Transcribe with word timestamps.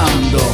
Ahora, 0.00 0.49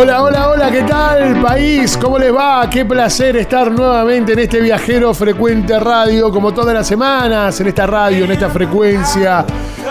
Hola, 0.00 0.22
hola, 0.22 0.50
hola, 0.50 0.70
¿qué 0.70 0.84
tal 0.84 1.42
país? 1.42 1.96
¿Cómo 1.96 2.20
les 2.20 2.32
va? 2.32 2.70
Qué 2.70 2.84
placer 2.84 3.36
estar 3.36 3.68
nuevamente 3.72 4.32
en 4.32 4.38
este 4.38 4.60
viajero 4.60 5.12
frecuente 5.12 5.76
radio, 5.80 6.30
como 6.30 6.54
todas 6.54 6.72
las 6.72 6.86
semanas, 6.86 7.60
en 7.60 7.66
esta 7.66 7.84
radio, 7.84 8.24
en 8.24 8.30
esta 8.30 8.48
frecuencia, 8.48 9.44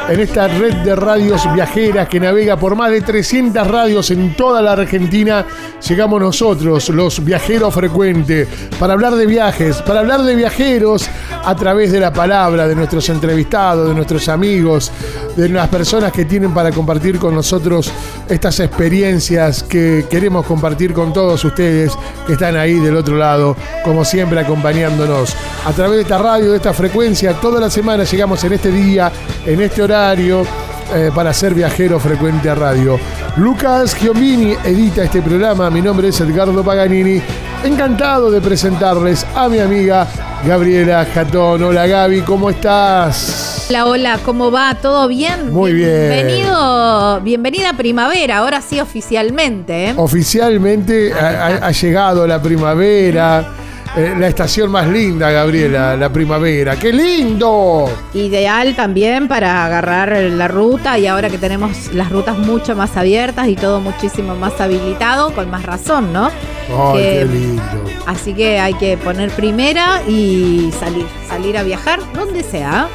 en 0.09 0.19
esta 0.21 0.47
red 0.47 0.73
de 0.77 0.95
radios 0.95 1.41
viajeras 1.53 2.07
que 2.07 2.19
navega 2.19 2.57
por 2.57 2.75
más 2.75 2.91
de 2.91 3.01
300 3.01 3.67
radios 3.67 4.09
en 4.11 4.35
toda 4.35 4.61
la 4.61 4.71
Argentina. 4.71 5.45
Llegamos 5.87 6.21
nosotros, 6.21 6.89
los 6.89 7.23
viajeros 7.23 7.73
frecuentes, 7.73 8.47
para 8.79 8.93
hablar 8.93 9.15
de 9.15 9.25
viajes, 9.25 9.81
para 9.81 9.99
hablar 9.99 10.23
de 10.23 10.35
viajeros 10.35 11.09
a 11.43 11.55
través 11.55 11.91
de 11.91 11.99
la 11.99 12.13
palabra, 12.13 12.67
de 12.67 12.75
nuestros 12.75 13.09
entrevistados, 13.09 13.89
de 13.89 13.95
nuestros 13.95 14.29
amigos, 14.29 14.91
de 15.35 15.49
las 15.49 15.67
personas 15.67 16.11
que 16.11 16.25
tienen 16.25 16.53
para 16.53 16.71
compartir 16.71 17.19
con 17.19 17.35
nosotros 17.35 17.91
estas 18.29 18.59
experiencias 18.59 19.63
que 19.63 20.05
queremos 20.09 20.45
compartir 20.45 20.93
con 20.93 21.11
todos 21.13 21.43
ustedes 21.43 21.91
que 22.25 22.33
están 22.33 22.55
ahí 22.55 22.79
del 22.79 22.95
otro 22.95 23.17
lado, 23.17 23.55
como 23.83 24.05
siempre 24.05 24.39
acompañándonos. 24.39 25.35
A 25.65 25.73
través 25.73 25.97
de 25.97 26.01
esta 26.03 26.17
radio, 26.17 26.51
de 26.51 26.57
esta 26.57 26.73
frecuencia, 26.73 27.33
toda 27.33 27.59
la 27.59 27.69
semana 27.69 28.03
llegamos 28.05 28.43
en 28.43 28.53
este 28.53 28.71
día, 28.71 29.11
en 29.45 29.61
este 29.61 29.81
horario, 29.81 29.96
eh, 29.99 31.11
para 31.13 31.33
ser 31.33 31.55
viajero 31.55 31.99
frecuente 31.99 32.47
a 32.51 32.53
radio. 32.53 32.99
Lucas 33.35 33.95
Giomini 33.95 34.55
edita 34.63 35.03
este 35.03 35.23
programa, 35.23 35.71
mi 35.71 35.81
nombre 35.81 36.09
es 36.09 36.21
Edgardo 36.21 36.63
Paganini. 36.63 37.19
Encantado 37.63 38.29
de 38.29 38.39
presentarles 38.39 39.25
a 39.33 39.49
mi 39.49 39.57
amiga 39.57 40.07
Gabriela 40.45 41.03
Jatón. 41.03 41.63
Hola 41.63 41.87
Gaby, 41.87 42.21
¿cómo 42.21 42.51
estás? 42.51 43.65
Hola, 43.69 43.87
hola, 43.87 44.19
¿cómo 44.23 44.51
va? 44.51 44.75
¿Todo 44.75 45.07
bien? 45.07 45.51
Muy 45.51 45.73
bien. 45.73 46.11
Bienvenido, 46.11 47.21
bienvenida 47.21 47.71
a 47.71 47.73
primavera, 47.73 48.37
ahora 48.37 48.61
sí 48.61 48.79
oficialmente. 48.79 49.89
¿eh? 49.89 49.93
Oficialmente 49.97 51.11
ha 51.11 51.71
llegado 51.71 52.27
la 52.27 52.39
primavera, 52.39 53.51
eh, 53.97 54.13
la 54.17 54.27
estación 54.27 54.71
más 54.71 54.87
linda, 54.87 55.31
Gabriela, 55.31 55.95
la 55.97 56.09
primavera. 56.09 56.75
¡Qué 56.77 56.93
lindo! 56.93 57.89
Ideal 58.13 58.75
también 58.75 59.27
para 59.27 59.65
agarrar 59.65 60.11
la 60.13 60.47
ruta 60.47 60.97
y 60.99 61.07
ahora 61.07 61.29
que 61.29 61.37
tenemos 61.37 61.93
las 61.93 62.11
rutas 62.11 62.37
mucho 62.37 62.75
más 62.75 62.95
abiertas 62.95 63.47
y 63.47 63.55
todo 63.55 63.81
muchísimo 63.81 64.35
más 64.35 64.59
habilitado, 64.61 65.33
con 65.33 65.49
más 65.49 65.63
razón, 65.63 66.13
¿no? 66.13 66.27
¡Ay, 66.27 66.93
Que- 67.01 67.13
qué 67.19 67.25
lindo! 67.25 67.63
Así 68.05 68.33
que 68.33 68.59
hay 68.59 68.73
que 68.75 68.97
poner 68.97 69.31
primera 69.31 70.01
y 70.07 70.71
salir, 70.79 71.05
salir 71.27 71.57
a 71.57 71.63
viajar 71.63 71.99
donde 72.13 72.43
sea. 72.43 72.87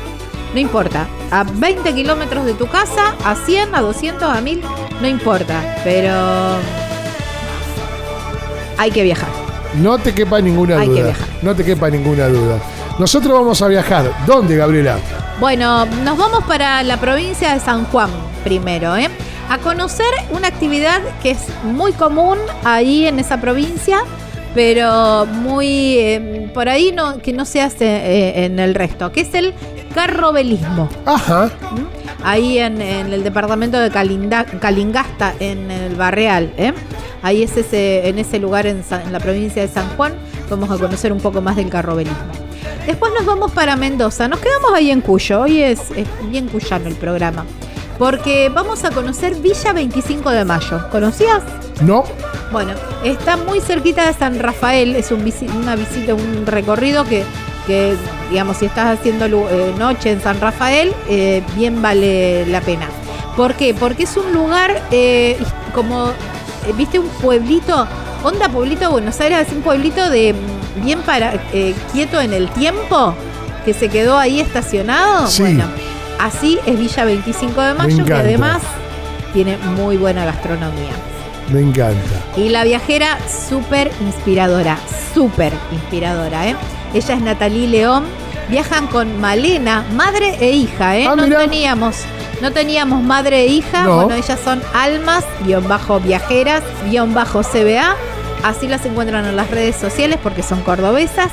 No 0.54 0.60
importa, 0.60 1.06
a 1.30 1.44
20 1.44 1.94
kilómetros 1.94 2.44
de 2.44 2.52
tu 2.54 2.66
casa, 2.66 3.14
a 3.24 3.34
100, 3.34 3.74
a 3.74 3.80
200, 3.80 4.22
a 4.22 4.40
1000, 4.40 4.60
no 5.00 5.08
importa, 5.08 5.80
pero 5.82 6.12
hay 8.78 8.90
que 8.90 9.02
viajar. 9.02 9.41
No 9.74 9.98
te 9.98 10.14
quepa 10.14 10.40
ninguna 10.40 10.78
Hay 10.80 10.88
que 10.88 10.94
duda. 10.94 11.04
viajar. 11.04 11.28
No 11.42 11.54
te 11.56 11.64
quepa 11.64 11.90
ninguna 11.90 12.28
duda. 12.28 12.58
Nosotros 12.98 13.32
vamos 13.32 13.60
a 13.62 13.68
viajar. 13.68 14.12
¿Dónde, 14.26 14.56
Gabriela? 14.56 14.98
Bueno, 15.40 15.86
nos 15.86 16.16
vamos 16.16 16.44
para 16.44 16.82
la 16.82 16.98
provincia 16.98 17.54
de 17.54 17.60
San 17.60 17.84
Juan 17.86 18.10
primero, 18.44 18.96
¿eh? 18.96 19.08
A 19.48 19.58
conocer 19.58 20.06
una 20.30 20.48
actividad 20.48 21.00
que 21.22 21.30
es 21.32 21.38
muy 21.64 21.92
común 21.92 22.38
ahí 22.64 23.06
en 23.06 23.18
esa 23.18 23.40
provincia, 23.40 23.98
pero 24.54 25.26
muy 25.26 25.96
eh, 25.98 26.50
por 26.54 26.68
ahí 26.68 26.92
no, 26.92 27.18
que 27.18 27.32
no 27.32 27.44
se 27.44 27.60
hace 27.60 27.86
eh, 27.86 28.44
en 28.44 28.58
el 28.58 28.74
resto, 28.74 29.10
que 29.10 29.22
es 29.22 29.34
el 29.34 29.54
carrobelismo. 29.94 30.88
Ajá. 31.06 31.50
¿m? 31.76 31.86
Ahí 32.24 32.58
en, 32.58 32.80
en 32.80 33.12
el 33.12 33.24
departamento 33.24 33.78
de 33.78 33.90
Calinda- 33.90 34.44
Calingasta, 34.60 35.34
en 35.40 35.70
el 35.70 35.94
Barreal. 35.96 36.52
¿eh? 36.56 36.72
Ahí 37.22 37.42
es 37.42 37.56
ese, 37.56 38.08
en 38.08 38.18
ese 38.18 38.38
lugar 38.38 38.66
en, 38.66 38.82
la 39.10 39.20
provincia 39.20 39.62
de 39.62 39.68
San 39.68 39.88
Juan. 39.96 40.14
Vamos 40.50 40.70
a 40.70 40.78
conocer 40.78 41.12
un 41.12 41.20
poco 41.20 41.40
más 41.40 41.56
del 41.56 41.68
carrobelismo. 41.68 42.16
Después 42.86 43.12
nos 43.16 43.24
vamos 43.26 43.52
para 43.52 43.76
Mendoza. 43.76 44.28
Nos 44.28 44.40
quedamos 44.40 44.72
ahí 44.74 44.90
en 44.90 45.00
Cuyo. 45.00 45.40
Hoy 45.42 45.60
es, 45.62 45.90
es 45.96 46.06
bien 46.30 46.48
cuyano 46.48 46.88
el 46.88 46.94
programa. 46.96 47.44
porque 47.98 48.48
vamos 48.52 48.82
a 48.84 48.90
conocer 48.90 49.36
Villa 49.36 49.72
25 49.72 50.30
de 50.30 50.44
Mayo. 50.44 50.88
¿Conocías? 50.90 51.42
No, 51.80 52.04
Bueno, 52.52 52.72
está 53.04 53.36
muy 53.36 53.60
cerquita 53.60 54.06
de 54.06 54.12
San 54.14 54.38
Rafael, 54.38 54.94
es 54.96 55.10
un 55.12 55.24
visi- 55.24 55.50
una 55.54 55.74
visita, 55.76 56.14
un 56.14 56.44
recorrido 56.46 57.04
que, 57.04 57.24
que, 57.66 57.96
digamos, 58.30 58.56
si 58.56 58.66
estás 58.66 58.98
haciendo 58.98 59.26
eh, 59.26 59.74
noche 59.78 60.10
en 60.10 60.20
San 60.20 60.40
Rafael, 60.40 60.92
eh, 61.08 61.42
bien 61.54 61.80
vale 61.80 62.46
la 62.46 62.60
pena. 62.60 62.88
¿Por 63.36 63.54
qué? 63.54 63.74
Porque 63.74 64.04
es 64.04 64.16
un 64.16 64.32
lugar 64.32 64.82
eh, 64.90 65.38
como, 65.74 66.12
viste, 66.76 66.98
un 66.98 67.08
pueblito, 67.08 67.86
onda 68.22 68.48
pueblito 68.48 68.82
de 68.82 68.88
Buenos 68.88 69.20
Aires, 69.20 69.46
es 69.48 69.52
un 69.52 69.62
pueblito 69.62 70.10
de 70.10 70.34
mm, 70.34 70.84
bien 70.84 71.00
para, 71.00 71.40
quieto 71.92 72.20
en 72.20 72.32
el 72.32 72.48
tiempo, 72.50 73.14
que 73.64 73.74
se 73.74 73.88
quedó 73.88 74.18
ahí 74.18 74.40
estacionado. 74.40 75.28
Sí. 75.28 75.42
Bueno, 75.42 75.64
así 76.18 76.58
es 76.66 76.78
Villa 76.78 77.04
25 77.04 77.60
de 77.60 77.74
Mayo, 77.74 78.04
que 78.04 78.14
además 78.14 78.62
tiene 79.32 79.56
muy 79.56 79.96
buena 79.96 80.24
gastronomía. 80.24 80.92
me 81.50 81.60
encanta. 81.60 81.96
Y 82.36 82.48
la 82.48 82.64
viajera 82.64 83.18
súper 83.28 83.90
inspiradora, 84.00 84.76
súper 85.14 85.52
inspiradora, 85.72 86.48
¿eh? 86.48 86.56
Ella 86.94 87.14
es 87.14 87.20
Natalie 87.22 87.68
León. 87.68 88.04
Viajan 88.48 88.86
con 88.88 89.20
Malena, 89.20 89.84
madre 89.94 90.36
e 90.40 90.50
hija, 90.50 90.96
¿eh? 90.98 91.06
Ah, 91.08 91.14
no 91.16 91.24
mirá. 91.24 91.38
teníamos, 91.38 91.96
no 92.42 92.52
teníamos 92.52 93.02
madre 93.02 93.42
e 93.42 93.46
hija. 93.46 93.84
No. 93.84 93.96
Bueno, 94.04 94.14
ellas 94.14 94.38
son 94.44 94.60
almas, 94.74 95.24
guion 95.46 95.66
bajo 95.68 96.00
viajeras, 96.00 96.62
guion 96.90 97.14
bajo 97.14 97.42
CBA. 97.42 97.94
Así 98.42 98.66
las 98.66 98.84
encuentran 98.84 99.24
en 99.26 99.36
las 99.36 99.50
redes 99.50 99.76
sociales 99.76 100.18
porque 100.22 100.42
son 100.42 100.60
cordobesas. 100.62 101.30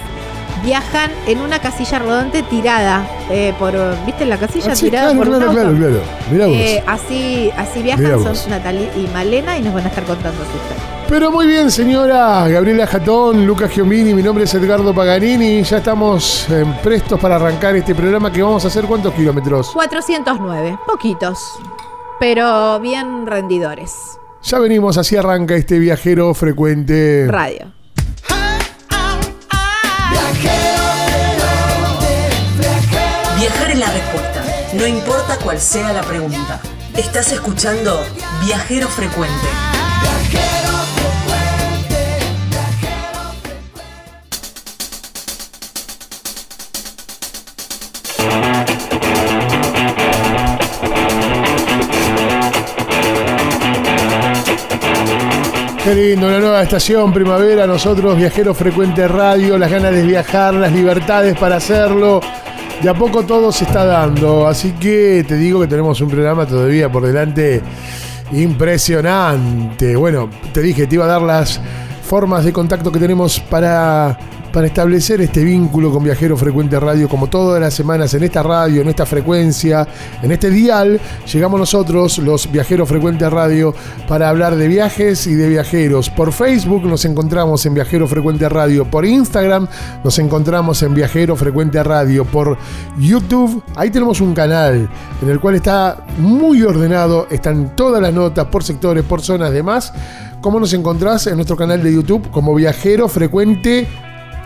Viajan 0.63 1.09
en 1.25 1.39
una 1.39 1.59
casilla 1.59 1.99
rodante 1.99 2.43
tirada 2.43 3.07
eh, 3.29 3.53
por, 3.57 3.73
¿viste 4.05 4.25
la 4.25 4.37
casilla 4.37 4.75
sí, 4.75 4.85
tirada 4.85 5.13
claro, 5.13 5.19
por 5.19 5.27
un 5.29 5.35
claro, 5.39 5.51
auto? 5.51 5.77
claro, 5.77 5.77
claro. 5.77 6.01
Mirá 6.31 6.45
vos. 6.47 6.55
Eh, 6.55 6.83
así, 6.85 7.51
así 7.57 7.81
Mirá 7.81 7.95
viajan, 7.95 8.23
vos. 8.23 8.37
son 8.37 8.51
Natalie 8.51 8.89
y 8.95 9.07
Malena 9.13 9.57
y 9.57 9.61
nos 9.61 9.73
van 9.73 9.85
a 9.85 9.87
estar 9.87 10.03
contando 10.03 10.37
su 10.37 10.57
historia. 10.57 10.98
Pero 11.09 11.31
muy 11.31 11.47
bien, 11.47 11.71
señora 11.71 12.47
Gabriela 12.47 12.85
Jatón, 12.85 13.47
Lucas 13.47 13.71
Giomini, 13.71 14.13
mi 14.13 14.21
nombre 14.21 14.43
es 14.43 14.53
Edgardo 14.53 14.93
Paganini. 14.93 15.63
Ya 15.63 15.77
estamos 15.77 16.47
eh, 16.51 16.63
prestos 16.83 17.19
para 17.19 17.37
arrancar 17.37 17.75
este 17.75 17.95
programa 17.95 18.31
que 18.31 18.43
vamos 18.43 18.63
a 18.63 18.67
hacer 18.67 18.85
cuántos 18.85 19.15
kilómetros. 19.15 19.71
409, 19.71 20.77
poquitos, 20.85 21.59
pero 22.19 22.79
bien 22.79 23.25
rendidores. 23.25 24.19
Ya 24.43 24.59
venimos, 24.59 24.99
así 24.99 25.15
arranca 25.17 25.55
este 25.55 25.79
viajero 25.79 26.31
frecuente. 26.35 27.25
Radio. 27.27 27.73
Viajar 33.39 33.71
es 33.71 33.79
la 33.79 33.91
respuesta, 33.91 34.43
no 34.73 34.85
importa 34.85 35.37
cuál 35.43 35.59
sea 35.59 35.91
la 35.91 36.01
pregunta. 36.01 36.61
Estás 36.95 37.31
escuchando 37.31 38.05
Viajero 38.45 38.87
Frecuente. 38.87 39.47
Qué 55.89 55.95
lindo, 55.95 56.27
una 56.27 56.37
nueva 56.37 56.61
estación 56.61 57.11
primavera. 57.11 57.65
Nosotros, 57.65 58.15
Viajero 58.15 58.53
Frecuente 58.53 59.07
Radio, 59.07 59.57
las 59.57 59.71
ganas 59.71 59.91
de 59.91 60.03
viajar, 60.03 60.53
las 60.53 60.71
libertades 60.71 61.35
para 61.35 61.55
hacerlo. 61.55 62.21
De 62.79 62.87
a 62.87 62.93
poco 62.93 63.23
todo 63.23 63.51
se 63.51 63.63
está 63.63 63.85
dando. 63.85 64.47
Así 64.47 64.73
que 64.73 65.25
te 65.27 65.35
digo 65.35 65.59
que 65.59 65.65
tenemos 65.65 65.99
un 65.99 66.09
programa 66.11 66.45
todavía 66.45 66.91
por 66.91 67.07
delante 67.07 67.63
impresionante. 68.33 69.95
Bueno, 69.95 70.29
te 70.53 70.61
dije, 70.61 70.85
te 70.85 70.93
iba 70.93 71.05
a 71.05 71.07
dar 71.07 71.23
las 71.23 71.59
formas 72.03 72.45
de 72.45 72.53
contacto 72.53 72.91
que 72.91 72.99
tenemos 72.99 73.39
para, 73.39 74.15
para 74.51 74.67
establecer 74.67 75.21
este 75.21 75.43
vínculo 75.43 75.91
con 75.91 76.03
Viajero 76.03 76.35
Frecuente 76.37 76.79
Radio, 76.79 77.07
como 77.07 77.27
todas 77.27 77.61
las 77.61 77.73
semanas 77.73 78.13
en 78.13 78.23
esta 78.23 78.43
radio, 78.43 78.81
en 78.81 78.87
esta 78.87 79.05
frecuencia, 79.05 79.87
en 80.21 80.31
este 80.31 80.49
dial, 80.49 80.99
llegamos 81.31 81.59
nosotros, 81.59 82.17
los 82.19 82.51
Viajeros 82.51 82.89
Frecuente 82.89 83.29
Radio, 83.29 83.73
para 84.07 84.29
hablar 84.29 84.55
de 84.55 84.67
viajes 84.67 85.27
y 85.27 85.35
de 85.35 85.49
viajeros. 85.49 86.09
Por 86.09 86.31
Facebook 86.31 86.85
nos 86.85 87.05
encontramos 87.05 87.65
en 87.65 87.73
Viajero 87.73 88.07
Frecuente 88.07 88.49
Radio, 88.49 88.85
por 88.85 89.05
Instagram 89.05 89.67
nos 90.03 90.17
encontramos 90.19 90.81
en 90.83 90.93
Viajero 90.93 91.35
Frecuente 91.35 91.83
Radio, 91.83 92.25
por 92.25 92.57
YouTube, 92.97 93.63
ahí 93.75 93.89
tenemos 93.89 94.21
un 94.21 94.33
canal 94.33 94.89
en 95.21 95.29
el 95.29 95.39
cual 95.39 95.55
está 95.55 96.05
muy 96.17 96.63
ordenado, 96.63 97.27
están 97.29 97.75
todas 97.75 98.01
las 98.01 98.13
notas 98.13 98.45
por 98.47 98.63
sectores, 98.63 99.03
por 99.03 99.21
zonas, 99.21 99.51
demás. 99.51 99.93
¿Cómo 100.41 100.57
nos 100.57 100.71
encontrás 100.71 101.27
en 101.27 101.35
nuestro 101.35 101.57
canal 101.57 101.83
de 101.83 101.93
YouTube? 101.93 102.31
Como 102.31 102.55
Viajero 102.55 103.09
Frecuente 103.09 103.87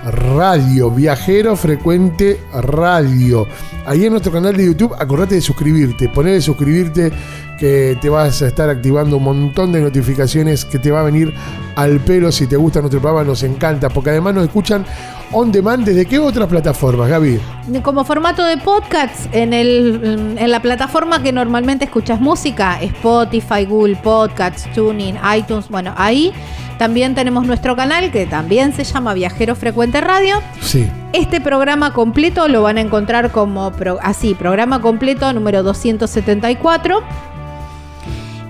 Radio, 0.06 0.92
Viajero 0.92 1.56
Frecuente 1.56 2.40
Radio. 2.54 3.48
Ahí 3.86 4.06
en 4.06 4.12
nuestro 4.12 4.32
canal 4.32 4.56
de 4.56 4.66
YouTube, 4.66 4.94
acordate 4.98 5.36
de 5.36 5.42
suscribirte, 5.42 6.10
poner 6.10 6.34
de 6.34 6.42
suscribirte 6.42 7.12
que 7.58 7.98
te 8.02 8.10
vas 8.10 8.42
a 8.42 8.48
estar 8.48 8.70
activando 8.70 9.18
un 9.18 9.24
montón 9.24 9.72
de 9.72 9.82
notificaciones 9.82 10.66
que 10.66 10.80
te 10.80 10.92
va 10.92 11.02
a 11.02 11.04
venir 11.04 11.34
al 11.76 12.00
pelo 12.00 12.32
si 12.32 12.48
te 12.48 12.58
gusta 12.58 12.82
nuestro 12.82 13.00
programa, 13.00 13.24
nos 13.24 13.44
encanta, 13.44 13.90
porque 13.90 14.10
además 14.10 14.36
nos 14.36 14.46
escuchan 14.46 14.86
on 15.34 15.52
demand 15.52 15.84
desde 15.86 16.06
qué 16.06 16.20
otras 16.20 16.48
plataformas, 16.48 17.10
Gaby. 17.10 17.40
Como 17.82 18.04
formato 18.06 18.44
de 18.44 18.58
podcast, 18.58 19.26
en, 19.34 19.54
el, 19.54 20.36
en 20.38 20.52
la 20.52 20.62
plataforma 20.62 21.22
que 21.24 21.32
normalmente 21.32 21.86
escuchas 21.86 22.20
música, 22.22 22.80
Spotify, 22.82 23.66
Google 23.66 23.96
Podcasts, 23.98 24.68
Tuning, 24.74 25.16
iTunes, 25.38 25.70
bueno, 25.70 25.94
ahí 25.98 26.32
también 26.78 27.16
tenemos 27.16 27.46
nuestro 27.46 27.76
canal 27.76 28.12
que 28.12 28.26
también 28.26 28.74
se 28.74 28.84
llama 28.84 29.14
Viajero 29.14 29.56
Frecuente 29.56 30.02
Radio. 30.02 30.36
Sí. 30.62 30.88
Este 31.14 31.40
programa 31.42 31.94
completo 31.94 32.48
lo 32.48 32.62
van 32.64 32.78
a 32.78 32.82
encontrar 32.82 33.32
como 33.32 33.72
pro- 33.72 34.00
así, 34.02 34.34
programa 34.36 34.82
completo 34.82 35.32
número 35.34 35.64
274. 35.64 37.02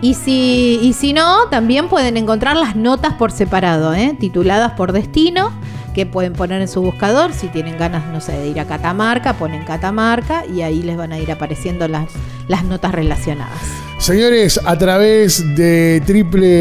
Y 0.02 0.16
si, 0.16 0.80
y 0.82 0.92
si 0.94 1.14
no, 1.14 1.46
también 1.50 1.88
pueden 1.88 2.18
encontrar 2.18 2.58
las 2.58 2.76
notas 2.76 3.14
por 3.14 3.32
separado, 3.32 3.94
¿eh? 3.94 4.16
tituladas 4.20 4.74
por 4.74 4.92
destino, 4.92 5.52
que 5.94 6.06
pueden 6.06 6.34
poner 6.34 6.62
en 6.62 6.68
su 6.68 6.82
buscador. 6.82 7.34
Si 7.34 7.48
tienen 7.48 7.78
ganas, 7.78 8.06
no 8.12 8.20
sé, 8.22 8.34
de 8.34 8.48
ir 8.48 8.60
a 8.60 8.66
Catamarca, 8.66 9.34
ponen 9.34 9.64
Catamarca 9.64 10.46
y 10.46 10.62
ahí 10.62 10.84
les 10.84 10.98
van 10.98 11.14
a 11.14 11.20
ir 11.20 11.32
apareciendo 11.32 11.88
las, 11.88 12.10
las 12.48 12.66
notas 12.66 12.92
relacionadas. 12.92 13.58
Señores, 14.00 14.60
a 14.66 14.78
través 14.78 15.56
de 15.56 16.02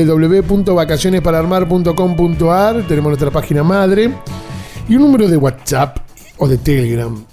www.vacacionespararmar.com.ar 0.07 2.87
tenemos 2.87 3.11
nuestra 3.11 3.31
página 3.31 3.65
madre 3.65 4.13
y 4.89 4.97
un 4.97 5.03
número 5.03 5.27
de 5.27 5.37
WhatsApp 5.37 5.99
o 6.39 6.47
de 6.47 6.59
Telegram. 6.59 7.25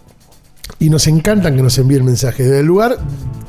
Y 0.80 0.90
nos 0.90 1.06
encantan 1.08 1.56
que 1.56 1.62
nos 1.62 1.78
envíen 1.78 2.04
mensajes 2.06 2.50
del 2.50 2.66
lugar 2.66 2.98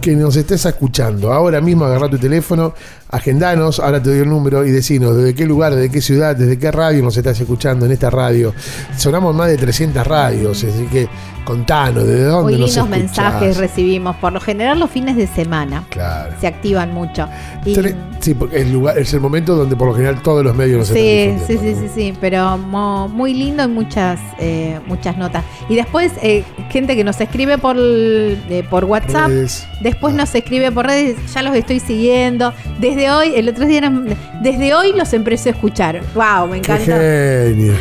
que 0.00 0.16
nos 0.16 0.34
estés 0.36 0.66
escuchando. 0.66 1.32
Ahora 1.32 1.60
mismo 1.60 1.84
agarra 1.84 2.10
tu 2.10 2.18
teléfono, 2.18 2.74
agendanos, 3.10 3.80
ahora 3.80 4.02
te 4.02 4.10
doy 4.10 4.20
el 4.20 4.28
número 4.28 4.64
y 4.64 4.70
decinos 4.70 5.16
desde 5.16 5.34
qué 5.34 5.46
lugar, 5.46 5.74
desde 5.74 5.90
qué 5.90 6.00
ciudad, 6.00 6.36
desde 6.36 6.58
qué 6.58 6.70
radio 6.70 7.02
nos 7.02 7.16
estás 7.16 7.40
escuchando 7.40 7.86
en 7.86 7.92
esta 7.92 8.10
radio. 8.10 8.54
Sonamos 8.96 9.34
más 9.34 9.48
de 9.48 9.56
300 9.56 10.06
radios, 10.06 10.62
así 10.64 10.84
que 10.90 11.08
contanos, 11.44 12.06
¿de 12.06 12.24
dónde 12.24 12.52
Muy 12.52 12.60
nos 12.60 12.70
lindos 12.76 12.76
escuchás? 12.76 12.98
mensajes 12.98 13.56
recibimos, 13.56 14.16
por 14.16 14.32
lo 14.32 14.40
general 14.40 14.78
los 14.78 14.90
fines 14.90 15.16
de 15.16 15.26
semana. 15.26 15.84
Claro. 15.90 16.34
Se 16.40 16.46
activan 16.46 16.92
mucho. 16.94 17.28
Y- 17.64 17.76
Sí, 18.20 18.34
porque 18.34 18.60
el 18.60 18.70
lugar, 18.70 18.98
es 18.98 19.14
el 19.14 19.20
momento 19.20 19.56
donde 19.56 19.74
por 19.76 19.88
lo 19.88 19.94
general 19.94 20.20
todos 20.22 20.44
los 20.44 20.54
medios 20.54 20.80
nos 20.80 20.88
Sí, 20.88 20.98
están 20.98 21.46
sí, 21.46 21.56
sí, 21.58 21.74
sí, 21.74 21.86
sí, 21.94 22.14
pero 22.20 22.58
muy 22.58 23.32
lindo 23.32 23.64
y 23.64 23.68
muchas, 23.68 24.20
eh, 24.38 24.78
muchas 24.86 25.16
notas. 25.16 25.42
Y 25.70 25.74
después, 25.74 26.12
eh, 26.22 26.44
gente 26.68 26.96
que 26.96 27.02
nos 27.02 27.18
escribe 27.18 27.56
por, 27.56 27.76
eh, 27.78 28.62
por. 28.68 28.84
WhatsApp, 28.84 29.28
Redes. 29.28 29.66
después 29.80 30.14
nos 30.14 30.34
escribe 30.34 30.70
por 30.70 30.84
redes, 30.86 31.16
ya 31.32 31.40
los 31.42 31.54
estoy 31.56 31.80
siguiendo. 31.80 32.52
Desde 32.78 32.99
hoy, 33.08 33.34
el 33.36 33.48
otro 33.48 33.64
día, 33.66 33.78
eran- 33.78 34.04
desde 34.42 34.74
hoy 34.74 34.92
los 34.92 35.12
empecé 35.12 35.50
a 35.50 35.52
escuchar. 35.52 36.00
¡Wow! 36.14 36.48
Me 36.48 36.60
Qué 36.60 36.72
encanta. 36.72 36.98
genio. 36.98 37.74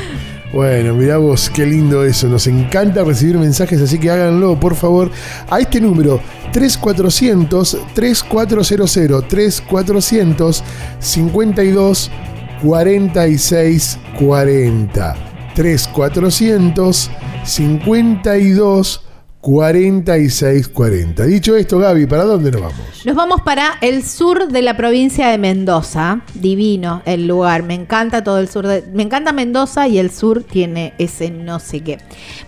Bueno, 0.53 0.93
mirá 0.93 1.17
vos, 1.17 1.49
qué 1.49 1.65
lindo 1.65 2.03
eso. 2.05 2.27
Nos 2.27 2.47
encanta 2.47 3.03
recibir 3.03 3.38
mensajes, 3.38 3.81
así 3.81 3.99
que 3.99 4.09
háganlo, 4.09 4.59
por 4.59 4.75
favor, 4.75 5.11
a 5.49 5.59
este 5.59 5.81
número 5.81 6.19
3400 6.53 7.77
3400 7.93 9.27
3400 9.27 10.63
52 10.99 12.11
46 12.63 13.99
40 14.17 15.15
3400 15.53 17.11
52 17.43 19.01
4640. 19.41 21.24
Dicho 21.24 21.55
esto, 21.55 21.79
Gaby, 21.79 22.08
¿para 22.08 22.25
dónde 22.25 22.51
nos 22.51 22.62
vamos? 22.62 23.05
Nos 23.05 23.15
vamos 23.15 23.41
para 23.41 23.77
el 23.79 24.03
sur 24.03 24.50
de 24.50 24.62
la 24.62 24.75
provincia 24.75 25.29
de 25.29 25.38
Mendoza. 25.38 26.22
Divino 26.34 27.01
el 27.05 27.25
lugar. 27.25 27.63
Me 27.63 27.74
encanta 27.74 28.22
todo 28.22 28.39
el 28.39 28.50
sur. 28.50 28.67
De, 28.67 28.84
me 28.93 29.03
encanta 29.03 29.31
Mendoza 29.31 29.88
y 29.88 29.98
el 29.98 30.12
sur 30.12 30.43
tiene 30.43 30.93
ese 30.98 31.31
no 31.31 31.60
sé 31.60 31.79
qué. 31.79 32.00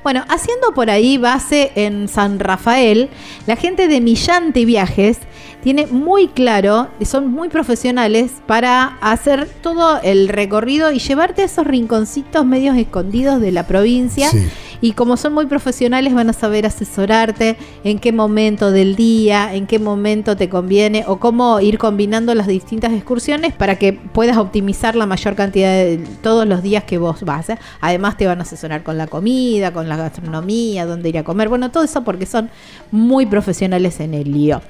Bueno, 0.03 0.25
haciendo 0.27 0.73
por 0.73 0.89
ahí 0.89 1.17
base 1.17 1.71
en 1.75 2.09
San 2.09 2.39
Rafael, 2.39 3.09
la 3.47 3.55
gente 3.55 3.87
de 3.87 4.01
Millante 4.01 4.65
Viajes 4.65 5.19
tiene 5.63 5.87
muy 5.87 6.27
claro 6.27 6.89
y 6.99 7.05
son 7.05 7.31
muy 7.31 7.47
profesionales 7.47 8.31
para 8.47 8.97
hacer 8.99 9.47
todo 9.61 10.01
el 10.01 10.27
recorrido 10.27 10.91
y 10.91 10.99
llevarte 10.99 11.43
a 11.43 11.45
esos 11.45 11.65
rinconcitos 11.65 12.45
medios 12.45 12.75
escondidos 12.77 13.39
de 13.39 13.53
la 13.53 13.65
provincia. 13.65 14.29
Sí. 14.29 14.49
Y 14.81 14.93
como 14.93 15.15
son 15.15 15.33
muy 15.33 15.45
profesionales, 15.45 16.13
van 16.13 16.29
a 16.29 16.33
saber 16.33 16.65
asesorarte 16.65 17.55
en 17.83 17.99
qué 17.99 18.11
momento 18.11 18.71
del 18.71 18.95
día, 18.95 19.53
en 19.53 19.67
qué 19.67 19.77
momento 19.79 20.35
te 20.35 20.49
conviene 20.49 21.03
o 21.07 21.19
cómo 21.19 21.59
ir 21.59 21.77
combinando 21.77 22.33
las 22.33 22.47
distintas 22.47 22.91
excursiones 22.91 23.53
para 23.53 23.77
que 23.77 23.93
puedas 23.93 24.37
optimizar 24.37 24.95
la 24.95 25.05
mayor 25.05 25.35
cantidad 25.35 25.71
de 25.71 25.99
todos 26.23 26.47
los 26.47 26.63
días 26.63 26.83
que 26.83 26.97
vos 26.97 27.23
vas. 27.23 27.49
¿eh? 27.49 27.57
Además, 27.79 28.17
te 28.17 28.25
van 28.25 28.39
a 28.39 28.41
asesorar 28.41 28.83
con 28.83 28.97
la 28.97 29.07
comida, 29.07 29.71
con 29.71 29.87
la 29.87 29.97
gastronomía, 29.97 30.85
dónde 30.85 31.09
ir 31.09 31.17
a 31.19 31.23
comer. 31.23 31.47
Bueno, 31.47 31.71
todo 31.71 31.83
eso 31.83 32.03
porque 32.03 32.25
son 32.25 32.49
muy 32.91 33.25
profesionales 33.27 33.99
en 33.99 34.13
el 34.15 34.31
lío. 34.31 34.61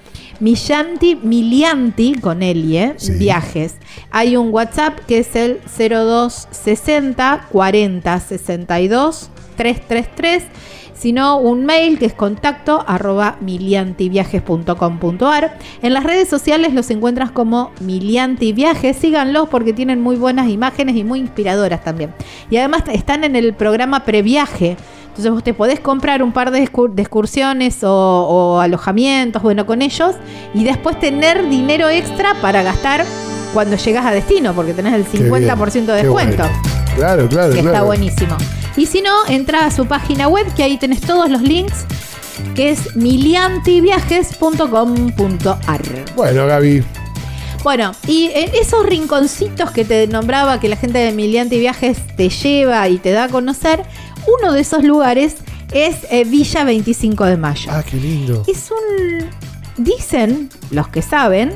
Millanti, 0.42 1.16
Milianti 1.16 2.16
con 2.16 2.44
Elie, 2.44 2.96
Sí. 2.98 3.14
viajes. 3.14 3.76
Hay 4.12 4.36
un 4.36 4.50
WhatsApp 4.50 5.00
que 5.08 5.20
es 5.20 5.36
el 5.36 5.60
0260 5.78 7.48
40 7.52 8.20
62 8.20 9.31
333. 9.56 10.44
Sino 10.94 11.38
un 11.40 11.66
mail 11.66 11.98
que 11.98 12.06
es 12.06 12.14
contacto 12.14 12.84
arroba 12.88 13.38
miliantiviajes.com.ar. 13.42 15.58
En 15.82 15.94
las 15.94 16.04
redes 16.04 16.30
sociales 16.30 16.74
los 16.76 16.90
encuentras 16.92 17.32
como 17.32 17.72
Milianti 17.80 18.54
Viajes. 18.54 18.98
Síganlos 18.98 19.50
porque 19.50 19.74
tienen 19.74 20.00
muy 20.02 20.16
buenas 20.16 20.48
imágenes 20.50 20.96
y 20.96 21.04
muy 21.04 21.20
inspiradoras 21.20 21.84
también. 21.84 22.14
Y 22.52 22.58
además 22.58 22.84
están 22.94 23.24
en 23.24 23.36
el 23.36 23.54
programa 23.56 24.04
Previaje. 24.04 24.78
Entonces 25.08 25.32
vos 25.32 25.44
te 25.44 25.54
podés 25.56 25.80
comprar 25.80 26.22
un 26.24 26.32
par 26.32 26.52
de, 26.52 26.64
excur- 26.64 26.94
de 26.94 27.02
excursiones 27.02 27.84
o, 27.84 27.92
o 27.92 28.60
alojamientos, 28.60 29.42
bueno, 29.42 29.66
con 29.66 29.82
ellos, 29.82 30.16
y 30.54 30.64
después 30.64 31.00
tener 31.00 31.50
dinero 31.50 31.90
extra 31.90 32.36
para 32.42 32.62
gastar 32.64 33.04
cuando 33.54 33.76
llegas 33.76 34.06
a 34.06 34.12
destino, 34.12 34.54
porque 34.54 34.74
tenés 34.74 34.94
el 34.94 35.04
Qué 35.04 35.18
bien, 35.18 35.32
50% 35.34 35.72
de 35.86 35.94
descuento. 35.96 36.44
Claro, 36.96 37.28
claro, 37.30 37.54
Que 37.54 37.60
está 37.60 37.72
claro. 37.72 37.86
buenísimo. 37.86 38.36
Y 38.78 38.86
si 38.86 39.02
no, 39.02 39.26
entra 39.28 39.66
a 39.66 39.72
su 39.72 39.86
página 39.86 40.28
web, 40.28 40.46
que 40.56 40.64
ahí 40.64 40.78
tenés 40.78 41.02
todos 41.02 41.30
los 41.30 41.42
links, 41.42 41.86
que 42.56 42.72
es 42.72 42.96
miliantiviajes.com.ar. 42.96 45.82
Bueno, 46.16 46.48
Gaby, 46.48 46.84
Bueno, 47.64 47.92
y 48.08 48.30
en 48.34 48.56
esos 48.56 48.86
rinconcitos 48.86 49.72
que 49.72 49.86
te 49.86 50.08
nombraba 50.08 50.60
que 50.60 50.70
la 50.70 50.76
gente 50.78 50.98
de 51.00 51.12
Milianti 51.12 51.60
Viajes 51.60 51.98
te 52.16 52.30
lleva 52.30 52.88
y 52.90 52.98
te 52.98 53.12
da 53.12 53.26
a 53.26 53.30
conocer, 53.30 53.84
uno 54.42 54.54
de 54.54 54.62
esos 54.62 54.84
lugares 54.84 55.36
es 55.72 55.96
eh, 56.10 56.24
Villa 56.24 56.64
25 56.64 57.26
de 57.26 57.38
Mayo. 57.38 57.70
ah, 57.72 57.84
qué 57.84 57.98
lindo. 57.98 58.44
Es 58.48 58.72
un... 58.72 59.30
Dicen 59.78 60.50
los 60.70 60.88
que 60.90 61.02
saben, 61.02 61.54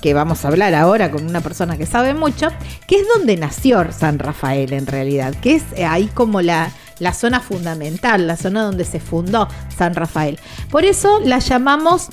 que 0.00 0.14
vamos 0.14 0.44
a 0.44 0.48
hablar 0.48 0.74
ahora 0.74 1.10
con 1.10 1.26
una 1.26 1.40
persona 1.40 1.76
que 1.76 1.86
sabe 1.86 2.14
mucho, 2.14 2.48
que 2.86 2.96
es 2.96 3.06
donde 3.14 3.36
nació 3.36 3.90
San 3.92 4.18
Rafael 4.18 4.72
en 4.72 4.86
realidad, 4.86 5.34
que 5.34 5.56
es 5.56 5.62
eh, 5.76 5.84
ahí 5.84 6.06
como 6.06 6.40
la, 6.40 6.72
la 6.98 7.12
zona 7.12 7.40
fundamental, 7.40 8.26
la 8.26 8.36
zona 8.36 8.62
donde 8.62 8.84
se 8.84 9.00
fundó 9.00 9.48
San 9.76 9.94
Rafael. 9.94 10.38
Por 10.70 10.84
eso 10.84 11.20
la 11.24 11.38
llamamos 11.38 12.08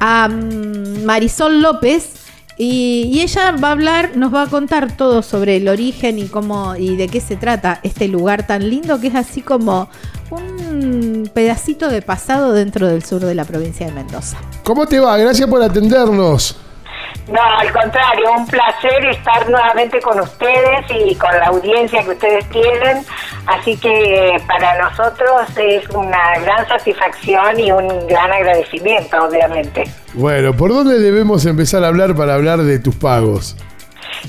a 0.00 0.28
Marisol 0.28 1.60
López. 1.60 2.16
Y, 2.62 3.08
y 3.10 3.22
ella 3.22 3.52
va 3.52 3.68
a 3.68 3.72
hablar, 3.72 4.18
nos 4.18 4.34
va 4.34 4.42
a 4.42 4.46
contar 4.46 4.94
todo 4.94 5.22
sobre 5.22 5.56
el 5.56 5.66
origen 5.66 6.18
y 6.18 6.26
cómo 6.26 6.76
y 6.76 6.94
de 6.94 7.08
qué 7.08 7.22
se 7.22 7.36
trata 7.36 7.80
este 7.82 8.06
lugar 8.06 8.46
tan 8.46 8.68
lindo 8.68 9.00
que 9.00 9.06
es 9.06 9.14
así 9.14 9.40
como 9.40 9.88
un 10.30 11.30
pedacito 11.32 11.88
de 11.88 12.02
pasado 12.02 12.52
dentro 12.52 12.86
del 12.86 13.02
sur 13.02 13.24
de 13.24 13.34
la 13.34 13.46
provincia 13.46 13.86
de 13.86 13.92
Mendoza. 13.92 14.36
¿Cómo 14.62 14.84
te 14.86 15.00
va? 15.00 15.16
Gracias 15.16 15.48
por 15.48 15.62
atendernos. 15.62 16.54
No, 17.30 17.40
al 17.40 17.72
contrario, 17.72 18.32
un 18.36 18.46
placer 18.46 19.06
estar 19.06 19.48
nuevamente 19.48 20.00
con 20.00 20.18
ustedes 20.18 20.84
y 20.90 21.14
con 21.14 21.30
la 21.30 21.46
audiencia 21.46 22.02
que 22.02 22.10
ustedes 22.10 22.48
tienen. 22.48 23.04
Así 23.46 23.76
que 23.76 24.36
para 24.48 24.82
nosotros 24.82 25.42
es 25.56 25.88
una 25.90 26.38
gran 26.40 26.66
satisfacción 26.66 27.60
y 27.60 27.70
un 27.70 28.06
gran 28.08 28.32
agradecimiento, 28.32 29.16
obviamente. 29.24 29.84
Bueno, 30.14 30.54
¿por 30.54 30.70
dónde 30.70 30.98
debemos 30.98 31.46
empezar 31.46 31.84
a 31.84 31.88
hablar 31.88 32.16
para 32.16 32.34
hablar 32.34 32.58
de 32.58 32.80
tus 32.80 32.96
pagos? 32.96 33.56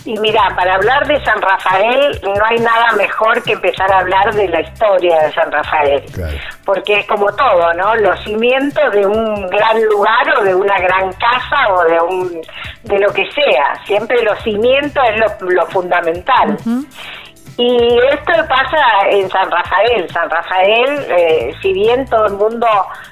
Y 0.05 0.17
mira, 0.19 0.50
para 0.55 0.75
hablar 0.75 1.07
de 1.07 1.24
San 1.24 1.41
Rafael 1.41 2.19
no 2.24 2.45
hay 2.45 2.57
nada 2.60 2.91
mejor 2.98 3.43
que 3.43 3.53
empezar 3.53 3.91
a 3.91 4.00
hablar 4.00 4.33
de 4.33 4.48
la 4.48 4.62
historia 4.62 5.24
de 5.24 5.31
San 5.33 5.51
Rafael. 5.51 6.03
Claro. 6.13 6.38
Porque 6.65 7.00
es 7.00 7.07
como 7.07 7.31
todo, 7.33 7.74
¿no? 7.74 7.95
Los 7.95 8.24
cimientos 8.24 8.91
de 8.93 9.05
un 9.05 9.48
gran 9.48 9.83
lugar 9.86 10.38
o 10.39 10.43
de 10.43 10.55
una 10.55 10.79
gran 10.79 11.12
casa 11.13 11.74
o 11.74 11.83
de 11.83 12.00
un 12.01 12.41
de 12.83 13.00
lo 13.00 13.12
que 13.13 13.29
sea. 13.31 13.75
Siempre 13.86 14.21
los 14.24 14.41
cimientos 14.43 15.03
es 15.10 15.19
lo, 15.19 15.50
lo 15.50 15.65
fundamental. 15.67 16.57
Y 17.63 17.77
esto 18.11 18.33
pasa 18.49 19.07
en 19.11 19.29
San 19.29 19.51
Rafael. 19.51 20.09
San 20.11 20.27
Rafael, 20.31 21.05
eh, 21.15 21.53
si 21.61 21.71
bien 21.73 22.07
todo 22.07 22.25
el 22.25 22.33
mundo 22.33 22.65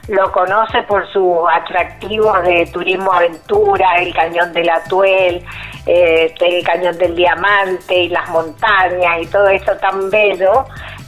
lo 0.07 0.31
conoce 0.31 0.81
por 0.87 1.07
sus 1.13 1.37
atractivos 1.53 2.41
de 2.41 2.65
turismo 2.73 3.13
aventura, 3.13 3.97
el 3.99 4.11
cañón 4.11 4.51
del 4.51 4.67
Atuel, 4.71 5.45
eh, 5.85 6.33
el 6.39 6.65
cañón 6.65 6.97
del 6.97 7.15
Diamante 7.15 7.95
y 7.95 8.09
las 8.09 8.27
montañas 8.29 9.21
y 9.21 9.27
todo 9.27 9.47
eso 9.49 9.71
tan 9.77 10.09
bello, 10.09 10.65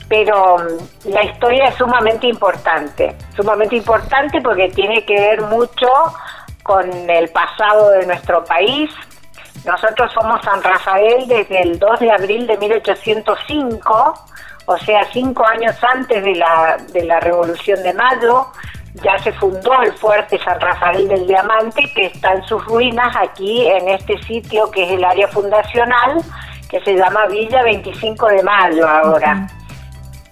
pero 0.08 0.58
mm, 0.58 1.08
la 1.10 1.24
historia 1.24 1.64
es 1.64 1.74
sumamente 1.74 2.28
importante, 2.28 3.16
sumamente 3.34 3.74
importante 3.74 4.40
porque 4.40 4.68
tiene 4.68 5.04
que 5.04 5.14
ver 5.14 5.42
mucho 5.42 5.88
con 6.62 6.88
el 7.10 7.28
pasado 7.30 7.90
de 7.90 8.06
nuestro 8.06 8.44
país, 8.44 8.88
nosotros 9.64 10.12
somos 10.12 10.40
San 10.44 10.62
Rafael 10.62 11.26
desde 11.28 11.62
el 11.62 11.78
2 11.78 12.00
de 12.00 12.12
abril 12.12 12.46
de 12.46 12.56
1805, 12.56 14.14
o 14.66 14.78
sea, 14.78 15.04
cinco 15.12 15.46
años 15.46 15.76
antes 15.82 16.22
de 16.22 16.34
la, 16.34 16.76
de 16.92 17.04
la 17.04 17.20
Revolución 17.20 17.82
de 17.82 17.92
Mayo, 17.94 18.46
ya 18.94 19.18
se 19.18 19.32
fundó 19.32 19.80
el 19.82 19.92
fuerte 19.94 20.38
San 20.44 20.60
Rafael 20.60 21.08
del 21.08 21.26
Diamante, 21.26 21.82
que 21.94 22.06
está 22.06 22.32
en 22.34 22.42
sus 22.44 22.64
ruinas 22.66 23.14
aquí 23.16 23.66
en 23.66 23.88
este 23.88 24.20
sitio 24.22 24.70
que 24.70 24.84
es 24.84 24.90
el 24.90 25.04
área 25.04 25.28
fundacional, 25.28 26.18
que 26.68 26.80
se 26.80 26.94
llama 26.94 27.26
Villa 27.26 27.62
25 27.62 28.28
de 28.28 28.42
Mayo 28.42 28.88
ahora. 28.88 29.46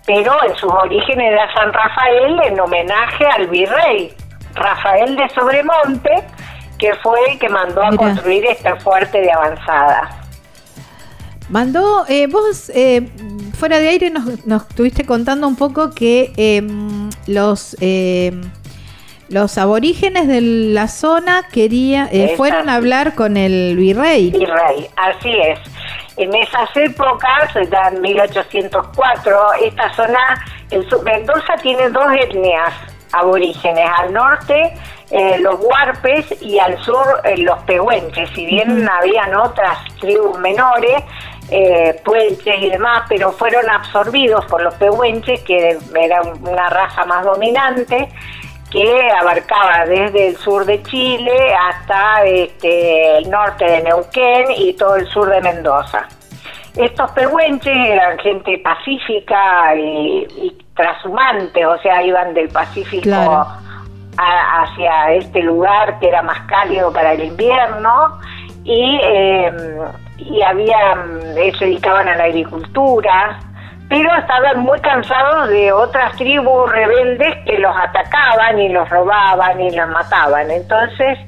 Pero 0.06 0.32
en 0.44 0.56
sus 0.56 0.72
orígenes 0.72 1.32
era 1.32 1.52
San 1.54 1.72
Rafael 1.72 2.40
en 2.44 2.60
homenaje 2.60 3.26
al 3.26 3.46
virrey 3.46 4.14
Rafael 4.54 5.16
de 5.16 5.28
Sobremonte, 5.30 6.24
que 6.80 6.94
fue 7.02 7.18
el 7.30 7.38
que 7.38 7.48
mandó 7.48 7.82
a 7.82 7.94
construir 7.96 8.44
este 8.46 8.74
fuerte 8.80 9.20
de 9.20 9.30
avanzada. 9.30 10.10
Mandó, 11.50 12.04
eh, 12.08 12.26
vos 12.28 12.70
eh, 12.74 13.08
fuera 13.54 13.78
de 13.78 13.88
aire 13.88 14.10
nos, 14.10 14.46
nos 14.46 14.62
estuviste 14.62 15.04
contando 15.04 15.46
un 15.46 15.56
poco 15.56 15.90
que 15.90 16.32
eh, 16.36 16.62
los 17.26 17.76
eh, 17.80 18.32
los 19.30 19.58
aborígenes 19.58 20.26
de 20.26 20.40
la 20.40 20.88
zona 20.88 21.46
quería, 21.52 22.08
eh, 22.10 22.34
fueron 22.36 22.68
a 22.68 22.74
hablar 22.74 23.14
con 23.14 23.36
el 23.36 23.76
virrey. 23.76 24.32
Virrey, 24.32 24.88
así 24.96 25.30
es. 25.30 25.58
En 26.16 26.34
esas 26.34 26.68
épocas, 26.76 27.54
ya 27.70 27.88
en 27.88 28.00
1804, 28.02 29.52
esta 29.62 29.94
zona, 29.94 30.44
el 30.70 30.84
Mendoza 31.04 31.54
tiene 31.62 31.88
dos 31.90 32.06
etnias 32.20 32.74
aborígenes, 33.12 33.88
al 33.98 34.12
norte 34.12 34.74
eh, 35.10 35.38
los 35.40 35.58
huarpes 35.60 36.40
y 36.40 36.58
al 36.60 36.80
sur 36.84 37.04
eh, 37.24 37.36
los 37.38 37.58
pehuenches, 37.64 38.30
si 38.30 38.46
bien 38.46 38.88
habían 38.88 39.34
otras 39.34 39.78
tribus 40.00 40.38
menores, 40.38 41.02
eh, 41.50 42.00
y 42.60 42.70
demás, 42.70 43.02
pero 43.08 43.32
fueron 43.32 43.68
absorbidos 43.68 44.44
por 44.46 44.62
los 44.62 44.74
pehuenches, 44.74 45.42
que 45.42 45.76
eran 45.98 46.40
una 46.42 46.68
raza 46.70 47.04
más 47.06 47.24
dominante, 47.24 48.08
que 48.70 49.10
abarcaba 49.20 49.84
desde 49.84 50.28
el 50.28 50.36
sur 50.36 50.64
de 50.64 50.80
Chile 50.84 51.52
hasta 51.54 52.24
este, 52.24 53.18
el 53.18 53.28
norte 53.28 53.64
de 53.64 53.82
Neuquén 53.82 54.46
y 54.56 54.74
todo 54.74 54.94
el 54.94 55.08
sur 55.08 55.28
de 55.28 55.40
Mendoza. 55.40 56.06
Estos 56.76 57.10
pehuenches 57.10 57.76
eran 57.76 58.16
gente 58.20 58.58
pacífica 58.58 59.74
y, 59.74 60.24
y 60.36 60.58
o 61.66 61.78
sea, 61.82 62.02
iban 62.02 62.34
del 62.34 62.48
Pacífico 62.48 63.02
Claro. 63.04 63.46
a- 64.18 64.62
hacia 64.62 65.12
este 65.14 65.40
lugar 65.42 65.98
que 65.98 66.08
era 66.08 66.22
más 66.22 66.40
cálido 66.42 66.92
para 66.92 67.12
el 67.12 67.24
invierno 67.24 68.18
y, 68.64 69.00
eh, 69.02 69.52
y 70.18 70.42
había, 70.42 70.94
eh, 71.36 71.52
se 71.58 71.64
dedicaban 71.66 72.08
a 72.08 72.16
la 72.16 72.24
agricultura, 72.24 73.38
pero 73.88 74.14
estaban 74.16 74.60
muy 74.60 74.78
cansados 74.80 75.48
de 75.48 75.72
otras 75.72 76.12
tribus 76.16 76.70
rebeldes 76.70 77.34
que 77.46 77.58
los 77.58 77.74
atacaban 77.76 78.58
y 78.58 78.68
los 78.68 78.88
robaban 78.88 79.60
y 79.60 79.70
los 79.74 79.88
mataban. 79.88 80.50
Entonces, 80.50 81.18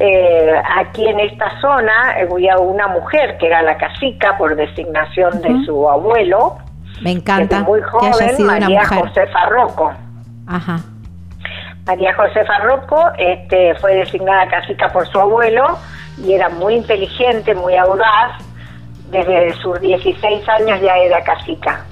eh, 0.00 0.52
aquí 0.78 1.06
en 1.06 1.20
esta 1.20 1.60
zona 1.60 1.92
había 2.20 2.56
una 2.58 2.88
mujer 2.88 3.36
que 3.38 3.46
era 3.48 3.62
la 3.62 3.76
cacica 3.76 4.36
por 4.38 4.56
designación 4.56 5.40
de 5.42 5.64
su 5.64 5.88
abuelo. 5.88 6.56
Me 7.02 7.12
encanta. 7.12 7.60
muy 7.60 7.80
joven, 7.82 8.46
María 8.46 8.84
Josefa 8.86 9.46
Rocco. 9.46 9.92
Ajá. 10.46 10.80
María 11.86 12.14
Josefa 12.14 12.58
Rocco 12.58 13.02
este, 13.16 13.74
fue 13.76 13.94
designada 13.94 14.46
cacica 14.48 14.88
por 14.90 15.06
su 15.08 15.18
abuelo 15.18 15.78
y 16.22 16.34
era 16.34 16.48
muy 16.48 16.74
inteligente, 16.74 17.54
muy 17.54 17.76
audaz. 17.76 18.42
Desde 19.10 19.54
sus 19.62 19.80
16 19.80 20.46
años 20.50 20.80
ya 20.82 20.94
era 20.98 21.22
cacica. 21.24 21.86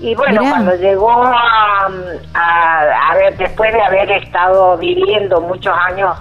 Y 0.00 0.14
bueno, 0.14 0.40
cuando 0.40 0.74
llegó 0.76 1.10
a, 1.10 1.90
a, 2.34 3.14
ver, 3.16 3.36
después 3.36 3.72
de 3.72 3.82
haber 3.82 4.10
estado 4.12 4.78
viviendo 4.78 5.40
muchos 5.40 5.74
años, 5.76 6.16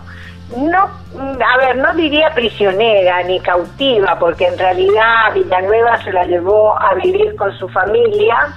no, 0.55 0.77
a 0.79 1.57
ver, 1.57 1.77
no 1.77 1.93
diría 1.93 2.33
prisionera 2.33 3.21
ni 3.23 3.39
cautiva, 3.39 4.17
porque 4.17 4.47
en 4.47 4.57
realidad 4.57 5.33
Villanueva 5.33 5.97
se 6.03 6.13
la 6.13 6.23
llevó 6.25 6.79
a 6.79 6.93
vivir 6.95 7.35
con 7.35 7.57
su 7.57 7.67
familia 7.69 8.53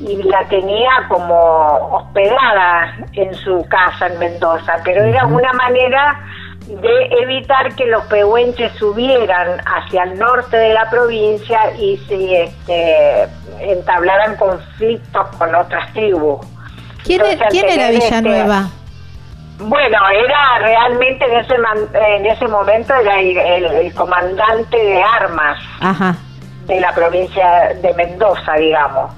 y 0.00 0.22
la 0.24 0.44
tenía 0.48 0.90
como 1.08 1.36
hospedada 1.92 2.96
en 3.12 3.34
su 3.34 3.64
casa 3.68 4.08
en 4.08 4.18
Mendoza, 4.18 4.76
pero 4.84 5.04
era 5.04 5.26
una 5.26 5.52
manera 5.52 6.20
de 6.66 7.06
evitar 7.22 7.74
que 7.74 7.86
los 7.86 8.04
pehuenches 8.06 8.72
subieran 8.72 9.60
hacia 9.66 10.04
el 10.04 10.18
norte 10.18 10.56
de 10.56 10.74
la 10.74 10.88
provincia 10.88 11.72
y 11.78 11.96
se 12.08 12.44
este, 12.44 13.28
entablaran 13.60 14.36
conflictos 14.36 15.28
con 15.36 15.54
otras 15.54 15.92
tribus. 15.92 16.46
¿Quién, 17.04 17.22
e-, 17.24 17.74
era 17.74 17.90
Villanueva? 17.90 18.68
Bueno, 19.60 19.98
era 20.08 20.58
realmente 20.58 21.24
en 21.24 21.38
ese 21.38 21.54
en 21.54 22.26
ese 22.26 22.48
momento 22.48 22.94
era 22.94 23.20
el, 23.20 23.92
comandante 23.94 24.76
de 24.76 25.02
armas 25.02 25.58
de 26.66 26.80
la 26.80 26.92
provincia 26.94 27.74
de 27.82 27.94
Mendoza, 27.94 28.54
digamos. 28.54 29.12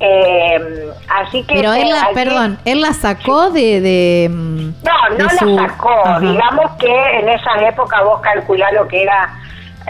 Eh, 0.00 0.90
así 1.08 1.42
que 1.44 1.54
pero 1.54 1.72
él 1.72 1.88
la, 1.88 2.08
perdón 2.12 2.58
él 2.64 2.82
la 2.82 2.92
sacó 2.92 3.50
de, 3.50 3.80
de 3.80 4.28
no 4.28 5.16
no 5.16 5.24
la 5.24 5.68
sacó. 5.68 6.20
Digamos 6.20 6.72
que 6.78 7.18
en 7.18 7.28
esa 7.28 7.56
época 7.66 8.02
vos 8.02 8.20
calculás 8.20 8.72
lo 8.74 8.86
que 8.86 9.02
era 9.04 9.34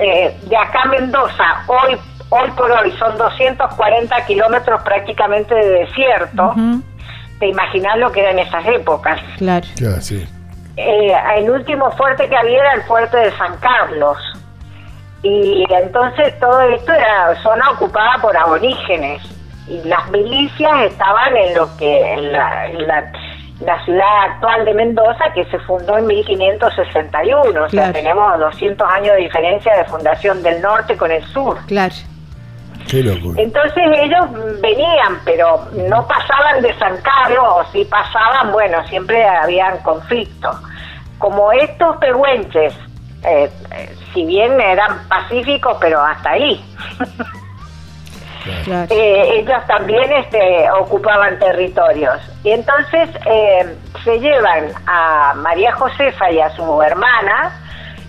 eh, 0.01 0.37
de 0.45 0.57
acá 0.57 0.83
a 0.83 0.89
Mendoza 0.89 1.65
hoy 1.67 1.99
hoy 2.29 2.51
por 2.57 2.71
hoy 2.71 2.93
son 2.99 3.17
240 3.17 4.27
kilómetros 4.27 4.83
prácticamente 4.83 5.55
de 5.55 5.71
desierto. 5.87 6.55
Te 7.45 7.51
imaginas 7.51 7.99
lo 7.99 8.11
que 8.11 8.21
era 8.21 8.31
en 8.31 8.39
esas 8.39 8.67
épocas. 8.69 9.21
Claro. 9.37 9.67
sí. 10.01 10.27
Eh, 10.79 11.15
el 11.37 11.51
último 11.51 11.91
fuerte 11.91 12.27
que 12.27 12.35
había 12.35 12.59
era 12.59 12.73
el 12.73 12.83
fuerte 12.85 13.19
de 13.19 13.31
San 13.33 13.59
Carlos. 13.59 14.17
Y 15.23 15.63
entonces 15.69 16.41
todo 16.41 16.59
esto 16.63 16.91
era 16.95 17.35
zona 17.43 17.69
ocupada 17.73 18.15
por 18.23 18.35
aborígenes. 18.35 19.23
Y 19.69 19.87
las 19.87 20.11
milicias 20.11 20.85
estaban 20.85 21.37
en 21.37 21.55
lo 21.55 21.77
que 21.77 22.13
en 22.15 22.33
la, 22.33 22.67
la, 23.61 23.85
ciudad 23.85 24.23
actual 24.31 24.65
de 24.65 24.73
Mendoza, 24.73 25.31
que 25.35 25.45
se 25.51 25.59
fundó 25.59 25.99
en 25.99 26.07
1561. 26.07 27.63
O 27.63 27.69
sea, 27.69 27.93
tenemos 27.93 28.39
200 28.39 28.91
años 28.91 29.17
de 29.17 29.21
diferencia 29.21 29.77
de 29.77 29.85
fundación 29.85 30.43
del 30.43 30.63
norte 30.63 30.97
con 30.97 31.11
el 31.11 31.23
sur. 31.27 31.59
Claro. 31.67 31.95
Entonces 33.37 33.83
ellos 33.99 34.61
venían, 34.61 35.19
pero 35.25 35.69
no 35.89 36.07
pasaban 36.07 36.63
de 36.63 36.73
San 36.79 36.97
Carlos, 36.99 37.45
o 37.47 37.65
si 37.73 37.85
pasaban, 37.85 38.53
bueno, 38.53 38.87
siempre 38.89 39.25
habían 39.25 39.79
conflictos. 39.79 40.57
Como 41.19 41.53
estos 41.53 41.97
pehuenches, 41.97 42.75
eh, 43.25 43.51
eh, 43.73 43.97
si 44.13 44.25
bien 44.27 44.61
eran 44.61 45.09
pacíficos, 45.09 45.77
pero 45.81 46.01
hasta 46.01 46.31
ahí. 46.31 46.65
Eh, 48.91 49.39
ellos 49.39 49.67
también 49.67 50.13
este, 50.13 50.71
ocupaban 50.73 51.39
territorios. 51.39 52.21
Y 52.43 52.51
entonces 52.51 53.09
se 54.05 54.21
llevan 54.21 54.67
a 54.87 55.33
María 55.37 55.73
Josefa 55.73 56.31
y 56.31 56.41
a 56.41 56.51
su 56.51 56.83
hermana, 56.83 57.64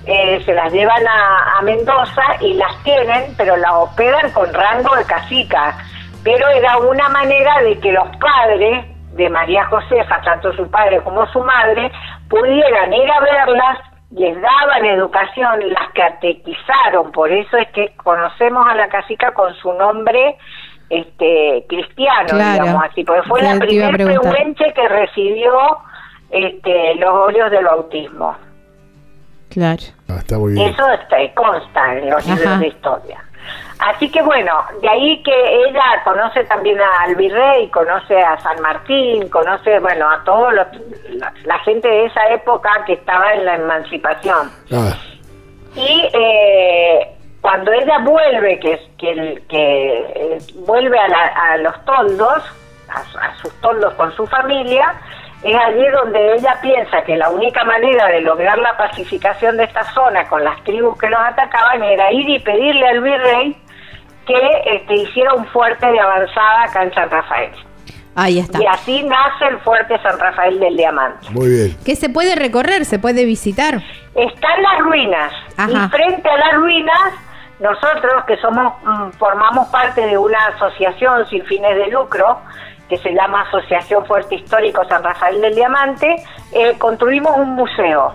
eh, 0.06 0.42
se 0.46 0.54
las 0.54 0.72
llevan 0.72 1.04
a, 1.08 1.62
Mendoza 1.64 2.22
y 2.42 2.54
las 2.54 2.84
tienen, 2.84 3.34
pero 3.38 3.58
las 3.58 3.72
hospedan 3.72 4.32
con 4.32 4.54
rango 4.54 4.96
de 4.96 5.04
cacica. 5.06 5.78
Pero 6.24 6.48
era 6.50 6.78
una 6.78 7.10
manera 7.10 7.62
de 7.62 7.80
que 7.80 7.92
los 7.92 8.08
padres 8.18 8.86
de 9.14 9.30
María 9.30 9.66
Josefa, 9.66 10.22
tanto 10.22 10.54
su 10.54 10.70
padre 10.70 11.02
como 11.02 11.26
su 11.32 11.40
madre, 11.40 11.92
pudieran 12.30 12.94
ir 12.94 13.10
a 13.10 13.20
verlas, 13.20 13.80
les 14.12 14.40
daban 14.40 14.86
educación, 14.86 15.60
las 15.70 15.90
catequizaron, 15.94 17.12
por 17.12 17.32
eso 17.32 17.58
es 17.58 17.68
que 17.70 17.96
conocemos 17.96 18.68
a 18.68 18.76
la 18.76 18.88
cacica 18.88 19.34
con 19.34 19.54
su 19.56 19.74
nombre 19.74 20.38
este 20.90 21.66
cristiano, 21.68 22.38
digamos 22.38 22.84
así, 22.84 23.04
porque 23.04 23.28
fue 23.28 23.42
la 23.42 23.58
primera 23.58 23.98
pehuenche 23.98 24.72
que 24.74 24.88
recibió 24.88 25.80
este, 26.30 26.96
los 26.96 27.10
óleos 27.12 27.50
del 27.50 27.66
bautismo. 27.66 28.36
Claro. 29.50 29.84
Ah, 30.08 30.18
está 30.20 30.38
muy 30.38 30.54
bien. 30.54 30.70
Eso 30.70 30.86
consta 31.34 31.98
en 31.98 32.10
los 32.10 32.26
libros 32.26 32.60
de 32.60 32.68
historia. 32.68 33.24
Así 33.80 34.10
que 34.10 34.22
bueno, 34.22 34.54
de 34.82 34.90
ahí 34.90 35.22
que 35.22 35.66
ella 35.68 36.02
conoce 36.04 36.44
también 36.46 36.80
al 37.02 37.16
virrey, 37.16 37.70
conoce 37.70 38.18
a 38.18 38.40
San 38.40 38.62
Martín, 38.62 39.28
conoce, 39.30 39.80
bueno, 39.80 40.10
a 40.10 40.24
toda 40.24 40.52
la, 40.54 41.60
gente 41.60 41.88
de 41.88 42.06
esa 42.06 42.30
época 42.30 42.70
que 42.86 42.94
estaba 42.94 43.34
en 43.34 43.46
la 43.46 43.56
emancipación. 43.56 44.50
Ah. 44.72 44.96
Y 45.76 46.10
eh, 46.14 47.16
cuando 47.42 47.72
ella 47.74 48.00
vuelve, 48.00 48.60
que, 48.60 48.80
que, 48.98 49.44
que 49.50 49.98
eh, 50.16 50.38
vuelve 50.66 50.98
a, 50.98 51.58
los 51.58 51.84
toldos, 51.84 52.44
a 52.88 53.36
sus 53.42 53.54
toldos 53.60 53.94
con 53.96 54.16
su 54.16 54.26
familia, 54.26 54.96
es 55.44 55.56
allí 55.56 55.88
donde 55.90 56.34
ella 56.34 56.58
piensa 56.62 57.04
que 57.04 57.16
la 57.16 57.30
única 57.30 57.64
manera 57.64 58.08
de 58.08 58.22
lograr 58.22 58.58
la 58.58 58.76
pacificación 58.78 59.58
de 59.58 59.66
esta 59.66 59.84
zona 59.94 60.28
con 60.28 60.44
las 60.44 60.64
tribus 60.64 60.98
que 60.98 61.10
los 61.10 61.20
atacaban 61.20 61.84
era 61.84 62.12
ir 62.12 62.28
y 62.30 62.40
pedirle 62.40 62.88
al 62.88 63.02
virrey 63.02 63.58
que 64.26 64.62
este, 64.66 64.96
hiciera 64.96 65.34
un 65.34 65.46
fuerte 65.48 65.86
de 65.86 66.00
avanzada 66.00 66.64
acá 66.64 66.84
en 66.84 66.94
San 66.94 67.10
Rafael. 67.10 67.52
Ahí 68.16 68.40
está. 68.40 68.62
Y 68.62 68.66
así 68.66 69.04
nace 69.04 69.46
el 69.50 69.60
fuerte 69.60 70.02
San 70.02 70.18
Rafael 70.18 70.60
del 70.60 70.78
Diamante. 70.78 71.28
Muy 71.32 71.50
bien. 71.50 71.78
¿Qué 71.86 71.96
se 71.96 72.10
puede 72.10 72.36
recorrer? 72.36 72.86
¿Se 72.86 72.98
puede 72.98 73.26
visitar? 73.26 73.82
Están 74.16 74.64
las 74.64 74.80
ruinas. 74.80 75.34
Y 75.68 75.90
frente 75.90 76.30
a 76.30 76.38
las 76.38 76.54
ruinas, 76.56 77.14
nosotros 77.60 78.24
que 78.26 78.38
somos 78.38 78.74
mm, 78.84 79.10
formamos 79.18 79.68
parte 79.68 80.08
de 80.08 80.18
una 80.18 80.48
asociación 80.48 81.28
sin 81.28 81.44
fines 81.46 81.76
de 81.76 81.88
lucro, 81.88 82.40
que 82.90 82.98
se 82.98 83.12
llama 83.14 83.42
Asociación 83.42 84.06
Fuerte 84.06 84.36
Histórico 84.36 84.84
San 84.86 85.04
Rafael 85.04 85.42
del 85.42 85.56
Diamante, 85.56 86.16
eh, 86.52 86.76
construimos 86.78 87.36
un 87.38 87.56
museo. 87.56 88.14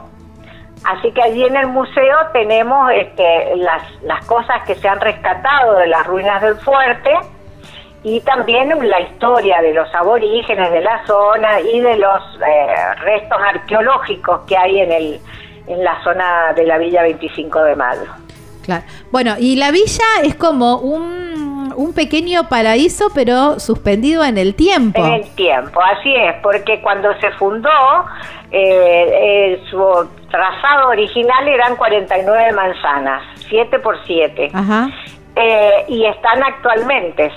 Así 0.85 1.13
que 1.13 1.23
allí 1.23 1.45
en 1.45 1.57
el 1.57 1.67
museo 1.67 2.17
tenemos 2.33 2.91
este, 2.93 3.57
las, 3.57 4.25
cosas 4.27 4.63
que 4.67 4.75
se 4.75 4.89
han 4.89 5.01
rescatado 5.01 5.77
de 5.77 5.89
las 5.89 6.07
ruinas 6.07 6.41
del 6.41 6.57
fuerte 6.57 7.11
y 8.03 8.21
también 8.21 8.71
la 8.89 9.01
historia 9.01 9.61
de 9.61 9.75
los 9.75 9.95
aborígenes 9.95 10.71
de 10.71 10.81
la 10.81 11.05
zona 11.07 11.61
y 11.61 11.81
de 11.81 11.97
los 11.97 12.23
eh, 12.47 12.95
restos 13.03 13.39
arqueológicos 13.39 14.41
que 14.47 14.57
hay 14.57 14.81
en, 14.81 14.93
el, 14.93 15.21
en 15.67 15.85
la 15.85 16.03
zona 16.03 16.55
de 16.55 16.65
la 16.65 16.79
Villa 16.79 17.03
25 17.03 17.63
de 17.63 17.77
Mayo. 17.77 18.11
Claro. 18.63 18.85
Bueno, 19.11 19.35
y 19.39 19.57
la 19.57 19.71
villa 19.71 20.05
es 20.23 20.35
como 20.35 20.77
un 20.77 21.30
un 21.81 21.95
pequeño 21.95 22.47
paraíso, 22.51 23.07
pero 23.15 23.59
suspendido 23.59 24.23
en 24.23 24.37
el 24.37 24.55
tiempo. 24.55 25.03
En 25.03 25.15
el 25.15 25.31
tiempo, 25.35 25.81
así 25.83 26.15
es, 26.15 26.35
porque 26.43 26.79
cuando 26.83 27.09
se 27.21 27.31
fundó, 27.33 27.71
eh, 28.51 29.09
eh, 29.53 29.63
su 29.71 29.81
trazado 30.31 30.91
original 30.91 31.49
eran 31.49 31.77
49 31.77 32.53
manzanas, 32.53 33.23
7 33.49 33.79
por 33.79 33.97
7. 34.07 34.51
Eh, 35.37 35.85
y 35.89 36.05
están 36.05 36.43
actualmente. 36.43 37.33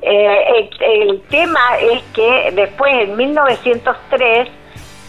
El, 0.00 0.70
el 0.80 1.20
tema 1.28 1.60
es 1.78 2.02
que 2.14 2.52
después, 2.54 2.92
en 2.94 3.16
1903, 3.16 4.48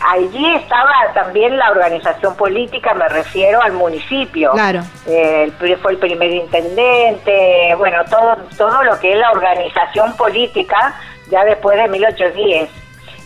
allí 0.06 0.56
estaba 0.56 0.92
también 1.14 1.58
la 1.58 1.72
organización 1.72 2.36
política, 2.36 2.94
me 2.94 3.08
refiero 3.08 3.62
al 3.62 3.74
municipio. 3.74 4.52
Claro. 4.52 4.82
Eh, 5.08 5.52
fue 5.82 5.92
el 5.94 5.98
primer 5.98 6.32
intendente, 6.32 7.76
bueno, 7.78 8.04
todo, 8.10 8.38
todo 8.58 8.84
lo 8.84 9.00
que 9.00 9.14
es 9.14 9.20
la 9.20 9.32
organización 9.32 10.16
política 10.18 10.94
ya 11.30 11.44
después 11.46 11.78
de 11.78 11.88
1810. 11.88 12.70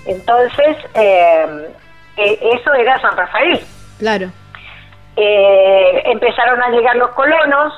Entonces, 0.05 0.77
eh, 0.95 1.67
e, 2.17 2.39
eso 2.53 2.73
era 2.73 2.99
San 3.01 3.15
Rafael. 3.15 3.59
Claro. 3.99 4.31
Eh, 5.15 6.01
empezaron 6.05 6.61
a 6.63 6.69
llegar 6.69 6.95
los 6.95 7.11
colonos, 7.11 7.73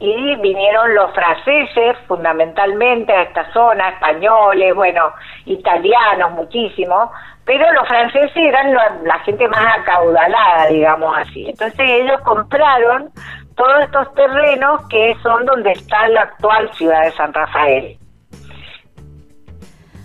y 0.00 0.36
vinieron 0.36 0.94
los 0.94 1.14
franceses 1.14 1.96
fundamentalmente 2.06 3.12
a 3.12 3.22
esta 3.22 3.50
zona, 3.52 3.90
españoles, 3.90 4.74
bueno, 4.74 5.12
italianos 5.46 6.32
muchísimo, 6.32 7.10
pero 7.44 7.70
los 7.72 7.86
franceses 7.86 8.32
eran 8.36 8.72
la, 8.74 8.96
la 9.04 9.18
gente 9.20 9.46
más 9.48 9.78
acaudalada, 9.78 10.66
digamos 10.68 11.16
así. 11.18 11.46
Entonces 11.48 11.80
ellos 11.80 12.20
compraron 12.22 13.10
todos 13.56 13.84
estos 13.84 14.14
terrenos 14.14 14.80
que 14.88 15.14
son 15.22 15.44
donde 15.44 15.72
está 15.72 16.08
la 16.08 16.22
actual 16.22 16.70
ciudad 16.74 17.02
de 17.02 17.12
San 17.12 17.32
Rafael. 17.32 17.98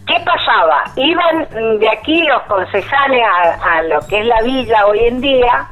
¿Qué 0.06 0.19
pasaba? 0.25 0.84
Iban 0.95 1.80
de 1.80 1.89
aquí 1.89 2.23
los 2.23 2.41
concejales 2.43 3.23
a, 3.23 3.78
a 3.78 3.84
lo 3.84 3.99
que 4.08 4.19
es 4.19 4.25
la 4.25 4.41
villa 4.41 4.88
hoy 4.88 4.99
en 5.06 5.21
día 5.21 5.67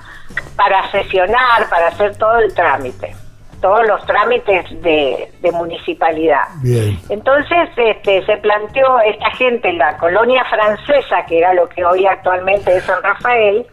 para 0.56 0.88
sesionar, 0.92 1.68
para 1.70 1.88
hacer 1.88 2.16
todo 2.18 2.38
el 2.40 2.54
trámite, 2.54 3.16
todos 3.62 3.88
los 3.88 4.06
trámites 4.06 4.66
de, 4.82 5.32
de 5.42 5.52
municipalidad. 5.52 6.44
Bien. 6.62 7.00
Entonces 7.10 7.70
este, 7.76 8.26
se 8.26 8.38
planteó 8.38 9.00
esta 9.02 9.32
gente 9.32 9.70
en 9.70 9.78
la 9.78 9.98
colonia 9.98 10.44
francesa, 10.46 11.26
que 11.28 11.40
era 11.40 11.54
lo 11.54 11.68
que 11.70 11.84
hoy 11.84 12.06
actualmente 12.06 12.76
es 12.78 12.84
San 12.84 13.02
Rafael, 13.02 13.66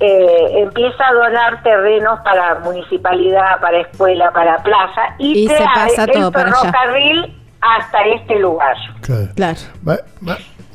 eh, 0.00 0.46
empieza 0.56 1.06
a 1.06 1.12
donar 1.12 1.62
terrenos 1.62 2.18
para 2.24 2.56
municipalidad, 2.60 3.60
para 3.60 3.80
escuela, 3.80 4.32
para 4.32 4.62
plaza 4.62 5.02
y, 5.18 5.44
Y 5.44 5.48
se 5.48 5.54
trae 5.56 5.66
pasa 5.88 6.04
el 6.04 6.10
todo 6.10 6.32
para 6.32 6.48
allá. 6.48 6.56
ferrocarril 6.60 7.40
hasta 7.60 8.02
este 8.16 8.38
lugar. 8.40 8.76
Claro. 9.02 9.28
Claro. 9.34 9.60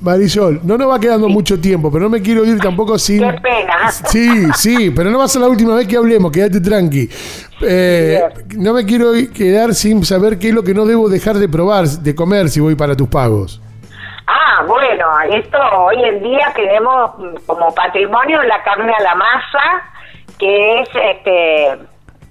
Marisol, 0.02 0.62
no 0.64 0.78
nos 0.78 0.90
va 0.90 1.00
quedando 1.00 1.28
mucho 1.28 1.60
tiempo, 1.60 1.92
pero 1.92 2.06
no 2.06 2.10
me 2.10 2.22
quiero 2.22 2.46
ir 2.46 2.58
tampoco 2.60 2.98
sin. 2.98 3.20
Qué 3.22 3.34
pena. 3.42 3.92
Sí, 3.92 4.48
sí, 4.56 4.92
pero 4.92 5.10
no 5.10 5.18
va 5.20 5.26
a 5.26 5.28
ser 5.28 5.42
la 5.42 5.48
última 5.50 5.76
vez 5.76 5.88
que 5.88 5.98
hablemos, 5.98 6.32
quédate 6.32 6.62
tranqui. 6.62 7.10
Eh, 7.62 8.22
no 8.58 8.74
me 8.74 8.86
quiero 8.86 9.14
ir- 9.16 9.32
quedar 9.34 9.74
sin 9.74 10.06
saber 10.06 10.40
qué 10.40 10.50
es 10.50 10.54
lo 10.56 10.64
que 10.64 10.74
no 10.74 10.86
debo 10.86 11.10
dejar 11.10 11.36
de 11.38 11.50
probar, 11.50 11.86
de 11.88 12.16
comer 12.16 12.50
si 12.50 12.60
voy 12.62 12.76
para 12.76 12.96
tus 12.96 13.10
pagos. 13.10 13.62
Ah, 14.28 14.64
bueno, 14.68 15.06
esto 15.34 15.58
hoy 15.80 16.02
en 16.04 16.22
día 16.24 16.54
tenemos 16.56 17.12
como 17.46 17.74
patrimonio 17.74 18.42
la 18.44 18.62
carne 18.64 18.94
a 18.98 19.04
la 19.04 19.16
masa, 19.16 19.84
que 20.38 20.82
es 20.82 20.90
este 21.16 21.80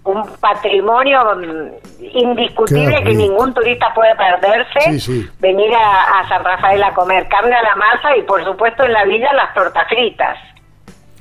un 0.08 0.26
patrimonio 0.40 1.20
indiscutible 2.00 3.02
que 3.02 3.14
ningún 3.14 3.52
turista 3.54 3.92
puede 3.94 4.14
perderse. 4.16 4.80
Sí, 4.92 5.00
sí. 5.00 5.30
Venir 5.40 5.74
a, 5.74 6.20
a 6.20 6.28
San 6.28 6.44
Rafael 6.44 6.82
a 6.82 6.94
comer 6.94 7.28
carne 7.28 7.54
a 7.54 7.62
la 7.62 7.76
masa 7.76 8.16
y 8.16 8.22
por 8.22 8.44
supuesto 8.44 8.84
en 8.84 8.92
la 8.92 9.04
villa 9.04 9.32
las 9.34 9.52
tortas 9.54 9.86
fritas. 9.88 10.38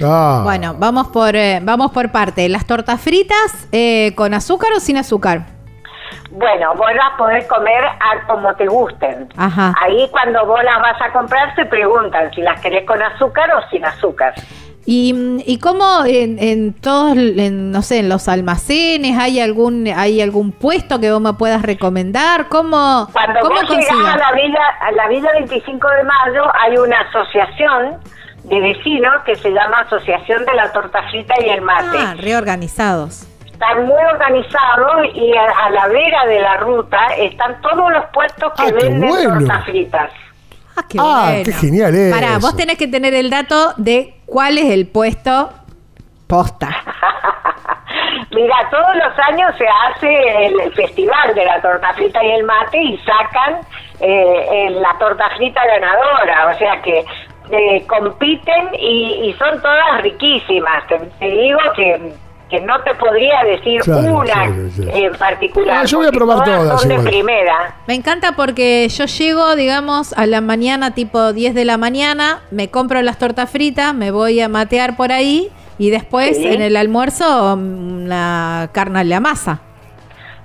Ah, 0.03 0.41
Bueno, 0.43 0.75
vamos 0.77 1.07
por, 1.07 1.35
eh, 1.35 1.59
vamos 1.61 1.91
por 1.91 2.11
parte. 2.11 2.47
¿Las 2.49 2.65
tortas 2.67 3.01
fritas 3.01 3.67
eh, 3.71 4.13
con 4.15 4.33
azúcar 4.33 4.69
o 4.75 4.79
sin 4.79 4.97
azúcar? 4.97 5.41
Bueno, 6.29 6.75
vos 6.75 6.93
las 6.93 7.17
podés 7.17 7.47
comer 7.47 7.83
a 7.85 8.27
como 8.27 8.53
te 8.55 8.67
gusten. 8.67 9.27
Ajá. 9.37 9.73
Ahí 9.81 10.07
cuando 10.11 10.45
vos 10.45 10.63
las 10.63 10.79
vas 10.81 11.01
a 11.01 11.11
comprar 11.11 11.55
te 11.55 11.65
preguntan 11.65 12.31
si 12.33 12.41
las 12.41 12.61
querés 12.61 12.85
con 12.85 13.01
azúcar 13.01 13.49
o 13.55 13.69
sin 13.69 13.83
azúcar. 13.85 14.35
¿Y, 14.89 15.43
y 15.45 15.59
cómo 15.59 16.05
en, 16.05 16.39
en 16.39 16.71
todos, 16.73 17.17
en, 17.17 17.71
no 17.71 17.81
sé, 17.81 17.99
en 17.99 18.07
los 18.07 18.29
almacenes 18.29 19.17
hay 19.19 19.41
algún 19.41 19.85
hay 19.93 20.21
algún 20.21 20.53
puesto 20.53 21.01
que 21.01 21.11
vos 21.11 21.19
me 21.19 21.33
puedas 21.33 21.61
recomendar? 21.61 22.47
¿Cómo, 22.47 23.09
Cuando 23.11 23.41
cómo 23.41 23.55
vos 23.55 23.69
llegás 23.69 23.89
a 23.91 24.17
la 24.17 24.31
villa, 24.31 24.61
a 24.79 24.91
la 24.93 25.07
villa 25.09 25.29
25 25.33 25.87
de 25.89 26.03
mayo 26.05 26.43
hay 26.61 26.77
una 26.77 27.01
asociación 27.01 27.97
de 28.45 28.61
vecinos 28.61 29.11
que 29.25 29.35
se 29.35 29.49
llama 29.51 29.79
Asociación 29.81 30.45
de 30.45 30.53
la 30.53 30.71
Torta 30.71 31.03
Frita 31.11 31.33
y 31.45 31.49
el 31.49 31.61
Mate. 31.63 31.97
Ah, 31.99 32.15
reorganizados. 32.17 33.27
Están 33.45 33.87
muy 33.87 34.01
organizados 34.13 35.07
y 35.15 35.33
a, 35.35 35.65
a 35.65 35.69
la 35.71 35.87
vera 35.87 36.25
de 36.27 36.39
la 36.39 36.57
ruta 36.57 36.97
están 37.17 37.59
todos 37.61 37.91
los 37.91 38.05
puestos 38.13 38.53
que 38.53 38.63
Ah, 38.67 38.71
venden 38.71 39.09
bueno. 39.09 39.39
tortas 39.39 39.65
fritas. 39.65 40.11
Ah, 40.77 40.83
qué 40.87 40.97
Ah, 41.01 41.25
bueno. 41.29 41.43
qué 41.45 41.53
genial 41.53 41.95
es 41.95 42.13
Pará, 42.13 42.37
vos 42.39 42.55
tenés 42.55 42.77
que 42.77 42.87
tener 42.87 43.13
el 43.13 43.29
dato 43.29 43.73
de 43.77 44.13
cuál 44.25 44.57
es 44.57 44.65
el 44.65 44.87
puesto 44.87 45.49
posta. 46.27 46.69
Mira, 48.31 48.55
todos 48.69 48.95
los 48.95 49.19
años 49.29 49.55
se 49.57 49.65
hace 49.67 50.45
el, 50.45 50.73
festival 50.73 51.33
de 51.33 51.45
la 51.45 51.61
torta 51.61 51.93
frita 51.93 52.23
y 52.23 52.31
el 52.31 52.43
mate 52.43 52.77
y 52.77 52.97
sacan 52.99 53.61
eh, 53.99 54.47
eh, 54.51 54.69
la 54.71 54.95
torta 54.99 55.29
frita 55.37 55.61
ganadora, 55.65 56.51
o 56.53 56.57
sea 56.57 56.81
que 56.81 57.03
eh, 57.49 57.85
compiten 57.87 58.69
y, 58.77 59.29
y 59.29 59.33
son 59.39 59.59
todas 59.61 60.01
riquísimas. 60.01 60.85
Te, 60.87 60.99
te 60.99 61.25
digo 61.29 61.59
que, 61.75 62.13
que 62.49 62.61
no 62.61 62.79
te 62.83 62.95
podría 62.95 63.43
decir 63.43 63.81
Claro, 63.81 64.15
una 64.15 64.23
claro, 64.23 64.53
claro. 64.75 64.91
en 64.97 65.13
particular. 65.17 65.77
Ah, 65.81 65.85
yo 65.85 65.97
voy 65.97 66.07
a 66.07 66.11
probar 66.11 66.43
todas 66.45 66.79
Son 66.81 66.89
de 66.89 66.99
primera. 66.99 67.75
Me 67.87 67.93
encanta 67.95 68.33
porque 68.37 68.87
yo 68.89 69.05
llego, 69.05 69.55
digamos, 69.55 70.13
a 70.13 70.25
la 70.25 70.39
mañana, 70.41 70.93
tipo 70.93 71.33
10 71.33 71.53
de 71.53 71.65
la 71.65 71.77
mañana, 71.77 72.39
me 72.51 72.69
compro 72.71 73.01
las 73.01 73.17
tortas 73.17 73.49
fritas, 73.49 73.93
me 73.93 74.11
voy 74.11 74.39
a 74.39 74.47
matear 74.49 74.95
por 74.95 75.11
ahí 75.11 75.49
y 75.77 75.89
después 75.89 76.37
Sí. 76.37 76.47
en 76.47 76.61
el 76.61 76.77
almuerzo 76.77 77.55
mm, 77.57 78.05
la 78.07 78.69
carne 78.71 78.99
a 79.01 79.03
la 79.03 79.19
masa. 79.19 79.59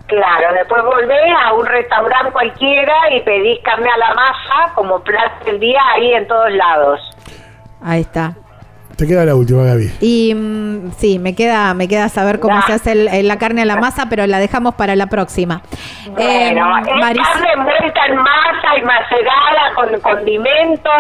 Claro, 0.09 0.53
después 0.55 0.83
volvés 0.85 1.33
a 1.43 1.55
un 1.55 1.65
restaurante 1.65 2.33
cualquiera 2.33 2.93
y 3.17 3.21
pedís 3.21 3.61
carne 3.65 3.89
a 3.89 3.97
la 3.97 4.13
masa 4.15 4.75
como 4.75 5.01
plato 5.01 5.45
del 5.47 5.59
día 5.59 5.81
ahí 5.95 6.13
en 6.13 6.27
todos 6.29 6.51
lados. 6.53 7.01
Ahí 7.83 8.03
está. 8.03 8.35
Te 9.03 9.09
queda 9.09 9.25
la 9.25 9.35
última, 9.35 9.65
Gaby. 9.65 9.91
Y 10.01 10.33
mm, 10.33 10.93
sí, 10.97 11.19
me 11.19 11.35
queda, 11.35 11.75
me 11.75 11.89
queda 11.89 12.09
saber 12.09 12.39
cómo 12.39 12.63
se 12.63 12.73
hace 12.75 12.93
el- 12.93 13.09
el- 13.09 13.27
la 13.27 13.37
carne 13.37 13.63
a 13.63 13.65
la 13.65 13.77
masa, 13.77 14.07
pero 14.09 14.25
la 14.29 14.39
dejamos 14.39 14.77
para 14.77 14.95
la 14.95 15.07
próxima. 15.09 15.61
Bueno, 16.11 16.79
Eh, 16.79 16.83
es 16.87 16.95
Maris- 17.01 17.23
carne 17.33 17.49
envuelta 17.57 18.07
en 18.07 18.17
masa 18.17 18.79
y 18.79 18.83
macerada 18.83 19.75
con 19.75 20.01
condimentos, 20.01 20.93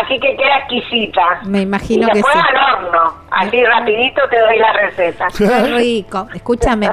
así 0.00 0.20
que 0.20 0.36
queda 0.36 0.58
exquisita. 0.58 1.22
Me 1.44 1.62
imagino 1.62 2.04
y 2.06 2.10
que 2.10 2.14
después 2.18 2.34
sí. 2.36 2.40
al 2.40 2.84
horno, 2.84 3.14
así 3.32 3.64
rapidito 3.64 4.20
te 4.30 4.38
doy 4.38 4.58
la 4.58 4.72
receta. 4.72 5.26
Qué 5.36 5.74
rico, 5.76 6.28
escúchame. 6.32 6.88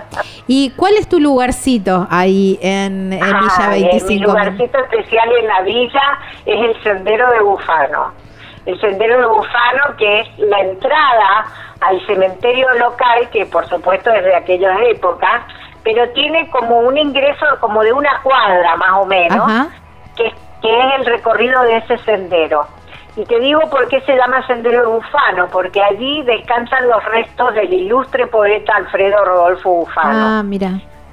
¿Y 0.48 0.72
cuál 0.72 0.94
es 0.98 1.08
tu 1.08 1.20
lugarcito 1.20 2.08
ahí 2.10 2.58
en, 2.64 3.14
en 3.14 3.20
Villa 3.20 3.70
Ay, 3.70 3.84
Mi 3.84 3.90
25? 3.90 4.24
lugarcito 4.26 4.78
especial 4.80 5.30
en 5.40 5.48
la 5.48 5.62
villa 5.62 6.02
es 6.48 6.60
el 6.76 6.84
Sendero 6.84 7.30
de 7.32 7.42
Bufano. 7.42 8.26
El 8.68 8.80
Sendero 8.82 9.18
de 9.20 9.26
Bufano, 9.28 9.96
que 9.98 10.22
es 10.22 10.40
la 10.40 10.60
entrada 10.60 11.46
al 11.82 12.06
cementerio 12.06 12.68
local, 12.76 13.30
que 13.32 13.46
por 13.48 13.68
supuesto 13.68 14.12
es 14.12 14.24
de 14.24 14.36
aquellas 14.36 14.78
épocas, 14.90 15.42
pero 15.84 16.08
tiene 16.10 16.50
como 16.50 16.80
un 16.82 16.98
ingreso 16.98 17.46
como 17.62 17.82
de 17.82 17.94
una 17.94 18.20
cuadra 18.22 18.76
más 18.76 18.92
o 18.94 19.06
menos, 19.06 19.40
Ajá. 19.50 19.68
que, 20.16 20.32
que 20.62 20.80
es 20.80 20.86
el 21.00 21.06
recorrido 21.06 21.62
de 21.64 21.78
ese 21.78 21.98
sendero. 22.00 22.68
Y 23.16 23.26
te 23.26 23.40
digo 23.40 23.62
por 23.72 23.88
qué 23.88 24.00
se 24.02 24.16
llama 24.16 24.46
Sendero 24.46 24.82
de 24.82 24.88
Bufano, 24.88 25.48
porque 25.52 25.82
allí 25.82 26.22
descansan 26.24 26.88
los 26.88 27.04
restos 27.06 27.54
del 27.56 27.74
ilustre 27.74 28.28
poeta 28.28 28.76
Alfredo 28.76 29.26
Rodolfo 29.26 29.70
Bufano 29.72 30.40
Ah, 30.40 30.44
mira. 30.44 30.70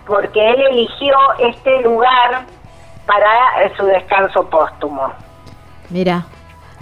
porque 0.06 0.50
él 0.50 0.60
eligió 0.70 1.16
este 1.38 1.80
lugar 1.82 2.42
para 3.06 3.62
eh, 3.64 3.72
su 3.76 3.86
descanso 3.86 4.48
póstumo. 4.50 5.12
Mira. 5.88 6.24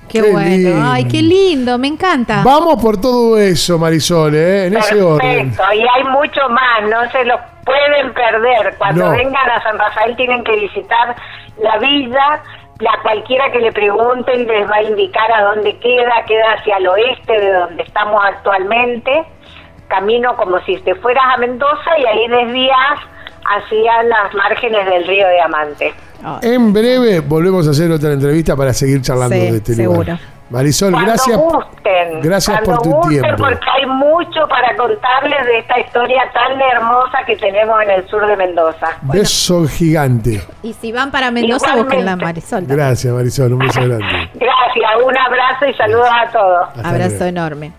Qué, 0.09 0.21
Qué 0.21 0.31
bueno. 0.31 0.49
lindo. 0.49 0.83
Ay, 0.85 1.05
qué 1.09 1.23
lindo, 1.23 1.79
me 1.79 1.89
encanta. 1.89 2.43
Vamos 2.45 2.83
por 2.83 3.01
todo 3.01 3.39
eso, 3.39 3.79
Marisol, 3.79 4.35
¿eh? 4.35 4.67
en 4.67 4.77
ese 4.77 5.01
orden. 5.01 5.51
Perfecto, 5.51 5.73
y 5.75 5.81
hay 5.89 6.05
mucho 6.05 6.49
más, 6.51 6.83
no 6.91 7.11
se 7.11 7.25
lo 7.25 7.39
pueden 7.65 8.13
perder. 8.13 8.75
Cuando 8.77 9.07
No. 9.07 9.11
vengan 9.13 9.51
a 9.51 9.63
San 9.63 9.79
Rafael 9.79 10.15
tienen 10.17 10.45
que 10.45 10.55
visitar 10.57 11.17
la 11.63 11.79
villa, 11.79 12.43
la 12.81 12.99
cualquiera 13.03 13.51
que 13.53 13.61
le 13.61 13.73
pregunten 13.73 14.47
les 14.47 14.69
va 14.71 14.77
a 14.77 14.83
indicar 14.83 15.33
a 15.33 15.43
dónde 15.45 15.79
queda, 15.79 16.13
queda 16.27 16.53
hacia 16.59 16.77
el 16.77 16.89
oeste 16.89 17.41
de 17.41 17.53
donde 17.53 17.83
estamos 17.85 18.21
actualmente, 18.25 19.25
camino 19.89 20.37
como 20.37 20.59
si 20.65 20.77
te 20.79 20.95
fueras 20.97 21.25
a 21.35 21.37
Mendoza 21.39 21.99
y 21.99 22.05
ahí 22.05 22.29
desvías 22.29 22.99
hacia 23.45 24.03
las 24.05 24.35
márgenes 24.35 24.85
del 24.87 25.07
río 25.07 25.27
Diamante. 25.31 25.95
Ay, 26.25 26.39
En 26.55 26.73
breve 26.73 27.21
volvemos 27.21 27.67
a 27.69 27.71
hacer 27.73 27.91
otra 27.91 28.13
entrevista 28.13 28.55
para 28.57 28.73
seguir 28.73 29.01
charlando 29.03 29.35
Sí, 29.37 29.41
de 29.51 29.57
este 29.57 29.75
seguro. 29.75 30.01
lugar. 30.01 30.19
Marisol, 30.51 30.93
Cuando 30.93 31.13
gracias. 31.13 31.37
gusten. 31.39 32.21
gracias 32.21 32.61
por 32.61 32.83
tu 32.83 32.91
gusten, 32.91 33.23
tiempo. 33.23 33.43
Porque 33.43 33.59
hay 33.75 33.87
mucho 33.87 34.47
para 34.51 34.77
contarles 34.77 35.47
de 35.47 35.59
esta 35.61 35.81
historia 35.81 36.23
tan 36.35 36.61
hermosa 36.61 37.19
que 37.27 37.37
tenemos 37.37 37.83
en 37.83 37.91
el 37.91 38.07
sur 38.09 38.27
de 38.27 38.37
Mendoza. 38.37 38.89
Beso 39.01 39.67
gigante. 39.67 40.43
Y 40.63 40.75
si 40.75 40.93
van 40.93 41.11
para 41.11 41.31
Mendoza, 41.31 41.69
Igualmente. 41.69 41.85
busquen 41.97 42.05
la 42.05 42.17
Marisol. 42.17 42.65
Gracias, 42.67 43.15
Marisol. 43.15 43.53
Un 43.55 43.59
beso 43.61 43.81
grande. 43.81 44.05
Gracias, 44.35 44.91
un 45.07 45.17
abrazo 45.19 45.67
y 45.67 45.75
saludos 45.75 46.09
a 46.11 46.31
todos. 46.31 46.69
Hasta 46.77 46.89
Abrazo 46.89 47.11
luego. 47.11 47.25
enorme. 47.27 47.73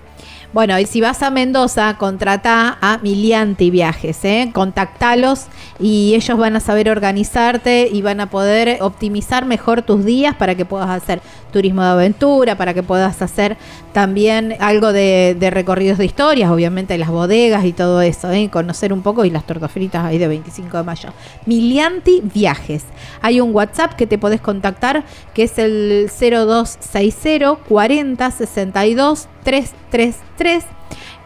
Bueno, 0.52 0.78
y 0.80 0.86
si 0.86 1.02
vas 1.02 1.24
a 1.24 1.32
Mendoza, 1.32 1.96
contrata 1.98 2.78
a 2.80 3.00
Milianti 3.00 3.72
Viajes, 3.72 4.24
¿eh? 4.24 4.52
contactalos 4.54 5.48
y 5.80 6.14
ellos 6.16 6.38
van 6.38 6.56
a 6.56 6.60
saber 6.60 6.90
organizarte 6.90 7.90
y 7.92 8.02
van 8.02 8.20
a 8.20 8.30
poder 8.30 8.78
optimizar 8.82 9.46
mejor 9.46 9.82
tus 9.82 10.06
días 10.06 10.36
para 10.36 10.56
que 10.56 10.66
puedas 10.66 10.90
hacer 10.90 11.22
turismo 11.52 11.84
de 11.84 11.90
aventura, 11.90 12.58
para 12.58 12.74
que 12.74 12.84
puedas 12.84 13.22
hacer 13.22 13.58
también 13.94 14.56
algo 14.60 14.92
de, 14.92 15.38
recorridos 15.52 15.98
de 15.98 16.06
historias, 16.06 16.50
obviamente 16.52 16.98
las 16.98 17.10
bodegas 17.10 17.66
y 17.66 17.74
todo 17.74 18.02
eso, 18.02 18.32
¿eh? 18.32 18.50
conocer 18.52 18.92
un 18.92 19.02
poco 19.02 19.26
y 19.26 19.30
las 19.30 19.46
tortas 19.46 19.72
fritas 19.72 20.04
ahí 20.04 20.18
de 20.18 20.28
25 20.28 20.78
de 20.78 20.84
mayo. 20.84 21.10
Milianti 21.46 22.22
Viajes. 22.34 22.84
Hay 23.22 23.40
un 23.40 23.54
WhatsApp 23.54 23.94
que 23.94 24.08
te 24.08 24.18
podés 24.18 24.42
contactar 24.42 25.04
que 25.34 25.44
es 25.44 25.58
el 25.60 26.10
0260 26.10 27.56
40 27.68 28.32
62 28.32 29.28
333. 29.44 30.66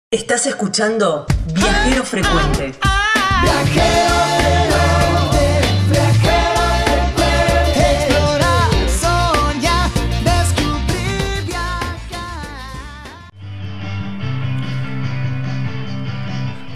Estás 0.09 0.47
escuchando 0.47 1.27
Viajero 1.53 2.03
Frecuente. 2.03 2.69
Explorar, 2.69 4.68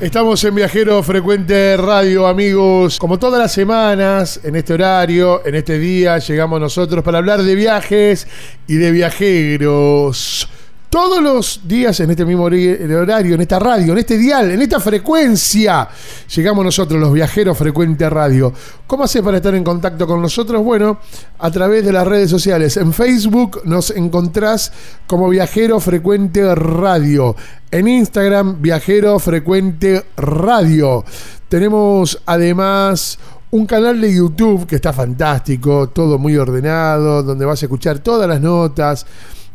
Estamos 0.02 0.44
en 0.44 0.56
Viajero 0.56 1.02
Frecuente 1.04 1.78
Radio, 1.78 2.28
amigos. 2.28 2.98
Como 3.00 3.20
todas 3.20 3.40
las 3.40 3.54
semanas, 3.54 4.40
en 4.44 4.56
este 4.56 4.74
horario, 4.74 5.46
en 5.46 5.56
este 5.56 5.78
día, 5.78 6.18
llegamos 6.18 6.60
nosotros 6.60 7.04
para 7.04 7.20
hablar 7.20 7.44
de 7.44 7.56
viajes 7.56 8.28
y 8.68 8.76
de 8.76 8.92
viajeros. 8.92 10.50
Todos 10.94 11.24
los 11.24 11.62
días 11.68 12.00
en 12.02 12.12
este 12.12 12.24
mismo 12.24 12.44
horario, 12.44 13.34
en 13.34 13.42
esta 13.42 13.58
radio, 13.58 13.94
en 13.94 13.98
este 13.98 14.16
dial, 14.16 14.52
en 14.52 14.62
esta 14.62 14.80
frecuencia, 14.80 15.90
llegamos 16.36 16.64
nosotros, 16.64 17.02
los 17.02 17.12
Viajeros 17.12 17.58
Frecuente 17.58 18.08
Radio. 18.12 18.54
¿Cómo 18.86 19.04
haces 19.04 19.24
para 19.24 19.38
estar 19.38 19.56
en 19.56 19.64
contacto 19.64 20.06
con 20.06 20.22
nosotros? 20.22 20.64
Bueno, 20.64 21.00
a 21.40 21.50
través 21.50 21.84
de 21.84 21.92
las 21.92 22.06
redes 22.06 22.30
sociales. 22.30 22.78
En 22.78 22.94
Facebook 22.94 23.62
nos 23.66 23.90
encontrás 23.90 24.72
como 25.08 25.30
Viajero 25.30 25.80
Frecuente 25.80 26.54
Radio. 26.54 27.36
En 27.72 27.88
Instagram, 27.88 28.62
Viajero 28.62 29.18
Frecuente 29.18 30.06
Radio. 30.16 31.04
Tenemos 31.50 32.22
además 32.28 33.18
un 33.50 33.66
canal 33.66 34.00
de 34.00 34.14
YouTube 34.14 34.68
que 34.68 34.76
está 34.76 34.94
fantástico, 34.94 35.90
todo 35.90 36.20
muy 36.20 36.38
ordenado, 36.38 37.24
donde 37.24 37.46
vas 37.46 37.64
a 37.64 37.66
escuchar 37.66 37.98
todas 37.98 38.30
las 38.30 38.40
notas, 38.40 39.08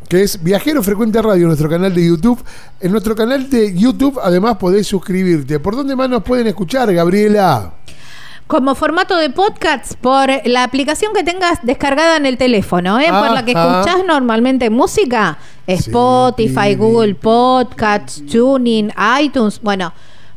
que 0.09 0.23
es 0.23 0.43
Viajero 0.43 0.81
Frecuente 0.81 1.21
Radio, 1.21 1.45
nuestro 1.45 1.69
canal 1.69 1.93
de 1.93 2.07
YouTube. 2.07 2.43
En 2.81 2.91
nuestro 2.91 3.15
canal 3.15 3.47
de 3.47 3.77
YouTube 3.77 4.19
además 4.21 4.57
podés 4.57 4.87
suscribirte. 4.87 5.59
¿Por 5.59 5.75
dónde 5.75 5.95
más 5.95 6.09
nos 6.09 6.23
pueden 6.23 6.47
escuchar, 6.47 6.91
Gabriela? 6.91 7.73
Como 8.47 8.73
formato 8.73 9.15
de 9.17 9.29
podcast, 9.29 9.93
por 9.93 10.27
la 10.45 10.63
aplicación 10.63 11.13
que 11.13 11.23
tengas 11.23 11.59
descargada 11.61 12.17
en 12.17 12.25
el 12.25 12.39
teléfono, 12.39 12.99
¿eh? 12.99 13.09
por 13.09 13.29
la 13.29 13.45
que 13.45 13.51
escuchás 13.51 14.03
normalmente 14.07 14.71
música, 14.71 15.37
Spotify, 15.67 16.69
sí. 16.69 16.75
Google 16.75 17.13
Podcasts, 17.13 18.23
Tuning, 18.25 18.91
iTunes, 19.21 19.61
bueno, 19.61 19.93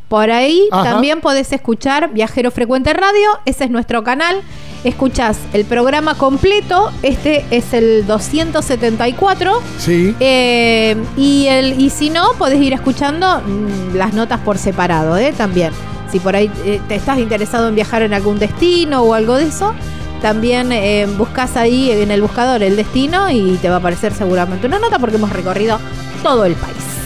por 0.08 0.30
ahí 0.30 0.68
Ajá. 0.70 0.90
también 0.90 1.22
podés 1.22 1.50
escuchar 1.50 2.12
Viajero 2.12 2.50
Frecuente 2.50 2.92
Radio, 2.92 3.40
ese 3.46 3.64
es 3.64 3.70
nuestro 3.70 4.04
canal. 4.04 4.42
Escuchás 4.84 5.38
el 5.52 5.64
programa 5.64 6.16
completo, 6.16 6.90
este 7.02 7.44
es 7.50 7.72
el 7.72 8.04
274. 8.06 9.62
Sí. 9.78 10.14
Eh, 10.18 10.96
y, 11.16 11.46
el, 11.46 11.80
y 11.80 11.90
si 11.90 12.10
no, 12.10 12.32
podés 12.36 12.60
ir 12.60 12.72
escuchando 12.72 13.40
mm, 13.40 13.94
las 13.94 14.12
notas 14.12 14.40
por 14.40 14.58
separado, 14.58 15.16
¿eh? 15.16 15.32
También. 15.36 15.72
Si 16.10 16.18
por 16.18 16.34
ahí 16.34 16.50
eh, 16.64 16.80
te 16.88 16.96
estás 16.96 17.18
interesado 17.18 17.68
en 17.68 17.74
viajar 17.74 18.02
en 18.02 18.12
algún 18.12 18.38
destino 18.38 19.02
o 19.02 19.14
algo 19.14 19.36
de 19.36 19.44
eso, 19.44 19.72
también 20.20 20.72
eh, 20.72 21.06
buscas 21.16 21.56
ahí 21.56 21.90
en 21.90 22.10
el 22.10 22.20
buscador 22.20 22.62
el 22.62 22.76
destino 22.76 23.30
y 23.30 23.58
te 23.62 23.68
va 23.68 23.76
a 23.76 23.78
aparecer 23.78 24.12
seguramente 24.12 24.66
una 24.66 24.78
nota 24.78 24.98
porque 24.98 25.16
hemos 25.16 25.30
recorrido 25.30 25.78
todo 26.22 26.44
el 26.44 26.54
país. 26.54 27.01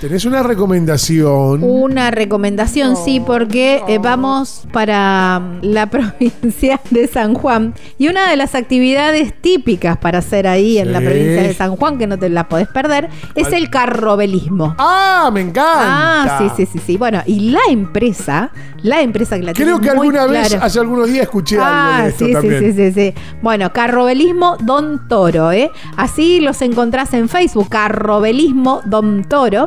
tenés 0.00 0.24
una 0.24 0.42
recomendación. 0.42 1.62
Una 1.62 2.10
recomendación, 2.10 2.96
sí, 2.96 3.20
porque 3.20 3.82
eh, 3.88 3.98
vamos 3.98 4.66
para 4.72 5.40
mm, 5.40 5.58
la 5.64 5.86
provincia 5.90 6.80
de 6.90 7.06
San 7.08 7.34
Juan. 7.34 7.74
Y 7.98 8.08
una 8.08 8.28
de 8.30 8.36
las 8.36 8.54
actividades 8.54 9.34
típicas 9.40 9.96
para 9.98 10.18
hacer 10.18 10.46
ahí 10.46 10.78
en 10.78 10.92
la 10.92 11.00
Sí. 11.00 11.04
provincia 11.06 11.42
de 11.42 11.54
San 11.54 11.76
Juan, 11.76 11.98
que 11.98 12.06
no 12.06 12.18
te 12.18 12.28
la 12.28 12.48
podés 12.48 12.68
perder, 12.68 13.08
es 13.34 13.52
el 13.52 13.70
carrobelismo. 13.70 14.74
¡Ah, 14.78 15.30
me 15.32 15.40
encanta! 15.40 15.64
Ah, 15.64 16.38
sí, 16.38 16.50
sí, 16.56 16.66
sí, 16.72 16.78
sí. 16.84 16.96
Bueno, 16.96 17.22
y 17.26 17.50
la 17.50 17.60
empresa, 17.70 18.50
la 18.82 19.00
empresa 19.02 19.36
que 19.36 19.42
la 19.44 19.52
Creo 19.52 19.78
que 19.80 19.92
muy 19.94 20.08
alguna 20.08 20.26
vez, 20.26 20.48
claro. 20.48 20.64
hace 20.64 20.78
algunos 20.80 21.06
días, 21.08 21.22
escuché 21.24 21.56
algo 21.56 21.66
Ah, 21.68 22.00
de 22.02 22.08
esto 22.10 22.18
sí, 22.24 22.26
sí, 22.26 22.32
también. 22.32 22.74
sí, 22.74 22.92
sí, 22.92 22.92
sí. 22.92 23.14
Bueno, 23.42 23.72
Carrobelismo 23.72 24.56
Don 24.60 25.08
Toro, 25.08 25.52
¿eh? 25.52 25.70
Así 25.96 26.40
los 26.40 26.60
encontrás 26.62 27.12
en 27.14 27.28
Facebook, 27.28 27.68
Carrobelismo 27.68 28.80
Don 28.84 29.24
Toro. 29.24 29.65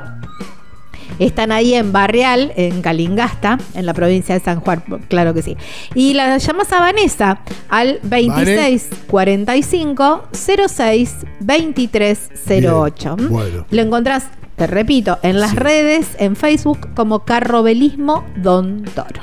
Están 1.17 1.51
ahí 1.51 1.73
en 1.73 1.91
Barrial, 1.91 2.53
en 2.55 2.81
Calingasta, 2.81 3.57
en 3.73 3.85
la 3.85 3.93
provincia 3.93 4.35
de 4.35 4.41
San 4.45 4.62
Juan, 4.62 4.81
claro 5.09 5.33
que 5.33 5.41
sí. 5.41 5.57
Y 5.93 6.13
la 6.13 6.38
llamas 6.38 6.71
a 6.71 6.79
Vanessa 6.79 7.41
al 7.69 7.99
2645 8.03 10.23
06 10.67 11.15
2308. 11.41 13.15
Bien, 13.17 13.29
bueno. 13.29 13.65
Lo 13.69 13.81
encontrás, 13.81 14.27
te 14.55 14.67
repito, 14.67 15.17
en 15.23 15.39
las 15.41 15.51
Sí. 15.51 15.57
redes, 15.57 16.07
en 16.19 16.35
Facebook, 16.35 16.89
como 16.95 17.25
Carrobelismo 17.25 18.23
Don 18.38 18.83
Toro. 18.83 19.21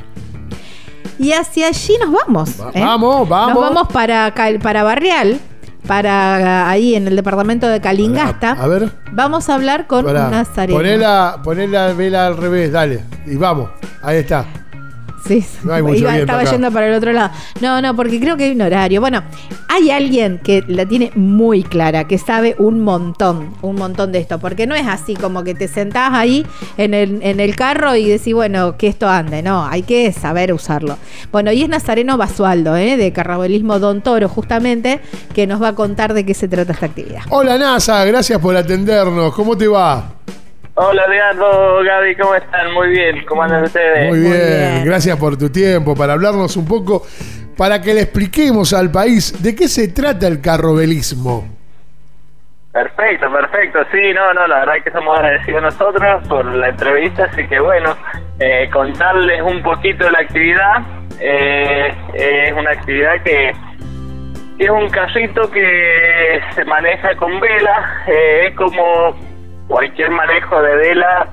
Y 1.19 1.33
hacia 1.33 1.69
allí 1.69 1.95
nos 1.99 2.13
vamos. 2.13 2.61
Va- 2.61 2.71
¿eh? 2.75 2.81
vamos, 2.81 3.27
vamos. 3.29 3.55
Nos 3.55 3.63
vamos 3.63 3.89
para, 3.93 4.35
para 4.63 4.83
Barrial, 4.83 5.41
para 5.87 6.69
ahí 6.69 6.95
en 6.95 7.07
el 7.09 7.17
departamento 7.17 7.69
de 7.69 7.81
Calingasta. 7.81 8.53
A 8.53 8.67
ver. 8.67 8.91
Vamos 9.13 9.49
a 9.49 9.55
hablar 9.55 9.87
con 9.87 10.05
Nazareno. 10.05 10.79
Poné 10.79 10.97
la, 10.97 11.41
poné 11.43 11.69
la 11.69 11.93
vela 11.93 12.27
al 12.27 12.37
revés, 12.37 12.73
dale. 12.73 13.01
Y 13.27 13.37
vamos. 13.37 13.71
Ahí 14.03 14.19
está. 14.19 14.45
Sí, 15.27 15.45
No 15.65 15.73
hay 15.75 15.83
mucho 15.83 15.99
iba- 15.99 16.17
estaba 16.19 16.41
acá. 16.43 16.51
yendo 16.53 16.71
para 16.71 16.89
el 16.89 16.95
otro 16.95 17.13
lado. 17.13 17.31
No, 17.61 17.81
no, 17.83 17.97
porque 17.97 18.21
creo 18.21 18.37
que 18.37 18.45
hay 18.45 18.53
un 18.53 18.63
horario. 18.63 19.01
Bueno, 19.01 19.23
hay 19.69 19.91
alguien 19.91 20.39
que 20.39 20.63
la 20.69 20.87
tiene 20.87 21.11
muy 21.15 21.63
clara, 21.63 22.05
que 22.07 22.19
sabe 22.19 22.55
un 22.59 22.81
montón, 22.81 23.51
un 23.63 23.77
montón 23.77 24.13
de 24.13 24.19
esto, 24.21 24.39
porque 24.39 24.67
no 24.67 24.75
es 24.75 24.87
así 24.87 25.15
como 25.15 25.43
que 25.45 25.55
te 25.55 25.67
sentás 25.69 26.11
ahí 26.13 26.47
en 26.77 26.95
el, 26.95 27.19
en 27.23 27.41
el 27.41 27.57
carro 27.57 27.97
y 27.97 28.09
decís, 28.09 28.35
bueno, 28.35 28.77
que 28.77 28.87
esto 28.89 29.09
ande, 29.09 29.43
no, 29.43 29.67
hay 29.67 29.83
que 29.83 30.13
saber 30.13 30.53
usarlo. 30.53 30.97
Bueno, 31.33 31.51
y 31.53 31.63
es 31.63 31.69
Nazareno 31.69 32.17
Basualdo, 32.17 32.77
¿eh? 32.77 32.97
de 32.97 33.13
Carnabolismo 33.13 33.79
Don 33.79 34.03
Toro, 34.03 34.29
justamente, 34.29 35.01
que 35.35 35.47
nos 35.47 35.61
va 35.61 35.69
a 35.69 35.75
contar 35.75 36.15
de 36.15 36.25
qué 36.25 36.35
se 36.35 36.47
trata 36.49 36.73
esta 36.73 36.87
actividad. 36.87 37.23
Hola 37.31 37.59
NASA, 37.59 38.05
gracias 38.05 38.39
por 38.39 38.57
atendernos. 38.57 39.35
¿Cómo 39.35 39.57
te 39.57 39.67
va? 39.67 40.13
Hola 40.79 41.07
Leandro, 41.07 41.83
Gaby, 41.83 42.17
¿cómo 42.17 42.35
están? 42.35 42.75
Muy 42.75 42.91
bien, 42.91 43.25
¿cómo 43.25 43.43
andan 43.43 43.65
ustedes? 43.65 44.11
Muy 44.11 44.21
bien, 44.21 44.33
bien. 44.33 44.85
gracias 44.85 45.17
por 45.17 45.39
tu 45.39 45.49
tiempo, 45.49 45.95
para 45.95 46.13
hablarnos 46.13 46.55
un 46.59 46.69
poco, 46.69 47.03
para 47.57 47.81
que 47.81 47.95
le 47.95 48.03
expliquemos 48.03 48.75
al 48.75 48.91
país 48.91 49.43
de 49.43 49.55
qué 49.57 49.69
se 49.69 49.89
trata 49.89 50.27
el 50.27 50.43
carrobelismo. 50.43 51.49
Perfecto, 52.73 53.33
perfecto. 53.33 53.79
Sí, 53.91 54.13
no, 54.15 54.35
no, 54.35 54.47
la 54.47 54.59
verdad 54.59 54.75
que 54.83 54.91
estamos 54.91 55.17
agradecidos 55.17 55.63
nosotros 55.63 56.29
por 56.29 56.45
la 56.45 56.69
entrevista, 56.69 57.25
así 57.25 57.49
que 57.49 57.59
bueno, 57.59 57.97
eh, 58.39 58.69
contarles 58.71 59.41
un 59.41 59.63
poquito 59.63 60.05
de 60.05 60.11
la 60.11 60.19
actividad. 60.19 60.83
Eh, 61.19 61.95
es 62.13 62.53
una 62.53 62.73
actividad 62.73 63.23
que 63.23 63.49
es 64.59 64.69
un 64.69 64.91
carrito 64.91 65.51
que 65.51 66.39
se 66.55 66.67
maneja 66.67 67.17
con 67.17 67.41
vela, 67.41 68.05
eh, 68.09 68.49
es 68.49 68.55
como 68.55 69.17
cualquier 69.69 70.11
manejo 70.11 70.63
de 70.63 70.77
vela, 70.77 71.29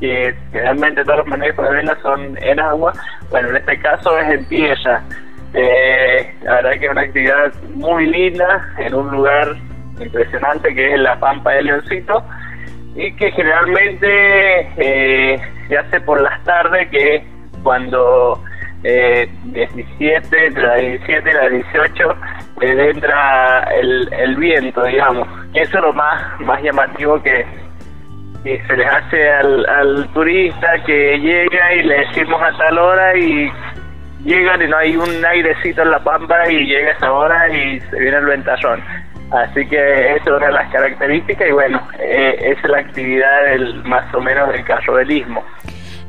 que 0.00 0.34
generalmente 0.52 1.04
todos 1.04 1.18
los 1.18 1.26
manejos 1.26 1.68
de 1.68 1.76
vela 1.76 1.98
son 2.02 2.38
en 2.42 2.60
agua, 2.60 2.92
bueno, 3.30 3.50
en 3.50 3.56
este 3.56 3.78
caso 3.80 4.18
es 4.18 4.28
en 4.30 4.44
tierra. 4.46 5.02
Eh, 5.54 6.34
la 6.42 6.54
verdad 6.56 6.70
que 6.72 6.86
es 6.86 6.90
una 6.90 7.00
actividad 7.02 7.54
muy 7.74 8.06
linda, 8.06 8.68
en 8.78 8.94
un 8.94 9.10
lugar 9.10 9.56
impresionante 10.00 10.74
que 10.74 10.94
es 10.94 11.00
la 11.00 11.18
Pampa 11.20 11.52
de 11.52 11.62
Leoncito, 11.62 12.24
y 12.96 13.12
que 13.16 13.30
generalmente 13.32 14.68
eh, 14.76 15.40
se 15.68 15.78
hace 15.78 16.00
por 16.00 16.20
las 16.20 16.42
tardes, 16.44 16.88
que 16.90 17.24
cuando 17.62 18.42
eh, 18.84 19.28
17, 19.44 20.46
entre 20.46 20.62
las 20.62 20.80
17 20.80 21.30
y 21.30 21.32
las 21.32 21.50
18 21.50 22.16
eh, 22.60 22.90
entra 22.94 23.62
el, 23.80 24.12
el 24.12 24.36
viento, 24.36 24.84
digamos. 24.84 25.26
Eso 25.54 25.78
es 25.78 25.82
lo 25.82 25.92
más, 25.92 26.40
más 26.40 26.62
llamativo 26.62 27.20
que, 27.22 27.46
se 28.44 28.76
les 28.76 28.86
hace 28.86 29.30
al, 29.30 29.66
al 29.66 30.08
turista 30.12 30.68
que 30.84 31.18
llega 31.18 31.74
y 31.74 31.82
le 31.82 32.00
decimos 32.00 32.42
a 32.42 32.56
tal 32.58 32.78
hora 32.78 33.16
y 33.16 33.50
llegan 34.22 34.60
y 34.60 34.68
no 34.68 34.76
hay 34.76 34.96
un 34.96 35.24
airecito 35.24 35.80
en 35.80 35.90
la 35.90 36.04
pampa 36.04 36.50
y 36.50 36.66
llega 36.66 36.92
esa 36.92 37.10
hora 37.10 37.48
y 37.48 37.80
se 37.80 37.98
viene 37.98 38.18
el 38.18 38.26
ventarrón. 38.26 38.82
Así 39.30 39.66
que 39.66 40.16
esa 40.16 40.36
es 40.36 40.52
las 40.52 40.70
características 40.70 41.48
y 41.48 41.52
bueno, 41.52 41.80
eh, 41.98 42.36
es 42.40 42.70
la 42.70 42.78
actividad 42.78 43.44
del, 43.46 43.82
más 43.84 44.12
o 44.14 44.20
menos 44.20 44.52
del 44.52 44.64
carrobelismo. 44.64 45.42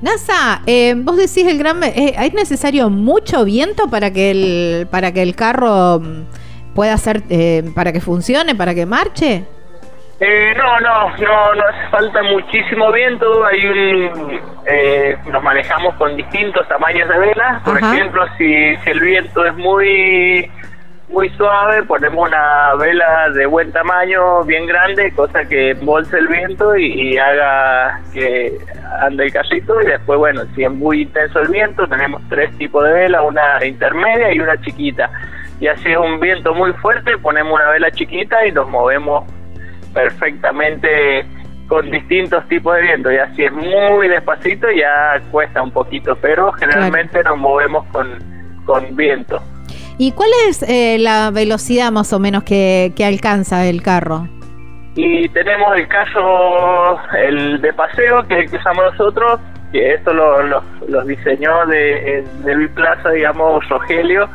NASA, 0.05 0.61
eh, 0.67 0.93
vos 0.95 1.17
decís 1.17 1.47
el 1.47 1.57
gran, 1.57 1.83
eh, 1.83 2.13
¿es 2.15 2.33
necesario 2.35 2.91
mucho 2.91 3.43
viento 3.43 3.89
para 3.89 4.11
que 4.11 4.29
el, 4.29 4.87
para 4.91 5.11
que 5.11 5.23
el 5.23 5.35
carro 5.35 5.99
mm, 5.99 6.75
pueda 6.75 6.95
ser, 6.97 7.23
eh, 7.31 7.63
para 7.73 7.91
que 7.91 7.99
funcione, 7.99 8.53
para 8.53 8.75
que 8.75 8.85
marche? 8.85 9.45
Eh, 10.19 10.53
no, 10.55 10.79
no, 10.79 11.09
no, 11.09 11.55
no 11.55 11.63
hace 11.67 11.89
falta 11.89 12.21
muchísimo 12.21 12.91
viento. 12.91 13.45
Hay 13.45 13.65
un, 13.65 14.39
eh, 14.67 15.17
nos 15.25 15.41
manejamos 15.41 15.95
con 15.95 16.15
distintos 16.15 16.67
tamaños 16.67 17.09
de 17.09 17.17
velas. 17.17 17.63
Por 17.63 17.77
Ajá. 17.77 17.95
ejemplo, 17.95 18.25
si, 18.37 18.77
si 18.77 18.89
el 18.91 18.99
viento 18.99 19.43
es 19.43 19.55
muy 19.55 20.51
muy 21.09 21.29
suave, 21.31 21.83
ponemos 21.83 22.27
una 22.27 22.73
vela 22.75 23.29
de 23.29 23.45
buen 23.45 23.71
tamaño, 23.71 24.43
bien 24.43 24.65
grande, 24.65 25.11
cosa 25.11 25.45
que 25.45 25.71
embolse 25.71 26.17
el 26.17 26.27
viento 26.27 26.75
y, 26.75 27.13
y 27.13 27.17
haga 27.17 28.01
que 28.13 28.57
ande 29.01 29.25
el 29.25 29.33
carrito. 29.33 29.81
Y 29.81 29.85
después, 29.85 30.17
bueno, 30.17 30.41
si 30.55 30.63
es 30.63 30.71
muy 30.71 31.03
intenso 31.03 31.39
el 31.39 31.49
viento, 31.49 31.87
tenemos 31.87 32.21
tres 32.29 32.55
tipos 32.57 32.83
de 32.83 32.91
vela, 32.91 33.21
una 33.21 33.63
intermedia 33.65 34.33
y 34.33 34.39
una 34.39 34.59
chiquita. 34.61 35.09
Y 35.59 35.67
así 35.67 35.91
es 35.91 35.97
un 35.97 36.19
viento 36.19 36.53
muy 36.53 36.73
fuerte, 36.73 37.17
ponemos 37.19 37.53
una 37.53 37.69
vela 37.69 37.91
chiquita 37.91 38.45
y 38.45 38.51
nos 38.51 38.67
movemos 38.67 39.23
perfectamente 39.93 41.25
con 41.67 41.89
distintos 41.89 42.47
tipos 42.47 42.75
de 42.75 42.81
viento 42.81 43.11
y 43.11 43.17
así 43.17 43.43
es 43.43 43.51
muy 43.51 44.07
despacito 44.07 44.67
ya 44.69 45.19
cuesta 45.31 45.63
un 45.63 45.71
poquito 45.71 46.15
pero 46.17 46.51
generalmente 46.51 47.23
nos 47.23 47.39
movemos 47.39 47.87
con, 47.87 48.07
con 48.65 48.95
viento 48.95 49.41
¿Y 49.97 50.11
cuál 50.11 50.29
es 50.49 50.63
eh, 50.63 50.97
la 50.99 51.31
velocidad 51.31 51.91
más 51.91 52.11
o 52.13 52.19
menos 52.19 52.43
que, 52.43 52.93
alcanza 53.05 53.65
el 53.65 53.81
carro? 53.81 54.27
y 54.97 55.27
tenemos 55.29 55.75
el 55.75 55.87
caso 55.89 56.97
el 57.17 57.59
de 57.61 57.73
paseo 57.73 58.25
que 58.29 58.45
usamos 58.55 58.81
nosotros 58.97 59.41
que 59.73 59.93
esto 59.93 60.13
lo, 60.13 60.41
lo- 60.43 60.63
los 60.87 61.05
diseñó 61.05 61.65
de, 61.65 62.23
de 62.45 62.55
Biplaza 62.55 63.09
digamos 63.11 63.67
Rogelio 63.67 64.29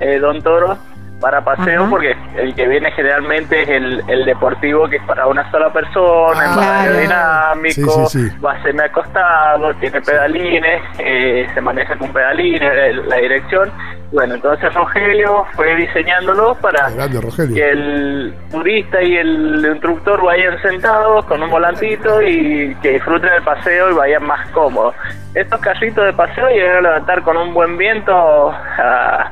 eh, 0.00 0.18
Don 0.18 0.42
Toro 0.42 0.76
para 1.22 1.40
paseo 1.40 1.82
Ajá. 1.82 1.90
porque 1.90 2.16
el 2.36 2.54
que 2.54 2.66
viene 2.68 2.90
generalmente 2.92 3.62
es 3.62 3.68
el, 3.70 4.02
el 4.08 4.24
deportivo 4.26 4.88
que 4.88 4.96
es 4.96 5.02
para 5.04 5.26
una 5.28 5.50
sola 5.50 5.72
persona, 5.72 6.44
es 6.44 6.56
más 6.56 6.58
Claro. 6.58 6.80
aerodinámico, 6.82 8.06
Sí, 8.08 8.18
sí, 8.18 8.28
sí. 8.30 8.38
va 8.40 8.60
semi 8.62 8.80
acostado, 8.80 9.72
tiene 9.74 10.00
pedalines, 10.02 10.82
eh, 10.98 11.46
se 11.54 11.60
maneja 11.60 11.96
con 11.96 12.12
pedalines, 12.12 12.62
eh, 12.62 12.92
la 13.06 13.16
dirección. 13.16 13.70
Bueno, 14.12 14.34
entonces 14.34 14.74
Rogelio 14.74 15.46
fue 15.54 15.74
diseñándolo 15.76 16.54
para 16.56 16.90
Grande, 16.90 17.18
Rogelio. 17.18 17.54
que 17.54 17.70
el 17.70 18.34
turista 18.50 19.02
y 19.02 19.16
el 19.16 19.64
instructor 19.64 20.22
vayan 20.22 20.60
sentados 20.60 21.24
con 21.24 21.42
un 21.42 21.48
volantito 21.48 22.20
y 22.20 22.74
que 22.82 22.90
disfruten 22.90 23.30
el 23.32 23.42
paseo 23.42 23.90
y 23.90 23.94
vayan 23.94 24.26
más 24.26 24.46
cómodos. 24.50 24.94
Estos 25.34 25.58
carritos 25.60 26.04
de 26.04 26.12
paseo 26.12 26.46
llegan 26.50 26.76
a 26.76 26.80
levantar 26.82 27.22
con 27.22 27.38
un 27.38 27.54
buen 27.54 27.78
viento 27.78 28.50
a, 28.50 29.30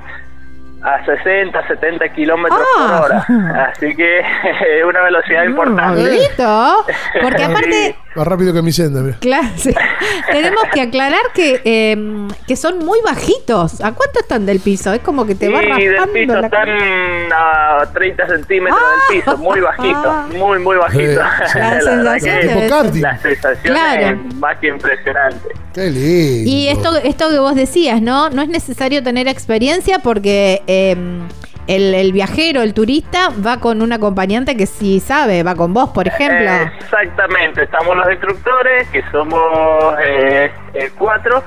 a 0.83 1.05
60, 1.05 1.67
70 1.69 2.09
kilómetros 2.11 2.61
Ah. 2.79 3.03
por 3.03 3.05
hora. 3.13 3.27
Así 3.71 3.95
que 3.95 4.21
es 4.79 4.85
una 4.85 5.03
velocidad 5.03 5.45
Mm, 5.45 5.51
importante. 5.51 6.19
Porque 7.23 7.45
aparte, 7.45 7.97
Más 8.17 8.27
rápido 8.27 8.53
que 8.53 8.61
mi 8.63 8.73
senda, 8.73 9.03
mira. 9.03 9.17
claro, 9.21 9.49
sí, 9.57 9.73
tenemos 10.33 10.65
que 10.75 10.81
aclarar 10.81 11.21
que, 11.33 11.61
eh, 11.65 12.29
que 12.47 12.57
son 12.57 12.79
muy 12.79 12.99
bajitos. 13.05 13.81
¿A 13.81 13.93
cuánto 13.93 14.19
están 14.21 14.47
del 14.47 14.59
piso? 14.61 14.93
Es 14.93 15.01
como 15.01 15.25
que 15.27 15.35
te 15.37 15.49
va 15.49 15.61
Sí, 15.61 15.67
del 15.67 15.93
raspando 15.97 16.13
piso 16.15 16.33
la 16.41 16.47
están 16.47 16.69
a 17.33 17.93
30 17.93 18.27
centímetros 18.27 18.81
del 19.11 19.21
piso, 19.21 19.39
muy 19.39 19.61
bajito, 19.61 20.13
muy, 20.37 20.59
muy 20.59 20.77
bajito. 20.77 21.21
Ah. 21.23 21.47
Sí. 21.47 21.59
La 22.01 22.19
sensación 22.19 22.41
que 22.61 22.69
karting. 22.69 23.03
La 23.03 23.19
sensación 23.19 23.75
Claro. 23.75 24.07
es 24.29 24.35
más 24.37 24.59
que 24.59 24.69
impresionante. 24.69 25.49
Qué 25.73 25.91
lindo. 25.91 26.51
Y 26.51 26.69
esto, 26.69 26.97
esto 26.97 27.31
que 27.31 27.39
vos 27.39 27.55
decías, 27.55 28.03
¿no? 28.03 28.29
No 28.31 28.43
es 28.43 28.49
necesario 28.49 29.03
tener 29.05 29.29
experiencia 29.29 30.01
porque 30.01 30.63
eh, 30.67 30.97
el, 31.67 31.95
el 31.95 32.13
viajero, 32.13 32.63
el 32.63 32.75
turista, 32.75 33.29
va 33.45 33.59
con 33.61 33.83
un 33.83 33.93
acompañante 33.93 34.57
que 34.57 34.67
sí 34.67 35.01
sabe, 35.01 35.43
va 35.43 35.55
con 35.55 35.73
vos, 35.73 35.91
por 35.91 36.09
ejemplo. 36.09 36.51
Exactamente, 36.79 37.63
estamos 37.65 37.97
los 37.97 38.11
instructores, 38.11 38.89
que 38.89 39.03
somos 39.11 39.95
eh, 40.03 40.51
eh, 40.75 40.91
cuatro, 40.99 41.43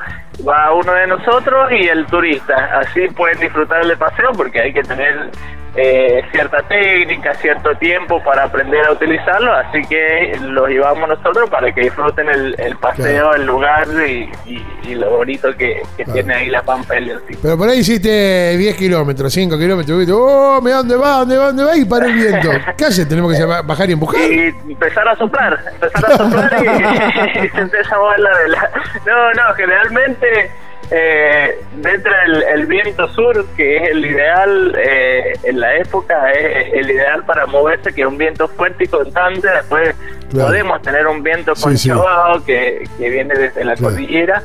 va 0.47 0.73
uno 0.73 0.93
de 0.93 1.07
nosotros 1.07 1.71
y 1.71 1.87
el 1.87 2.05
turista. 2.05 2.79
Así 2.79 3.07
pueden 3.09 3.39
disfrutar 3.39 3.85
del 3.85 3.97
paseo 3.97 4.31
porque 4.35 4.61
hay 4.61 4.73
que 4.73 4.83
tener 4.83 5.29
eh, 5.75 6.21
cierta 6.31 6.61
técnica, 6.63 7.33
cierto 7.35 7.75
tiempo 7.77 8.23
para 8.23 8.43
aprender 8.43 8.85
a 8.85 8.91
utilizarlo, 8.91 9.51
así 9.53 9.81
que 9.89 10.37
los 10.41 10.69
llevamos 10.69 11.09
nosotros 11.09 11.49
para 11.49 11.71
que 11.73 11.81
disfruten 11.81 12.29
el, 12.29 12.55
el 12.59 12.77
paseo, 12.77 13.03
Claro. 13.29 13.35
el 13.35 13.45
lugar 13.45 13.87
y, 14.07 14.29
y- 14.45 14.65
y 14.85 14.95
lo 14.95 15.09
bonito 15.09 15.49
que, 15.57 15.81
que 15.97 16.03
Claro. 16.03 16.13
tiene 16.13 16.33
ahí 16.35 16.49
la 16.49 16.61
Pampa. 16.61 16.93
Pero 17.41 17.57
por 17.57 17.69
ahí 17.69 17.79
hiciste 17.79 18.55
10 18.57 18.75
kilómetros, 18.75 19.33
5 19.33 19.57
kilómetros. 19.57 19.97
viste, 19.97 20.13
Oh, 20.15 20.59
¿me 20.61 20.71
dónde 20.71 20.95
va? 20.95 21.19
¿Dónde 21.19 21.37
va? 21.37 21.45
¿Dónde 21.47 21.63
va? 21.63 21.75
Y 21.77 21.85
paró 21.85 22.05
el 22.05 22.13
viento. 22.13 22.49
¿Qué 22.77 22.85
hace? 22.85 23.05
Tenemos 23.05 23.35
que 23.35 23.43
bajar 23.43 23.89
y 23.89 23.93
empujar. 23.93 24.21
y 24.21 24.53
empezar 24.71 25.07
a 25.07 25.15
soplar, 25.15 25.57
empezar 25.73 26.05
a 26.11 26.17
soplar 26.17 26.53
y, 26.61 27.45
y 27.45 27.49
se 27.55 27.57
empieza 27.61 27.95
a 27.95 27.97
mover 27.99 28.19
la 28.19 28.37
vela. 28.37 28.69
No, 29.07 29.33
no, 29.33 29.53
generalmente 29.55 30.51
eh, 30.95 31.57
dentro 31.77 32.11
del 32.25 32.43
el 32.43 32.65
viento 32.67 33.07
sur, 33.09 33.43
que 33.57 33.77
es 33.77 33.89
el 33.89 34.05
ideal 34.05 34.75
eh, 34.77 35.33
en 35.43 35.59
la 35.59 35.75
época, 35.77 36.31
es 36.31 36.71
el 36.73 36.91
ideal 36.91 37.25
para 37.25 37.47
moverse, 37.47 37.91
que 37.93 38.01
es 38.01 38.07
un 38.07 38.17
viento 38.17 38.47
fuerte 38.47 38.83
y 38.83 38.87
constante, 38.87 39.47
después 39.49 39.95
Claro. 40.29 40.47
podemos 40.49 40.81
tener 40.83 41.05
un 41.07 41.21
viento 41.23 41.55
Sí, 41.55 41.77
sí. 41.77 41.89
conchavado 41.89 42.43
que, 42.45 42.87
que 42.97 43.09
viene 43.09 43.33
desde 43.35 43.63
la 43.65 43.75
Claro. 43.75 43.93
cordillera 43.95 44.43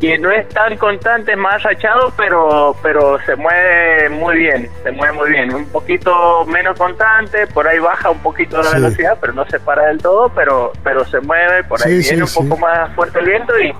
que 0.00 0.16
no 0.16 0.30
es 0.30 0.48
tan 0.48 0.78
constante, 0.78 1.32
es 1.32 1.36
más 1.38 1.62
rachado, 1.62 2.10
pero 2.16 2.74
pero 2.82 3.18
se 3.26 3.36
mueve 3.36 4.08
muy 4.08 4.38
bien, 4.38 4.70
se 4.82 4.90
mueve 4.92 5.12
muy 5.12 5.28
bien, 5.28 5.54
un 5.54 5.66
poquito 5.66 6.46
menos 6.46 6.78
constante, 6.78 7.46
por 7.48 7.68
ahí 7.68 7.78
baja 7.78 8.08
un 8.08 8.18
poquito 8.20 8.56
la 8.58 8.70
Sí. 8.70 8.74
velocidad, 8.76 9.18
pero 9.20 9.34
no 9.34 9.44
se 9.50 9.60
para 9.60 9.88
del 9.88 9.98
todo, 9.98 10.30
pero 10.34 10.72
pero 10.82 11.04
se 11.04 11.20
mueve, 11.20 11.64
por 11.64 11.82
ahí 11.86 12.02
Sí, 12.02 12.14
viene 12.14 12.26
sí, 12.26 12.38
un 12.40 12.48
poco 12.48 12.60
más 12.62 12.94
fuerte 12.94 13.18
el 13.18 13.26
viento 13.26 13.58
y, 13.60 13.74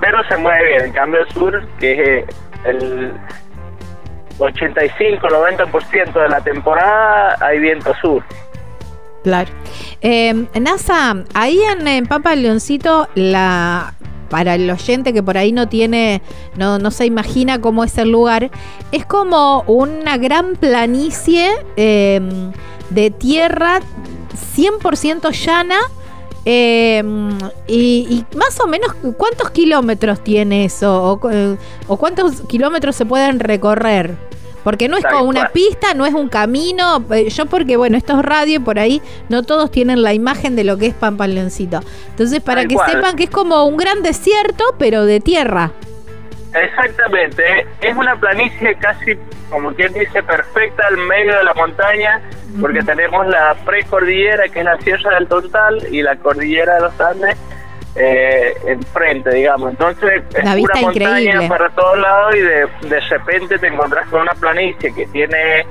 pero 0.00 0.22
se 0.28 0.36
mueve 0.36 0.66
bien. 0.66 0.84
En 0.86 0.92
cambio, 0.92 1.20
el 1.20 1.28
sur, 1.32 1.66
que 1.78 1.92
es 1.92 2.08
eh, 2.08 2.26
el 2.64 3.12
85-90% 4.38 6.12
de 6.12 6.28
la 6.28 6.40
temporada, 6.40 7.36
hay 7.40 7.58
viento 7.58 7.94
sur. 8.00 8.22
Claro. 9.22 9.50
Eh, 10.00 10.46
NASA, 10.58 11.24
ahí 11.34 11.60
en, 11.62 11.86
en 11.86 12.06
Pampa 12.06 12.30
del 12.30 12.42
Leoncito, 12.42 13.08
la 13.14 13.94
para 14.30 14.54
el 14.54 14.70
oyente 14.70 15.12
que 15.12 15.22
por 15.22 15.36
ahí 15.36 15.52
no 15.52 15.68
tiene, 15.68 16.22
no, 16.56 16.78
no 16.78 16.90
se 16.90 17.04
imagina 17.04 17.60
cómo 17.60 17.84
es 17.84 17.98
el 17.98 18.10
lugar, 18.10 18.50
es 18.92 19.04
como 19.04 19.62
una 19.62 20.16
gran 20.16 20.54
planicie 20.54 21.50
eh, 21.76 22.20
de 22.90 23.10
tierra 23.10 23.80
100% 24.56 25.30
llana. 25.32 25.80
Eh, 26.44 27.02
y, 27.66 28.06
y 28.32 28.36
más 28.36 28.58
o 28.60 28.66
menos, 28.66 28.92
¿cuántos 29.16 29.50
kilómetros 29.50 30.22
tiene 30.24 30.64
eso? 30.64 31.12
¿O, 31.12 31.20
o 31.88 31.96
cuántos 31.96 32.42
kilómetros 32.42 32.96
se 32.96 33.04
pueden 33.06 33.40
recorrer? 33.40 34.14
Porque 34.64 34.88
no 34.88 34.98
es 34.98 35.04
como 35.06 35.24
una 35.24 35.48
pista, 35.48 35.94
no 35.94 36.04
es 36.04 36.12
un 36.12 36.28
camino. 36.28 37.02
eh, 37.12 37.30
Yo 37.30 37.46
porque, 37.46 37.78
bueno, 37.78 37.96
esto 37.96 38.18
es 38.18 38.24
radio 38.24 38.56
y 38.56 38.58
por 38.58 38.78
ahí 38.78 39.00
no 39.30 39.42
todos 39.42 39.70
tienen 39.70 40.02
la 40.02 40.12
imagen 40.12 40.54
de 40.54 40.64
lo 40.64 40.76
que 40.76 40.86
es 40.88 40.94
Pampa 40.94 41.26
Leoncito. 41.26 41.80
Entonces, 42.10 42.40
para 42.40 42.60
Tal 42.60 42.68
que 42.68 42.74
cual. 42.74 42.90
sepan 42.92 43.16
que 43.16 43.24
es 43.24 43.30
como 43.30 43.64
un 43.64 43.78
gran 43.78 44.02
desierto, 44.02 44.64
pero 44.78 45.06
de 45.06 45.20
tierra. 45.20 45.72
Exactamente, 46.52 47.66
es 47.80 47.96
una 47.96 48.16
planicie 48.16 48.74
casi, 48.76 49.16
como 49.50 49.72
quien 49.74 49.92
dice, 49.92 50.22
perfecta 50.22 50.86
al 50.88 50.96
medio 50.96 51.36
de 51.36 51.44
la 51.44 51.54
montaña, 51.54 52.20
porque 52.60 52.80
tenemos 52.82 53.26
la 53.28 53.54
precordillera, 53.64 54.48
que 54.48 54.60
es 54.60 54.64
la 54.64 54.76
Sierra 54.78 55.14
del 55.14 55.28
Tontal, 55.28 55.86
y 55.92 56.02
la 56.02 56.16
cordillera 56.16 56.74
de 56.74 56.80
los 56.80 57.00
Andes 57.00 57.36
eh, 57.94 58.54
enfrente, 58.66 59.30
digamos. 59.30 59.70
Entonces, 59.70 60.22
es 60.34 60.40
pura 60.40 60.74
montaña 60.80 61.20
increíble. 61.20 61.48
para 61.48 61.68
todos 61.70 61.98
lados, 61.98 62.36
y 62.36 62.40
de, 62.40 62.66
de 62.88 63.00
repente 63.00 63.58
te 63.58 63.66
encontrás 63.68 64.08
con 64.08 64.22
una 64.22 64.34
planicie 64.34 64.92
que 64.94 65.06
tiene 65.06 65.64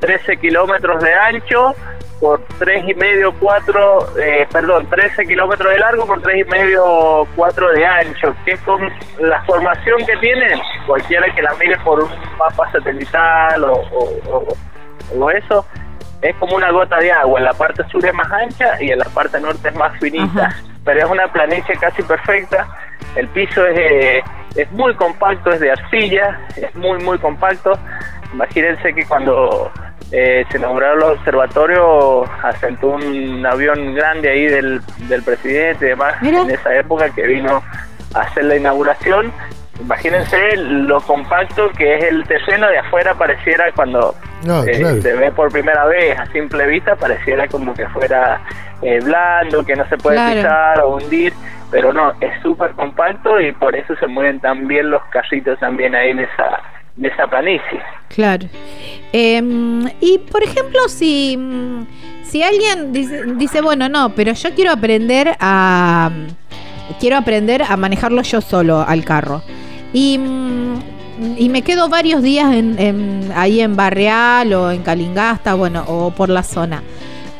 13 0.00 0.36
kilómetros 0.38 1.02
de 1.02 1.14
ancho 1.14 1.74
por 2.20 2.42
tres 2.58 2.84
y 2.86 2.94
medio, 2.94 3.32
cuatro, 3.40 4.06
eh, 4.18 4.46
perdón, 4.52 4.86
13 4.90 5.24
kilómetros 5.26 5.72
de 5.72 5.78
largo 5.78 6.06
por 6.06 6.20
tres 6.20 6.44
y 6.46 6.50
medio, 6.50 7.26
cuatro 7.34 7.70
de 7.72 7.86
ancho, 7.86 8.34
que 8.44 8.52
es 8.52 8.60
con 8.60 8.80
la 9.20 9.42
formación 9.44 10.04
que 10.04 10.16
tiene, 10.18 10.60
cualquiera 10.86 11.34
que 11.34 11.40
la 11.40 11.54
mire 11.54 11.78
por 11.78 12.02
un 12.02 12.10
mapa 12.38 12.70
satelital 12.72 13.64
o, 13.64 13.72
o- 13.72 14.18
o- 14.30 14.56
o 15.18 15.30
eso, 15.30 15.64
es 16.20 16.36
como 16.36 16.56
una 16.56 16.70
gota 16.70 16.98
de 16.98 17.10
agua, 17.10 17.38
en 17.38 17.46
la 17.46 17.54
parte 17.54 17.82
sur 17.88 18.04
es 18.04 18.12
más 18.12 18.30
ancha 18.30 18.82
y 18.82 18.90
en 18.90 18.98
la 18.98 19.06
parte 19.06 19.40
norte 19.40 19.68
es 19.70 19.74
más 19.74 19.98
finita, 19.98 20.46
Ajá. 20.46 20.56
pero 20.84 21.00
es 21.00 21.10
una 21.10 21.26
planicie 21.32 21.74
casi 21.76 22.02
perfecta, 22.02 22.68
el 23.16 23.28
piso 23.28 23.66
es, 23.66 23.78
eh, 23.78 24.22
es 24.56 24.70
muy 24.72 24.94
compacto, 24.94 25.50
es 25.52 25.60
de 25.60 25.70
arcilla, 25.72 26.38
es 26.54 26.74
muy, 26.74 26.98
muy 27.02 27.18
compacto, 27.18 27.72
imagínense 28.34 28.92
que 28.92 29.06
cuando 29.06 29.72
eh, 30.12 30.44
se 30.50 30.58
inauguraron 30.58 30.98
los 31.00 31.10
observatorios, 31.18 32.28
asentó 32.42 32.88
un 32.88 33.44
avión 33.46 33.94
grande 33.94 34.28
ahí 34.30 34.46
del, 34.46 34.80
del 35.08 35.22
presidente 35.22 35.86
y 35.86 35.88
demás 35.90 36.14
Mira. 36.20 36.40
en 36.42 36.50
esa 36.50 36.74
época 36.76 37.10
que 37.10 37.26
vino 37.26 37.62
a 38.14 38.20
hacer 38.20 38.44
la 38.44 38.56
inauguración. 38.56 39.32
Imagínense 39.80 40.56
lo 40.58 41.00
compacto 41.00 41.70
que 41.70 41.96
es 41.96 42.04
el 42.04 42.24
terreno 42.24 42.68
de 42.68 42.78
afuera, 42.78 43.14
pareciera 43.14 43.72
cuando 43.72 44.14
eh, 44.66 44.78
claro. 44.78 45.00
se 45.00 45.12
ve 45.14 45.30
por 45.32 45.50
primera 45.50 45.86
vez 45.86 46.18
a 46.18 46.26
simple 46.26 46.66
vista, 46.66 46.96
pareciera 46.96 47.48
como 47.48 47.72
que 47.72 47.86
fuera 47.88 48.42
eh, 48.82 48.98
blando, 49.02 49.64
que 49.64 49.74
no 49.76 49.88
se 49.88 49.96
puede 49.96 50.16
Claro. 50.16 50.34
pisar 50.34 50.80
o 50.80 50.96
hundir, 50.96 51.32
pero 51.70 51.92
no, 51.94 52.12
es 52.20 52.42
súper 52.42 52.72
compacto 52.72 53.40
y 53.40 53.52
por 53.52 53.74
eso 53.74 53.94
se 53.96 54.06
mueven 54.06 54.38
tan 54.40 54.66
bien 54.68 54.90
los 54.90 55.02
carritos 55.06 55.58
también 55.60 55.94
ahí 55.94 56.10
en 56.10 56.18
esa, 56.20 56.60
en 56.98 57.04
esa 57.06 57.26
planicie. 57.26 57.80
Claro. 58.08 58.46
Eh, 59.12 59.42
y 60.00 60.18
por 60.18 60.42
ejemplo, 60.42 60.80
si, 60.88 61.36
mm, 61.36 61.86
si 62.24 62.42
alguien 62.42 62.92
dice, 62.92 63.24
dice, 63.36 63.60
bueno, 63.60 63.88
no, 63.88 64.10
pero 64.14 64.32
yo 64.32 64.54
quiero 64.54 64.72
aprender 64.72 65.36
a. 65.40 66.10
Quiero 66.98 67.16
aprender 67.16 67.62
a 67.62 67.76
manejarlo 67.76 68.20
yo 68.22 68.40
solo 68.40 68.80
al 68.86 69.04
carro. 69.04 69.42
Y, 69.92 70.18
mm, 70.18 70.74
y 71.38 71.48
me 71.48 71.62
quedo 71.62 71.88
varios 71.88 72.22
días 72.22 72.52
en, 72.54 72.78
en- 72.78 73.32
ahí 73.36 73.60
en 73.60 73.76
Barreal 73.76 74.52
o 74.54 74.70
en 74.72 74.82
Calingasta, 74.82 75.54
bueno, 75.54 75.84
o 75.86 76.10
por 76.10 76.28
la 76.30 76.42
zona. 76.42 76.82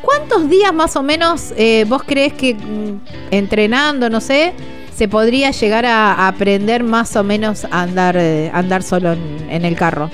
¿Cuántos 0.01 0.49
días 0.49 0.73
más 0.73 0.95
o 0.95 1.03
menos 1.03 1.53
eh, 1.57 1.85
vos 1.87 2.03
crees 2.05 2.33
que 2.33 2.53
mm, 2.55 2.99
entrenando, 3.31 4.09
no 4.09 4.21
sé, 4.21 4.53
se 4.93 5.07
podría 5.07 5.51
llegar 5.51 5.85
a, 5.85 6.27
aprender 6.27 6.83
más 6.83 7.15
o 7.15 7.23
menos 7.23 7.65
a 7.65 7.81
andar, 7.81 8.15
eh, 8.17 8.51
andar 8.53 8.83
solo 8.83 9.13
en- 9.13 9.47
en 9.49 9.65
el 9.65 9.75
carro? 9.75 10.09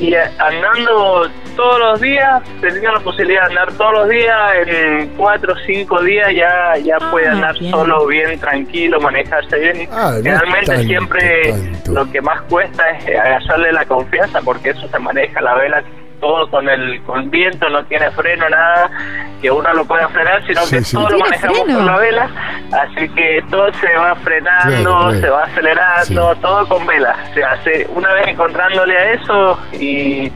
Y 0.00 0.14
andando 0.14 1.28
todos 1.56 1.78
los 1.80 2.00
días, 2.00 2.40
tendría 2.60 2.92
la 2.92 3.00
posibilidad 3.00 3.40
de 3.42 3.46
andar 3.48 3.72
todos 3.72 3.92
los 3.94 4.08
días, 4.08 4.36
en 4.66 5.08
cuatro 5.16 5.54
o 5.54 5.56
cinco 5.66 6.00
días 6.04 6.28
ya, 6.36 6.76
ya 6.84 6.98
Ah, 7.00 7.10
puede 7.10 7.26
andar 7.26 7.58
bien. 7.58 7.72
solo, 7.72 8.06
bien 8.06 8.38
tranquilo, 8.38 9.00
manejarse 9.00 9.58
bien. 9.58 9.88
Ah, 9.90 10.12
Realmente 10.22 10.84
siempre 10.84 11.50
tanto. 11.50 11.92
lo 11.94 12.12
que 12.12 12.20
más 12.20 12.42
cuesta 12.42 12.88
es 12.90 13.08
agarrarle 13.18 13.72
la 13.72 13.84
confianza, 13.86 14.40
porque 14.42 14.70
eso 14.70 14.86
se 14.88 14.98
maneja 15.00 15.40
la 15.40 15.54
vela 15.56 15.82
todo 16.20 16.48
con 16.50 16.68
el 16.68 17.02
con 17.02 17.30
viento, 17.30 17.68
no 17.68 17.84
tiene 17.84 18.10
freno, 18.12 18.48
nada 18.48 18.90
que 19.40 19.50
uno 19.50 19.72
lo 19.72 19.84
pueda 19.84 20.08
frenar, 20.08 20.44
sino 20.46 20.60
Sí, 20.62 20.76
que 20.76 20.82
sí. 20.84 20.96
todo 20.96 21.04
lo 21.04 21.16
¿Tiene 21.16 21.24
manejamos 21.30 21.58
freno? 21.62 21.74
con 21.78 21.86
la 21.86 21.96
vela, 21.98 22.30
así 22.72 23.08
que 23.10 23.44
todo 23.50 23.72
se 23.74 23.92
va 23.94 24.14
frenando, 24.16 24.82
Claro, 24.82 24.98
claro. 25.08 25.20
se 25.20 25.30
va 25.30 25.42
acelerando, 25.44 26.34
Sí. 26.34 26.40
todo 26.40 26.68
con 26.68 26.86
vela. 26.86 27.16
Se 27.34 27.44
hace 27.44 27.86
una 27.94 28.12
vez 28.14 28.28
encontrándole 28.28 28.96
a 28.98 29.12
eso 29.12 29.58
y 29.72 30.32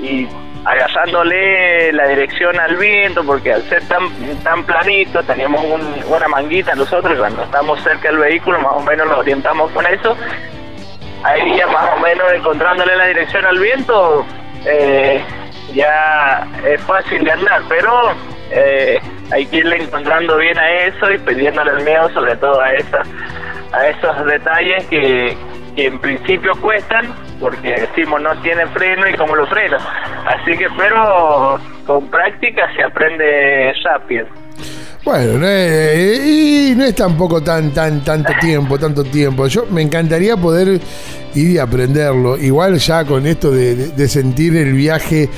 y 0.00 0.28
agarrándole 0.66 1.92
la 1.92 2.06
dirección 2.08 2.58
al 2.58 2.76
viento, 2.76 3.24
porque 3.24 3.52
al 3.52 3.62
ser 3.68 3.86
tan 3.88 4.02
tan 4.42 4.64
planito 4.64 5.22
teníamos 5.22 5.62
un- 5.64 6.04
una 6.08 6.28
manguita 6.28 6.74
nosotros 6.74 7.14
y 7.14 7.18
cuando 7.18 7.42
estamos 7.44 7.80
cerca 7.82 8.08
del 8.08 8.18
vehículo 8.18 8.58
más 8.60 8.72
o 8.74 8.80
menos 8.80 9.06
nos 9.06 9.18
orientamos 9.18 9.70
con 9.72 9.86
eso. 9.86 10.16
Ahí 11.22 11.56
ya 11.56 11.66
más 11.68 11.90
o 11.96 12.00
menos 12.00 12.30
encontrándole 12.32 12.96
la 12.96 13.06
dirección 13.06 13.46
al 13.46 13.58
viento 13.58 14.26
eh, 14.66 15.22
ya 15.74 16.46
es 16.66 16.80
fácil 16.82 17.24
de 17.24 17.32
andar, 17.32 17.62
pero 17.68 18.12
eh, 18.50 18.98
hay 19.30 19.46
que 19.46 19.58
irle 19.58 19.82
encontrando 19.82 20.36
bien 20.36 20.58
a 20.58 20.70
eso 20.84 21.10
y 21.10 21.18
pidiéndole 21.18 21.72
el 21.72 21.84
miedo 21.84 22.08
sobre 22.12 22.36
todo 22.36 22.60
a 22.60 22.72
esas 22.72 23.08
a 23.72 23.88
esos 23.88 24.26
detalles 24.26 24.86
que, 24.86 25.36
que 25.74 25.86
en 25.86 25.98
principio 25.98 26.52
cuestan 26.60 27.12
porque 27.40 27.72
decimos 27.72 28.22
no 28.22 28.34
tiene 28.42 28.66
freno 28.68 29.08
y 29.08 29.14
cómo 29.14 29.34
lo 29.34 29.46
freno 29.46 29.76
así 30.26 30.56
que 30.56 30.68
pero 30.76 31.58
con 31.86 32.08
práctica 32.08 32.70
se 32.76 32.84
aprende 32.84 33.72
rápido 33.82 34.26
Bueno, 35.04 35.38
no 35.38 35.48
es, 35.48 36.20
y 36.24 36.74
no 36.76 36.84
es 36.84 36.94
tampoco 36.94 37.42
tan, 37.42 37.72
tan, 37.72 38.02
tanto 38.02 38.32
tiempo, 38.40 38.78
tanto 38.78 39.04
tiempo. 39.04 39.46
Yo 39.48 39.66
me 39.66 39.82
encantaría 39.82 40.34
poder 40.34 40.80
ir 41.34 41.50
y 41.50 41.58
aprenderlo. 41.58 42.36
Igual 42.36 42.78
ya 42.78 43.04
con 43.04 43.26
esto 43.26 43.50
de, 43.50 43.74
de- 43.74 43.88
de 43.88 44.08
sentir 44.08 44.56
el 44.56 44.72
viaje 44.72 45.28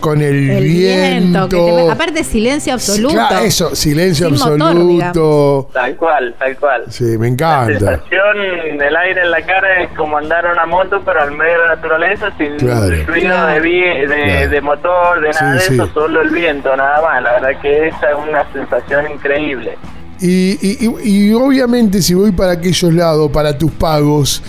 con 0.00 0.20
el, 0.20 0.50
El 0.50 0.64
viento, 0.64 1.48
viento. 1.48 1.48
que 1.48 1.56
te- 1.84 1.90
aparte 1.90 2.22
silencio 2.24 2.74
absoluto. 2.74 3.14
Claro, 3.14 3.38
eso, 3.38 3.74
silencio 3.74 4.28
Sin 4.28 4.38
motor, 4.38 4.62
absoluto. 4.62 5.70
tal 5.72 5.96
cual 5.96 6.34
tal 6.38 6.56
cual 6.58 6.84
sí, 6.90 7.04
me 7.04 7.18
La 7.18 7.26
encanta. 7.28 7.78
sensación 7.78 8.78
del 8.78 8.96
aire 8.96 9.22
en 9.22 9.30
la 9.30 9.40
cara 9.46 9.82
es 9.82 9.88
como 9.96 10.18
andar 10.18 10.44
en 10.44 10.50
una 10.52 10.66
moto, 10.66 11.00
pero 11.04 11.22
al 11.22 11.30
medio 11.32 11.52
de 11.52 11.58
la 11.68 11.74
naturaleza, 11.76 12.30
sin 12.36 12.56
Claro. 12.56 12.80
ruido 13.06 13.46
de, 13.46 13.60
de, 13.60 14.06
Claro. 14.06 14.50
de 14.50 14.60
motor, 14.60 15.20
de 15.22 15.32
Sí, 15.32 15.38
nada 15.40 15.54
de 15.54 15.60
sí. 15.60 15.74
eso, 15.74 15.88
solo 15.94 16.20
el 16.20 16.30
viento, 16.30 16.76
nada 16.76 17.00
más. 17.00 17.22
La 17.22 17.32
verdad 17.40 17.60
que 17.62 17.88
esa 17.88 18.10
es 18.10 18.16
una 18.28 18.52
sensación 18.52 19.10
increíble. 19.10 19.78
Y, 20.20 20.58
y- 20.60 20.78
y- 21.04 21.28
y 21.28 21.32
obviamente 21.32 22.02
si 22.02 22.12
voy 22.12 22.32
para 22.32 22.52
aquellos 22.52 22.92
lados, 22.92 23.30
para 23.30 23.56
tus 23.56 23.70
pagos, 23.70 24.42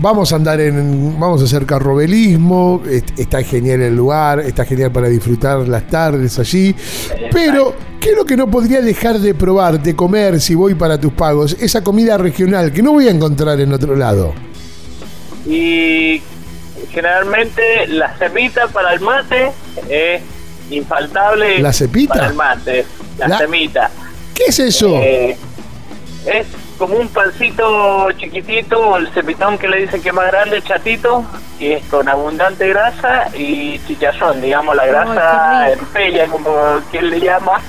vamos 0.00 0.32
a 0.32 0.36
andar 0.36 0.60
en, 0.60 1.18
vamos 1.18 1.40
a 1.42 1.44
hacer 1.44 1.66
carrobelismo, 1.66 2.82
est- 2.88 3.18
está 3.18 3.42
genial 3.42 3.82
el 3.82 3.94
lugar, 3.96 4.40
está 4.40 4.64
genial 4.64 4.90
para 4.92 5.08
disfrutar 5.08 5.58
las 5.68 5.86
tardes 5.88 6.38
allí, 6.38 6.74
pero 7.32 7.74
¿qué 8.00 8.10
es 8.10 8.16
lo 8.16 8.24
que 8.24 8.36
no 8.36 8.50
podría 8.50 8.80
dejar 8.80 9.18
de 9.18 9.34
probar, 9.34 9.80
de 9.82 9.94
comer 9.94 10.40
si 10.40 10.54
voy 10.54 10.74
para 10.74 10.98
tus 11.00 11.12
pagos? 11.12 11.56
Esa 11.60 11.82
comida 11.84 12.16
regional 12.18 12.72
que 12.72 12.82
no 12.82 12.92
voy 12.92 13.08
a 13.08 13.10
encontrar 13.10 13.60
en 13.60 13.72
otro 13.72 13.94
lado. 13.96 14.32
Y 15.46 16.20
generalmente 16.90 17.86
la 17.88 18.16
semita 18.18 18.68
para 18.68 18.92
el 18.94 19.00
mate 19.00 19.52
es 19.88 20.22
infaltable. 20.70 21.60
¿La 21.60 21.72
cepita? 21.72 22.14
Para 22.14 22.26
el 22.28 22.34
mate, 22.34 22.86
la, 23.18 23.28
La- 23.28 23.38
semita. 23.38 23.90
¿Qué 24.34 24.44
es 24.48 24.58
eso? 24.58 24.96
Eh, 25.02 25.36
es 26.26 26.46
como 26.80 26.94
un 26.96 27.08
pancito 27.08 28.10
chiquitito, 28.12 28.96
el 28.96 29.08
cepitón 29.12 29.58
que 29.58 29.68
le 29.68 29.82
dicen 29.82 30.00
que 30.02 30.08
es 30.08 30.14
más 30.14 30.26
grande, 30.28 30.62
chatito, 30.62 31.22
y 31.58 31.72
es 31.72 31.84
con 31.84 32.08
abundante 32.08 32.66
grasa 32.70 33.28
y 33.34 33.78
chicharrón, 33.86 34.40
digamos, 34.40 34.74
la 34.74 34.86
grasa 34.86 35.70
en 35.72 35.78
pella, 35.92 36.26
como 36.28 36.80
quien 36.90 37.10
le 37.10 37.20
llama. 37.20 37.60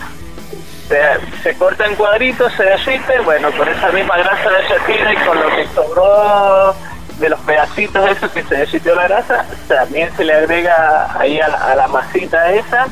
se, 0.88 0.98
se 1.44 1.58
corta 1.58 1.86
en 1.88 1.96
cuadritos, 1.96 2.54
se 2.54 2.64
derrite, 2.64 3.20
bueno, 3.26 3.52
con 3.58 3.68
esa 3.68 3.90
misma 3.92 4.18
grasa 4.18 4.50
derretida 4.50 5.12
y 5.14 5.18
con 5.28 5.38
lo 5.42 5.50
que 5.58 5.68
sobró 5.76 6.74
de 7.20 7.30
los 7.30 7.40
pedacitos 7.42 8.10
esos 8.12 8.32
que 8.32 8.44
se 8.44 8.56
derritió 8.56 8.96
la 8.96 9.04
grasa, 9.10 9.46
también 9.68 10.10
se 10.16 10.24
le 10.24 10.34
agrega 10.36 11.20
ahí 11.20 11.38
a 11.42 11.50
la, 11.50 11.58
a 11.58 11.76
la 11.76 11.88
masita 11.90 12.50
esa, 12.54 12.88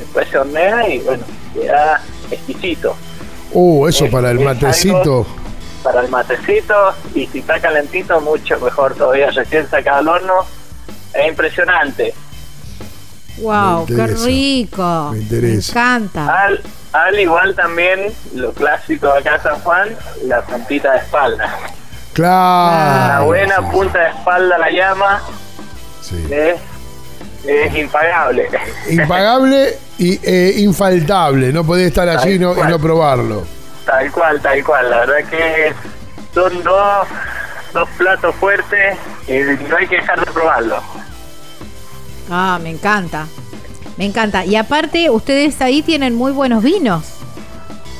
después 0.00 0.26
se 0.28 0.38
hornea 0.38 0.88
y 0.88 0.98
bueno, 0.98 1.22
queda 1.54 2.00
exquisito. 2.32 2.96
Uh, 3.52 3.86
eso 3.86 4.06
Es- 4.06 4.10
para 4.12 4.30
el 4.32 4.38
es 4.40 4.44
matecito. 4.44 5.24
Para 5.82 6.00
el 6.00 6.08
matecito 6.08 6.74
y 7.14 7.26
si 7.26 7.40
está 7.40 7.60
calentito, 7.60 8.20
mucho 8.20 8.58
mejor 8.60 8.94
todavía, 8.94 9.30
recién 9.30 9.68
sacado 9.68 9.98
al 9.98 10.08
horno, 10.08 10.46
es 11.12 11.28
impresionante. 11.28 12.14
Wow, 13.38 13.86
qué 13.86 14.06
rico. 14.06 15.10
me 15.12 15.18
interesa. 15.18 15.72
encanta. 15.72 16.44
Al, 16.44 16.60
al 16.92 17.18
igual 17.18 17.54
también, 17.54 18.12
lo 18.34 18.52
clásico 18.52 19.12
de 19.12 19.18
acá 19.18 19.36
en 19.36 19.42
San 19.42 19.58
Juan, 19.60 19.88
la 20.24 20.42
puntita 20.42 20.92
de 20.92 20.98
espalda. 20.98 21.58
Claro. 22.12 23.08
La 23.08 23.20
buena 23.24 23.56
sí, 23.56 23.62
punta 23.72 23.98
de 23.98 24.08
espalda 24.10 24.58
la 24.58 24.70
llama 24.70 25.22
sí. 26.02 26.26
es, 26.30 26.56
es 27.46 27.74
impagable. 27.74 28.48
Impagable 28.90 29.78
y 29.98 30.20
eh, 30.22 30.54
infaltable. 30.58 31.52
No 31.52 31.64
podés 31.64 31.88
estar 31.88 32.08
allí 32.08 32.34
y 32.34 32.38
no, 32.38 32.52
y 32.54 32.68
no 32.68 32.78
probarlo. 32.78 33.44
Tal 33.92 34.10
cual, 34.10 34.40
tal 34.40 34.64
cual. 34.64 34.88
La 34.90 35.00
verdad 35.00 35.28
que 35.28 35.74
son 36.32 36.62
dos, 36.62 37.06
dos 37.74 37.86
platos 37.98 38.34
fuertes 38.36 38.96
y 39.28 39.34
no 39.68 39.76
hay 39.76 39.86
que 39.86 39.96
dejar 39.96 40.18
de 40.18 40.32
probarlo. 40.32 40.82
Ah, 42.30 42.58
me 42.62 42.70
encanta. 42.70 43.26
Me 43.98 44.06
encanta. 44.06 44.46
Y 44.46 44.56
aparte, 44.56 45.10
ustedes 45.10 45.60
ahí 45.60 45.82
tienen 45.82 46.14
muy 46.14 46.32
buenos 46.32 46.62
vinos. 46.62 47.04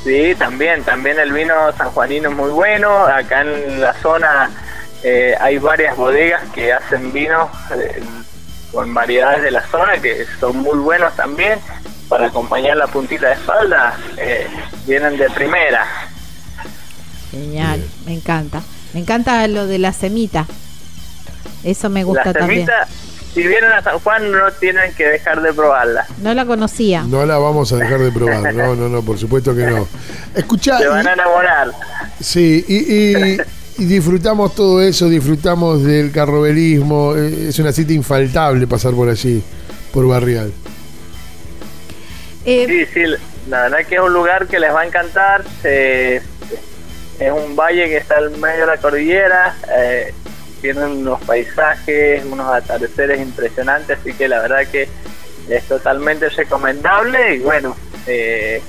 Sí, 0.03 0.35
también, 0.39 0.83
también 0.83 1.19
el 1.19 1.31
vino 1.31 1.55
sanjuanino 1.77 2.31
es 2.31 2.37
muy 2.37 2.51
bueno. 2.51 3.05
Acá 3.05 3.43
en 3.43 3.79
la 3.79 3.93
zona 3.93 4.51
eh, 5.03 5.37
hay 5.39 5.59
varias 5.59 5.95
bodegas 5.95 6.43
que 6.55 6.73
hacen 6.73 7.13
vinos 7.13 7.51
eh, 7.77 8.03
con 8.73 8.95
variedades 8.95 9.43
de 9.43 9.51
la 9.51 9.67
zona 9.67 9.99
que 10.01 10.25
son 10.41 10.57
muy 10.57 10.79
buenos 10.79 11.15
también. 11.17 11.59
Para 12.09 12.27
acompañar 12.27 12.77
la 12.77 12.87
puntita 12.89 13.29
de 13.29 13.35
espalda, 13.35 13.97
eh, 14.19 14.47
vienen 14.87 15.17
de 15.17 15.31
primera. 15.31 15.87
Genial, 17.31 17.83
me 18.05 18.13
encanta. 18.15 18.63
Me 18.93 19.01
encanta 19.01 19.47
lo 19.49 19.67
de 19.67 19.79
la 19.79 19.93
semita. 19.93 20.47
Eso 21.65 21.89
me 21.89 22.05
gusta 22.05 22.25
La 22.27 22.33
también. 22.35 22.67
semita, 22.67 22.87
si 23.33 23.47
vienen 23.47 23.73
a 23.73 23.83
San 23.83 23.99
Juan, 24.01 24.31
no 24.31 24.51
tienen 24.61 24.93
que 24.95 25.07
dejar 25.07 25.41
de 25.41 25.53
probarla. 25.55 26.07
No 26.21 26.35
la 26.35 26.45
conocía. 26.45 27.03
No 27.05 27.25
la 27.25 27.39
vamos 27.39 27.73
a 27.73 27.77
dejar 27.77 28.01
de 28.01 28.13
probar. 28.13 28.53
No, 28.55 28.75
no, 28.77 28.89
no, 28.89 29.01
por 29.03 29.17
supuesto 29.19 29.55
que 29.55 29.63
no. 29.65 29.89
Escucha, 30.35 30.79
Se 30.79 30.89
van 30.89 31.07
a 31.07 31.13
enamorar. 31.15 31.69
sí, 32.21 32.63
y, 32.69 32.77
y- 32.95 33.39
y 33.79 33.85
disfrutamos 33.87 34.55
todo 34.55 34.83
eso, 34.83 35.09
disfrutamos 35.09 35.83
del 35.83 36.13
carrobelismo. 36.13 37.15
eh, 37.17 37.49
Es 37.49 37.59
una 37.59 37.73
cita 37.73 37.95
infaltable 37.95 38.67
pasar 38.67 38.93
por 38.93 39.09
allí, 39.09 39.43
por 39.95 40.07
Barrial. 40.07 40.53
Eh, 42.45 42.67
Sí, 42.67 42.87
sí, 42.87 43.05
la 43.49 43.63
verdad 43.63 43.87
que 43.87 43.95
es 43.97 44.01
un 44.01 44.13
lugar 44.13 44.47
que 44.47 44.59
les 44.59 44.73
va 44.75 44.81
a 44.83 44.87
encantar. 44.87 45.45
se- 45.63 46.17
es 46.17 47.31
un 47.31 47.55
valle 47.55 47.87
que 47.89 47.99
está 47.99 48.19
en 48.19 48.41
medio 48.41 48.61
de 48.61 48.67
la 48.67 48.77
cordillera. 48.79 49.55
eh, 49.75 50.13
tienen 50.61 50.85
unos 50.85 51.21
paisajes, 51.25 52.25
unos 52.25 52.47
atardeceres 52.55 53.21
impresionantes, 53.21 53.99
así 53.99 54.13
que 54.15 54.29
la 54.29 54.41
verdad 54.43 54.65
que 54.71 54.89
es 55.49 55.65
totalmente 55.65 56.29
recomendable. 56.29 57.35
Y 57.35 57.39
bueno, 57.41 57.77
eh, 58.07 58.63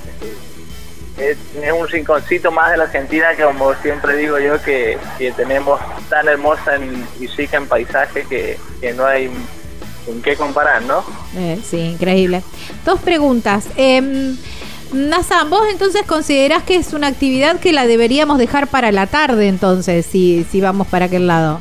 es, 1.16 1.36
es 1.62 1.72
un 1.72 1.86
rinconcito 1.86 2.50
más 2.50 2.72
de 2.72 2.78
la 2.78 2.84
Argentina 2.84 3.34
que, 3.36 3.44
como 3.44 3.72
siempre 3.76 4.16
digo 4.16 4.38
yo, 4.40 4.60
que, 4.62 4.98
tenemos 5.36 5.80
tan 6.08 6.26
hermosa 6.28 6.74
en- 6.74 7.06
y 7.20 7.28
rica 7.28 7.58
en 7.58 7.66
paisaje 7.68 8.24
que 8.28 8.58
no 8.94 9.06
hay 9.06 9.30
con 10.04 10.22
qué 10.22 10.36
comparar, 10.36 10.82
¿no? 10.82 11.04
eh, 11.36 11.58
sí, 11.64 11.78
increíble. 11.78 12.42
Dos 12.84 13.00
preguntas. 13.00 13.66
Eh, 13.76 14.34
Nazan, 14.92 15.50
vos 15.50 15.66
entonces 15.70 16.02
considerás 16.06 16.62
que 16.62 16.76
es 16.76 16.92
una 16.92 17.08
actividad 17.08 17.58
que 17.58 17.72
la 17.72 17.86
deberíamos 17.86 18.38
dejar 18.38 18.68
para 18.68 18.92
la 18.92 19.06
tarde 19.08 19.48
entonces, 19.48 20.06
si, 20.06 20.46
si 20.50 20.60
vamos 20.60 20.86
para 20.86 21.06
aquel 21.06 21.26
lado. 21.26 21.60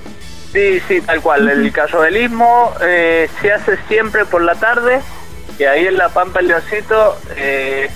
Sí, 0.51 0.79
sí, 0.87 1.01
tal 1.01 1.19
cual. 1.21 1.49
El 1.49 1.71
carrobelismo 1.71 2.71
eh, 2.79 3.27
se 3.41 3.51
hace 3.51 3.77
siempre 3.87 4.25
por 4.25 4.43
la 4.43 4.53
tarde, 4.53 5.01
que 5.57 5.67
ahí 5.67 5.87
en 5.87 5.97
La 5.97 6.09
Pampa 6.09 6.41
el 6.41 6.47
Leoncito, 6.47 7.17
eh, 7.35 7.89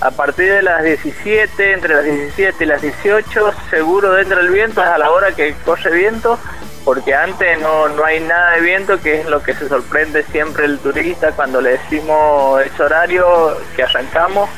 a 0.00 0.12
partir 0.12 0.52
de 0.52 0.62
las 0.62 0.84
17, 0.84 1.72
entre 1.72 1.94
las 1.96 2.04
17 2.04 2.62
y 2.62 2.66
las 2.68 2.80
18, 2.82 3.54
seguro 3.70 4.12
dentro 4.12 4.36
del 4.36 4.50
viento, 4.50 4.82
es 4.82 4.86
a 4.86 4.98
la 4.98 5.10
hora 5.10 5.32
que 5.34 5.56
corre 5.64 5.90
viento, 5.96 6.38
porque 6.86 7.12
antes 7.14 7.60
no, 7.60 7.88
no 7.88 8.04
hay 8.04 8.20
nada 8.20 8.52
de 8.52 8.60
viento, 8.60 9.00
que 9.00 9.20
es 9.20 9.26
lo 9.26 9.42
que 9.42 9.54
se 9.54 9.68
sorprende 9.68 10.22
siempre 10.22 10.66
el 10.66 10.78
turista 10.78 11.32
cuando 11.32 11.60
le 11.60 11.70
decimos 11.70 12.62
ese 12.64 12.80
horario 12.80 13.58
que 13.74 13.82
arrancamos 13.82 14.48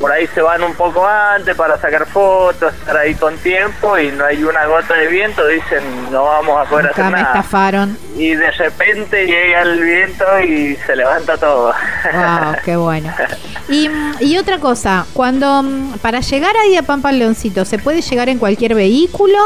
por 0.00 0.10
ahí 0.10 0.26
se 0.28 0.40
van 0.40 0.62
un 0.62 0.74
poco 0.74 1.06
antes 1.06 1.54
para 1.54 1.78
sacar 1.78 2.06
fotos, 2.06 2.72
estar 2.72 2.96
ahí 2.96 3.14
con 3.14 3.36
tiempo 3.36 3.98
y 3.98 4.10
no 4.10 4.24
hay 4.24 4.42
una 4.42 4.64
gota 4.64 4.94
de 4.94 5.08
viento, 5.08 5.46
dicen 5.46 6.10
no 6.10 6.24
vamos 6.24 6.66
a 6.66 6.70
poder 6.70 6.86
hacer 6.86 7.04
me 7.04 7.10
nada. 7.10 7.24
estafaron. 7.24 7.98
Y 8.16 8.34
de 8.34 8.50
repente 8.50 9.26
llega 9.26 9.60
el 9.60 9.78
viento 9.78 10.24
y 10.40 10.76
se 10.86 10.96
levanta 10.96 11.36
todo. 11.36 11.74
Wow, 12.14 12.54
qué 12.64 12.76
bueno. 12.76 13.12
Y, 13.68 13.90
y 14.20 14.38
otra 14.38 14.58
cosa, 14.58 15.04
cuando 15.12 15.62
mm, 15.62 15.98
para 15.98 16.20
llegar 16.20 16.56
ahí 16.56 16.78
a 16.78 16.82
Pampa 16.82 17.12
Leoncito, 17.12 17.66
¿se 17.66 17.78
puede 17.78 18.00
llegar 18.00 18.30
en 18.30 18.38
cualquier 18.38 18.74
vehículo 18.74 19.36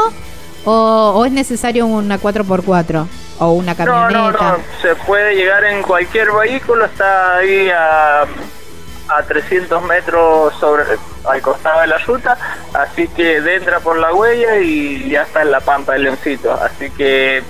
o, 0.65 1.13
o 1.15 1.25
es 1.25 1.31
necesario 1.31 1.85
una 1.85 2.19
4x4 2.19 3.07
o 3.39 3.51
una 3.51 3.71
no, 3.73 3.77
camioneta? 3.77 4.11
no, 4.11 4.31
no, 4.31 4.57
se 4.81 4.95
puede 4.95 5.35
llegar 5.35 5.63
en 5.65 5.81
cualquier 5.81 6.31
vehículo, 6.31 6.85
está 6.85 7.37
ahí 7.37 7.69
a, 7.69 8.21
a 8.23 9.23
300 9.27 9.83
metros 9.83 10.53
sobre 10.59 10.83
al 11.27 11.41
costado 11.41 11.81
de 11.81 11.87
la 11.87 11.97
ruta, 11.99 12.37
así 12.73 13.07
que 13.07 13.37
entra 13.37 13.79
por 13.79 13.97
la 13.97 14.13
huella 14.13 14.57
y 14.59 15.09
ya 15.09 15.23
está 15.23 15.41
en 15.41 15.51
la 15.51 15.59
Pampa 15.59 15.93
del 15.93 16.03
Leoncito. 16.03 16.53
Así 16.53 16.89
que 16.91 17.43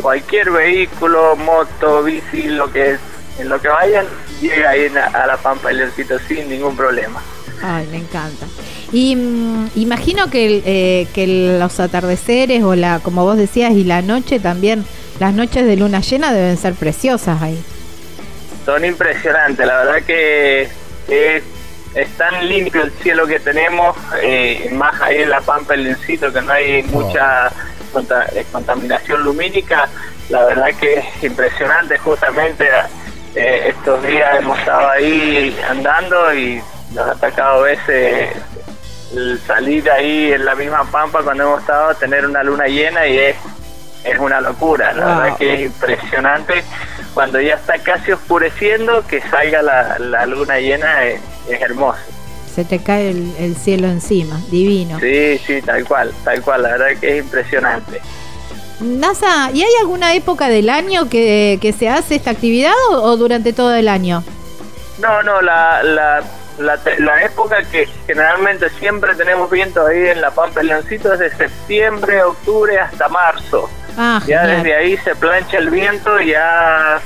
cualquier 0.00 0.50
vehículo, 0.50 1.36
moto, 1.36 2.02
bici, 2.02 2.44
lo 2.44 2.70
que 2.72 2.98
en 3.38 3.48
lo 3.48 3.60
que 3.60 3.68
vayan, 3.68 4.06
llega 4.40 4.70
ahí 4.70 4.86
a 4.96 5.26
la 5.26 5.36
Pampa 5.36 5.68
del 5.68 5.78
Leoncito 5.78 6.18
sin 6.18 6.48
ningún 6.48 6.76
problema. 6.76 7.22
Ay, 7.62 7.86
me 7.90 7.98
encanta. 7.98 8.46
Y 8.92 9.16
mm, 9.16 9.70
imagino 9.76 10.28
que, 10.30 10.46
el, 10.46 10.62
eh, 10.66 11.06
que 11.14 11.24
el- 11.24 11.58
los 11.60 11.78
atardeceres 11.80 12.62
o 12.64 12.74
la, 12.74 12.98
como 13.00 13.24
vos 13.24 13.36
decías, 13.36 13.72
y 13.72 13.84
la 13.84 14.02
noche 14.02 14.40
también, 14.40 14.84
las 15.20 15.32
noches 15.34 15.64
de 15.66 15.76
luna 15.76 16.00
llena 16.00 16.32
deben 16.32 16.56
ser 16.56 16.74
preciosas 16.74 17.40
ahí. 17.42 17.62
son 18.66 18.84
impresionantes, 18.84 19.66
la 19.66 19.78
verdad 19.84 20.02
que 20.06 20.62
es, 21.08 21.42
es 21.94 22.08
tan 22.16 22.46
limpio 22.48 22.82
el 22.82 22.92
cielo 23.02 23.26
que 23.26 23.40
tenemos, 23.40 23.96
eh, 24.22 24.68
más 24.72 25.00
ahí 25.00 25.22
en 25.22 25.30
la 25.30 25.40
Pampa 25.40 25.72
del 25.72 25.84
Leoncito 25.84 26.32
que 26.32 26.40
no 26.42 26.52
hay 26.52 26.82
mucha 26.84 27.48
eh, 27.48 28.44
contaminación 28.52 29.22
lumínica, 29.24 29.88
la 30.28 30.44
verdad 30.44 30.68
que 30.78 30.94
es 30.94 31.04
impresionante, 31.24 31.98
justamente 31.98 32.68
eh, 33.34 33.68
estos 33.70 34.02
días 34.06 34.38
hemos 34.38 34.58
estado 34.58 34.88
ahí 34.90 35.56
andando 35.68 36.32
y 36.34 36.60
nos 36.94 37.08
ha 37.08 37.12
atacado 37.12 37.60
a 37.60 37.62
veces 37.62 38.36
el 38.36 38.49
salir 39.46 39.90
ahí 39.90 40.32
en 40.32 40.44
la 40.44 40.54
misma 40.54 40.84
Pampa 40.90 41.22
cuando 41.22 41.42
hemos 41.44 41.60
estado 41.60 41.90
a 41.90 41.94
tener 41.94 42.26
una 42.26 42.42
luna 42.42 42.66
llena 42.66 43.06
y 43.06 43.18
es 43.18 43.36
es 44.02 44.18
una 44.18 44.40
locura, 44.40 44.92
la 44.94 45.04
Wow. 45.04 45.16
verdad 45.16 45.36
que 45.36 45.54
es 45.54 45.60
impresionante 45.66 46.64
cuando 47.12 47.38
ya 47.40 47.54
está 47.56 47.78
casi 47.78 48.12
oscureciendo 48.12 49.06
que 49.06 49.20
salga 49.20 49.60
la, 49.62 49.98
la 49.98 50.24
luna 50.26 50.58
llena 50.58 51.04
es, 51.04 51.20
es 51.48 51.60
hermoso. 51.60 51.98
Se 52.54 52.64
te 52.64 52.82
cae 52.82 53.10
el, 53.10 53.32
el 53.38 53.56
cielo 53.56 53.88
encima, 53.88 54.40
divino. 54.50 54.98
Sí, 55.00 55.38
sí, 55.46 55.60
tal 55.62 55.84
cual, 55.84 56.12
tal 56.24 56.40
cual, 56.42 56.62
la 56.62 56.70
verdad 56.70 56.98
que 57.00 57.18
es 57.18 57.24
impresionante. 57.24 58.00
NASA, 58.80 59.50
¿y 59.52 59.62
hay 59.62 59.70
alguna 59.82 60.14
época 60.14 60.48
del 60.48 60.70
año 60.70 61.08
que, 61.10 61.58
que 61.60 61.72
se 61.74 61.88
hace 61.90 62.14
esta 62.16 62.30
actividad 62.30 62.72
o, 62.90 63.02
o 63.02 63.16
durante 63.18 63.52
todo 63.52 63.74
el 63.74 63.88
año? 63.88 64.24
No, 64.98 65.22
no, 65.22 65.40
la, 65.42 65.82
la, 65.82 66.22
la, 66.60 66.78
la 66.98 67.22
época 67.24 67.62
que 67.70 67.88
generalmente 68.06 68.68
siempre 68.78 69.14
tenemos 69.14 69.50
viento 69.50 69.86
ahí 69.86 70.08
en 70.08 70.20
la 70.20 70.30
Pampa 70.30 70.60
del 70.60 70.68
Leoncito 70.68 71.12
es 71.14 71.18
de 71.20 71.30
septiembre, 71.34 72.22
octubre 72.22 72.78
hasta 72.78 73.08
marzo. 73.08 73.68
Ah, 73.98 74.20
Ya 74.26 74.40
genial. 74.42 74.62
desde 74.62 74.76
ahí 74.76 74.96
se 74.98 75.14
plancha 75.16 75.58
el 75.58 75.70
viento 75.70 76.20
y 76.20 76.28
ya 76.30 77.00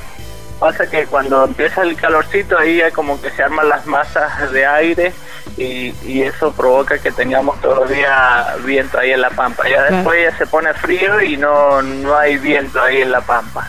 pasa 0.59 0.87
que 0.89 1.05
cuando 1.05 1.43
empieza 1.45 1.81
el 1.81 1.95
calorcito 1.95 2.57
ahí 2.57 2.77
ya 2.77 2.91
como 2.91 3.21
que 3.21 3.29
se 3.31 3.43
arman 3.43 3.67
las 3.67 3.85
masas 3.85 4.51
de 4.51 4.65
aire 4.65 5.13
y, 5.57 5.93
y 6.05 6.21
eso 6.21 6.51
provoca 6.53 6.97
que 6.99 7.11
tengamos 7.11 7.57
días 7.89 8.63
viento 8.63 8.99
ahí 8.99 9.11
en 9.11 9.21
la 9.21 9.29
pampa. 9.31 9.63
Ya 9.69 9.83
después 9.83 10.31
ya 10.31 10.37
se 10.37 10.45
pone 10.47 10.73
frío 10.73 11.21
y 11.21 11.37
no, 11.37 11.81
no 11.81 12.15
hay 12.17 12.37
viento 12.37 12.81
ahí 12.81 13.01
en 13.01 13.11
la 13.11 13.21
pampa. 13.21 13.67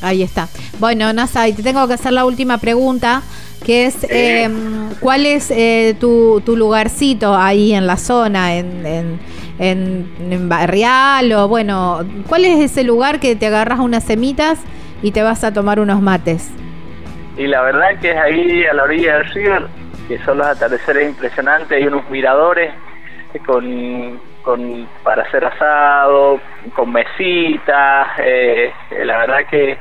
Ahí 0.00 0.22
está. 0.22 0.48
Bueno, 0.78 1.12
NASA, 1.12 1.46
y 1.46 1.52
te 1.52 1.62
tengo 1.62 1.86
que 1.86 1.94
hacer 1.94 2.12
la 2.12 2.24
última 2.24 2.58
pregunta. 2.58 3.22
Que 3.64 3.86
es 3.86 4.04
eh, 4.10 4.48
cuál 5.00 5.26
es 5.26 5.50
eh, 5.50 5.94
tu, 5.98 6.40
tu 6.44 6.56
lugarcito 6.56 7.34
ahí 7.36 7.72
en 7.74 7.86
la 7.86 7.96
zona, 7.96 8.54
en, 8.56 8.84
en, 8.86 9.20
en- 9.58 10.06
en 10.30 10.48
Barrial 10.48 11.32
o 11.32 11.48
bueno, 11.48 12.00
¿cuál 12.28 12.44
es 12.44 12.58
ese 12.60 12.84
lugar 12.84 13.20
que 13.20 13.36
te 13.36 13.46
agarras 13.46 13.78
unas 13.80 14.04
semitas 14.04 14.60
y 15.02 15.10
te 15.12 15.22
vas 15.22 15.44
a 15.44 15.52
tomar 15.52 15.78
unos 15.80 16.00
mates? 16.00 16.50
Y 17.36 17.46
la 17.46 17.62
verdad 17.62 17.98
que 18.00 18.10
es 18.10 18.16
ahí 18.16 18.64
a 18.64 18.74
la 18.74 18.82
orilla 18.84 19.18
del 19.18 19.26
río, 19.32 19.52
que 20.08 20.18
son 20.24 20.38
los 20.38 20.46
atardeceres 20.46 21.08
impresionantes, 21.08 21.70
hay 21.72 21.86
unos 21.86 22.08
miradores 22.10 22.72
con, 23.46 24.20
con 24.42 24.86
para 25.02 25.22
hacer 25.22 25.44
asado, 25.44 26.40
con 26.76 26.92
mesitas, 26.92 28.08
eh, 28.18 28.70
la 29.04 29.18
verdad 29.18 29.38
que 29.50 29.70
eh, 29.72 29.78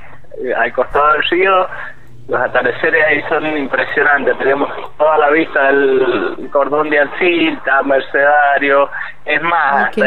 al 0.58 0.72
costado 0.74 1.14
del 1.14 1.24
río 1.30 1.68
los 2.28 2.40
atardeceres 2.40 3.04
ahí 3.06 3.22
son 3.28 3.46
impresionantes, 3.58 4.38
tenemos 4.38 4.70
toda 4.98 5.18
la 5.18 5.30
vista 5.32 5.68
del 5.68 6.50
cordón 6.52 6.90
de 6.90 7.00
Alcilta, 7.00 7.82
Mercedario, 7.84 8.90
es 9.26 9.42
más, 9.42 9.86
Ay, 9.88 9.92
qué 9.96 10.02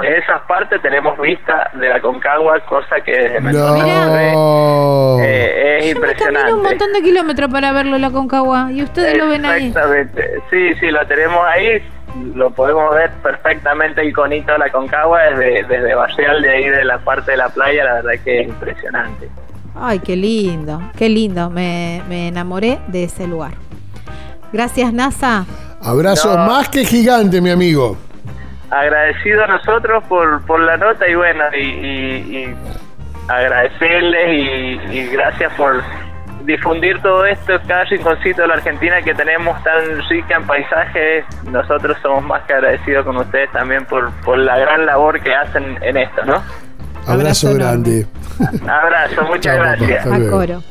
de, 0.00 0.18
esas 0.18 0.40
partes 0.42 0.80
tenemos 0.80 1.18
vista 1.18 1.70
de 1.74 1.88
la 1.88 2.00
Concagua, 2.00 2.58
cosa 2.60 3.00
que 3.00 3.38
No. 3.40 5.18
eh, 5.20 5.78
es 5.78 5.94
Yo 5.94 6.00
me 6.00 6.06
impresionante. 6.06 6.52
un 6.54 6.62
montón 6.62 6.92
de 6.92 7.02
kilómetros 7.02 7.50
para 7.50 7.72
verlo 7.72 7.98
la 7.98 8.10
Concagua 8.10 8.68
y 8.72 8.82
ustedes 8.82 9.18
lo 9.18 9.28
ven 9.28 9.44
ahí. 9.44 9.68
Exactamente. 9.68 10.40
Sí, 10.50 10.74
sí, 10.80 10.90
lo 10.90 11.06
tenemos 11.06 11.44
ahí. 11.46 11.82
Lo 12.34 12.48
podemos 12.50 12.94
ver 12.94 13.10
perfectamente 13.22 14.02
iconito 14.04 14.52
de 14.52 14.58
la 14.58 14.70
Concagua 14.70 15.20
desde, 15.24 15.64
desde 15.64 15.94
Barrial, 15.94 16.40
de 16.40 16.50
ahí 16.50 16.68
de 16.70 16.84
la 16.84 16.98
parte 16.98 17.32
de 17.32 17.36
la 17.36 17.48
playa. 17.50 17.84
La 17.84 17.94
verdad 17.96 18.12
que 18.24 18.40
es 18.40 18.48
impresionante. 18.48 19.28
Ay, 19.78 19.98
qué 20.00 20.16
lindo, 20.16 20.80
qué 20.96 21.08
lindo. 21.08 21.50
Me, 21.50 22.02
me 22.08 22.28
enamoré 22.28 22.78
de 22.88 23.04
ese 23.04 23.26
lugar. 23.26 23.52
Gracias, 24.52 24.92
NASA. 24.92 25.44
Abrazo 25.82 26.36
No. 26.36 26.46
más 26.46 26.68
que 26.68 26.84
gigante, 26.84 27.40
mi 27.40 27.50
amigo. 27.50 27.96
Agradecido 28.70 29.44
a 29.44 29.46
nosotros 29.48 30.02
por, 30.08 30.44
por 30.46 30.60
la 30.60 30.76
nota 30.76 31.06
y 31.08 31.14
bueno, 31.14 31.44
y, 31.56 31.60
y- 31.60 32.36
y 32.46 32.54
agradecerles 33.28 34.32
y, 34.32 34.96
y 34.98 35.06
gracias 35.08 35.52
por 35.54 35.82
difundir 36.44 37.00
todo 37.02 37.26
esto, 37.26 37.54
cada 37.66 37.84
rinconcito 37.84 38.42
de 38.42 38.48
la 38.48 38.54
Argentina 38.54 39.02
que 39.02 39.14
tenemos 39.14 39.60
tan 39.64 40.00
rica 40.08 40.36
en 40.36 40.46
paisajes. 40.46 41.24
Nosotros 41.50 41.96
somos 42.02 42.24
más 42.24 42.42
que 42.42 42.54
agradecidos 42.54 43.04
con 43.04 43.16
ustedes 43.16 43.50
también 43.52 43.84
por, 43.84 44.10
por 44.24 44.38
la 44.38 44.56
gran 44.58 44.86
labor 44.86 45.20
que 45.20 45.34
hacen 45.34 45.76
en 45.82 45.96
esto, 45.96 46.24
¿no? 46.24 46.42
Abrazo, 47.06 47.48
Abrazo 47.48 47.54
grande. 47.54 48.06
Abrazo, 48.62 49.22
muchas 49.28 49.42
Chao, 49.42 49.58
gracias. 49.58 50.06
A 50.06 50.30
coro. 50.30 50.62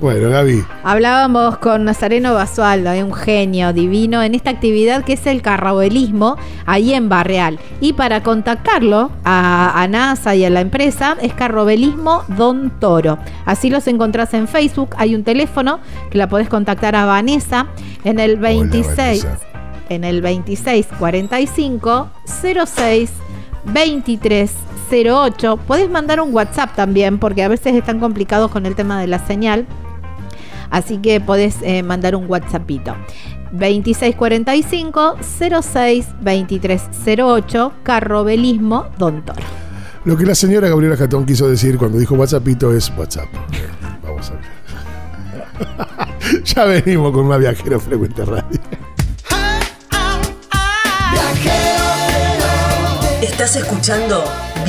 Bueno, 0.00 0.30
Gaby. 0.30 0.64
Hablábamos 0.82 1.58
con 1.58 1.84
Nazareno 1.84 2.34
Basualdo, 2.34 2.90
eh, 2.90 3.04
un 3.04 3.14
genio 3.14 3.72
divino, 3.72 4.20
en 4.20 4.34
esta 4.34 4.50
actividad 4.50 5.04
que 5.04 5.12
es 5.12 5.24
el 5.28 5.42
carnavelismo 5.42 6.36
ahí 6.66 6.92
en 6.92 7.08
Barreal. 7.08 7.60
Y 7.80 7.92
para 7.92 8.20
contactarlo 8.24 9.12
a, 9.24 9.80
a 9.80 9.86
NASA 9.86 10.34
y 10.34 10.44
a 10.44 10.50
la 10.50 10.60
empresa 10.60 11.16
es 11.22 11.32
Carrobelismo 11.34 12.24
Don 12.26 12.70
Toro. 12.80 13.18
Así 13.46 13.70
los 13.70 13.86
encontrás 13.86 14.34
en 14.34 14.48
Facebook. 14.48 14.90
Hay 14.98 15.14
un 15.14 15.22
teléfono 15.22 15.78
que 16.10 16.18
la 16.18 16.28
podés 16.28 16.48
contactar 16.48 16.96
a 16.96 17.04
Vanessa 17.06 17.68
en 18.02 18.18
el 18.18 18.38
26 18.38 19.24
Vanessa. 19.24 19.46
en 19.88 20.02
el 20.02 20.20
2645 20.20 22.10
06 22.66 23.12
2308. 24.92 25.56
Podés 25.66 25.90
mandar 25.90 26.20
un 26.20 26.34
WhatsApp 26.34 26.76
también, 26.76 27.18
porque 27.18 27.42
a 27.42 27.48
veces 27.48 27.74
están 27.74 27.98
complicados 27.98 28.50
con 28.50 28.66
el 28.66 28.74
tema 28.74 29.00
de 29.00 29.06
la 29.06 29.26
señal. 29.26 29.66
Así 30.70 30.98
que 30.98 31.20
podés 31.20 31.56
eh, 31.62 31.82
mandar 31.82 32.14
un 32.14 32.30
WhatsAppito. 32.30 32.94
2645 33.52 35.16
06 35.62 36.06
2308 36.20 37.72
Carrobelismo 37.82 38.86
Don 38.98 39.24
Toro. 39.24 39.42
Lo 40.04 40.16
que 40.16 40.24
la 40.24 40.34
señora 40.34 40.68
Gabriela 40.68 40.96
Catón 40.96 41.26
quiso 41.26 41.48
decir 41.48 41.78
cuando 41.78 41.98
dijo 41.98 42.14
WhatsAppito 42.14 42.74
es 42.74 42.90
WhatsApp. 42.96 43.28
Vamos 44.02 44.30
a 44.30 44.34
ver. 44.34 46.44
ya 46.44 46.64
venimos 46.64 47.12
con 47.12 47.28
más 47.28 47.38
viajero 47.38 47.78
frecuente 47.78 48.24
radio. 48.24 48.58
Estás 53.22 53.56
escuchando 53.56 54.24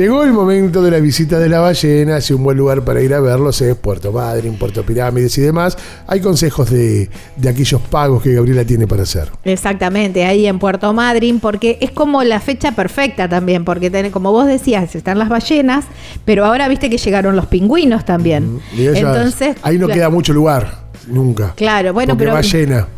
Llegó 0.00 0.24
el 0.24 0.32
momento 0.32 0.80
de 0.82 0.90
la 0.92 0.98
visita 0.98 1.38
de 1.38 1.50
la 1.50 1.60
ballena. 1.60 2.22
Si 2.22 2.32
un 2.32 2.42
buen 2.42 2.56
lugar 2.56 2.82
para 2.86 3.02
ir 3.02 3.12
a 3.12 3.20
verlos 3.20 3.60
es 3.60 3.74
Puerto 3.76 4.10
Madryn, 4.12 4.54
Puerto 4.56 4.82
Pirámides 4.82 5.36
y 5.36 5.42
demás. 5.42 5.76
Hay 6.06 6.20
consejos 6.20 6.70
de, 6.70 7.10
de 7.36 7.48
aquellos 7.50 7.82
pagos 7.82 8.22
que 8.22 8.32
Gabriela 8.32 8.64
tiene 8.64 8.86
para 8.86 9.02
hacer. 9.02 9.28
Exactamente, 9.44 10.24
ahí 10.24 10.46
en 10.46 10.58
Puerto 10.58 10.94
Madryn, 10.94 11.38
porque 11.38 11.76
es 11.82 11.90
como 11.90 12.22
la 12.24 12.40
fecha 12.40 12.72
perfecta 12.72 13.28
también, 13.28 13.66
porque 13.66 13.90
ten- 13.90 14.10
como 14.10 14.32
vos 14.32 14.46
decías, 14.46 14.94
están 14.94 15.18
las 15.18 15.28
ballenas, 15.28 15.84
pero 16.24 16.46
ahora 16.46 16.66
viste 16.68 16.88
que 16.88 16.96
llegaron 16.96 17.36
los 17.36 17.44
pingüinos 17.44 18.06
también. 18.06 18.58
Y 18.74 18.86
ellas- 18.86 18.96
Entonces, 19.00 19.56
ahí 19.60 19.76
no 19.76 19.86
queda 19.86 20.08
mucho 20.08 20.32
lugar. 20.32 20.78
Nunca. 21.08 21.52
Claro, 21.56 21.92
bueno, 21.92 22.14
Porque 22.14 22.24
pero 22.24 22.32
ballena. 22.32 22.88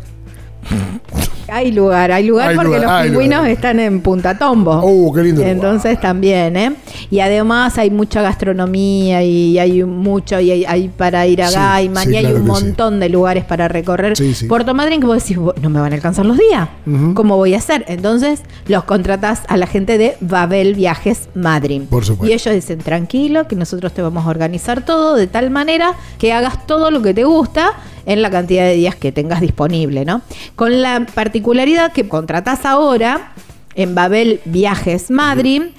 hay 1.47 1.71
lugar, 1.71 2.11
hay 2.11 2.25
lugar 2.25 2.49
Hay 2.49 2.55
porque 2.55 2.77
lugar, 2.77 3.01
los 3.03 3.11
pingüinos 3.11 3.37
lugar. 3.39 3.51
están 3.51 3.79
en 3.79 4.01
Punta 4.01 4.37
Tombo. 4.37 4.79
Oh, 4.83 5.11
qué 5.13 5.21
lindo 5.23 5.41
lugar. 5.41 5.55
Entonces 5.55 5.99
también, 6.01 6.55
¿eh? 6.57 6.73
Y 7.11 7.19
además 7.19 7.77
hay 7.77 7.89
mucha 7.91 8.21
gastronomía 8.21 9.23
y 9.23 9.57
hay 9.59 9.83
mucho, 9.83 10.39
y 10.39 10.51
hay, 10.51 10.65
hay 10.65 10.87
para 10.89 11.25
ir 11.27 11.41
a 11.41 11.47
Sí, 11.49 11.55
Gaiman, 11.55 12.03
sí, 12.05 12.11
y 12.11 12.15
hay 12.15 12.23
claro 12.23 12.37
un 12.37 12.43
sí. 12.43 12.47
montón 12.51 12.99
de 12.99 13.09
lugares 13.09 13.43
para 13.45 13.67
recorrer. 13.67 14.15
Sí, 14.17 14.33
sí. 14.33 14.45
Puerto 14.47 14.73
Madryn, 14.73 14.99
que 14.99 15.07
vos 15.07 15.21
decís, 15.21 15.37
"Bo- 15.37 15.53
no 15.61 15.69
me 15.69 15.79
van 15.79 15.91
a 15.91 15.95
alcanzar 15.95 16.25
los 16.25 16.37
días. 16.37 16.69
¿Cómo 17.13 17.37
voy 17.37 17.53
a 17.53 17.57
hacer? 17.57 17.85
Entonces 17.87 18.41
los 18.67 18.83
contratás 18.83 19.41
a 19.47 19.57
la 19.57 19.67
gente 19.67 19.97
de 19.97 20.15
Babel 20.21 20.75
Viajes 20.75 21.29
Madryn. 21.35 21.87
Por 21.87 22.05
supuesto. 22.05 22.31
Y 22.31 22.33
ellos 22.33 22.53
dicen, 22.53 22.79
tranquilo, 22.79 23.47
que 23.47 23.55
nosotros 23.55 23.93
te 23.93 24.01
vamos 24.01 24.25
a 24.25 24.29
organizar 24.29 24.83
todo 24.85 25.15
de 25.15 25.27
tal 25.27 25.49
manera 25.49 25.93
que 26.19 26.33
hagas 26.33 26.65
todo 26.67 26.91
lo 26.91 27.01
que 27.01 27.13
te 27.13 27.23
gusta 27.23 27.71
en 28.05 28.21
la 28.21 28.29
cantidad 28.29 28.63
de 28.65 28.73
días 28.73 28.95
que 28.95 29.13
tengas 29.13 29.39
disponible, 29.39 30.03
¿no? 30.03 30.21
Con 30.55 30.81
la 30.81 31.05
particularidad 31.33 31.91
que 31.91 32.07
contratás 32.07 32.63
ahora 32.63 33.31
en 33.73 33.95
Babel 33.95 34.39
Viajes 34.45 35.09
Madryn, 35.09 35.71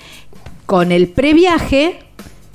con 0.66 0.90
el 0.90 1.06
previaje, 1.06 2.00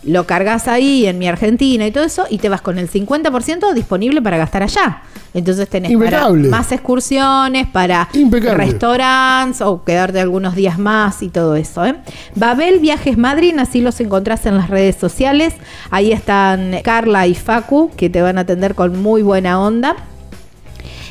lo 0.04 0.28
cargas 0.28 0.68
ahí 0.68 1.06
en 1.06 1.18
mi 1.18 1.30
Argentina 1.30 1.88
y 1.88 1.91
todo 1.91 2.04
eso, 2.04 2.26
y 2.30 2.39
te 2.39 2.50
vas 2.50 2.60
con 2.60 2.78
el 2.78 2.91
50% 2.91 3.74
disponible 3.74 4.22
para 4.22 4.38
gastar 4.38 4.64
allá. 4.64 5.04
Entonces 5.34 5.70
tenés 5.70 5.95
para 5.97 6.30
más 6.30 6.74
excursiones, 6.74 7.68
para 7.68 8.10
restaurantes 8.54 9.62
o 9.62 9.82
quedarte 9.86 10.20
algunos 10.20 10.54
días 10.56 10.78
más 10.78 11.24
y 11.24 11.30
todo 11.30 11.56
eso. 11.56 11.86
¿eh? 11.86 11.95
Babel 12.36 12.80
Viajes 12.80 13.18
Madryn, 13.18 13.62
así 13.62 13.80
los 13.80 13.97
encontrás 14.02 14.45
en 14.45 14.58
las 14.58 14.70
redes 14.70 14.97
sociales. 14.97 15.54
Ahí 15.89 16.12
están 16.12 16.82
Carla 16.84 17.28
y 17.28 17.34
Facu, 17.34 17.91
que 17.95 18.10
te 18.10 18.22
van 18.22 18.38
a 18.38 18.41
atender 18.41 18.76
con 18.76 19.02
muy 19.02 19.22
buena 19.22 19.62
onda. 19.62 19.95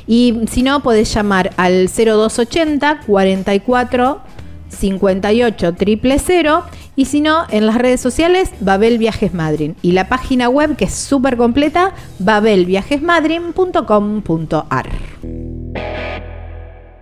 Y 0.08 0.40
si 0.50 0.64
no, 0.64 0.82
podés 0.82 1.14
llamar 1.14 1.52
al 1.56 1.88
0280 1.88 3.02
44 3.06 4.20
58 4.68 5.74
000 5.78 6.64
y 6.98 7.04
si 7.04 7.20
no, 7.20 7.46
en 7.50 7.66
las 7.66 7.76
redes 7.76 8.00
sociales, 8.00 8.50
Babel 8.58 8.98
Viajes 8.98 9.32
Madryn. 9.32 9.76
Y 9.82 9.92
la 9.92 10.08
página 10.08 10.48
web, 10.48 10.74
que 10.74 10.86
es 10.86 10.94
súper 10.94 11.36
completa, 11.36 11.92
babelviajesmadryn.com.ar. 12.18 14.88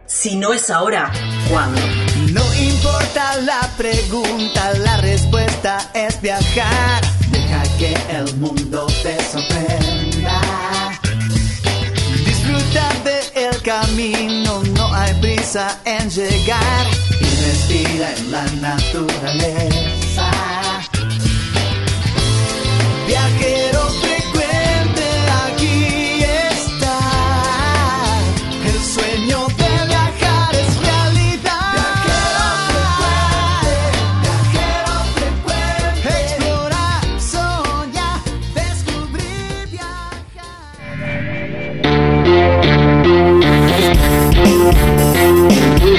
Si 0.04 0.36
no 0.36 0.52
es 0.52 0.68
ahora, 0.68 1.11
¿cuándo? 1.50 1.80
No 2.30 2.42
importa 2.62 3.40
la 3.40 3.62
pregunta, 3.78 4.74
la 4.80 4.98
respuesta 4.98 5.78
es 5.94 6.20
viajar. 6.20 7.02
Deja 7.30 7.62
que 7.78 7.96
el 8.14 8.36
mundo 8.36 8.86
te 9.02 9.18
sorprenda. 9.24 9.95
Camino, 13.66 14.62
no 14.76 14.94
hay 14.94 15.12
prisa 15.14 15.80
en 15.84 16.08
llegar. 16.08 16.86
Y 17.20 17.24
respira 17.24 18.14
en 18.16 18.30
la 18.30 18.44
naturaleza. 18.60 19.95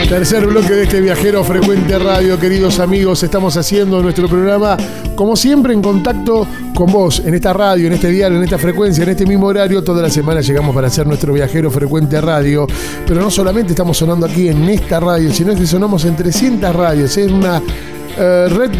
Tercer 0.10 0.47
bloque 0.47 0.74
de 0.74 0.84
este 0.84 1.01
viajero 1.01 1.43
frecuente 1.43 1.99
radio, 1.99 2.39
queridos 2.39 2.80
amigos, 2.80 3.24
estamos 3.24 3.58
haciendo 3.58 4.01
nuestro 4.01 4.30
programa 4.30 4.78
como 5.16 5.36
siempre 5.36 5.74
en 5.74 5.82
contacto 5.82 6.47
con 6.74 6.89
vos, 6.93 7.22
en 7.26 7.34
esta 7.34 7.51
radio, 7.51 7.88
en 7.88 7.93
este 7.93 8.08
dial, 8.08 8.34
en 8.34 8.43
esta 8.43 8.58
frecuencia, 8.58 9.03
en 9.03 9.10
este 9.10 9.26
mismo 9.26 9.47
horario, 9.47 9.84
toda 9.84 10.01
la 10.01 10.10
semana 10.10 10.39
llegamos 10.39 10.74
para 10.74 10.88
hacer 10.88 11.05
nuestro 11.08 11.34
viajero 11.34 11.70
frecuente 11.70 12.22
radio, 12.22 12.66
pero 13.05 13.20
no 13.20 13.30
solamente 13.30 13.74
estamos 13.74 13.97
sonando 13.97 14.26
aquí 14.26 14.47
en 14.47 14.64
esta 14.70 15.01
radio, 15.01 15.30
sino 15.34 15.53
que 15.53 15.68
sonamos 15.68 16.05
en 16.05 16.16
300 16.16 16.74
radios, 16.74 17.18
es 17.18 17.30
una 17.30 17.62
eh, 18.20 18.47
red 18.49 18.72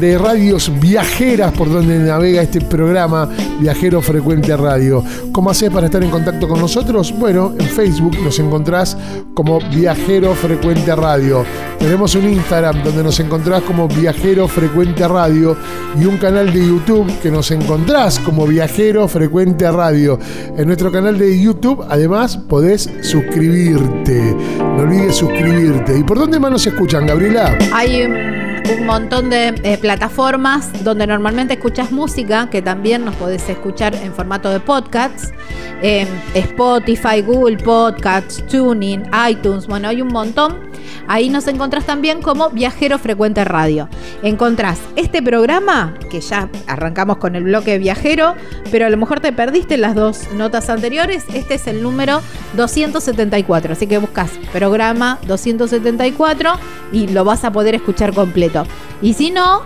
de, 0.00 0.18
radios 0.18 0.72
viajeras 0.80 1.52
por 1.52 1.70
donde 1.70 1.98
navega 1.98 2.42
este 2.42 2.60
programa 2.60 3.28
Viajero 3.60 4.00
Frecuente 4.00 4.56
Radio. 4.56 5.04
¿Cómo 5.32 5.50
haces 5.50 5.70
para 5.70 5.86
estar 5.86 6.02
en 6.02 6.10
contacto 6.10 6.48
con 6.48 6.60
nosotros? 6.60 7.14
Bueno, 7.18 7.54
en 7.58 7.66
Facebook 7.66 8.16
nos 8.22 8.38
encontrás 8.38 8.96
como 9.34 9.60
Viajero 9.60 10.34
Frecuente 10.34 10.94
Radio. 10.96 11.44
Tenemos 11.78 12.14
un 12.14 12.30
Instagram 12.30 12.82
donde 12.82 13.04
nos 13.04 13.20
encontrás 13.20 13.62
como 13.62 13.88
Viajero 13.88 14.48
Frecuente 14.48 15.06
Radio 15.06 15.56
y 16.00 16.04
un 16.06 16.16
canal 16.16 16.52
de 16.52 16.66
YouTube 16.66 17.12
que 17.20 17.30
nos 17.30 17.50
encontrás 17.50 18.18
como 18.18 18.46
Viajero 18.46 19.06
Frecuente 19.06 19.70
Radio. 19.70 20.18
En 20.56 20.66
nuestro 20.66 20.90
canal 20.90 21.18
de 21.18 21.40
YouTube, 21.40 21.84
además, 21.88 22.36
podés 22.36 22.90
suscribirte. 23.02 24.34
No 24.58 24.82
olvides 24.82 25.16
suscribirte. 25.16 25.98
¿Y 25.98 26.02
por 26.02 26.18
dónde 26.18 26.38
más 26.38 26.50
nos 26.50 26.66
escuchan, 26.66 27.06
Gabriela? 27.06 27.56
Hay 27.72 28.47
un, 28.76 28.86
montón 28.86 29.30
de 29.30 29.48
eh, 29.62 29.78
plataformas 29.78 30.84
donde 30.84 31.06
normalmente 31.06 31.54
escuchas 31.54 31.90
música, 31.90 32.48
que 32.50 32.62
también 32.62 33.04
nos 33.04 33.14
podés 33.16 33.48
escuchar 33.48 33.94
en 33.94 34.12
formato 34.12 34.50
de 34.50 34.60
podcasts. 34.60 35.32
en 35.80 36.08
Spotify, 36.34 37.22
Google 37.24 37.56
Podcasts, 37.58 38.44
Tuning, 38.46 39.04
iTunes, 39.30 39.66
bueno, 39.66 39.88
hay 39.88 40.02
un 40.02 40.08
montón. 40.08 40.67
Ahí 41.06 41.28
nos 41.28 41.46
encontrás 41.48 41.86
también 41.86 42.22
como 42.22 42.50
Viajero 42.50 42.98
Frecuente 42.98 43.44
Radio. 43.44 43.88
Encontrás 44.22 44.78
este 44.96 45.22
programa, 45.22 45.94
que 46.10 46.20
ya 46.20 46.48
arrancamos 46.66 47.18
con 47.18 47.36
el 47.36 47.44
bloque 47.44 47.78
viajero, 47.78 48.34
pero 48.70 48.86
a 48.86 48.90
lo 48.90 48.96
mejor 48.96 49.20
te 49.20 49.32
perdiste 49.32 49.76
las 49.76 49.94
dos 49.94 50.30
notas 50.32 50.68
anteriores. 50.70 51.24
Este 51.32 51.54
es 51.54 51.66
el 51.66 51.82
número 51.82 52.20
274. 52.56 53.72
Así 53.72 53.86
que 53.86 53.98
buscas 53.98 54.30
programa 54.52 55.18
274 55.26 56.52
y 56.92 57.08
lo 57.08 57.24
vas 57.24 57.44
a 57.44 57.52
poder 57.52 57.74
escuchar 57.74 58.14
completo. 58.14 58.64
Y 59.02 59.14
si 59.14 59.30
no, 59.30 59.62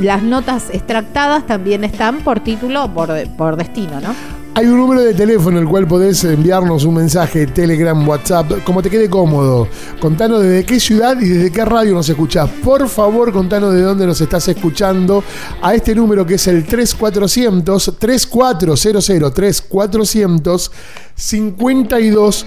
las 0.00 0.22
notas 0.22 0.70
extractadas 0.70 1.46
también 1.46 1.84
están 1.84 2.18
por 2.20 2.40
título 2.40 2.84
o 2.84 2.90
por, 2.92 3.10
por 3.36 3.56
destino, 3.56 4.00
¿no? 4.00 4.37
Hay 4.58 4.66
un 4.66 4.76
número 4.76 5.02
de 5.02 5.14
teléfono 5.14 5.60
el 5.60 5.68
cual 5.68 5.86
podés 5.86 6.24
enviarnos 6.24 6.84
un 6.84 6.96
mensaje, 6.96 7.46
Telegram, 7.46 8.08
WhatsApp, 8.08 8.64
como 8.64 8.82
te 8.82 8.90
quede 8.90 9.08
cómodo. 9.08 9.68
Contanos 10.00 10.42
desde 10.42 10.66
qué 10.66 10.80
ciudad 10.80 11.16
y 11.20 11.28
desde 11.28 11.52
qué 11.52 11.64
radio 11.64 11.94
nos 11.94 12.08
escuchás. 12.08 12.50
Por 12.64 12.88
favor, 12.88 13.32
contanos 13.32 13.72
de 13.72 13.82
dónde 13.82 14.04
nos 14.04 14.20
estás 14.20 14.48
escuchando 14.48 15.22
a 15.62 15.76
este 15.76 15.94
número 15.94 16.26
que 16.26 16.34
es 16.34 16.48
el 16.48 16.64
3400 16.64 17.98
3400 18.00 19.32
3400 19.32 20.72
52 21.14 22.46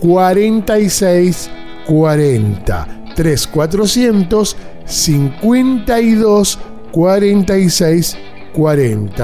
46 0.00 1.50
40 1.86 3.04
3400 3.14 4.56
52 4.86 6.58
46 6.90 8.16
40. 8.16 8.33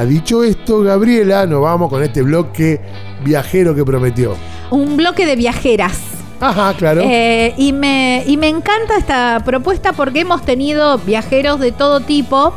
Dicho 0.06 0.44
esto, 0.44 0.82
Gabriela, 0.82 1.46
nos 1.46 1.62
vamos 1.62 1.88
con 1.88 2.02
este 2.02 2.22
bloque 2.22 2.80
viajero 3.24 3.74
que 3.74 3.84
prometió. 3.84 4.34
Un 4.70 4.96
bloque 4.96 5.24
de 5.24 5.36
viajeras. 5.36 5.98
Ajá, 6.40 6.74
claro. 6.74 7.02
Eh, 7.04 7.54
y, 7.56 7.72
me, 7.72 8.24
y 8.26 8.36
me 8.36 8.48
encanta 8.48 8.96
esta 8.98 9.40
propuesta 9.44 9.92
porque 9.92 10.20
hemos 10.20 10.44
tenido 10.44 10.98
viajeros 10.98 11.60
de 11.60 11.70
todo 11.70 12.00
tipo 12.00 12.52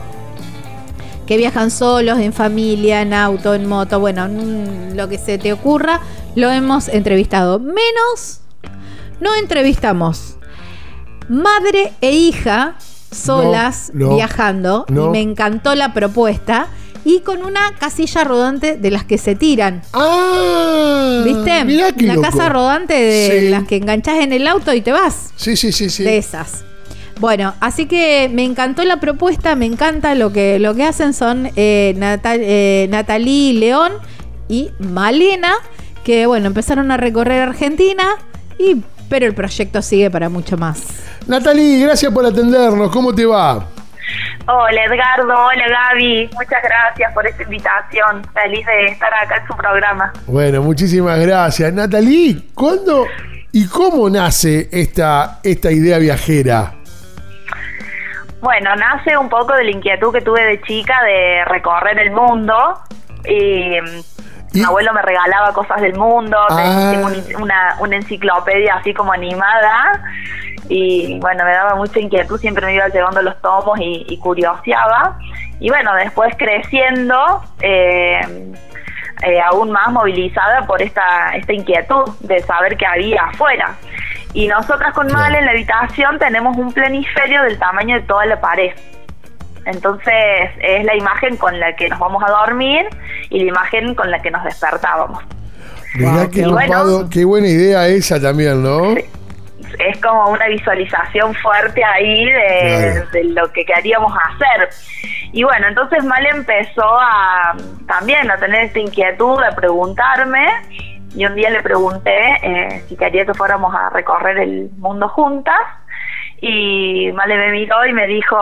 que 1.28 1.38
viajan 1.38 1.70
solos, 1.72 2.20
en 2.20 2.34
familia, 2.34 3.02
en 3.02 3.14
auto, 3.14 3.54
en 3.54 3.68
moto, 3.68 4.00
bueno, 4.00 4.26
en 4.26 4.98
lo 4.98 5.08
que 5.08 5.18
se 5.18 5.38
te 5.38 5.54
ocurra, 5.54 6.02
lo 6.36 6.50
hemos 6.50 6.88
entrevistado. 6.88 7.60
Menos 7.60 8.42
no 9.20 9.36
entrevistamos 9.36 10.38
madre 11.30 11.94
e 12.02 12.12
hija 12.12 12.76
solas 13.14 13.92
No, 13.94 14.10
no, 14.10 14.16
viajando 14.16 14.86
no. 14.90 15.06
y 15.06 15.10
me 15.10 15.22
encantó 15.22 15.76
la 15.76 15.94
propuesta 15.94 16.68
y 17.06 17.20
con 17.20 17.44
una 17.44 17.74
casilla 17.80 18.24
rodante 18.24 18.78
de 18.78 18.92
las 18.92 19.04
que 19.04 19.18
se 19.18 19.36
tiran. 19.36 19.82
ah, 19.94 21.22
¿Viste? 21.26 21.66
mirá 21.66 21.92
qué 21.92 22.08
loco. 22.08 22.22
casa 22.22 22.50
rodante 22.50 22.94
de 22.94 23.40
Sí. 23.42 23.50
las 23.50 23.66
que 23.66 23.76
enganchás 23.78 24.20
en 24.20 24.32
el 24.34 24.48
auto 24.48 24.74
y 24.74 24.82
te 24.82 24.92
vas. 24.92 25.32
Sí, 25.36 25.56
sí, 25.58 25.72
sí, 25.72 25.90
sí. 25.90 26.04
De 26.04 26.18
esas. 26.18 26.64
Bueno, 27.20 27.54
así 27.60 27.86
que 27.86 28.30
me 28.34 28.44
encantó 28.44 28.84
la 28.84 29.00
propuesta, 29.00 29.56
me 29.56 29.66
encanta 29.66 30.16
lo 30.16 30.32
que, 30.34 30.60
lo 30.60 30.74
que 30.76 30.84
hacen 30.84 31.14
son 31.14 31.50
eh, 31.56 31.94
Natal- 31.98 32.40
eh, 32.42 32.88
Natalie 32.90 33.54
León 33.54 33.92
y 34.50 34.72
Malena, 34.80 35.54
que 36.04 36.26
bueno, 36.26 36.48
empezaron 36.48 36.90
a 36.92 36.98
recorrer 36.98 37.42
Argentina, 37.42 38.04
y, 38.58 38.78
pero 39.14 39.28
el 39.28 39.36
proyecto 39.36 39.80
sigue 39.84 40.10
para 40.10 40.28
mucho 40.28 40.58
más. 40.58 40.88
Natalie, 41.28 41.86
gracias 41.86 42.12
por 42.12 42.26
atendernos. 42.26 42.90
¿Cómo 42.90 43.14
te 43.14 43.28
va? 43.28 43.64
Hola 44.48 44.86
Edgardo, 44.86 45.36
hola 45.36 45.66
Gaby, 45.70 46.32
muchas 46.34 46.64
gracias 46.64 47.14
por 47.14 47.28
esta 47.28 47.44
invitación. 47.44 48.24
Feliz 48.34 48.66
de 48.66 48.86
estar 48.88 49.14
acá 49.14 49.38
en 49.38 49.46
su 49.46 49.56
programa. 49.56 50.12
Bueno, 50.26 50.64
muchísimas 50.64 51.20
gracias. 51.20 51.72
Natalie, 51.72 52.42
¿cuándo 52.56 53.06
y 53.52 53.68
cómo 53.68 54.10
nace 54.10 54.68
esta, 54.72 55.42
esta 55.44 55.72
idea 55.72 56.00
viajera? 56.00 56.74
Bueno, 58.42 58.76
nace 58.76 59.16
un 59.16 59.30
poco 59.30 59.54
de 59.54 59.66
la 59.66 59.72
inquietud 59.74 60.12
que 60.12 60.22
tuve 60.22 60.44
de 60.44 60.60
chica 60.64 61.04
de 61.04 61.46
recorrer 61.46 62.00
el 62.00 62.10
mundo 62.10 62.80
y, 63.30 63.78
Y- 64.54 64.60
mi 64.60 64.64
abuelo 64.66 64.94
me 64.94 65.02
regalaba 65.02 65.52
cosas 65.54 65.82
del 65.82 65.96
mundo, 65.96 66.38
Ah. 66.50 66.90
tengo 66.92 67.08
un- 67.08 67.42
una, 67.44 67.76
una 67.80 67.96
enciclopedia 67.96 68.76
así 68.76 68.94
como 68.94 69.12
animada 69.14 70.02
y 70.70 71.20
bueno, 71.20 71.44
me 71.44 71.52
daba 71.52 71.76
mucha 71.76 72.00
inquietud, 72.00 72.40
siempre 72.40 72.66
me 72.66 72.76
iba 72.76 72.88
llevando 72.88 73.22
los 73.22 73.40
tomos 73.42 73.80
y, 73.80 74.06
y 74.08 74.18
curioseaba 74.20 75.18
y 75.60 75.70
bueno, 75.70 75.94
después 75.96 76.34
creciendo... 76.38 77.44
Eh, 77.62 78.54
eh, 79.26 79.40
aún 79.40 79.72
más 79.72 79.90
movilizada 79.90 80.66
por 80.68 80.82
esta, 80.82 81.30
esta 81.36 81.54
inquietud 81.54 82.10
de 82.22 82.42
saber 82.42 82.76
qué 82.76 82.86
había 82.86 83.22
afuera. 83.24 83.76
Y 84.34 84.48
nosotras 84.50 84.94
con 84.94 85.08
Male 85.14 85.38
en 85.40 85.46
la 85.46 85.52
habitación 85.52 86.20
tenemos 86.20 86.58
un 86.58 86.74
planiferio 86.74 87.42
del 87.44 87.58
tamaño 87.58 87.96
de 87.96 88.02
toda 88.02 88.26
la 88.26 88.42
pared. 88.42 88.74
Entonces 89.66 90.14
es 90.60 90.84
la 90.84 90.96
imagen 90.96 91.38
con 91.38 91.60
la 91.60 91.76
que 91.76 91.90
nos 91.90 92.00
vamos 92.00 92.24
a 92.26 92.32
dormir 92.32 92.86
y 93.30 93.40
la 93.44 93.50
imagen 93.50 93.96
con 93.96 94.12
la 94.12 94.22
que 94.22 94.32
nos 94.32 94.44
despertábamos. 94.44 95.24
Mirá 95.96 96.12
Wow, 96.12 96.30
qué 96.32 96.46
bueno. 96.46 97.28
buena 97.28 97.48
idea 97.48 97.88
esa 97.88 98.20
también, 98.20 98.64
¿no? 98.64 98.96
Es 99.80 100.00
como 100.02 100.30
una 100.30 100.48
visualización 100.48 101.34
fuerte 101.36 101.84
ahí 101.84 102.26
de, 102.26 102.92
Claro. 102.94 103.10
de 103.12 103.24
lo 103.26 103.52
que 103.52 103.66
queríamos 103.66 104.14
hacer. 104.14 104.70
Y 105.32 105.44
bueno, 105.44 105.68
entonces 105.68 106.04
Male 106.04 106.30
empezó 106.30 106.84
a 107.00 107.56
también 107.88 108.30
a 108.30 108.38
tener 108.38 108.66
esta 108.66 108.80
inquietud 108.80 109.40
de 109.42 109.52
preguntarme 109.56 110.46
y 111.16 111.26
un 111.26 111.36
día 111.36 111.50
le 111.50 111.62
pregunté 111.62 112.12
eh, 112.44 112.84
si 112.88 112.96
quería 112.96 113.26
que 113.26 113.34
fuéramos 113.34 113.74
a 113.74 113.90
recorrer 113.90 114.38
el 114.40 114.70
mundo 114.78 115.08
juntas 115.10 115.56
y 116.46 117.10
Male 117.14 117.38
me 117.38 117.52
miró 117.52 117.86
y 117.86 117.94
me 117.94 118.06
dijo 118.06 118.36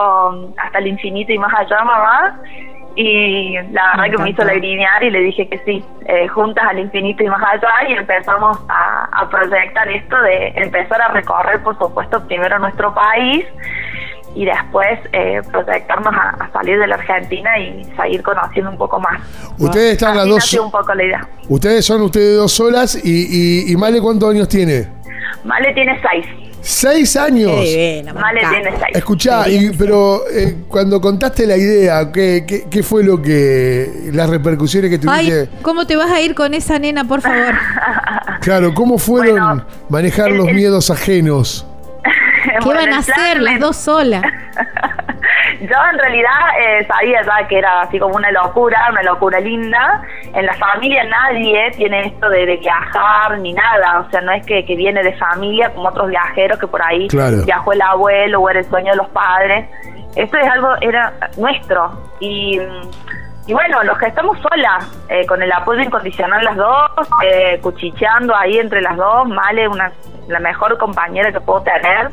hasta 0.57 0.79
el 0.79 0.87
infinito 0.87 1.31
y 1.31 1.37
más 1.37 1.53
allá 1.53 1.83
mamá 1.83 2.39
y 2.95 3.53
la 3.71 3.91
verdad 3.91 4.01
Me 4.01 4.09
que 4.09 4.17
me 4.17 4.29
hizo 4.31 4.43
lagrimear 4.43 5.03
y 5.03 5.11
le 5.11 5.19
dije 5.19 5.47
que 5.47 5.59
sí, 5.59 5.85
eh, 6.07 6.27
juntas 6.27 6.65
al 6.67 6.79
infinito 6.79 7.23
y 7.23 7.29
más 7.29 7.43
allá 7.43 7.69
y 7.87 7.93
empezamos 7.93 8.57
a, 8.67 9.07
a 9.11 9.29
proyectar 9.29 9.87
esto 9.87 10.19
de 10.19 10.47
empezar 10.55 10.99
a 10.99 11.09
recorrer 11.09 11.61
por 11.61 11.77
supuesto 11.77 12.25
primero 12.25 12.57
nuestro 12.57 12.91
país 12.91 13.45
y 14.33 14.45
después 14.45 14.99
eh, 15.13 15.41
proyectarnos 15.51 16.11
a, 16.11 16.29
a 16.43 16.51
salir 16.53 16.79
de 16.79 16.87
la 16.87 16.95
Argentina 16.95 17.59
y 17.59 17.83
seguir 17.95 18.23
conociendo 18.23 18.71
un 18.71 18.77
poco 18.77 18.99
más. 18.99 19.21
Ustedes 19.59 19.91
están 19.93 20.17
las 20.17 20.27
dos. 20.27 20.53
un 20.53 20.71
poco 20.71 20.93
la 20.95 21.03
idea. 21.03 21.27
Ustedes 21.49 21.85
son 21.85 22.01
ustedes 22.01 22.37
dos 22.37 22.51
solas 22.51 22.95
y, 23.05 23.09
y, 23.69 23.71
y 23.71 23.75
Male, 23.77 24.01
¿cuántos 24.01 24.31
años 24.31 24.47
tiene? 24.47 24.87
Male 25.43 25.71
tiene 25.73 25.99
seis. 26.09 26.25
Seis 26.61 27.15
años. 27.17 27.51
Qué 27.63 28.01
divino, 28.03 28.13
tiene 28.51 28.71
seis. 28.71 28.95
Escuchá, 28.95 29.49
y- 29.49 29.71
pero 29.71 30.21
eh, 30.29 30.57
cuando 30.67 31.01
contaste 31.01 31.45
la 31.47 31.57
idea, 31.57 32.11
¿qué, 32.11 32.45
qué, 32.47 32.65
qué 32.69 32.83
fue 32.83 33.03
lo 33.03 33.21
que. 33.21 34.09
las 34.13 34.29
repercusiones 34.29 34.89
que 34.91 34.99
tuviste? 34.99 35.39
Ay, 35.41 35.49
¿cómo 35.61 35.85
te 35.87 35.95
vas 35.95 36.11
a 36.11 36.21
ir 36.21 36.35
con 36.35 36.53
esa 36.53 36.77
nena, 36.79 37.03
por 37.03 37.21
favor? 37.21 37.53
Claro, 38.41 38.73
¿cómo 38.73 38.97
fueron 38.97 39.35
Bueno, 39.35 39.65
manejar 39.89 40.31
el- 40.31 40.37
los 40.37 40.47
el- 40.47 40.55
miedos 40.55 40.89
ajenos? 40.89 41.65
¿Qué 42.43 42.51
Bueno, 42.65 42.79
van 42.79 42.93
a 42.93 43.01
plan 43.03 43.19
hacer 43.19 43.41
las 43.41 43.59
dos 43.59 43.75
solas? 43.77 44.23
Yo 45.61 45.75
en 45.91 45.99
realidad 45.99 46.31
eh, 46.59 46.85
sabía 46.87 47.21
ya 47.23 47.47
que 47.47 47.57
era 47.59 47.81
así 47.81 47.99
como 47.99 48.15
una 48.15 48.31
locura, 48.31 48.87
una 48.91 49.03
locura 49.03 49.39
linda. 49.39 50.01
En 50.33 50.45
la 50.45 50.53
familia 50.55 51.03
nadie 51.05 51.71
tiene 51.77 52.07
esto 52.07 52.29
de, 52.29 52.45
de 52.45 52.57
viajar 52.57 53.37
ni 53.39 53.53
nada, 53.53 53.99
o 54.01 54.09
sea, 54.11 54.21
no 54.21 54.31
es 54.31 54.45
que, 54.45 54.65
que 54.65 54.75
viene 54.75 55.01
de 55.03 55.13
familia 55.13 55.69
como 55.73 55.89
otros 55.89 56.09
viajeros 56.09 56.59
que 56.59 56.67
por 56.67 56.81
ahí 56.83 57.07
Claro. 57.07 57.43
viajó 57.45 57.73
el 57.73 57.81
abuelo 57.81 58.39
o 58.41 58.49
era 58.49 58.59
el 58.59 58.65
sueño 58.65 58.91
de 58.91 58.97
los 58.97 59.09
padres. 59.09 59.65
Esto 60.15 60.37
es 60.37 60.47
algo, 60.47 60.75
era 60.81 61.13
nuestro. 61.37 61.91
Y, 62.19 62.59
y 63.47 63.53
bueno, 63.53 63.83
los 63.83 63.97
que 63.97 64.07
estamos 64.07 64.37
solas, 64.41 64.85
eh, 65.09 65.25
con 65.25 65.41
el 65.41 65.51
apoyo 65.51 65.81
incondicional 65.81 66.43
las 66.43 66.55
dos, 66.57 66.91
eh, 67.25 67.59
cuchicheando 67.61 68.35
ahí 68.35 68.57
entre 68.57 68.81
las 68.81 68.97
dos, 68.97 69.27
Male, 69.27 69.67
una, 69.67 69.91
la 70.27 70.39
mejor 70.39 70.77
compañera 70.77 71.31
que 71.31 71.39
puedo 71.41 71.61
tener. 71.63 72.09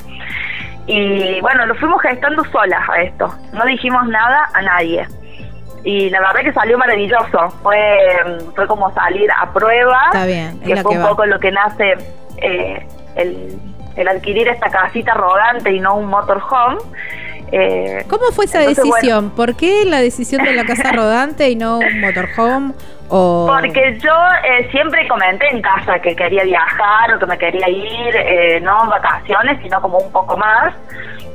Y 0.88 1.40
bueno, 1.42 1.66
lo 1.66 1.74
fuimos 1.74 2.00
gestando 2.02 2.42
solas 2.46 2.88
a 2.88 3.02
esto. 3.02 3.32
No 3.52 3.64
dijimos 3.66 4.06
nada 4.08 4.48
a 4.54 4.62
nadie. 4.62 5.06
Y 5.84 6.08
la 6.10 6.18
verdad 6.20 6.40
que 6.40 6.52
salió 6.52 6.78
maravilloso. 6.78 7.50
Fue, 7.62 7.78
fue 8.56 8.66
como 8.66 8.92
salir 8.94 9.30
a 9.30 9.52
prueba. 9.52 10.00
Está 10.06 10.24
bien, 10.26 10.58
Que 10.60 10.76
fue 10.76 10.92
que 10.92 10.98
un 10.98 11.04
va. 11.04 11.08
poco 11.10 11.26
lo 11.26 11.38
que 11.38 11.52
nace 11.52 11.94
eh, 12.38 12.86
el, 13.16 13.58
el 13.96 14.08
adquirir 14.08 14.48
esta 14.48 14.68
casita 14.70 15.12
rodante 15.14 15.70
y 15.70 15.78
no 15.78 15.94
un 15.96 16.06
motorhome. 16.06 16.78
Eh, 17.52 18.04
¿Cómo 18.08 18.26
fue 18.32 18.44
esa 18.44 18.60
entonces, 18.60 18.84
bueno, 18.84 18.94
decisión? 18.96 19.30
¿Por 19.30 19.56
qué 19.56 19.84
la 19.84 20.00
decisión 20.00 20.44
de 20.44 20.52
la 20.52 20.64
casa 20.66 20.92
rodante 20.92 21.48
y 21.48 21.56
no 21.56 21.78
un 21.78 22.00
motorhome? 22.00 22.74
O... 23.10 23.46
Porque 23.50 23.98
yo 24.02 24.12
eh, 24.44 24.68
siempre 24.70 25.08
comenté 25.08 25.46
en 25.50 25.62
casa 25.62 25.98
que 25.98 26.14
quería 26.14 26.44
viajar 26.44 27.14
o 27.14 27.18
que 27.18 27.26
me 27.26 27.38
quería 27.38 27.68
ir, 27.68 28.14
eh, 28.14 28.60
no 28.60 28.84
en 28.84 28.90
vacaciones, 28.90 29.58
sino 29.62 29.80
como 29.80 29.98
un 29.98 30.12
poco 30.12 30.36
más. 30.36 30.74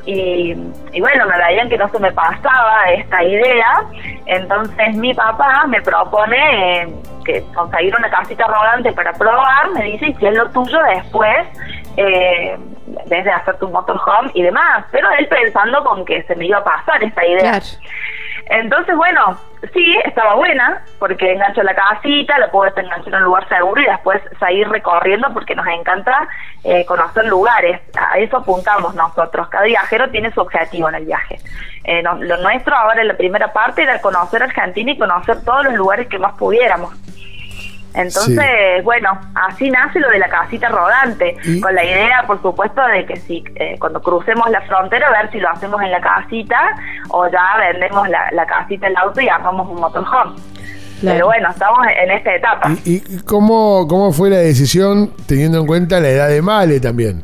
Y, 0.06 0.56
y 0.92 1.02
bueno, 1.02 1.26
me 1.26 1.38
veían 1.38 1.70
que 1.70 1.78
no 1.78 1.90
se 1.90 1.98
me 2.00 2.12
pasaba 2.12 2.92
esta 2.96 3.24
idea. 3.24 3.84
Entonces 4.28 4.96
mi 4.96 5.14
papá 5.16 5.66
me 5.68 5.82
propone 5.82 6.82
eh, 6.84 6.88
que 7.26 7.44
conseguir 7.56 7.96
una 7.98 8.10
casita 8.10 8.46
rodante 8.46 8.92
para 8.92 9.12
probar. 9.14 9.72
Me 9.74 9.84
dice, 9.86 10.08
y 10.10 10.14
si 10.14 10.26
es 10.28 10.36
lo 10.36 10.48
tuyo 10.52 10.78
después, 10.96 11.48
eh, 12.88 13.02
desde 13.06 13.32
hacer 13.32 13.58
tu 13.58 13.70
motorhome 13.70 14.32
y 14.34 14.44
demás. 14.44 14.86
Pero 14.92 15.10
él 15.18 15.28
pensando 15.28 15.84
con 15.84 16.06
que 16.06 16.24
se 16.24 16.36
me 16.36 16.46
iba 16.46 16.58
a 16.60 16.64
pasar 16.64 17.04
esta 17.04 17.26
idea. 17.26 17.52
Claro. 17.60 17.66
Entonces, 18.48 18.94
bueno, 18.98 19.38
sí, 19.74 19.96
estaba 20.04 20.36
buena, 20.36 20.84
porque 21.00 21.32
engancho 21.32 21.64
la 21.64 21.74
casita, 21.74 22.38
la 22.40 22.52
puedo 22.52 22.70
enganchar 22.76 23.08
en 23.08 23.16
un 23.16 23.24
lugar 23.24 23.48
seguro 23.48 23.82
y 23.82 23.86
después 23.86 24.22
seguir 24.38 24.68
recorriendo 24.68 25.32
porque 25.34 25.56
nos 25.56 25.66
encanta 25.68 26.28
eh, 26.66 26.86
conocer 26.86 27.24
lugares. 27.26 27.80
A 27.98 28.18
eso 28.20 28.38
apuntamos 28.38 28.96
nosotros. 28.96 29.48
Cada 29.48 29.64
viajero 29.64 30.10
tiene 30.10 30.30
su 30.34 30.42
objetivo 30.42 30.90
en 30.90 30.96
el 30.96 31.06
viaje. 31.06 31.38
Eh, 31.86 32.02
no- 32.04 32.16
lo 32.16 32.36
nuestro 32.38 32.76
ahora 32.76 33.02
en 33.02 33.08
la 33.08 33.16
primera 33.16 33.54
parte 33.54 33.84
era 33.84 34.02
conocer 34.02 34.44
Argentina 34.44 34.92
y 34.92 34.98
conocer 34.98 35.42
todos 35.46 35.64
los 35.64 35.74
lugares 35.76 36.08
que 36.10 36.20
más 36.20 36.34
pudiéramos. 36.38 36.94
Entonces, 37.96 38.84
bueno, 38.84 39.12
así 39.36 39.70
nace 39.70 40.00
lo 40.00 40.10
de 40.10 40.20
la 40.20 40.28
casita 40.28 40.68
rodante, 40.70 41.38
Y- 41.44 41.62
con 41.62 41.76
la 41.76 41.84
idea, 41.84 42.24
por 42.26 42.42
supuesto, 42.42 42.82
de 42.88 43.06
que 43.06 43.18
si 43.18 43.44
eh, 43.56 43.76
cuando 43.80 44.02
crucemos 44.02 44.50
la 44.50 44.62
frontera, 44.62 45.08
a 45.08 45.22
ver 45.22 45.32
si 45.32 45.40
lo 45.40 45.50
hacemos 45.50 45.82
en 45.82 45.92
la 45.92 46.02
casita 46.02 46.76
o 47.10 47.28
ya 47.28 47.58
vendemos 47.60 48.10
la, 48.10 48.32
la 48.32 48.46
casita, 48.46 48.88
el 48.88 48.98
auto 48.98 49.22
y 49.22 49.30
armamos 49.30 49.68
un 49.70 49.80
motorhome. 49.80 50.36
Claro. 51.02 51.16
Pero 51.18 51.26
bueno, 51.28 51.50
estamos 51.50 51.80
en 52.02 52.12
esta 52.12 52.34
etapa. 52.36 52.70
¿Y, 52.86 52.96
y 53.16 53.20
cómo, 53.26 53.86
cómo 53.90 54.12
fue 54.14 54.30
la 54.30 54.38
decisión 54.38 55.12
teniendo 55.28 55.60
en 55.60 55.68
cuenta 55.68 56.00
la 56.00 56.08
edad 56.10 56.30
de 56.30 56.42
Male 56.42 56.80
también? 56.80 57.24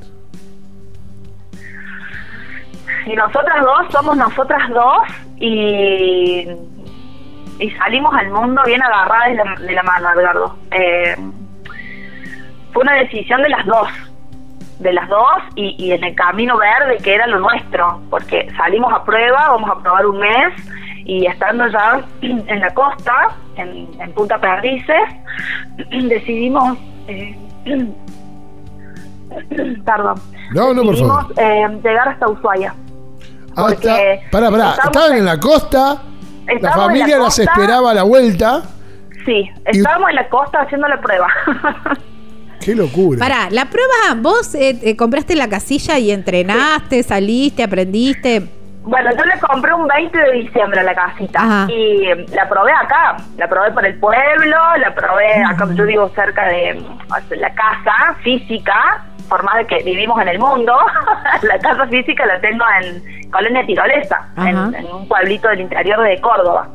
Y 3.05 3.15
nosotras 3.15 3.63
dos 3.63 3.87
somos 3.91 4.17
nosotras 4.17 4.69
dos 4.69 4.99
y, 5.37 6.47
y 7.59 7.69
salimos 7.71 8.13
al 8.13 8.29
mundo 8.31 8.61
bien 8.65 8.81
agarradas 8.81 9.27
de 9.29 9.35
la, 9.35 9.55
de 9.67 9.73
la 9.73 9.83
mano, 9.83 10.09
Edgardo. 10.13 10.55
Eh, 10.71 11.15
fue 12.73 12.83
una 12.83 12.93
decisión 12.93 13.41
de 13.41 13.49
las 13.49 13.65
dos, 13.65 13.87
de 14.79 14.93
las 14.93 15.09
dos 15.09 15.27
y, 15.55 15.75
y 15.77 15.91
en 15.91 16.03
el 16.03 16.15
camino 16.15 16.57
verde 16.57 16.97
que 17.03 17.15
era 17.15 17.27
lo 17.27 17.39
nuestro, 17.39 18.01
porque 18.09 18.47
salimos 18.55 18.93
a 18.93 19.03
prueba, 19.03 19.49
vamos 19.49 19.69
a 19.69 19.79
probar 19.81 20.05
un 20.05 20.19
mes 20.19 20.53
y 21.05 21.25
estando 21.25 21.67
ya 21.67 22.01
en 22.21 22.59
la 22.59 22.73
costa, 22.73 23.13
en, 23.55 23.87
en 23.99 24.11
Punta 24.13 24.37
Perdices, 24.39 25.09
decidimos... 26.07 26.77
eh, 27.07 27.37
perdón. 29.85 30.19
No, 30.53 30.73
no, 30.73 30.83
por 30.83 30.97
favor. 30.97 31.33
eh, 31.37 31.67
llegar 31.83 32.09
hasta 32.09 32.27
Ushuaia. 32.27 32.73
Ah, 33.55 33.65
porque 33.69 33.73
está- 34.13 34.29
pará, 34.31 34.49
pará. 34.51 34.75
Estaban 34.83 35.13
en 35.17 35.25
la 35.25 35.39
costa, 35.39 36.01
la 36.61 36.71
familia 36.73 37.17
la 37.17 37.23
las 37.25 37.39
esperaba 37.39 37.91
a 37.91 37.93
la 37.93 38.03
vuelta. 38.03 38.63
Sí, 39.25 39.49
Y- 39.71 39.77
estábamos 39.77 40.09
en 40.09 40.15
la 40.15 40.29
costa 40.29 40.61
haciendo 40.61 40.87
la 40.87 40.99
prueba. 40.99 41.27
Qué 42.61 42.75
locura. 42.75 43.19
Pará, 43.19 43.47
la 43.51 43.65
prueba, 43.65 44.15
vos 44.17 44.53
eh, 44.53 44.77
eh, 44.81 44.95
compraste 44.97 45.35
la 45.35 45.47
casilla 45.47 45.97
y 45.97 46.11
entrenaste, 46.11 47.03
saliste, 47.03 47.63
aprendiste. 47.63 48.47
Bueno, 48.83 49.11
yo 49.17 49.23
le 49.23 49.39
compré 49.39 49.73
un 49.73 49.87
20 49.87 50.17
de 50.17 50.31
diciembre 50.31 50.79
a 50.79 50.83
la 50.83 50.95
casita 50.95 51.39
Ajá. 51.41 51.67
y 51.71 52.05
la 52.33 52.49
probé 52.49 52.71
acá, 52.71 53.17
la 53.37 53.47
probé 53.47 53.71
por 53.71 53.85
el 53.85 53.99
pueblo, 53.99 54.57
la 54.77 54.93
probé 54.95 55.43
acá, 55.43 55.67
yo 55.75 55.85
vivo 55.85 56.09
cerca 56.15 56.45
de 56.47 56.81
la 57.37 57.53
casa 57.53 58.15
física, 58.23 59.03
por 59.27 59.43
más 59.43 59.57
de 59.57 59.67
que 59.67 59.83
vivimos 59.83 60.19
en 60.21 60.29
el 60.29 60.39
mundo, 60.39 60.73
la 61.43 61.59
casa 61.59 61.87
física 61.87 62.25
la 62.25 62.39
tengo 62.41 62.63
en 62.81 63.18
Colonia 63.31 63.65
Tirolesa, 63.65 64.27
en, 64.37 64.73
en 64.75 64.85
un 64.93 65.07
pueblito 65.07 65.47
del 65.49 65.61
interior 65.61 66.01
de 66.01 66.19
Córdoba. 66.21 66.69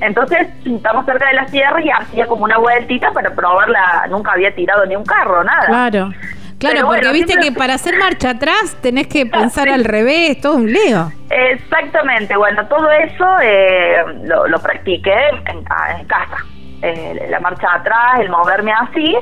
Entonces, 0.00 0.48
estamos 0.64 1.04
cerca 1.06 1.28
de 1.28 1.34
las 1.34 1.50
tierras 1.50 1.84
y 1.84 1.90
hacía 1.90 2.26
como 2.26 2.44
una 2.44 2.58
vueltita 2.58 3.12
para 3.12 3.30
probarla, 3.30 4.06
nunca 4.10 4.32
había 4.32 4.52
tirado 4.54 4.84
ni 4.86 4.96
un 4.96 5.04
carro, 5.04 5.44
nada. 5.44 5.66
Claro. 5.66 6.10
Claro, 6.58 6.86
porque 6.86 7.10
viste 7.12 7.32
siempre- 7.32 7.48
que 7.50 7.58
para 7.58 7.74
hacer 7.74 7.98
marcha 7.98 8.30
atrás 8.30 8.76
tenés 8.80 9.08
que 9.08 9.26
pensar 9.38 9.68
al 9.68 9.84
revés, 9.84 10.40
todo 10.40 10.56
un 10.56 10.72
lío. 10.72 11.10
Exactamente, 11.28 12.36
bueno, 12.36 12.66
todo 12.68 12.90
eso 12.90 13.26
eh, 13.42 13.96
lo, 14.24 14.46
lo 14.48 14.58
practiqué 14.60 15.12
en, 15.46 15.58
en 15.98 16.06
casa. 16.06 16.36
Eh, 16.82 17.26
la 17.30 17.38
marcha 17.40 17.68
atrás, 17.74 18.20
el 18.20 18.28
moverme 18.28 18.72
así. 18.72 19.16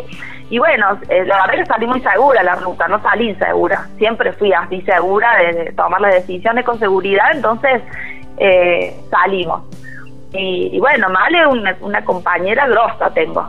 Y 0.51 0.59
bueno, 0.59 0.98
eh, 1.09 1.24
la 1.26 1.46
verdad 1.46 1.55
que 1.55 1.66
salí 1.66 1.86
muy 1.86 2.01
segura 2.01 2.42
la 2.42 2.57
ruta, 2.57 2.88
no 2.88 3.01
salí 3.01 3.30
insegura. 3.30 3.86
Siempre 3.98 4.32
fui 4.32 4.53
así 4.53 4.82
segura 4.82 5.28
de, 5.38 5.72
tomar 5.72 6.01
las 6.01 6.14
decisiones 6.14 6.64
con 6.64 6.76
seguridad, 6.80 7.30
entonces 7.32 7.80
eh, 8.36 8.92
salimos. 9.11 9.62
Y, 10.32 10.70
y 10.72 10.80
bueno, 10.80 11.09
Male 11.09 11.46
una, 11.46 11.76
una 11.80 12.05
compañera 12.05 12.66
grosa 12.66 13.11
tengo, 13.14 13.48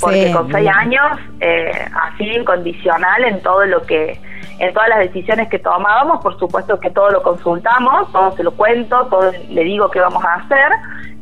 porque 0.00 0.26
Sí, 0.26 0.32
con 0.32 0.50
seis 0.50 0.64
bien. 0.64 0.74
años, 0.74 1.20
eh, 1.40 1.86
así 1.94 2.24
incondicional 2.24 3.24
en 3.24 3.40
todo 3.42 3.64
lo 3.66 3.82
que, 3.82 4.18
en 4.58 4.74
todas 4.74 4.88
las 4.88 4.98
decisiones 4.98 5.48
que 5.48 5.60
tomábamos, 5.60 6.20
por 6.20 6.36
supuesto 6.36 6.80
que 6.80 6.90
todo 6.90 7.10
lo 7.10 7.22
consultamos, 7.22 8.10
todo 8.10 8.32
se 8.36 8.42
lo 8.42 8.50
cuento, 8.52 9.06
todo 9.06 9.30
le 9.50 9.62
digo 9.62 9.88
qué 9.88 10.00
vamos 10.00 10.24
a 10.24 10.34
hacer 10.34 10.72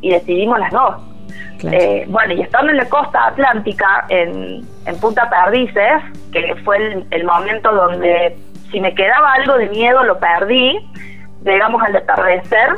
y 0.00 0.10
decidimos 0.10 0.58
las 0.58 0.72
dos. 0.72 0.94
Claro. 1.58 1.76
Eh, 1.76 2.04
bueno, 2.08 2.34
y 2.34 2.42
estando 2.42 2.70
en 2.70 2.76
la 2.76 2.88
costa 2.88 3.26
atlántica, 3.26 4.04
en, 4.08 4.64
en 4.86 5.00
Punta 5.00 5.28
Perdices, 5.28 6.02
que 6.32 6.54
fue 6.64 6.76
el, 6.76 7.06
el 7.10 7.24
momento 7.24 7.72
donde 7.72 8.36
si 8.70 8.80
me 8.80 8.94
quedaba 8.94 9.32
algo 9.34 9.56
de 9.58 9.68
miedo 9.68 10.04
lo 10.04 10.18
perdí, 10.18 10.78
llegamos 11.44 11.82
al 11.82 11.96
atardecer, 11.96 12.76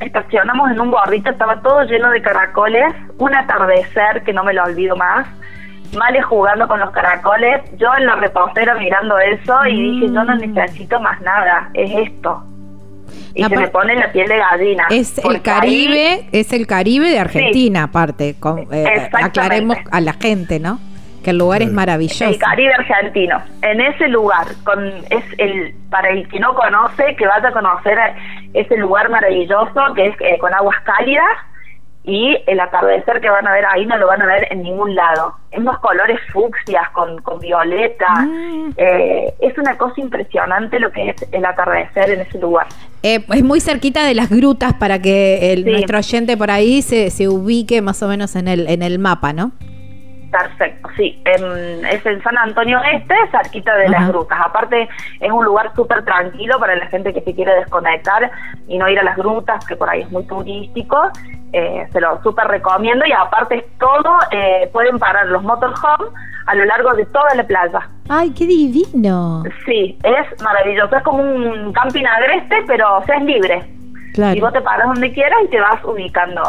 estacionamos 0.00 0.70
en 0.70 0.80
un 0.80 0.90
gorrito, 0.90 1.30
estaba 1.30 1.60
todo 1.60 1.84
lleno 1.84 2.10
de 2.10 2.22
caracoles, 2.22 2.94
un 3.18 3.34
atardecer 3.34 4.22
que 4.24 4.32
no 4.32 4.42
me 4.44 4.54
lo 4.54 4.64
olvido 4.64 4.96
más, 4.96 5.26
Male 5.96 6.22
jugando 6.22 6.68
con 6.68 6.78
los 6.78 6.90
caracoles, 6.90 7.62
yo 7.76 7.88
en 7.98 8.06
la 8.06 8.14
reposera 8.14 8.76
mirando 8.76 9.18
eso 9.18 9.66
y 9.66 9.82
dije, 9.82 10.06
yo 10.12 10.22
no 10.22 10.36
necesito 10.36 11.00
más 11.00 11.20
nada, 11.22 11.68
es 11.74 12.08
esto. 12.08 12.44
Y 13.34 13.42
se 13.44 13.48
Apar- 13.50 13.60
me 13.60 13.68
pone 13.68 13.94
la 13.96 14.10
piel 14.12 14.28
de 14.28 14.36
gallina. 14.38 14.86
Es 14.90 15.18
el 15.18 15.36
ahí- 15.36 15.40
Caribe, 15.40 16.28
es 16.32 16.52
el 16.52 16.66
Caribe 16.66 17.08
de 17.10 17.18
Argentina, 17.18 17.84
aparte. 17.84 18.34
con- 18.38 18.66
eh, 18.72 19.08
aclaremos 19.12 19.76
a 19.90 20.00
la 20.00 20.12
gente, 20.14 20.58
¿no? 20.60 20.78
Que 21.24 21.30
el 21.30 21.38
lugar 21.38 21.60
es 21.60 21.70
maravilloso. 21.70 22.24
El 22.24 22.38
Caribe 22.38 22.72
argentino. 22.72 23.42
En 23.60 23.80
ese 23.80 24.08
lugar, 24.08 24.46
con 24.64 24.86
es 25.10 25.24
el 25.36 25.74
para 25.90 26.08
el 26.10 26.26
que 26.28 26.40
no 26.40 26.54
conoce, 26.54 27.14
que 27.16 27.26
vaya 27.26 27.48
a 27.48 27.52
conocer 27.52 27.98
a- 27.98 28.14
ese 28.54 28.76
lugar 28.78 29.10
maravilloso 29.10 29.94
que 29.94 30.06
es 30.08 30.16
eh, 30.20 30.38
con 30.38 30.54
aguas 30.54 30.80
cálidas 30.82 31.28
y 32.04 32.38
el 32.46 32.58
atardecer 32.58 33.20
que 33.20 33.28
van 33.28 33.46
a 33.46 33.52
ver 33.52 33.66
ahí 33.66 33.84
no 33.84 33.98
lo 33.98 34.06
van 34.06 34.22
a 34.22 34.26
ver 34.26 34.48
en 34.50 34.62
ningún 34.62 34.94
lado. 34.94 35.34
En 35.50 35.60
unos 35.62 35.78
colores 35.80 36.18
fucsias 36.32 36.88
con, 36.90 37.20
con 37.20 37.38
violeta. 37.38 38.08
Mm. 38.22 38.70
Eh, 38.78 39.34
es 39.40 39.58
una 39.58 39.76
cosa 39.76 40.00
impresionante 40.00 40.80
lo 40.80 40.90
que 40.90 41.10
es 41.10 41.16
el 41.32 41.44
atardecer 41.44 42.10
en 42.12 42.20
ese 42.22 42.38
lugar. 42.38 42.66
Eh, 43.02 43.24
es 43.32 43.42
muy 43.42 43.60
cerquita 43.60 44.04
de 44.04 44.14
las 44.14 44.28
grutas 44.30 44.74
para 44.74 45.00
que 45.00 45.52
el, 45.52 45.64
Sí. 45.64 45.70
nuestro 45.70 45.98
oyente 45.98 46.36
por 46.36 46.50
ahí 46.50 46.82
se, 46.82 47.10
se 47.10 47.28
ubique 47.28 47.80
más 47.82 48.02
o 48.02 48.08
menos 48.08 48.36
en 48.36 48.46
el, 48.48 48.68
en 48.68 48.82
el 48.82 48.98
mapa, 48.98 49.32
¿no? 49.32 49.52
Perfecto, 50.30 50.88
sí. 50.96 51.20
En- 51.24 51.84
es 51.86 52.06
en 52.06 52.22
San 52.22 52.38
Antonio 52.38 52.78
Este, 52.92 53.14
cerquita 53.32 53.74
de 53.76 53.86
Ajá. 53.86 53.92
las 54.00 54.08
grutas. 54.10 54.38
Aparte, 54.44 54.88
es 55.18 55.30
un 55.32 55.44
lugar 55.44 55.72
súper 55.74 56.04
tranquilo 56.04 56.58
para 56.60 56.76
la 56.76 56.86
gente 56.86 57.12
que 57.12 57.20
se 57.22 57.34
quiere 57.34 57.52
desconectar 57.56 58.30
y 58.68 58.78
no 58.78 58.88
ir 58.88 58.98
a 59.00 59.02
las 59.02 59.16
grutas, 59.16 59.64
que 59.66 59.74
por 59.74 59.88
ahí 59.90 60.02
es 60.02 60.10
muy 60.12 60.22
turístico. 60.24 60.96
Eh, 61.52 61.84
se 61.92 62.00
lo 62.00 62.22
súper 62.22 62.46
recomiendo 62.46 63.04
y 63.06 63.12
aparte 63.12 63.56
es 63.56 63.64
todo, 63.80 64.18
eh, 64.30 64.68
pueden 64.72 65.00
parar 65.00 65.26
los 65.26 65.42
motorhome 65.42 66.10
a 66.50 66.54
lo 66.56 66.64
largo 66.64 66.92
de 66.94 67.06
toda 67.06 67.32
la 67.36 67.44
playa. 67.44 67.88
¡Ay, 68.08 68.30
qué 68.30 68.44
divino! 68.46 69.42
Sí, 69.64 69.96
es 70.02 70.42
maravilloso. 70.42 70.96
Es 70.96 71.02
como 71.04 71.22
un 71.22 71.72
camping 71.72 72.04
agreste, 72.04 72.56
pero 72.66 72.98
o 72.98 73.04
sea, 73.04 73.16
es 73.18 73.22
libre. 73.22 73.62
Claro. 74.14 74.36
Y 74.36 74.40
vos 74.40 74.52
te 74.52 74.60
paras 74.60 74.88
donde 74.88 75.12
quieras 75.12 75.38
y 75.44 75.48
te 75.48 75.60
vas 75.60 75.84
ubicando. 75.84 76.42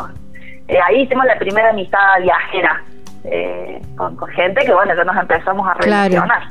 Eh, 0.67 0.79
ahí 0.87 1.01
hicimos 1.01 1.25
la 1.25 1.37
primera 1.37 1.69
amistad 1.69 1.99
viajera 2.21 2.81
eh, 3.25 3.79
con, 3.95 4.15
con 4.15 4.27
gente 4.29 4.65
que, 4.65 4.73
bueno, 4.73 4.95
ya 4.95 5.03
nos 5.03 5.15
empezamos 5.17 5.67
a 5.67 5.73
Claro. 5.75 6.09
relacionar. 6.09 6.43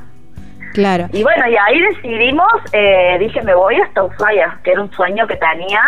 Claro. 0.75 1.07
Y 1.13 1.25
bueno, 1.25 1.49
y 1.49 1.57
ahí 1.57 1.81
decidimos, 1.95 2.47
eh, 2.73 3.17
dije, 3.19 3.43
me 3.43 3.55
voy 3.57 3.81
hasta 3.81 4.05
Ushuaia, 4.05 4.59
que 4.63 4.71
era 4.71 4.83
un 4.83 4.93
sueño 4.93 5.27
que 5.27 5.35
tenía, 5.37 5.83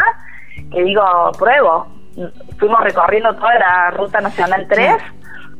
que 0.72 0.82
digo, 0.82 1.04
pruebo. 1.38 1.86
Fuimos 2.58 2.80
recorriendo 2.82 3.32
toda 3.36 3.54
la 3.60 3.90
Ruta 3.92 4.20
Nacional 4.20 4.66
3 4.68 4.96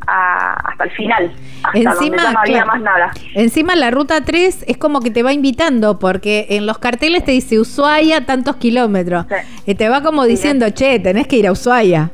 a- 0.06 0.54
hasta 0.70 0.84
el 0.84 0.90
final, 0.92 1.32
hasta 1.62 1.78
donde 1.78 1.90
Encima, 2.06 2.16
ya 2.22 2.32
no 2.32 2.38
había 2.40 2.52
claro. 2.62 2.66
más 2.66 2.80
nada. 2.82 3.10
Encima 3.34 3.76
la 3.76 3.90
ruta 3.90 4.20
3 4.22 4.64
es 4.66 4.76
como 4.78 5.00
que 5.00 5.10
te 5.10 5.22
va 5.22 5.32
invitando, 5.32 5.98
porque 5.98 6.46
en 6.50 6.66
los 6.66 6.78
carteles 6.78 7.24
te 7.24 7.32
dice 7.32 7.58
Ushuaia 7.60 8.24
tantos 8.26 8.56
kilómetros. 8.56 9.26
Sí. 9.28 9.70
Y 9.72 9.74
te 9.74 9.88
va 9.88 10.02
como 10.02 10.24
diciendo, 10.24 10.68
che, 10.70 10.98
tenés 10.98 11.26
que 11.26 11.36
ir 11.36 11.46
a 11.46 11.52
Ushuaia. 11.52 12.10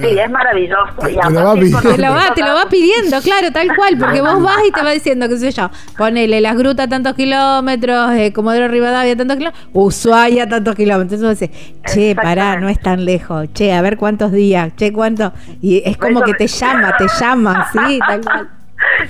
Sí, 0.00 0.18
es 0.18 0.30
maravilloso. 0.30 0.92
Te- 1.00 1.12
Y 1.12 1.16
te 1.16 1.30
lo 1.30 1.44
va. 1.44 1.54
Te 1.54 1.98
lo 1.98 2.10
va, 2.12 2.34
te 2.34 2.42
lo 2.42 2.54
va 2.54 2.66
pidiendo, 2.68 3.20
claro, 3.22 3.50
tal 3.52 3.74
cual, 3.76 3.96
porque 3.98 4.20
vos 4.20 4.42
vas 4.42 4.58
y 4.68 4.72
te 4.72 4.82
va 4.82 4.90
diciendo, 4.90 5.28
qué 5.28 5.36
sé 5.38 5.50
yo, 5.52 5.70
ponele 5.96 6.40
las 6.40 6.56
grutas 6.56 6.88
tantos 6.88 7.14
kilómetros, 7.14 8.12
eh, 8.12 8.32
Comodoro 8.32 8.68
Rivadavia 8.68 9.16
tantos 9.16 9.36
kilómetros, 9.36 9.68
Ushuaia 9.72 10.48
tantos 10.48 10.74
kilómetros. 10.74 11.20
Entonces 11.20 11.48
vos 11.48 11.50
decís, 11.50 11.74
che, 11.92 12.14
pará, 12.14 12.56
no 12.60 12.68
es 12.68 12.80
tan 12.80 13.04
lejos, 13.04 13.52
che, 13.54 13.72
a 13.72 13.80
ver 13.82 13.96
cuántos 13.96 14.32
días, 14.32 14.74
che, 14.76 14.92
cuánto. 14.92 15.32
Y 15.62 15.82
es 15.84 15.96
como 15.96 16.20
que 16.22 16.34
te 16.34 16.46
llama, 16.46 16.94
te 16.96 17.06
llama, 17.20 17.68
sí, 17.72 17.98
tal 18.06 18.20
cual. 18.22 18.50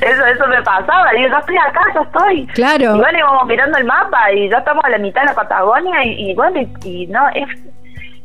Eso, 0.01 0.25
eso 0.27 0.47
me 0.47 0.63
pasaba. 0.63 1.11
Digo, 1.17 1.29
ya 1.29 1.39
estoy 1.39 1.57
acá, 1.57 1.81
ya 1.95 2.01
estoy. 2.03 2.47
Claro. 2.55 2.97
Y 2.97 2.99
bueno, 3.01 3.19
íbamos 3.19 3.47
mirando 3.47 3.79
el 3.79 3.85
mapa 3.85 4.33
y 4.33 4.49
ya 4.49 4.59
estamos 4.59 4.85
a 4.85 4.91
la 4.91 4.99
mitad 4.99 5.23
de 5.23 5.27
la 5.29 5.35
Patagonia 5.35 6.05
y, 6.05 6.31
y 6.31 6.35
bueno, 6.35 6.61
y, 6.85 6.89
y 6.89 7.07
no, 7.09 7.21
es 7.35 7.49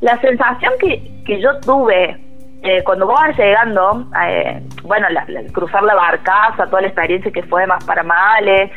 la 0.01 0.19
sensación 0.21 0.73
que, 0.79 1.23
que 1.25 1.41
yo 1.41 1.59
tuve 1.61 2.19
eh, 2.63 2.83
cuando 2.83 3.07
vos 3.07 3.19
vas 3.19 3.37
llegando, 3.37 4.05
eh, 4.25 4.61
bueno, 4.83 5.07
la- 5.09 5.25
la- 5.27 5.43
cruzar 5.51 5.83
la 5.83 5.95
barcaza, 5.95 6.65
toda 6.67 6.81
la 6.81 6.87
experiencia 6.87 7.31
que 7.31 7.43
fue 7.43 7.65
más 7.67 7.83
para 7.85 8.03
Male, 8.03 8.71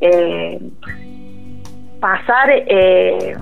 eh, 0.00 0.58
pasar 2.00 2.50
eh, 2.50 3.36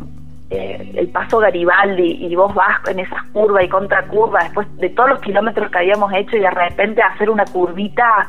eh, 0.51 0.92
el 0.96 1.09
paso 1.09 1.38
Garibaldi 1.38 2.26
y 2.26 2.34
vos 2.34 2.53
vas 2.55 2.78
en 2.88 3.01
esas 3.01 3.22
curvas 3.32 3.64
y 3.64 3.68
contracurvas 3.68 4.44
después 4.44 4.76
de 4.78 4.90
todos 4.90 5.11
los 5.11 5.20
kilómetros 5.20 5.70
que 5.70 5.78
habíamos 5.78 6.12
hecho 6.14 6.36
y 6.36 6.40
de 6.40 6.51
repente 6.51 7.03
hacer 7.03 7.30
una 7.30 7.44
curvita 7.44 8.28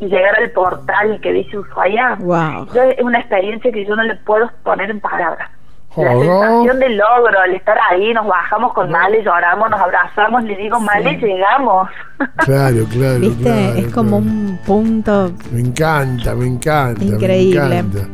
y 0.00 0.06
llegar 0.06 0.36
al 0.36 0.50
portal 0.50 1.20
que 1.22 1.32
dice 1.32 1.58
Ushuaia, 1.58 2.16
Wow. 2.20 2.68
es 2.74 3.02
una 3.02 3.18
experiencia 3.20 3.70
que 3.72 3.84
yo 3.86 3.96
no 3.96 4.02
le 4.02 4.14
puedo 4.16 4.50
poner 4.62 4.90
en 4.90 5.00
palabras. 5.00 5.48
La 5.96 6.14
Oh, 6.14 6.22
no. 6.24 6.40
sensación 6.40 6.78
del 6.80 6.96
logro, 6.98 7.40
al 7.40 7.54
estar 7.54 7.76
ahí, 7.90 8.12
nos 8.12 8.26
bajamos 8.26 8.72
con 8.74 8.90
Male, 8.90 9.22
lloramos, 9.24 9.70
nos 9.70 9.80
abrazamos, 9.80 10.42
le 10.44 10.56
digo, 10.56 10.78
Male, 10.80 11.12
llegamos. 11.18 11.88
Claro, 12.44 12.84
claro. 12.90 13.20
¿Viste? 13.20 13.42
claro, 13.42 13.74
es 13.76 13.86
como 13.94 14.20
claro. 14.22 14.32
un 14.32 14.58
punto. 14.66 15.32
Me 15.52 15.60
encanta, 15.60 16.34
me 16.34 16.46
encanta. 16.46 17.04
Increíble. 17.04 17.60
Me 17.68 17.76
encanta. 17.78 18.08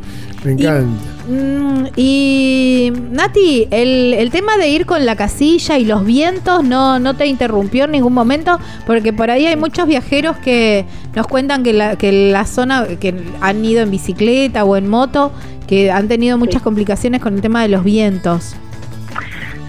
Me 0.45 0.51
Y- 0.51 0.55
encanta. 0.55 1.05
Mm, 1.28 1.87
y 1.97 2.93
Nati, 3.12 3.68
el, 3.70 4.14
el 4.14 4.30
tema 4.33 4.57
de 4.57 4.68
ir 4.68 4.87
con 4.87 5.07
la 5.07 5.14
casilla 5.14 5.78
y 5.78 5.85
los 5.85 6.05
vientos 6.05 6.64
no, 6.64 6.99
no 6.99 7.14
te 7.14 7.26
interrumpió 7.26 7.85
en 7.85 7.93
ningún 7.93 8.12
momento, 8.12 8.59
porque 8.87 9.12
por 9.12 9.30
ahí 9.30 9.47
hay 9.47 9.55
muchos 9.57 9.87
viajeros 9.87 10.37
que 10.39 10.85
nos 11.14 11.28
cuentan 11.28 11.62
que 11.62 11.72
la, 11.72 11.95
que 11.95 12.11
la 12.33 12.45
zona, 12.45 12.87
que 13.01 13.14
han 13.41 13.64
ido 13.64 13.83
en 13.83 13.91
bicicleta 13.93 14.64
o 14.64 14.74
en 14.76 14.89
moto, 14.89 15.30
que 15.72 15.90
han 15.90 16.06
tenido 16.06 16.36
muchas 16.36 16.60
complicaciones 16.60 17.22
con 17.22 17.32
el 17.32 17.40
tema 17.40 17.62
de 17.62 17.68
los 17.68 17.82
vientos. 17.82 18.54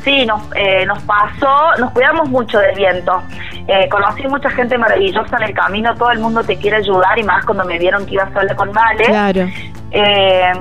Sí, 0.04 0.26
nos, 0.26 0.42
eh, 0.54 0.86
nos 0.86 1.02
pasó, 1.04 1.80
nos 1.80 1.92
cuidamos 1.92 2.28
mucho 2.28 2.60
del 2.60 2.76
viento. 2.76 3.24
Eh, 3.70 3.88
conocí 3.90 4.28
mucha 4.28 4.50
gente 4.50 4.78
maravillosa 4.78 5.38
en 5.38 5.44
el 5.44 5.54
camino, 5.54 5.96
todo 5.96 6.12
el 6.12 6.20
mundo 6.20 6.44
te 6.44 6.58
quiere 6.58 6.76
ayudar 6.76 7.18
y 7.18 7.24
más 7.24 7.46
cuando 7.46 7.64
me 7.64 7.80
vieron 7.80 8.06
que 8.06 8.16
iba 8.16 8.30
sola 8.34 8.54
con 8.54 8.74
Male. 8.74 9.06
Claro. 9.06 9.48
Eh, 9.92 10.52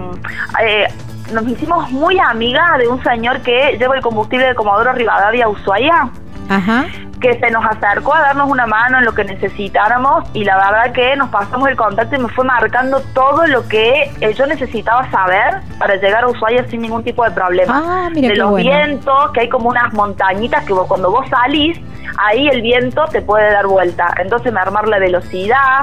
eh, 0.63 0.87
nos 1.33 1.49
hicimos 1.49 1.91
muy 1.91 2.21
amigas 2.21 2.79
de 2.79 2.87
un 2.87 3.03
señor 3.03 3.41
que 3.41 3.77
lleva 3.81 3.97
el 3.97 4.01
combustible 4.01 4.47
de 4.47 4.55
Comodoro 4.55 4.93
Rivadavia 4.93 5.47
a 5.47 5.49
Ushuaia. 5.49 6.09
Ajá. 6.57 6.87
que 7.21 7.39
se 7.39 7.51
nos 7.53 7.65
acercó 7.65 8.15
a 8.15 8.21
darnos 8.21 8.51
una 8.51 8.67
mano 8.67 8.99
en 8.99 9.05
lo 9.05 9.15
que 9.15 9.23
necesitáramos 9.25 10.25
y 10.35 10.43
la 10.45 10.57
verdad 10.57 10.93
que 10.93 11.15
nos 11.17 11.29
pasamos 11.31 11.69
el 11.69 11.77
contacto 11.77 12.17
y 12.17 12.19
me 12.19 12.29
fue 12.29 12.45
marcando 12.45 13.01
todo 13.15 13.47
lo 13.47 13.69
que 13.69 14.11
yo 14.37 14.45
necesitaba 14.47 15.09
saber 15.11 15.61
para 15.79 15.95
llegar 15.97 16.25
a 16.25 16.29
Ushuaia 16.29 16.67
sin 16.69 16.83
ningún 16.83 17.05
tipo 17.05 17.23
de 17.25 17.31
problema. 17.31 17.81
Ah, 18.07 18.11
mira 18.13 18.29
de 18.29 18.35
qué 18.35 18.41
los 18.41 18.51
bueno. 18.51 18.69
vientos, 18.69 19.31
que 19.33 19.41
hay 19.43 19.49
como 19.49 19.69
unas 19.69 19.93
montañitas 19.95 20.65
que 20.65 20.73
vos- 20.73 20.89
cuando 20.89 21.13
vos 21.13 21.25
salís, 21.29 21.79
ahí 22.19 22.49
el 22.49 22.61
viento 22.61 23.05
te 23.07 23.23
puede 23.23 23.53
dar 23.53 23.67
vuelta. 23.69 24.13
Entonces 24.19 24.53
me 24.53 24.59
armar 24.61 24.89
la 24.89 24.99
velocidad, 24.99 25.83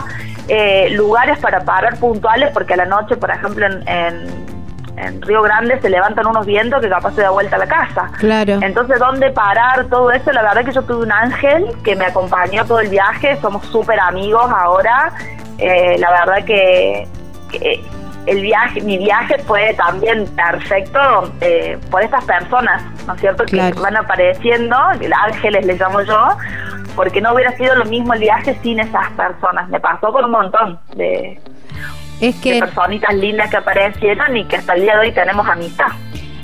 eh, 0.50 0.90
lugares 0.92 1.40
para 1.40 1.62
parar 1.62 1.98
puntuales, 2.00 2.52
porque 2.54 2.74
a 2.74 2.78
la 2.78 2.86
noche, 2.86 3.16
por 3.16 3.32
ejemplo, 3.32 3.66
en, 3.66 3.88
en- 3.88 4.59
en 4.98 5.22
Río 5.22 5.42
Grande 5.42 5.80
se 5.82 5.90
levantan 5.90 6.28
unos 6.28 6.46
vientos 6.46 6.82
que 6.82 6.90
capaz 6.90 7.14
se 7.14 7.22
da 7.22 7.30
vuelta 7.30 7.56
a 7.56 7.60
la 7.60 7.68
casa. 7.68 8.10
Claro. 8.18 8.60
Entonces, 8.62 9.00
¿dónde 9.00 9.32
parar 9.32 9.86
todo 9.86 10.12
eso? 10.12 10.32
La 10.32 10.42
verdad 10.42 10.66
que 10.66 10.72
yo 10.72 10.82
tuve 10.84 11.04
un 11.04 11.12
ángel 11.12 11.68
que 11.84 11.96
me 11.96 12.06
acompañó 12.06 12.66
todo 12.66 12.80
el 12.80 12.90
viaje, 12.90 13.38
somos 13.42 13.66
súper 13.68 14.00
amigos 14.00 14.50
ahora. 14.52 15.14
Eh, 15.58 15.98
la 16.00 16.12
verdad 16.12 16.46
que, 16.46 17.08
que 17.52 17.82
el 18.26 18.42
viaje, 18.42 18.82
mi 18.82 18.98
viaje 18.98 19.40
fue 19.40 19.74
también 19.74 20.26
perfecto 20.36 21.00
eh, 21.42 21.78
por 21.90 22.04
estas 22.04 22.24
personas, 22.26 22.84
¿no 23.08 23.14
es 23.14 23.22
cierto? 23.22 23.44
Claro. 23.46 23.76
Que 23.76 23.82
van 23.82 23.98
apareciendo, 23.98 24.76
ángeles 24.78 25.66
les 25.66 25.80
llamo 25.80 26.02
yo, 26.02 26.30
porque 26.96 27.22
no 27.22 27.34
hubiera 27.34 27.52
sido 27.54 27.76
lo 27.76 27.86
mismo 27.86 28.14
el 28.14 28.20
viaje 28.20 28.58
sin 28.62 28.80
esas 28.80 29.10
personas. 29.12 29.70
Me 29.70 29.80
pasó 29.80 30.12
con 30.12 30.26
un 30.26 30.32
montón 30.32 30.80
de, 30.96 31.40
Es 32.22 32.36
de 32.36 32.42
que 32.42 32.60
personitas 32.60 33.16
lindas 33.16 33.50
que 33.50 33.58
aparecieron 33.58 34.36
y 34.38 34.46
que 34.46 34.58
hasta 34.58 34.74
el 34.74 34.82
día 34.82 34.94
de 34.96 35.08
hoy 35.08 35.12
tenemos 35.14 35.48
amistad. 35.48 35.88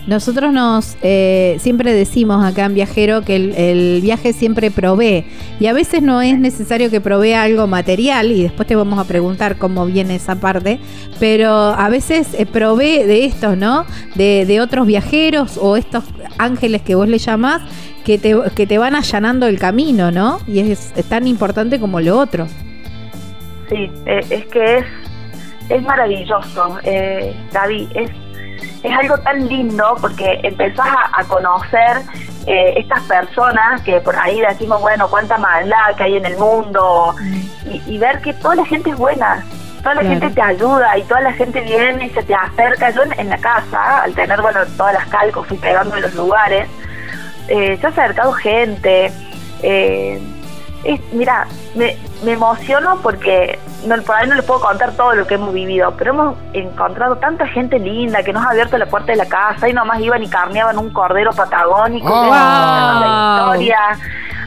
nosotros 0.08 0.54
nos 0.54 0.98
eh, 1.02 1.58
siempre 1.60 1.92
decimos 1.92 2.46
acá 2.46 2.66
en 2.66 2.76
Viajero 2.76 3.24
que 3.24 3.36
el, 3.36 3.56
el 3.56 4.02
viaje 4.02 4.34
siempre 4.34 4.72
provee 4.72 5.26
y 5.60 5.66
a 5.66 5.74
veces 5.74 6.02
no 6.02 6.22
es 6.22 6.38
necesario 6.38 6.90
que 6.92 7.02
provea 7.02 7.44
algo 7.44 7.68
material 7.68 8.32
y 8.32 8.44
después 8.44 8.68
te 8.68 8.76
vamos 8.76 9.00
a 9.00 9.06
preguntar 9.06 9.58
cómo 9.58 9.86
viene 9.86 10.16
esa 10.16 10.36
parte, 10.36 10.80
pero 11.20 11.50
a 11.50 11.90
veces 11.90 12.34
eh, 12.36 12.46
provee 12.46 13.04
de 13.04 13.26
estos, 13.26 13.58
¿no? 13.58 13.86
De, 14.16 14.46
de 14.46 14.62
otros 14.62 14.86
viajeros 14.86 15.58
o 15.58 15.76
estos 15.76 16.04
ángeles 16.38 16.82
que 16.84 16.96
vos 16.96 17.08
le 17.08 17.18
llamás 17.18 17.64
que 18.06 18.20
te, 18.20 18.36
que 18.56 18.68
te 18.68 18.78
van 18.78 18.96
allanando 18.96 19.48
el 19.48 19.58
camino, 19.60 20.12
¿no? 20.12 20.40
Y 20.48 20.60
es, 20.60 20.94
es 20.96 21.06
tan 21.06 21.28
importante 21.28 21.80
como 21.80 22.00
lo 22.00 22.18
otro. 22.20 22.48
Sí, 23.68 23.90
eh, 24.06 24.22
es 24.30 24.46
que 24.46 24.78
es, 24.78 24.86
es 25.70 25.82
maravilloso, 25.82 26.78
eh, 26.84 27.36
Gaby, 27.52 27.90
es, 27.96 28.12
es 28.84 28.98
algo 28.98 29.18
tan 29.20 29.48
lindo 29.48 29.98
porque 30.00 30.40
empezás 30.44 30.88
a, 30.88 31.20
a 31.20 31.24
conocer 31.24 32.02
eh, 32.46 32.74
estas 32.78 33.02
personas 33.04 33.82
que 33.82 34.00
por 34.02 34.16
ahí 34.16 34.40
decimos, 34.42 34.80
bueno, 34.82 35.08
cuánta 35.10 35.38
maldad 35.38 35.96
que 35.98 36.04
hay 36.04 36.18
en 36.18 36.26
el 36.26 36.38
mundo 36.38 37.16
y, 37.66 37.82
y 37.88 37.98
ver 37.98 38.22
que 38.22 38.34
toda 38.34 38.56
la 38.56 38.66
gente 38.66 38.92
es 38.92 38.98
buena, 38.98 39.44
toda 39.82 39.96
la 39.96 40.04
gente 40.04 40.30
te 40.30 40.42
ayuda 40.42 40.98
y 40.98 41.04
toda 41.04 41.22
la 41.22 41.34
gente 41.34 41.62
viene 41.62 42.06
y 42.06 42.10
se 42.12 42.24
te 42.24 42.36
acerca. 42.36 42.92
Yo 42.92 43.04
en, 43.04 43.20
en 43.20 43.30
la 43.30 43.38
casa, 43.38 44.04
al 44.04 44.14
tener, 44.14 44.42
bueno, 44.42 44.60
todas 44.78 44.94
las 44.94 45.08
calcos 45.08 45.48
fui 45.48 45.58
pegando 45.58 45.96
en 45.96 46.04
los 46.04 46.14
lugares, 46.14 46.68
eh, 47.48 47.78
se 47.80 47.88
ha 47.88 47.90
acercado 47.90 48.34
gente. 48.34 49.12
Eh, 49.64 50.22
es- 50.86 51.02
mira, 51.14 51.46
me, 51.76 51.98
me 52.24 52.34
emociono 52.34 53.00
porque 53.02 53.60
no, 53.86 54.02
por 54.04 54.16
ahí 54.16 54.28
no 54.28 54.36
les 54.36 54.46
puedo 54.46 54.62
contar 54.62 54.92
todo 54.94 55.14
lo 55.14 55.28
que 55.28 55.36
hemos 55.36 55.54
vivido, 55.54 55.94
pero 55.98 56.12
hemos 56.12 56.38
encontrado 56.54 57.18
tanta 57.18 57.46
gente 57.48 57.78
linda 57.80 58.24
que 58.24 58.32
nos 58.34 58.46
ha 58.46 58.50
abierto 58.52 58.78
la 58.78 58.86
puerta 58.86 59.12
de 59.12 59.18
la 59.18 59.26
casa 59.28 59.68
y 59.70 59.74
nomás 59.74 60.00
iban 60.00 60.24
y 60.24 60.30
carneaban 60.30 60.78
un 60.78 60.90
cordero 60.92 61.32
patagónico. 61.34 62.08
¡Wow! 62.08 62.24
de 62.24 62.30
la 62.30 63.36
historia. 63.38 63.78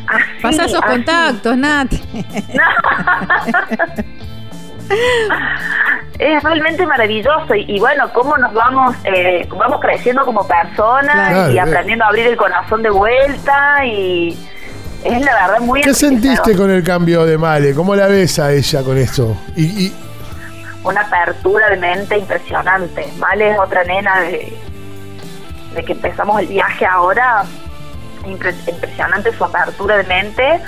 Así, 0.09 0.43
Pasa 0.43 0.65
esos 0.65 0.83
así. 0.83 0.93
contactos, 0.93 1.57
Nati. 1.59 2.03
es 6.19 6.43
realmente 6.43 6.87
maravilloso 6.87 7.55
y, 7.55 7.65
y 7.77 7.79
bueno, 7.79 8.11
cómo 8.13 8.37
nos 8.39 8.53
vamos 8.55 8.97
eh, 9.05 9.47
vamos 9.57 9.81
creciendo 9.81 10.25
como 10.25 10.47
personas 10.47 11.31
Claro. 11.31 11.51
y 11.53 11.59
aprendiendo 11.59 12.05
a 12.05 12.09
abrir 12.09 12.27
el 12.27 12.37
corazón 12.37 12.83
de 12.83 12.91
vuelta 12.91 13.85
y 13.85 14.37
es 15.09 15.21
la 15.25 15.35
verdad 15.35 15.61
muy 15.61 15.81
¿Qué 15.81 15.95
sentiste 15.95 16.55
con 16.57 16.71
el 16.71 16.83
cambio 16.83 17.25
de 17.25 17.37
Male? 17.39 17.75
¿Cómo 17.75 17.95
la 17.97 18.07
ves 18.07 18.39
a 18.39 18.53
ella 18.53 18.83
con 18.83 18.97
esto? 18.99 19.37
Y, 19.57 19.65
y- 19.87 19.95
una 20.85 21.01
apertura 21.03 21.69
de 21.71 21.77
mente 21.77 22.17
impresionante. 22.19 23.07
Vale 23.19 23.51
es 23.51 23.59
otra 23.59 23.85
nena 23.85 24.21
de, 24.21 24.57
de 25.75 25.85
que 25.85 25.93
empezamos 25.93 26.41
el 26.41 26.47
viaje 26.47 26.87
ahora. 26.87 27.45
Impre- 28.25 28.55
impresionante 28.69 29.37
su 29.37 29.45
apertura 29.45 29.97
de 29.99 30.05
mente 30.05 30.61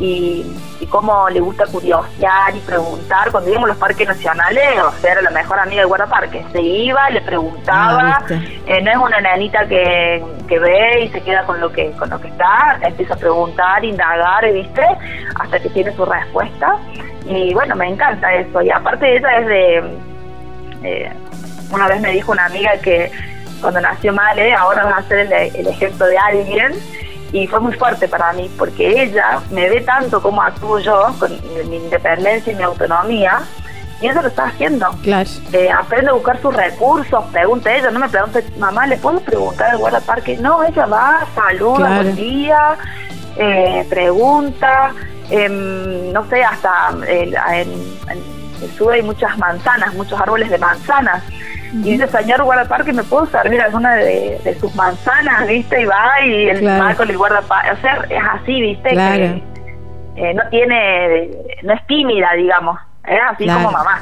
y, 0.00 0.46
y 0.80 0.86
cómo 0.86 1.28
le 1.28 1.40
gusta 1.40 1.66
curiosear 1.66 2.54
y 2.54 2.60
preguntar. 2.60 3.30
Cuando 3.30 3.50
íbamos 3.50 3.68
a 3.68 3.72
los 3.72 3.78
parques 3.78 4.06
nacionales, 4.06 4.80
o 4.82 4.92
sea, 5.00 5.12
era 5.12 5.22
la 5.22 5.30
mejor 5.30 5.58
amiga 5.58 5.80
del 5.80 5.88
guardaparque. 5.88 6.44
Se 6.52 6.60
iba, 6.60 7.10
le 7.10 7.20
preguntaba. 7.22 8.18
Ah. 8.20 8.34
Eh, 8.66 8.80
no 8.82 8.90
es 8.90 8.96
una 8.96 9.20
nenita 9.20 9.66
que, 9.66 10.24
que 10.46 10.58
ve 10.58 11.04
y 11.04 11.08
se 11.08 11.20
queda 11.22 11.44
con 11.44 11.60
lo 11.60 11.72
que 11.72 11.90
con 11.92 12.10
lo 12.10 12.20
que 12.20 12.28
está, 12.28 12.78
empieza 12.82 13.14
a 13.14 13.16
preguntar, 13.16 13.84
indagar, 13.84 14.52
¿viste? 14.52 14.82
Hasta 15.40 15.58
que 15.58 15.68
tiene 15.70 15.92
su 15.96 16.04
respuesta. 16.04 16.76
Y 17.26 17.52
bueno, 17.54 17.74
me 17.74 17.88
encanta 17.88 18.32
eso. 18.34 18.62
Y 18.62 18.70
aparte 18.70 19.16
ella 19.16 19.38
es 19.38 19.46
de... 19.46 19.98
eh, 20.84 21.12
una 21.70 21.88
vez 21.88 22.00
me 22.00 22.12
dijo 22.12 22.32
una 22.32 22.46
amiga 22.46 22.72
que 22.82 23.10
cuando 23.60 23.80
nació 23.80 24.12
Male, 24.12 24.54
ahora 24.54 24.84
va 24.84 24.96
a 24.98 25.02
ser 25.02 25.18
el, 25.18 25.32
el 25.32 25.66
ejemplo 25.66 26.06
de 26.06 26.16
alguien. 26.16 26.72
Y 27.32 27.46
fue 27.46 27.60
muy 27.60 27.74
fuerte 27.74 28.08
para 28.08 28.32
mí, 28.32 28.50
porque 28.58 29.02
ella 29.02 29.40
me 29.50 29.68
ve 29.68 29.82
tanto 29.82 30.20
como 30.22 30.40
actúo 30.42 30.78
yo, 30.78 31.14
con 31.18 31.30
mi 31.68 31.76
independencia 31.76 32.52
y 32.52 32.56
mi 32.56 32.62
autonomía, 32.62 33.40
y 34.00 34.06
ella 34.08 34.22
lo 34.22 34.28
está 34.28 34.44
haciendo 34.46 34.88
Claro. 35.02 35.28
eh, 35.52 35.68
aprende 35.70 36.10
a 36.10 36.14
buscar 36.14 36.40
sus 36.40 36.54
recursos, 36.54 37.22
pregunta 37.32 37.74
ella, 37.74 37.90
no 37.90 37.98
me 37.98 38.08
pregunte, 38.08 38.44
mamá, 38.58 38.86
¿le 38.86 38.96
puedo 38.96 39.20
preguntar 39.20 39.70
al 39.70 39.78
guardaparque? 39.78 40.36
No, 40.38 40.62
ella 40.64 40.86
va, 40.86 41.26
saluda, 41.34 41.76
Claro. 41.78 41.94
buen 42.02 42.16
día, 42.16 42.76
eh, 43.36 43.84
pregunta, 43.90 44.92
em, 45.30 46.12
no 46.12 46.24
sé, 46.30 46.42
hasta 46.42 46.94
eh, 47.06 47.30
en, 47.52 47.70
en 48.10 48.22
el 48.62 48.70
sur 48.76 48.92
hay 48.92 49.02
muchas 49.02 49.36
manzanas, 49.36 49.92
muchos 49.94 50.18
árboles 50.20 50.48
de 50.48 50.58
manzanas. 50.58 51.22
Y 51.72 51.92
dice, 51.92 52.06
señor 52.08 52.42
guardaparque, 52.44 52.92
¿me 52.92 53.02
puedo 53.04 53.26
servir 53.26 53.60
alguna 53.60 53.94
de, 53.96 54.40
de 54.44 54.58
sus 54.58 54.74
manzanas? 54.74 55.46
¿Viste? 55.46 55.82
Y 55.82 55.84
va 55.84 56.24
y 56.26 56.48
el 56.48 56.60
Claro. 56.60 56.84
va 56.84 56.94
con 56.94 57.10
el 57.10 57.16
guardaparque. 57.18 57.70
O 57.72 57.80
sea, 57.80 58.06
es 58.08 58.22
así, 58.42 58.60
¿viste? 58.60 58.88
Claro. 58.90 59.40
Que 60.14 60.30
eh, 60.30 60.34
no 60.34 60.42
tiene, 60.50 61.30
no 61.62 61.72
es 61.74 61.86
tímida, 61.86 62.32
digamos. 62.36 62.78
Es 63.06 63.18
así 63.32 63.44
Claro. 63.44 63.60
como 63.64 63.72
mamá. 63.72 64.00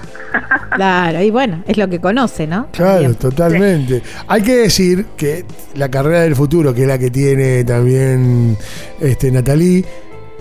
Claro, 0.75 1.21
y 1.23 1.31
bueno, 1.31 1.63
es 1.69 1.77
lo 1.77 1.89
que 1.89 2.01
conoce, 2.01 2.47
¿no? 2.47 2.67
Claro, 2.73 2.93
También. 2.95 3.15
totalmente. 3.17 4.03
Hay 4.27 4.43
que 4.43 4.57
decir 4.57 5.07
que 5.17 5.45
la 5.75 5.89
carrera 5.91 6.21
del 6.23 6.35
futuro, 6.35 6.75
que 6.75 6.83
es 6.83 6.89
la 6.89 6.99
que 6.99 7.11
tiene 7.11 7.63
también 7.65 8.57
este, 9.01 9.31
Natalie, 9.31 9.85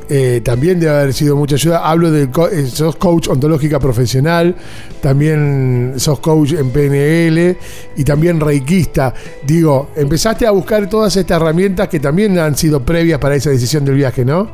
eh, 0.10 0.42
también 0.44 0.80
debe 0.80 0.92
haber 0.98 1.14
sido 1.14 1.36
mucha 1.36 1.56
ayuda. 1.56 1.88
Hablo 1.90 2.12
de 2.12 2.30
co- 2.30 2.48
eh, 2.50 2.66
sos 2.68 2.96
coach 2.96 3.28
ontológica 3.28 3.80
profesional, 3.80 4.56
también 5.02 5.94
sos 5.98 6.20
coach 6.20 6.54
en 6.54 6.72
PNL 6.72 7.58
y 7.96 8.04
también 8.04 8.40
reikista. 8.40 9.14
Digo, 9.44 9.90
empezaste 9.96 10.46
a 10.48 10.52
buscar 10.52 10.88
todas 10.90 11.16
estas 11.16 11.42
herramientas 11.42 11.88
que 11.88 12.00
también 12.00 12.38
han 12.40 12.56
sido 12.56 12.82
previas 12.82 13.20
para 13.20 13.36
esa 13.36 13.50
decisión 13.50 13.86
del 13.86 13.96
viaje, 13.96 14.24
¿no? 14.26 14.48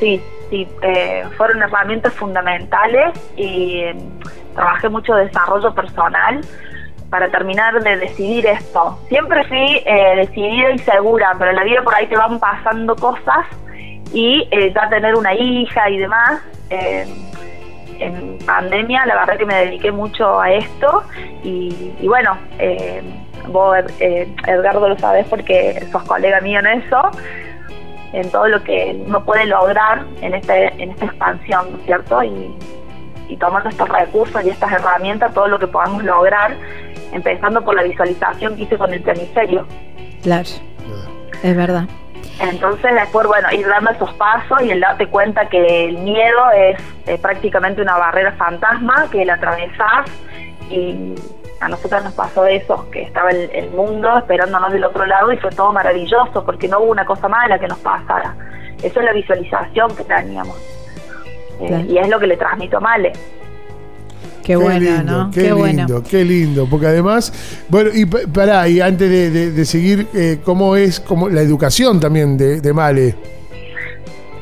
Sí, 0.00 0.20
sí, 0.50 0.66
eh, 0.82 1.24
fueron 1.36 1.62
herramientas 1.62 2.12
fundamentales 2.14 3.12
y 3.36 3.76
eh, 3.78 3.96
trabajé 4.54 4.88
mucho 4.88 5.14
desarrollo 5.14 5.74
personal 5.74 6.40
para 7.10 7.30
terminar 7.30 7.82
de 7.82 7.96
decidir 7.98 8.46
esto. 8.46 8.98
Siempre 9.08 9.44
fui 9.44 9.82
eh, 9.84 10.16
decidida 10.16 10.70
y 10.72 10.78
segura, 10.78 11.34
pero 11.38 11.50
en 11.50 11.56
la 11.56 11.64
vida 11.64 11.82
por 11.84 11.94
ahí 11.94 12.06
te 12.08 12.16
van 12.16 12.40
pasando 12.40 12.96
cosas 12.96 13.46
y 14.12 14.48
eh, 14.50 14.72
ya 14.74 14.88
tener 14.88 15.14
una 15.14 15.34
hija 15.34 15.90
y 15.90 15.98
demás. 15.98 16.40
eh, 16.70 17.06
en 17.98 18.38
pandemia 18.44 19.06
la 19.06 19.14
verdad 19.14 19.36
que 19.38 19.46
me 19.46 19.54
dediqué 19.54 19.92
mucho 19.92 20.40
a 20.40 20.50
esto 20.50 21.04
y, 21.44 21.92
y 22.00 22.08
bueno, 22.08 22.36
eh, 22.58 23.00
vos 23.46 23.76
eh, 24.00 24.26
Edgardo 24.46 24.88
lo 24.88 24.98
sabes 24.98 25.24
porque 25.28 25.86
sos 25.92 26.02
colega 26.04 26.40
mío 26.40 26.58
en 26.60 26.66
eso 26.66 27.10
en 28.12 28.28
todo 28.30 28.48
lo 28.48 28.62
que 28.64 29.04
uno 29.06 29.24
puede 29.24 29.46
lograr 29.46 30.04
en 30.20 30.34
este 30.34 30.66
en 30.82 30.90
esta 30.90 31.04
expansión, 31.06 31.72
¿no 31.72 31.78
es 31.78 31.84
cierto? 31.84 32.22
Y, 32.24 32.56
y 33.28 33.36
tomando 33.36 33.68
estos 33.68 33.88
recursos 33.88 34.44
y 34.44 34.50
estas 34.50 34.72
herramientas, 34.72 35.32
todo 35.32 35.46
lo 35.48 35.58
que 35.58 35.66
podamos 35.68 36.02
lograr, 36.02 36.56
empezando 37.12 37.62
por 37.62 37.74
la 37.76 37.82
visualización 37.84 38.56
que 38.56 38.62
hice 38.64 38.76
con 38.76 38.92
el 38.92 39.00
planiferio. 39.00 39.66
Claro. 40.22 40.48
Es 41.42 41.56
verdad. 41.56 41.84
Entonces 42.40 42.94
después, 42.94 43.26
bueno, 43.26 43.48
ir 43.52 43.66
dando 43.66 43.90
esos 43.90 44.12
pasos 44.14 44.62
y 44.62 44.70
el 44.70 44.80
darte 44.80 45.06
cuenta 45.06 45.48
que 45.48 45.84
el 45.86 45.98
miedo 45.98 46.50
es 46.56 46.80
eh, 47.06 47.18
prácticamente 47.18 47.82
una 47.82 47.96
barrera 47.98 48.32
fantasma 48.32 49.08
que 49.10 49.24
la 49.24 49.34
atravesás 49.34 50.10
y 50.70 51.14
a 51.60 51.68
nosotros 51.68 52.02
nos 52.02 52.14
pasó 52.14 52.46
eso, 52.46 52.90
que 52.90 53.02
estaba 53.02 53.30
el, 53.30 53.48
el 53.52 53.70
mundo 53.70 54.18
esperándonos 54.18 54.72
del 54.72 54.84
otro 54.84 55.06
lado 55.06 55.32
y 55.32 55.36
fue 55.36 55.50
todo 55.50 55.72
maravilloso 55.72 56.44
porque 56.44 56.66
no 56.66 56.80
hubo 56.80 56.90
una 56.90 57.04
cosa 57.04 57.28
mala 57.28 57.58
que 57.58 57.68
nos 57.68 57.78
pasara. 57.78 58.34
Eso 58.82 58.98
es 58.98 59.06
la 59.06 59.12
visualización 59.12 59.94
que 59.94 60.02
teníamos. 60.04 60.56
Eh, 61.60 61.86
y 61.88 61.98
es 61.98 62.08
lo 62.08 62.18
que 62.18 62.26
le 62.26 62.36
transmito 62.36 62.78
a 62.78 62.80
Male. 62.80 63.12
Qué, 64.44 64.56
bueno, 64.56 64.80
lindo, 64.80 65.02
¿no? 65.24 65.30
Qué, 65.30 65.40
Qué, 65.40 65.42
lindo, 65.46 65.58
bueno. 65.58 66.02
qué 66.10 66.24
lindo. 66.24 66.66
Porque 66.70 66.86
además, 66.86 67.32
bueno, 67.68 67.90
y 67.94 68.04
pa- 68.06 68.18
pará, 68.32 68.66
y 68.68 68.80
antes 68.80 69.08
de, 69.08 69.30
de- 69.30 69.50
de 69.52 69.64
seguir, 69.64 70.06
eh, 70.14 70.38
¿cómo 70.44 70.76
es 70.76 71.00
como 71.00 71.28
la 71.28 71.40
educación 71.42 72.00
también 72.00 72.36
de, 72.36 72.60
de 72.60 72.72
Male? 72.72 73.14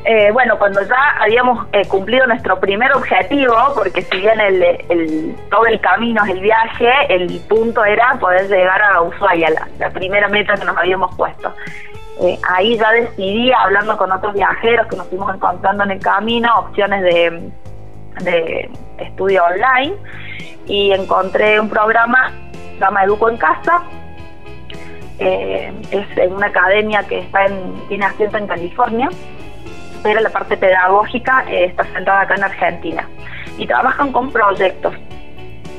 Eh, 0.03 0.31
bueno, 0.33 0.57
cuando 0.57 0.81
ya 0.81 0.95
habíamos 1.21 1.67
eh, 1.73 1.83
cumplido 1.87 2.25
nuestro 2.25 2.59
primer 2.59 2.91
objetivo, 2.93 3.53
porque 3.75 4.01
si 4.01 4.17
bien 4.17 4.39
el, 4.39 4.63
el- 4.89 5.35
todo 5.51 5.67
el 5.67 5.79
camino 5.79 6.23
es 6.25 6.31
el 6.31 6.39
viaje, 6.39 6.89
el 7.09 7.39
punto 7.47 7.85
era 7.85 8.17
poder 8.19 8.47
llegar 8.49 8.81
a 8.81 9.01
Ushuaia, 9.03 9.51
la, 9.51 9.67
la 9.77 9.89
primera 9.91 10.27
meta 10.27 10.55
que 10.55 10.65
nos 10.65 10.75
habíamos 10.75 11.15
puesto. 11.15 11.53
Eh, 12.19 12.37
ahí 12.49 12.77
ya 12.77 12.91
decidí, 12.91 13.51
hablando 13.51 13.95
con 13.95 14.11
otros 14.11 14.33
viajeros 14.33 14.87
que 14.87 14.95
nos 14.95 15.07
fuimos 15.07 15.33
encontrando 15.35 15.83
en 15.83 15.91
el 15.91 15.99
camino, 15.99 16.49
opciones 16.59 17.03
de, 17.03 17.49
de 18.23 18.69
estudio 18.97 19.43
online 19.43 19.95
y 20.67 20.91
encontré 20.91 21.59
un 21.59 21.69
programa 21.69 22.31
que 22.51 22.75
se 22.75 22.79
llama 22.79 23.03
Educo 23.03 23.29
en 23.29 23.37
Casa. 23.37 23.83
Eh, 25.19 25.71
es 25.91 26.17
en 26.17 26.33
una 26.33 26.47
academia 26.47 27.03
que 27.03 27.19
está 27.19 27.45
en, 27.45 27.87
tiene 27.87 28.05
asiento 28.05 28.37
en 28.37 28.47
California 28.47 29.09
pero 30.03 30.19
la 30.21 30.29
parte 30.29 30.57
pedagógica 30.57 31.45
eh, 31.47 31.65
está 31.65 31.83
sentada 31.93 32.21
acá 32.21 32.35
en 32.35 32.43
Argentina. 32.43 33.07
Y 33.57 33.67
trabajan 33.67 34.11
con 34.11 34.31
proyectos. 34.31 34.93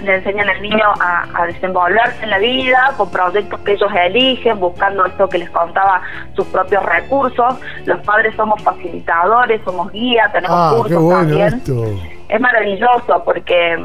Le 0.02 0.16
enseñan 0.16 0.48
al 0.48 0.60
niño 0.60 0.84
a, 1.00 1.26
a 1.34 1.46
desenvolverse 1.46 2.24
en 2.24 2.30
la 2.30 2.38
vida, 2.38 2.92
con 2.96 3.10
proyectos 3.10 3.60
que 3.60 3.72
ellos 3.72 3.90
eligen, 4.04 4.58
buscando 4.58 5.06
esto 5.06 5.28
que 5.28 5.38
les 5.38 5.50
contaba, 5.50 6.02
sus 6.34 6.46
propios 6.48 6.84
recursos. 6.84 7.54
Los 7.84 8.00
padres 8.00 8.34
somos 8.34 8.60
facilitadores, 8.62 9.60
somos 9.64 9.92
guías, 9.92 10.32
tenemos 10.32 10.56
Ah, 10.58 10.70
qué 10.72 10.82
cursos 10.82 11.02
bueno 11.02 11.18
también 11.18 11.54
esto. 11.54 11.84
Es 12.32 12.40
maravilloso 12.40 13.22
porque 13.24 13.78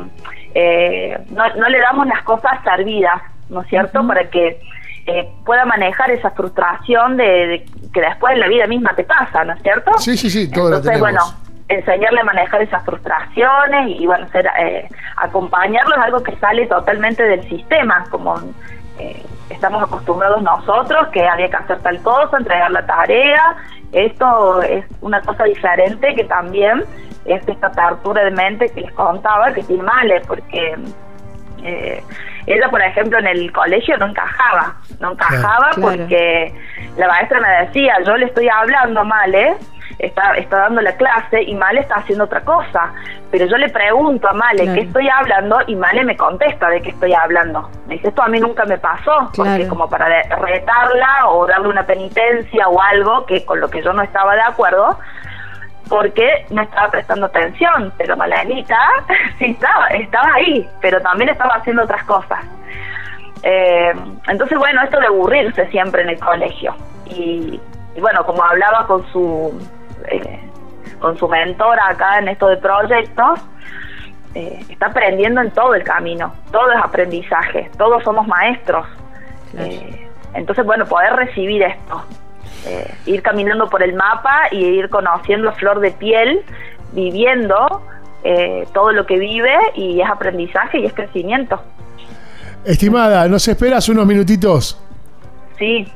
eh, 0.56 1.18
no, 1.30 1.44
no 1.56 1.70
le 1.70 1.80
damos 1.80 2.08
las 2.08 2.24
cosas 2.24 2.64
servidas, 2.64 3.22
¿no 3.50 3.62
es 3.62 3.68
cierto? 3.68 4.08
Para 4.08 4.30
que 4.30 4.60
eh, 5.06 5.30
pueda 5.46 5.66
manejar 5.66 6.12
esa 6.12 6.32
frustración 6.32 7.18
de, 7.18 7.24
de 7.24 7.66
que 7.94 8.02
después 8.02 8.34
en 8.34 8.40
la 8.40 8.48
vida 8.48 8.66
misma 8.66 8.94
te 8.96 9.04
pasa, 9.04 9.44
¿no 9.44 9.54
es 9.54 9.62
cierto? 9.62 9.92
Sí, 9.98 10.16
sí, 10.16 10.30
sí, 10.30 10.50
todo 10.50 10.68
Entonces, 10.68 11.00
bueno, 11.00 11.22
enseñarle 11.68 12.22
a 12.22 12.24
manejar 12.24 12.62
esas 12.62 12.84
frustraciones 12.86 14.00
y, 14.00 14.06
bueno, 14.06 14.26
ser, 14.30 14.50
eh, 14.60 14.88
acompañarlos 15.18 15.98
es 15.98 16.04
algo 16.04 16.24
que 16.24 16.36
sale 16.38 16.66
totalmente 16.68 17.24
del 17.24 17.44
sistema, 17.50 18.06
como 18.10 18.40
eh, 18.98 19.26
estamos 19.50 19.84
acostumbrados 19.84 20.42
nosotros, 20.42 21.10
que 21.10 21.28
había 21.28 21.50
que 21.50 21.58
hacer 21.58 21.80
tal 21.80 22.02
cosa, 22.02 22.38
entregar 22.38 22.72
la 22.72 22.86
tarea. 22.86 23.58
Esto 23.92 24.62
es 24.62 24.86
una 25.02 25.22
cosa 25.22 25.44
diferente 25.44 26.16
que 26.16 26.24
también 26.26 26.86
es 27.28 27.48
esta 27.48 27.68
apertura 27.68 28.24
de 28.24 28.32
mente 28.32 28.70
que 28.74 28.82
les 28.82 28.92
contaba 28.94 29.52
que 29.54 29.64
tiene 29.64 29.84
males, 29.84 30.26
porque 30.28 30.76
eh, 31.64 32.04
ella, 32.46 32.70
por 32.70 32.82
ejemplo, 32.82 33.20
en 33.20 33.28
el 33.28 33.52
colegio 33.52 33.98
no 33.98 34.08
encajaba, 34.08 34.76
no 35.00 35.12
encajaba 35.12 35.70
Claro. 35.72 35.82
porque 35.82 36.54
la 36.98 37.08
maestra 37.08 37.40
me 37.42 37.50
decía, 37.66 37.96
yo 38.06 38.16
le 38.16 38.26
estoy 38.28 38.48
hablando 38.50 39.04
mal, 39.04 39.34
¿eh? 39.36 39.56
Está, 40.00 40.34
está 40.36 40.58
dando 40.60 40.82
la 40.82 40.92
clase 40.96 41.42
y 41.42 41.56
Male 41.56 41.80
está 41.80 41.96
haciendo 41.96 42.26
otra 42.26 42.42
cosa. 42.42 42.92
Pero 43.32 43.48
yo 43.48 43.58
le 43.58 43.68
pregunto 43.70 44.30
a 44.30 44.34
Male 44.34 44.64
Claro. 44.64 44.74
qué 44.76 44.82
estoy 44.82 45.10
hablando 45.10 45.58
y 45.66 45.76
Male 45.76 46.04
me 46.04 46.16
contesta 46.16 46.70
de 46.70 46.82
qué 46.82 46.90
estoy 46.92 47.14
hablando. 47.14 47.68
Me 47.88 47.96
dice, 47.96 48.10
esto 48.10 48.22
a 48.22 48.28
mí 48.28 48.40
nunca 48.40 48.64
me 48.66 48.78
pasó, 48.78 49.32
porque 49.36 49.68
como 49.68 49.90
para 49.90 50.08
retarla 50.22 51.28
o 51.30 51.48
darle 51.48 51.68
una 51.70 51.84
penitencia 51.86 52.68
o 52.70 52.80
algo 52.80 53.26
que 53.26 53.44
con 53.44 53.60
lo 53.60 53.70
que 53.70 53.82
yo 53.82 53.92
no 53.92 54.04
estaba 54.04 54.36
de 54.36 54.42
acuerdo, 54.42 55.00
porque 55.90 56.46
no 56.50 56.62
estaba 56.62 56.90
prestando 56.92 57.26
atención, 57.28 57.94
pero 57.98 58.18
Malenita 58.18 58.78
sí 59.40 59.46
estaba, 59.46 59.88
estaba 59.88 60.34
ahí, 60.36 60.68
pero 60.82 61.02
también 61.02 61.30
estaba 61.30 61.56
haciendo 61.56 61.84
otras 61.84 62.04
cosas. 62.04 62.40
Eh, 63.44 63.94
entonces, 64.28 64.58
bueno, 64.58 64.82
esto 64.84 65.00
de 65.00 65.08
aburrirse 65.08 65.68
siempre 65.68 66.02
en 66.02 66.10
el 66.10 66.20
colegio. 66.20 66.76
Y, 67.06 67.60
y 67.96 68.02
bueno, 68.02 68.26
como 68.26 68.44
hablaba 68.44 68.86
con 68.88 69.06
su 69.12 69.60
eh, 70.08 70.40
con 71.00 71.18
su 71.18 71.28
mentora 71.28 71.90
acá 71.90 72.20
en 72.20 72.28
esto 72.30 72.48
de 72.48 72.58
proyectos, 72.58 73.40
eh, 74.36 74.60
está 74.70 74.88
aprendiendo 74.88 75.42
en 75.42 75.52
todo 75.52 75.74
el 75.76 75.84
camino, 75.84 76.34
todo 76.52 76.72
es 76.72 76.84
aprendizaje, 76.84 77.70
todos 77.78 78.04
somos 78.04 78.28
maestros. 78.28 78.86
Eh, 79.58 80.10
entonces, 80.34 80.66
bueno, 80.66 80.86
poder 80.86 81.14
recibir 81.14 81.64
esto, 81.64 82.04
eh, 82.66 82.94
ir 83.06 83.22
caminando 83.22 83.70
por 83.70 83.84
el 83.84 83.94
mapa 83.94 84.48
y 84.52 84.64
ir 84.64 84.90
conociendo 84.90 85.50
a 85.50 85.54
flor 85.54 85.80
de 85.80 85.92
piel, 85.92 86.42
viviendo 86.94 87.82
eh, 88.24 88.66
todo 88.74 88.92
lo 88.92 89.06
que 89.06 89.18
vive 89.18 89.56
y 89.76 90.02
es 90.02 90.10
aprendizaje 90.10 90.80
y 90.80 90.86
es 90.86 90.94
crecimiento. 90.94 91.62
Estimada, 92.66 93.28
¿nos 93.28 93.48
esperas 93.48 93.88
unos 93.90 94.06
minutitos? 94.06 94.82
Sí, 95.58 95.88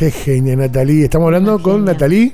Qué 0.00 0.10
genia, 0.10 0.56
Natalí. 0.56 1.02
Estamos 1.02 1.26
hablando 1.26 1.60
con. 1.60 1.84
Natalí. 1.84 2.32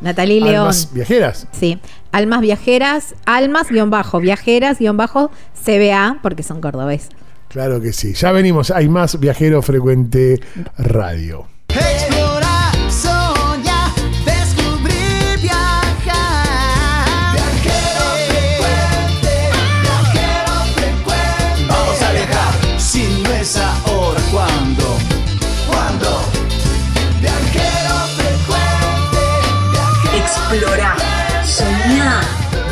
Natalie 0.00 0.40
León. 0.40 0.56
Almas 0.58 0.92
Viajeras. 0.92 1.48
Sí, 1.50 1.80
almas 2.12 2.40
viajeras, 2.40 3.16
almas 3.26 3.70
guion 3.70 3.90
bajo, 3.90 4.20
viajeras 4.20 4.78
guion 4.78 4.96
bajo, 4.96 5.32
CBA, 5.64 6.18
porque 6.22 6.44
son 6.44 6.60
cordobés. 6.60 7.08
Claro 7.48 7.80
que 7.80 7.92
sí. 7.92 8.14
Ya 8.14 8.30
venimos. 8.30 8.70
Hay 8.70 8.88
más 8.88 9.18
Viajero 9.18 9.62
Frecuente 9.62 10.40
Radio. 10.76 11.48
Explorar, 11.70 12.07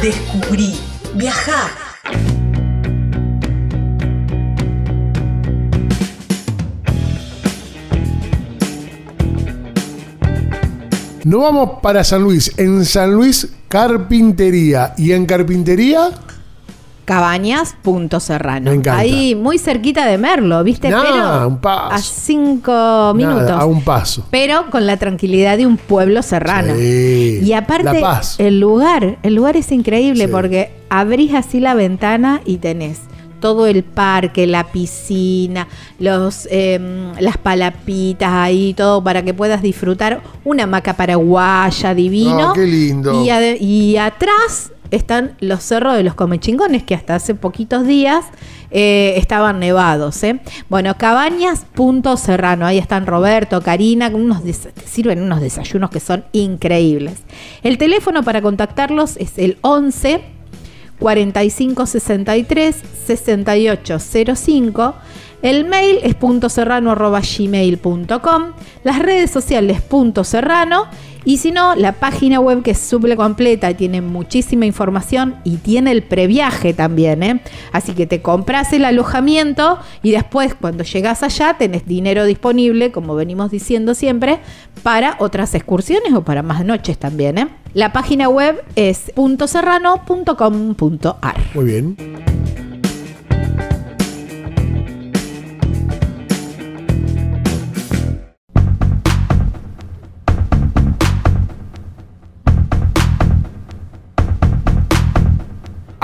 descubrí, 0.07 0.73
viajá. 1.15 1.69
Nos 11.25 11.41
vamos 11.41 11.81
para 11.83 12.05
San 12.05 12.23
Luis. 12.23 12.53
En 12.57 12.85
San 12.85 13.15
Luis, 13.15 13.49
carpintería. 13.67 14.95
Y 14.97 15.11
en 15.11 15.27
carpintería, 15.27 16.11
Cabañas, 17.07 17.77
punto 17.83 18.21
serrano. 18.21 18.71
Me 18.73 18.77
encanta. 18.77 18.99
Ahí 19.01 19.35
muy 19.35 19.59
cerquita 19.59 20.05
de 20.07 20.19
Merlo, 20.19 20.63
¿viste? 20.65 20.91
Nah, 20.91 21.03
Pero 21.03 21.49
un 21.49 21.59
paso. 21.61 21.95
a 21.95 21.99
cinco 21.99 23.13
minutos. 23.15 23.43
nada, 23.43 23.61
a 23.61 23.65
un 23.65 23.81
paso. 23.83 24.27
Pero 24.31 24.71
con 24.71 24.87
la 24.87 24.97
tranquilidad 24.97 25.57
de 25.57 25.67
un 25.67 25.77
pueblo 25.77 26.21
serrano. 26.23 26.75
Sí, 26.77 27.41
Y 27.45 27.53
aparte, 27.53 28.03
el 28.39 28.59
lugar, 28.61 29.19
el 29.23 29.35
lugar 29.37 29.57
es 29.57 29.71
increíble 29.73 30.27
Sí. 30.27 30.31
porque 30.33 30.73
abrís 30.91 31.33
así 31.35 31.61
la 31.61 31.75
ventana 31.75 32.41
y 32.45 32.57
tenés 32.59 33.01
todo 33.41 33.67
el 33.67 33.85
parque, 33.85 34.47
la 34.47 34.65
piscina, 34.65 35.69
los 36.01 36.49
em, 36.51 37.13
las 37.21 37.37
palapitas 37.37 38.31
ahí, 38.33 38.75
todo 38.75 39.05
para 39.05 39.23
que 39.23 39.35
puedas 39.35 39.63
disfrutar 39.63 40.23
una 40.45 40.65
hamaca 40.65 40.95
paraguaya 40.95 41.95
divino. 41.95 42.51
Ah, 42.51 42.53
qué 42.55 42.67
lindo. 42.67 43.23
Y 43.61 43.97
atrás 43.99 44.73
están 44.91 45.37
los 45.41 45.63
cerros 45.63 45.97
de 45.97 46.03
los 46.03 46.15
Comechingones, 46.15 46.83
que 46.83 46.95
hasta 46.95 47.15
hace 47.15 47.35
poquitos 47.35 47.87
días 47.87 48.25
eh, 48.71 49.15
estaban 49.17 49.61
nevados. 49.61 50.23
¿eh? 50.25 50.41
Bueno, 50.69 50.97
cabañas 50.97 51.65
punto 51.75 52.17
serrano, 52.17 52.67
ahí 52.67 52.79
están 52.79 53.07
Roberto, 53.07 53.61
Karina, 53.63 54.11
unos 54.13 54.43
sirven 54.85 55.23
unos 55.23 55.41
desayunos 55.41 55.91
que 55.91 56.01
son 56.01 56.25
increíbles. 56.33 57.23
El 57.63 57.79
teléfono 57.79 58.23
para 58.23 58.43
contactarlos 58.43 59.17
es 59.17 59.39
el 59.39 59.59
11 59.63 60.37
4563 60.99 62.77
6805. 63.07 64.95
El 65.43 65.65
mail 65.67 65.99
es 66.03 66.15
punto 66.15 66.49
serrano 66.49 66.93
arroba 66.93 67.21
gmail.com. 67.21 68.43
Las 68.85 68.99
redes 68.99 69.31
sociales 69.31 69.83
punto 69.83 70.25
serrano. 70.25 70.87
Y 71.27 71.37
si 71.39 71.51
no, 71.51 71.75
la 71.75 71.91
página 71.93 72.39
web 72.39 72.63
que 72.63 72.71
es 72.71 72.79
suple 72.79 73.17
completa, 73.17 73.75
tiene 73.75 74.01
muchísima 74.01 74.65
información 74.65 75.35
y 75.43 75.57
tiene 75.57 75.91
el 75.91 76.05
previaje 76.05 76.73
también. 76.73 77.25
¿eh? 77.25 77.41
Así 77.73 77.95
que 77.95 78.07
te 78.07 78.23
compras 78.23 78.73
el 78.73 78.85
alojamiento 78.85 79.81
y 80.05 80.13
después 80.13 80.55
cuando 80.55 80.85
llegas 80.85 81.25
allá 81.25 81.57
tenés 81.59 81.85
dinero 81.85 82.27
disponible, 82.27 82.93
como 82.93 83.17
venimos 83.17 83.51
diciendo 83.51 83.95
siempre, 83.95 84.39
para 84.85 85.17
otras 85.19 85.53
excursiones 85.57 86.15
o 86.15 86.23
para 86.23 86.45
más 86.45 86.65
noches 86.65 86.97
también. 86.97 87.39
¿eh? 87.39 87.49
La 87.75 87.93
página 87.93 88.29
web 88.29 88.63
es 88.77 89.11
puntoserrano.com.ar. 89.17 91.37
Muy 91.55 91.65
bien. 91.65 92.36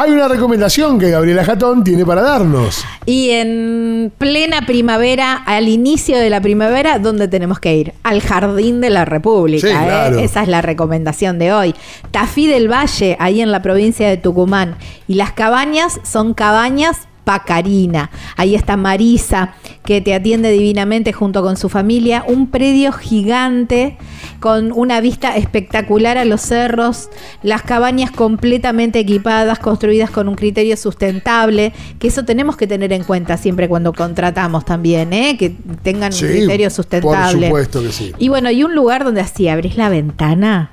Hay 0.02 0.10
una 0.10 0.26
recomendación 0.26 0.98
que 0.98 1.10
Gabriela 1.10 1.44
Jatón 1.44 1.84
tiene 1.84 2.04
para 2.04 2.22
darnos. 2.22 2.84
Y 3.06 3.30
en 3.30 4.12
plena 4.18 4.66
primavera, 4.66 5.34
al 5.34 5.68
inicio 5.68 6.18
de 6.18 6.28
la 6.28 6.40
primavera, 6.40 6.98
¿dónde 6.98 7.28
tenemos 7.28 7.60
que 7.60 7.76
ir? 7.76 7.94
Al 8.02 8.20
Jardín 8.20 8.80
de 8.80 8.90
la 8.90 9.04
República. 9.04 9.68
Sí, 9.68 9.72
¿eh? 9.72 9.78
claro. 9.84 10.18
Esa 10.18 10.42
es 10.42 10.48
la 10.48 10.60
recomendación 10.60 11.38
de 11.38 11.52
hoy. 11.52 11.74
Tafí 12.10 12.48
del 12.48 12.70
Valle, 12.70 13.16
ahí 13.20 13.40
en 13.40 13.52
la 13.52 13.62
provincia 13.62 14.08
de 14.08 14.16
Tucumán. 14.16 14.76
Y 15.06 15.14
las 15.14 15.32
cabañas 15.32 16.00
son 16.02 16.34
cabañas 16.34 17.06
Pacarina. 17.24 18.10
Ahí 18.36 18.54
está 18.54 18.76
Marisa, 18.76 19.54
que 19.84 20.00
te 20.00 20.14
atiende 20.14 20.50
divinamente 20.50 21.12
junto 21.12 21.42
con 21.42 21.56
su 21.56 21.68
familia. 21.68 22.24
Un 22.26 22.48
predio 22.48 22.92
gigante 22.92 23.96
con 24.40 24.72
una 24.72 25.00
vista 25.00 25.36
espectacular 25.36 26.18
a 26.18 26.24
los 26.24 26.40
cerros. 26.40 27.08
Las 27.42 27.62
cabañas 27.62 28.10
completamente 28.10 28.98
equipadas, 28.98 29.58
construidas 29.58 30.10
con 30.10 30.28
un 30.28 30.34
criterio 30.34 30.76
sustentable. 30.76 31.72
Que 31.98 32.08
eso 32.08 32.24
tenemos 32.24 32.56
que 32.56 32.66
tener 32.66 32.92
en 32.92 33.04
cuenta 33.04 33.36
siempre 33.36 33.68
cuando 33.68 33.92
contratamos 33.92 34.64
también, 34.64 35.12
¿eh? 35.12 35.36
que 35.38 35.50
tengan 35.82 36.12
Sí, 36.12 36.24
un 36.24 36.30
criterio 36.30 36.70
sustentable. 36.70 37.48
Por 37.48 37.64
supuesto 37.64 37.82
que 37.82 37.92
sí. 37.92 38.12
Y 38.18 38.28
bueno, 38.28 38.48
hay 38.48 38.64
un 38.64 38.74
lugar 38.74 39.04
donde 39.04 39.20
así 39.20 39.48
abrís 39.48 39.76
la 39.76 39.88
ventana 39.88 40.72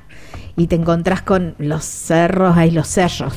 y 0.60 0.68
te 0.68 0.76
encontrás 0.76 1.22
con 1.22 1.56
los 1.58 1.86
cerros, 1.86 2.58
hay 2.58 2.72
los 2.72 2.88
cerros, 2.88 3.34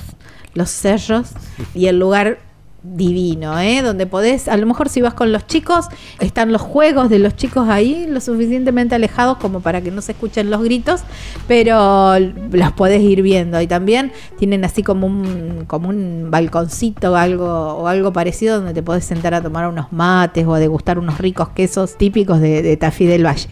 los 0.55 0.71
cerros 0.71 1.29
y 1.73 1.87
el 1.87 1.99
lugar 1.99 2.39
divino, 2.83 3.59
¿eh? 3.59 3.83
Donde 3.83 4.07
podés, 4.07 4.49
a 4.49 4.57
lo 4.57 4.67
mejor 4.67 4.89
si 4.89 5.01
vas 5.01 5.15
con 5.15 5.33
los 5.33 5.47
chicos, 5.47 5.87
están 6.21 6.53
los 6.53 6.61
juegos 6.61 7.09
de 7.09 7.19
los 7.19 7.37
chicos 7.37 7.69
ahí, 7.69 8.07
lo 8.09 8.21
suficientemente 8.21 8.95
alejados 8.95 9.39
como 9.39 9.61
para 9.61 9.81
que 9.81 9.91
no 9.91 10.03
se 10.03 10.13
escuchen 10.13 10.51
los 10.51 10.63
gritos, 10.63 11.03
pero 11.47 12.19
los 12.19 12.73
podés 12.73 13.03
ir 13.03 13.23
viendo. 13.23 13.61
Y 13.61 13.67
también 13.67 14.13
tienen 14.39 14.65
así 14.65 14.83
como 14.83 15.07
un, 15.07 15.65
como 15.67 15.89
un 15.89 16.29
balconcito 16.31 17.13
o 17.13 17.17
algo, 17.17 17.47
o 17.47 17.87
algo 17.87 18.13
parecido 18.13 18.57
donde 18.57 18.75
te 18.75 18.83
podés 18.83 19.05
sentar 19.05 19.35
a 19.35 19.43
tomar 19.43 19.69
unos 19.69 19.93
mates 19.93 20.47
o 20.47 20.55
a 20.55 20.59
degustar 20.59 20.99
unos 20.99 21.19
ricos 21.19 21.51
quesos 21.51 21.97
típicos 21.97 22.41
de, 22.41 22.63
de 22.63 22.77
Tafí 22.77 23.07
del 23.07 23.25
Valle. 23.25 23.49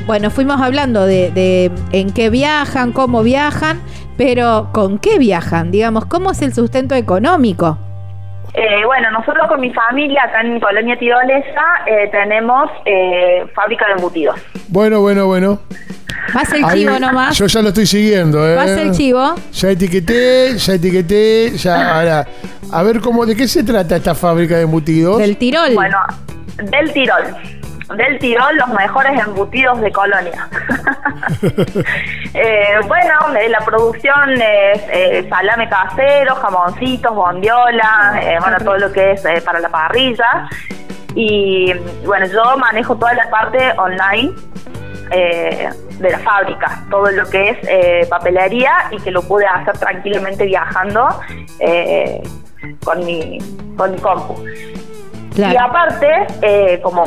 bueno, 0.08 0.32
fuimos 0.32 0.60
hablando 0.62 1.06
de, 1.06 1.32
de 1.32 1.72
en 1.92 2.12
qué 2.12 2.30
viajan, 2.30 2.92
cómo 2.94 3.22
viajan, 3.24 3.82
pero 4.18 4.70
¿con 4.74 4.98
qué 5.00 5.20
viajan? 5.20 5.70
Digamos, 5.72 6.06
¿cómo 6.06 6.32
es 6.32 6.42
el 6.42 6.54
sustento 6.54 6.96
económico? 6.96 7.78
Eh, 8.54 8.84
bueno, 8.86 9.12
nosotros 9.12 9.48
con 9.48 9.60
mi 9.60 9.72
familia 9.72 10.24
acá 10.24 10.42
en 10.42 10.60
Colonia 10.60 10.98
Tirolesa 10.98 11.62
eh, 11.86 12.10
tenemos 12.12 12.72
eh, 12.86 13.46
fábrica 13.54 13.86
de 13.88 13.94
embutidos. 13.94 14.40
Bueno, 14.70 15.02
bueno, 15.02 15.28
bueno. 15.28 15.60
Más 16.34 16.52
el 16.54 16.64
Ahí- 16.66 16.80
chivo 16.80 16.98
nomás. 17.00 17.38
Yo 17.38 17.46
ya 17.46 17.62
lo 17.62 17.68
estoy 17.70 17.86
siguiendo, 17.86 18.48
¿eh? 18.50 18.56
Más 18.56 18.70
el 18.72 18.92
chivo. 18.92 19.36
Ya 19.54 19.70
etiqueté, 19.70 20.58
ya 20.58 20.74
etiqueté, 20.74 21.52
ya 21.58 21.96
ahora. 21.98 22.28
A 22.72 22.84
ver 22.84 23.00
cómo, 23.02 23.26
¿de 23.26 23.36
qué 23.36 23.48
se 23.48 23.64
trata 23.64 23.98
esta 23.98 24.16
fábrica 24.16 24.56
de 24.56 24.64
embutidos? 24.64 25.20
Del 25.20 25.38
Tirol. 25.38 25.74
Bueno, 25.76 25.98
del 26.58 26.92
Tirol. 26.92 27.24
Del 27.96 28.20
Tirol, 28.20 28.58
los 28.58 28.68
mejores 28.70 29.20
embutidos 29.26 29.80
de 29.82 29.92
Colonia. 29.92 30.50
Eh, 32.34 32.80
bueno, 32.88 33.36
eh, 33.36 33.50
la 33.50 33.60
producción 33.62 34.34
es 34.34 34.82
eh, 34.92 35.26
salame 35.28 35.68
casero, 35.68 36.36
jamoncitos, 36.36 37.16
bondiola, 37.16 38.20
eh, 38.22 38.38
bueno, 38.40 38.58
todo 38.60 38.78
lo 38.78 38.92
que 38.92 39.14
es 39.14 39.44
para 39.44 39.60
la 39.60 39.70
parrilla. 39.70 40.48
Y 41.16 41.74
bueno, 42.06 42.28
yo 42.28 42.58
manejo 42.58 42.96
toda 42.96 43.14
la 43.16 43.30
parte 43.30 43.74
online 43.78 44.34
de 45.10 46.10
la 46.12 46.20
fábrica, 46.20 46.84
todo 46.92 47.10
lo 47.10 47.28
que 47.28 47.50
es 47.50 48.08
papelería 48.08 48.90
y 48.92 49.00
que 49.00 49.10
lo 49.10 49.24
pude 49.24 49.48
hacer 49.48 49.78
tranquilamente 49.80 50.46
viajando 50.46 51.08
con, 52.84 53.06
mi, 53.06 53.40
con 53.76 53.92
mi 53.94 54.00
compu. 54.00 54.36
Claro. 55.38 55.54
Y 55.54 55.58
aparte, 55.58 56.28
eh, 56.42 56.80
como 56.82 57.04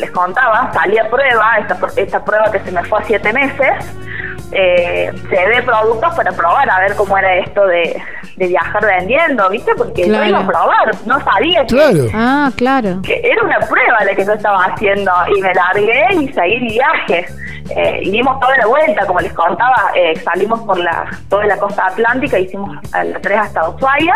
les 0.00 0.10
contaba, 0.10 0.70
salí 0.72 0.98
a 0.98 1.08
prueba, 1.08 1.58
esta, 1.58 1.78
esta 1.96 2.24
prueba 2.24 2.50
que 2.50 2.58
se 2.60 2.72
me 2.72 2.82
fue 2.84 2.98
a 3.00 3.04
siete 3.04 3.32
meses, 3.32 3.96
eh, 4.52 5.12
llevé 5.30 5.62
productos 5.62 6.14
para 6.14 6.32
probar 6.32 6.68
a 6.68 6.80
ver 6.80 6.96
cómo 6.96 7.16
era 7.16 7.36
esto 7.36 7.64
de, 7.66 8.02
de 8.36 8.46
viajar 8.48 8.84
vendiendo, 8.84 9.48
¿viste? 9.48 9.72
Porque 9.76 10.02
Claro. 10.04 10.24
yo 10.24 10.30
iba 10.30 10.38
a 10.40 10.46
probar, 10.46 10.90
no 11.06 11.20
sabía 11.20 11.60
que, 11.66 11.74
Claro. 11.74 12.06
Ah, 12.14 12.50
claro. 12.56 13.00
que 13.02 13.20
era 13.22 13.42
una 13.44 13.60
prueba 13.60 14.04
la 14.04 14.14
que 14.14 14.24
yo 14.24 14.32
estaba 14.32 14.64
haciendo 14.64 15.12
y 15.36 15.40
me 15.40 15.54
largué 15.54 16.06
y 16.14 16.32
seguí 16.32 16.58
viaje. 16.72 17.26
Eh, 17.76 18.00
y 18.02 18.10
dimos 18.10 18.40
toda 18.40 18.56
la 18.56 18.66
vuelta, 18.66 19.06
como 19.06 19.20
les 19.20 19.32
contaba, 19.32 19.92
eh, 19.94 20.16
salimos 20.24 20.58
por 20.62 20.76
la 20.78 21.04
toda 21.28 21.44
la 21.44 21.56
costa 21.56 21.86
atlántica, 21.86 22.36
hicimos 22.38 22.76
a 22.92 23.04
la 23.04 23.20
3 23.20 23.38
hasta 23.38 23.68
Ushuaia 23.68 24.14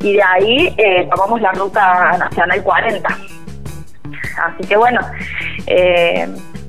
y 0.00 0.12
de 0.12 0.22
ahí 0.22 0.74
eh, 0.78 1.08
tomamos 1.10 1.40
la 1.40 1.50
ruta 1.52 2.12
nacional 2.18 2.62
40. 2.62 3.08
Así 4.44 4.66
que 4.68 4.76
bueno, 4.76 5.00
eh, 5.66 6.28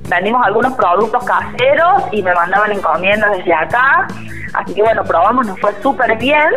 vendimos 0.09 0.45
algunos 0.45 0.73
productos 0.73 1.23
caseros 1.23 2.03
y 2.11 2.21
me 2.21 2.33
mandaban 2.33 2.71
encomiendas 2.71 3.37
desde 3.37 3.53
acá. 3.53 4.07
Así 4.53 4.73
que 4.73 4.81
bueno, 4.81 5.03
probamos, 5.03 5.45
nos 5.47 5.59
fue 5.59 5.71
súper 5.81 6.17
bien. 6.17 6.49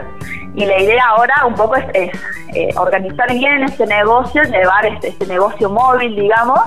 Y 0.55 0.65
la 0.67 0.81
idea 0.81 1.05
ahora 1.17 1.35
un 1.47 1.55
poco 1.55 1.77
es, 1.77 1.85
es, 1.95 2.11
eh, 2.55 2.71
organizar 2.77 3.33
bien 3.33 3.63
este 3.65 3.87
negocio, 3.87 4.43
llevar 4.43 4.87
este, 4.87 5.09
este 5.09 5.27
negocio 5.27 5.71
móvil, 5.71 6.17
digamos, 6.17 6.59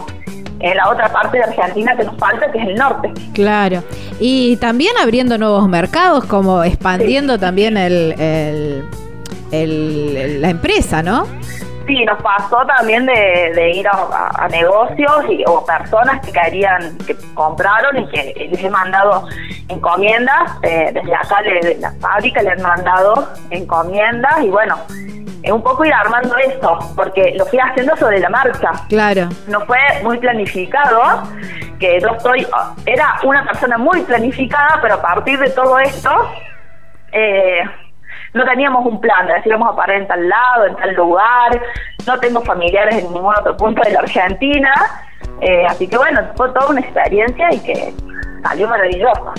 en 0.59 0.77
la 0.77 0.89
otra 0.89 1.09
parte 1.11 1.37
de 1.39 1.43
Argentina 1.43 1.95
que 1.97 2.03
nos 2.03 2.15
falta, 2.17 2.51
que 2.51 2.59
es 2.59 2.67
el 2.67 2.75
norte. 2.75 3.11
Claro. 3.33 3.83
Y 4.19 4.55
también 4.57 4.93
abriendo 5.01 5.37
nuevos 5.37 5.67
mercados, 5.67 6.23
como 6.25 6.63
expandiendo 6.63 7.39
también 7.39 7.75
el, 7.77 8.13
el- 8.19 8.85
el- 9.51 10.17
el- 10.17 10.41
la 10.41 10.49
empresa, 10.51 11.01
¿no? 11.03 11.25
Sí, 11.91 12.05
nos 12.05 12.21
pasó 12.21 12.65
también 12.65 13.05
de, 13.05 13.51
de 13.53 13.71
ir 13.71 13.85
a, 13.85 13.91
a- 13.91 14.45
a 14.45 14.47
negocios 14.47 15.25
y, 15.29 15.43
o 15.45 15.65
personas 15.65 16.25
que 16.25 16.31
querían, 16.31 16.97
que 16.99 17.17
compraron 17.33 17.97
y 17.97 18.07
que 18.07 18.47
les 18.49 18.63
he 18.63 18.69
mandado 18.69 19.27
encomiendas. 19.67 20.53
eh, 20.63 20.91
desde 20.93 21.13
acá, 21.13 21.41
de, 21.43 21.75
la 21.81 21.91
fábrica, 21.99 22.41
le 22.43 22.51
han 22.51 22.61
mandado 22.61 23.27
encomiendas 23.49 24.41
y 24.41 24.47
bueno, 24.49 24.77
es 25.43 25.51
un 25.51 25.61
poco 25.61 25.83
ir 25.83 25.93
armando 25.93 26.33
esto, 26.37 26.79
porque 26.95 27.33
lo 27.37 27.45
fui 27.47 27.59
haciendo 27.59 27.93
sobre 27.97 28.19
la 28.19 28.29
marcha. 28.29 28.71
Claro. 28.87 29.27
No 29.49 29.59
fue 29.65 29.79
muy 30.01 30.17
planificado, 30.19 31.23
que 31.77 31.99
yo 31.99 32.07
estoy, 32.07 32.47
era 32.85 33.17
una 33.23 33.43
persona 33.43 33.77
muy 33.77 33.99
planificada, 34.03 34.79
pero 34.81 34.93
a 34.95 35.01
partir 35.01 35.37
de 35.39 35.49
todo 35.49 35.77
esto, 35.77 36.09
eh, 37.11 37.63
no 38.33 38.45
teníamos 38.45 38.85
un 38.85 38.99
plan 38.99 39.27
de 39.27 39.33
decir 39.33 39.51
vamos 39.51 39.73
a 39.73 39.75
parar 39.75 39.97
en 39.97 40.07
tal 40.07 40.27
lado, 40.27 40.65
en 40.65 40.75
tal 40.75 40.93
lugar, 40.93 41.61
no 42.05 42.19
tengo 42.19 42.41
familiares 42.41 42.95
en 42.95 43.13
ningún 43.13 43.33
otro 43.33 43.55
punto 43.57 43.81
de 43.83 43.91
la 43.91 43.99
Argentina, 43.99 44.73
eh, 45.41 45.65
así 45.67 45.87
que 45.87 45.97
bueno, 45.97 46.21
fue 46.35 46.49
toda 46.49 46.69
una 46.69 46.81
experiencia 46.81 47.53
y 47.53 47.59
que 47.59 47.93
salió 48.43 48.67
maravillosa. 48.67 49.33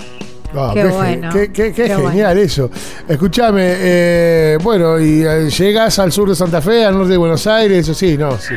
Ah, 0.55 0.71
Qué 0.73 0.83
bueno. 0.85 1.29
Qué, 1.31 1.51
qué- 1.51 1.73
qué 1.73 1.83
Qué 1.85 1.95
genial 1.95 2.37
eso. 2.37 2.69
Escúchame, 3.07 3.61
eh, 3.65 4.57
bueno, 4.61 4.99
y 4.99 5.23
eh, 5.25 5.49
llegas 5.49 5.97
al 5.99 6.11
sur 6.11 6.29
de 6.29 6.35
Santa 6.35 6.61
Fe, 6.61 6.85
al 6.85 6.93
norte 6.95 7.11
de 7.11 7.17
Buenos 7.17 7.45
Aires, 7.47 7.79
eso 7.79 7.93
sí, 7.93 8.17
no, 8.17 8.37
sí. 8.37 8.53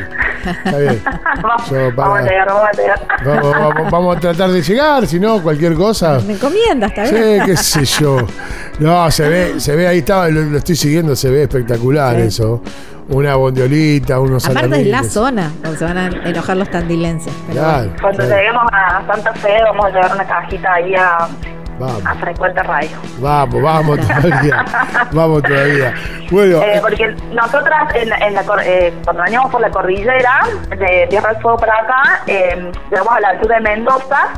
Está 0.65 0.77
bien. 0.77 1.01
vamos, 1.41 1.69
Yo, 1.69 1.75
para- 1.95 2.09
vamos 2.09 2.19
a 2.19 2.21
llegar, 2.23 2.47
vamos 2.47 2.63
a 2.63 2.71
llegar. 2.81 2.99
Vamos, 3.25 3.51
vamos- 3.51 3.91
vamos 3.91 4.17
a 4.17 4.19
tratar 4.19 4.51
de 4.51 4.61
llegar, 4.61 5.07
si 5.07 5.19
no, 5.19 5.41
cualquier 5.41 5.73
cosa. 5.73 6.19
Me 6.25 6.33
encomienda, 6.33 6.87
está 6.87 7.05
Sí, 7.07 7.15
bien. 7.15 7.45
qué 7.45 7.57
sé 7.57 7.83
yo. 7.85 8.17
No, 8.79 9.09
se 9.11 9.27
ve, 9.27 9.59
se 9.59 9.75
ve 9.75 9.87
ahí 9.87 9.97
estaba, 9.99 10.29
lo, 10.29 10.41
lo 10.43 10.57
estoy 10.59 10.75
siguiendo, 10.75 11.15
se 11.15 11.29
ve 11.29 11.43
espectacular 11.43 12.15
Sí. 12.15 12.21
eso. 12.27 12.61
Una 13.09 13.35
bondiolita, 13.35 14.19
unos 14.19 14.45
Aparte 14.49 14.81
es 14.81 14.87
la 14.87 15.01
zona 15.01 15.49
donde 15.63 15.77
se 15.77 15.85
van 15.85 15.97
a 15.97 16.07
enojar 16.27 16.57
los 16.57 16.69
tandilenses. 16.69 17.31
pero 17.47 17.59
Claro, 17.61 17.77
bueno. 17.77 17.93
Cuando 18.01 18.17
claro. 18.25 18.35
lleguemos 18.35 18.63
a 18.73 19.03
Santa 19.07 19.33
Fe 19.35 19.57
vamos 19.63 19.85
a 19.85 19.89
llevar 19.89 20.13
una 20.13 20.27
cajita 20.27 20.73
ahí 20.73 20.93
a, 20.93 21.27
a 21.85 22.03
Vamos, 22.03 22.19
Frecuente 22.19 22.63
Radio. 22.63 22.97
vamos, 23.19 23.61
vamos 23.61 23.99
todavía. 23.99 24.65
Vamos 25.11 25.43
todavía. 25.43 25.93
Bueno, 26.31 26.61
Eh, 26.63 26.79
porque 26.81 27.15
nosotras, 27.31 27.95
en, 27.95 28.11
en 28.21 28.33
la, 28.33 28.43
eh, 28.63 28.93
cuando 29.03 29.23
veníamos 29.23 29.51
por 29.51 29.61
la 29.61 29.69
cordillera 29.69 30.41
de 30.69 31.07
Tierra 31.09 31.33
del 31.33 31.41
Fuego 31.41 31.57
para 31.57 31.75
acá, 31.77 32.21
eh, 32.27 32.71
llegamos 32.89 33.13
a 33.13 33.19
la 33.19 33.29
altura 33.29 33.55
de 33.55 33.61
Mendoza 33.61 34.33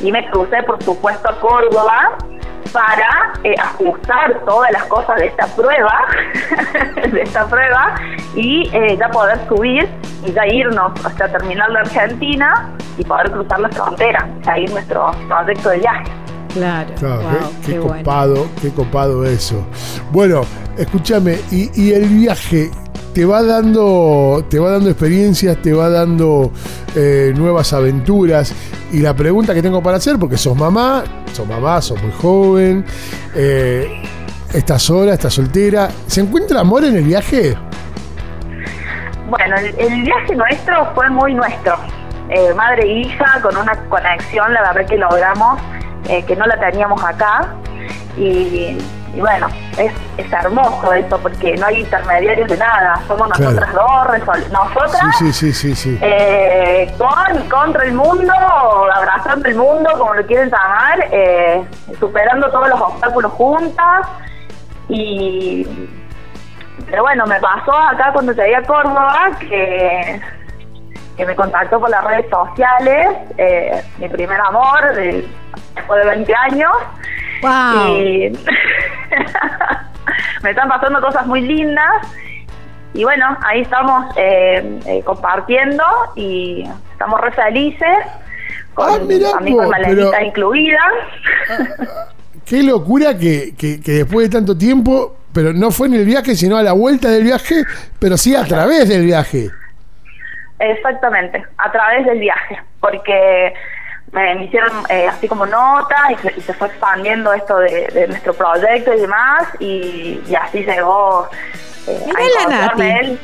y 0.00 0.12
me 0.12 0.28
crucé, 0.30 0.62
por 0.64 0.82
supuesto, 0.82 1.28
a 1.28 1.40
Córdoba 1.40 2.16
para 2.72 3.32
eh, 3.44 3.54
ajustar 3.58 4.40
todas 4.44 4.70
las 4.72 4.82
cosas 4.84 5.16
de 5.16 5.26
esta 5.26 5.46
prueba, 5.54 6.06
de 7.12 7.22
esta 7.22 7.46
prueba, 7.46 7.94
y 8.34 8.68
eh, 8.72 8.96
ya 8.98 9.08
poder 9.10 9.38
subir 9.48 9.88
y 10.26 10.32
ya 10.32 10.44
irnos 10.46 10.92
hasta 11.04 11.28
terminar 11.28 11.70
la 11.70 11.80
Argentina 11.80 12.70
y 12.98 13.04
poder 13.04 13.30
cruzar 13.30 13.60
la 13.60 13.68
frontera, 13.68 14.28
seguir 14.44 14.70
nuestro 14.72 15.12
proyecto 15.28 15.70
de 15.70 15.78
viaje. 15.78 16.04
Claro. 16.54 16.94
Claro, 16.98 17.22
Wow, 17.22 17.52
qué, 17.66 17.76
copado, 17.76 18.48
qué 18.62 18.70
copado 18.70 19.24
eso. 19.24 19.66
Bueno, 20.10 20.42
escúchame, 20.78 21.38
y, 21.50 21.70
y 21.80 21.92
el 21.92 22.08
viaje 22.08 22.70
te 23.12 23.24
va 23.24 23.42
dando, 23.42 24.44
te 24.48 24.58
va 24.58 24.70
dando 24.70 24.90
experiencias, 24.90 25.60
te 25.62 25.72
va 25.72 25.88
dando 25.88 26.50
eh, 26.94 27.32
nuevas 27.36 27.72
aventuras. 27.72 28.52
Y 28.92 28.98
la 28.98 29.14
pregunta 29.14 29.54
que 29.54 29.62
tengo 29.62 29.82
para 29.82 29.96
hacer, 29.98 30.18
porque 30.18 30.36
sos 30.36 30.56
mamá, 30.56 31.04
sos 31.32 31.46
mamá, 31.46 31.80
sos 31.82 32.00
muy 32.02 32.12
joven, 32.12 32.84
eh, 33.34 34.02
estás 34.52 34.82
sola, 34.82 35.14
estás 35.14 35.34
soltera. 35.34 35.88
¿Se 36.06 36.20
encuentra 36.20 36.60
amor 36.60 36.84
en 36.84 36.96
el 36.96 37.04
viaje? 37.04 37.56
Bueno, 39.28 39.56
el, 39.56 39.74
el 39.78 40.02
viaje 40.02 40.36
nuestro 40.36 40.92
fue 40.94 41.08
muy 41.10 41.34
nuestro. 41.34 41.76
Eh, 42.30 42.54
madre 42.54 42.82
e 42.84 43.00
hija, 43.00 43.40
con 43.42 43.56
una 43.56 43.74
conexión, 43.88 44.52
la 44.54 44.72
verdad 44.72 44.88
que 44.88 44.96
logramos, 44.96 45.60
eh, 46.08 46.24
que 46.24 46.36
no 46.36 46.46
la 46.46 46.58
teníamos 46.58 47.02
acá. 47.04 47.48
Y, 48.16 48.78
y 49.14 49.20
bueno, 49.20 49.48
es, 49.76 49.92
es 50.16 50.32
hermoso 50.32 50.92
eso, 50.92 51.18
porque 51.18 51.56
no 51.56 51.66
hay 51.66 51.80
intermediarios 51.80 52.48
de 52.48 52.56
nada. 52.56 53.00
Somos 53.08 53.28
Claro. 53.32 53.52
nosotras 53.52 53.74
dos, 53.74 54.50
nosotras 54.52 55.16
Sí, 55.18 55.32
sí, 55.32 55.52
sí, 55.52 55.52
sí, 55.52 55.74
sí. 55.74 55.98
eh, 56.00 56.94
con 56.98 57.44
y 57.44 57.48
contra 57.48 57.84
el 57.84 57.92
mundo, 57.94 58.32
abrazando 58.94 59.48
el 59.48 59.56
mundo, 59.56 59.90
como 59.98 60.14
lo 60.14 60.24
quieren 60.26 60.50
llamar, 60.50 61.08
eh, 61.10 61.64
superando 61.98 62.48
todos 62.50 62.68
los 62.68 62.80
obstáculos 62.80 63.32
juntas. 63.32 64.06
Y 64.88 65.66
pero 66.90 67.02
bueno, 67.02 67.26
me 67.26 67.40
pasó 67.40 67.72
acá 67.72 68.10
cuando 68.12 68.32
llegué 68.32 68.56
a 68.56 68.62
Córdoba 68.62 69.30
que, 69.40 70.20
que 71.16 71.24
me 71.26 71.34
contactó 71.36 71.80
por 71.80 71.90
las 71.90 72.02
redes 72.04 72.26
sociales, 72.30 73.06
eh, 73.38 73.82
mi 73.98 74.08
primer 74.08 74.40
amor, 74.40 74.94
de- 74.94 75.26
después 75.74 76.02
de 76.04 76.10
20 76.10 76.34
años. 76.34 76.72
Wow. 77.42 77.96
Y 77.98 78.38
me 80.42 80.50
están 80.50 80.68
pasando 80.68 81.00
cosas 81.00 81.26
muy 81.26 81.40
lindas. 81.42 82.06
Y 82.94 83.02
bueno, 83.04 83.36
ahí 83.44 83.62
estamos 83.62 84.06
eh, 84.16 84.80
eh, 84.86 85.02
compartiendo 85.04 85.82
y 86.14 86.64
estamos 86.92 87.20
re 87.20 87.32
felices. 87.32 87.98
Con, 88.74 88.88
Ah, 88.88 88.98
mirá 89.06 89.30
también 89.32 89.56
vos, 89.56 89.66
pero- 89.84 90.10
incluida. 90.24 90.78
Qué 92.44 92.62
locura 92.62 93.16
que, 93.16 93.54
que- 93.56 93.80
que 93.80 93.92
después 93.92 94.28
de 94.30 94.36
tanto 94.38 94.56
tiempo, 94.56 95.16
pero 95.32 95.52
no 95.52 95.70
fue 95.70 95.86
en 95.88 95.94
el 95.94 96.04
viaje, 96.04 96.34
sino 96.36 96.56
a 96.56 96.62
la 96.62 96.72
vuelta 96.72 97.08
del 97.08 97.24
viaje, 97.24 97.64
pero 97.98 98.16
sí 98.16 98.36
a 98.36 98.44
través 98.44 98.88
del 98.88 99.04
viaje. 99.06 99.50
Exactamente, 100.70 101.44
a 101.58 101.70
través 101.70 102.06
del 102.06 102.18
viaje, 102.18 102.60
porque 102.80 103.54
me, 104.12 104.44
hicieron 104.44 104.70
eh, 104.88 105.08
así 105.08 105.28
como 105.28 105.44
nota 105.46 105.96
y 106.12 106.16
se, 106.16 106.34
y 106.36 106.40
se 106.40 106.54
fue 106.54 106.68
expandiendo 106.68 107.32
esto 107.32 107.58
de, 107.58 107.88
de 107.88 108.08
nuestro 108.08 108.32
proyecto 108.34 108.94
y 108.94 109.00
demás, 109.00 109.48
y, 109.58 110.22
y 110.26 110.34
así 110.34 110.64
llegó 110.64 111.28
eh, 111.86 112.04
a 112.16 112.40
encontrarme 112.42 113.00
él 113.00 113.20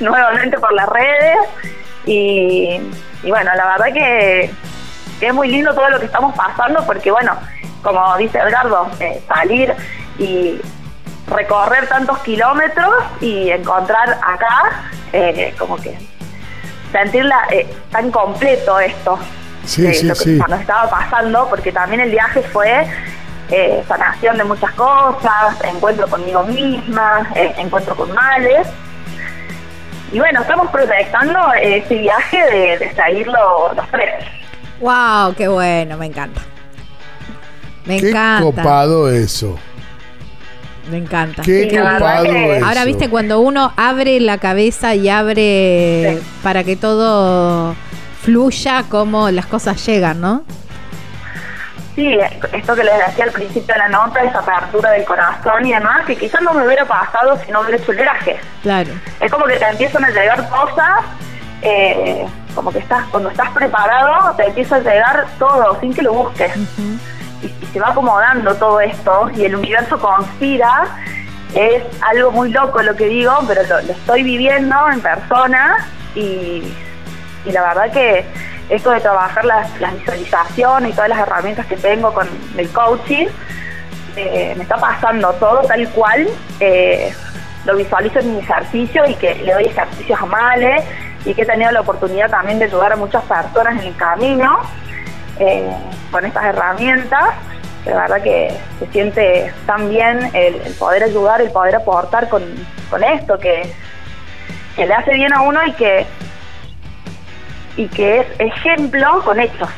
nuevamente 0.00 0.58
por 0.58 0.72
las 0.72 0.88
redes. 0.88 1.38
Y, 2.06 2.80
y 3.22 3.30
bueno, 3.30 3.50
la 3.54 3.66
verdad 3.66 3.92
que, 3.92 4.50
que 5.20 5.26
es 5.26 5.34
muy 5.34 5.48
lindo 5.48 5.74
todo 5.74 5.90
lo 5.90 5.98
que 5.98 6.06
estamos 6.06 6.34
pasando, 6.34 6.84
porque 6.86 7.10
bueno, 7.10 7.36
como 7.82 8.16
dice 8.16 8.38
Edgardo, 8.38 8.88
eh, 9.00 9.22
salir 9.28 9.74
y 10.18 10.60
recorrer 11.26 11.86
tantos 11.88 12.18
kilómetros 12.20 12.94
y 13.20 13.50
encontrar 13.50 14.18
acá, 14.22 14.90
eh, 15.12 15.54
como 15.58 15.76
que 15.76 15.98
sentirla 16.92 17.36
eh, 17.50 17.66
tan 17.90 18.10
completo 18.10 18.78
esto 18.80 19.18
Sí, 19.64 19.82
de 19.82 19.92
sí, 19.94 20.06
lo 20.06 20.14
que 20.14 20.20
sí. 20.20 20.38
nos 20.48 20.60
estaba 20.60 20.88
pasando, 20.88 21.46
porque 21.50 21.70
también 21.72 22.00
el 22.00 22.10
viaje 22.10 22.40
fue 22.42 22.86
eh, 23.50 23.82
sanación 23.86 24.38
de 24.38 24.44
muchas 24.44 24.70
cosas, 24.72 25.56
encuentro 25.64 26.06
conmigo 26.08 26.42
misma, 26.44 27.28
eh, 27.34 27.52
encuentro 27.58 27.94
con 27.94 28.10
males. 28.14 28.66
Y 30.10 30.18
bueno, 30.20 30.40
estamos 30.40 30.70
proyectando 30.70 31.38
eh, 31.54 31.78
ese 31.78 31.96
viaje 31.98 32.38
de, 32.50 32.78
de 32.78 32.94
seguirlo 32.94 33.72
los 33.74 33.88
tres. 33.90 34.24
Wow, 34.80 35.34
qué 35.34 35.48
bueno, 35.48 35.98
me 35.98 36.06
encanta. 36.06 36.40
Me 37.84 38.00
Qué 38.00 38.08
encanta. 38.10 38.42
copado 38.42 39.10
eso. 39.10 39.58
Me 40.90 40.96
encanta. 40.98 41.42
Qué 41.42 41.68
copado 41.68 42.24
eso. 42.24 42.64
Ahora, 42.66 42.84
viste, 42.84 43.08
cuando 43.10 43.40
uno 43.40 43.72
abre 43.76 44.20
la 44.20 44.38
cabeza 44.38 44.94
y 44.94 45.08
abre 45.08 46.16
Sí. 46.18 46.26
para 46.42 46.64
que 46.64 46.76
todo 46.76 47.74
fluya, 48.22 48.84
como 48.88 49.30
las 49.30 49.46
cosas 49.46 49.84
llegan, 49.86 50.20
¿no? 50.20 50.44
Sí, 51.94 52.16
esto 52.52 52.74
que 52.76 52.84
les 52.84 52.94
decía 53.08 53.24
al 53.24 53.32
principio 53.32 53.74
de 53.74 53.78
la 53.80 53.88
nota, 53.88 54.20
esa 54.22 54.38
apertura 54.38 54.90
del 54.92 55.04
corazón 55.04 55.66
y 55.66 55.72
demás, 55.72 56.06
que 56.06 56.14
quizás 56.16 56.40
no 56.42 56.54
me 56.54 56.64
hubiera 56.64 56.84
pasado 56.84 57.36
si 57.44 57.50
no 57.50 57.60
hubiera 57.60 57.76
hecho 57.76 57.90
el 57.90 57.98
viaje. 57.98 58.36
Claro. 58.62 58.90
Es 59.20 59.30
como 59.32 59.44
que 59.46 59.56
te 59.56 59.64
empiezan 59.68 60.04
a 60.04 60.10
llegar 60.10 60.48
cosas, 60.48 61.00
eh, 61.62 62.24
como 62.54 62.70
que 62.70 62.78
estás, 62.78 63.04
cuando 63.10 63.30
estás 63.30 63.50
preparado, 63.50 64.32
te 64.36 64.46
empieza 64.46 64.76
a 64.76 64.78
llegar 64.78 65.26
todo 65.40 65.78
sin 65.80 65.92
que 65.92 66.02
lo 66.02 66.12
busques. 66.12 66.52
y 66.56 66.98
se 67.72 67.80
va 67.80 67.90
acomodando 67.90 68.54
todo 68.54 68.80
esto 68.80 69.30
y 69.34 69.44
el 69.44 69.56
universo 69.56 69.98
conspira. 69.98 70.86
Es 71.54 71.82
algo 72.02 72.30
muy 72.30 72.50
loco 72.50 72.82
lo 72.82 72.94
que 72.94 73.06
digo, 73.06 73.32
pero 73.46 73.62
lo, 73.64 73.78
estoy 73.78 74.22
viviendo 74.22 74.76
en 74.92 75.00
persona 75.00 75.88
y, 76.14 76.74
y 77.44 77.52
la 77.52 77.62
verdad 77.62 77.92
que, 77.92 78.26
esto 78.68 78.90
de 78.90 79.00
trabajar 79.00 79.44
las, 79.44 79.80
las 79.80 79.94
visualizaciones 79.94 80.90
y 80.90 80.92
todas 80.92 81.08
las 81.08 81.18
herramientas 81.20 81.66
que 81.66 81.76
tengo 81.76 82.12
con 82.12 82.28
el 82.56 82.68
coaching, 82.70 83.26
eh, 84.16 84.54
me 84.56 84.62
está 84.62 84.76
pasando 84.76 85.32
todo 85.34 85.62
tal 85.62 85.88
cual 85.90 86.28
eh, 86.60 87.12
lo 87.64 87.76
visualizo 87.76 88.18
en 88.18 88.34
mi 88.34 88.40
ejercicio 88.40 89.06
y 89.06 89.14
que 89.14 89.34
le 89.36 89.52
doy 89.52 89.64
ejercicios 89.64 90.20
a 90.20 90.26
Male 90.26 90.82
y 91.24 91.34
que 91.34 91.42
he 91.42 91.46
tenido 91.46 91.70
la 91.70 91.80
oportunidad 91.80 92.28
también 92.30 92.58
de 92.58 92.66
ayudar 92.66 92.92
a 92.92 92.96
muchas 92.96 93.22
personas 93.24 93.80
en 93.80 93.88
el 93.88 93.96
camino 93.96 94.60
eh, 95.38 95.70
con 96.10 96.24
estas 96.24 96.44
herramientas. 96.44 97.30
La 97.86 97.96
verdad 97.96 98.22
que 98.22 98.52
se 98.78 98.86
siente 98.92 99.52
tan 99.66 99.88
bien 99.88 100.30
el, 100.34 100.56
el 100.56 100.72
poder 100.74 101.04
ayudar, 101.04 101.40
el 101.40 101.50
poder 101.50 101.76
aportar 101.76 102.28
con, 102.28 102.42
con 102.90 103.02
esto 103.02 103.38
que, 103.38 103.72
que 104.76 104.86
le 104.86 104.92
hace 104.94 105.14
bien 105.14 105.32
a 105.32 105.42
uno 105.42 105.64
y 105.66 105.72
que 105.72 106.06
y 107.76 107.86
que 107.88 108.20
es 108.20 108.26
ejemplo 108.40 109.22
con 109.24 109.38
hechos, 109.38 109.68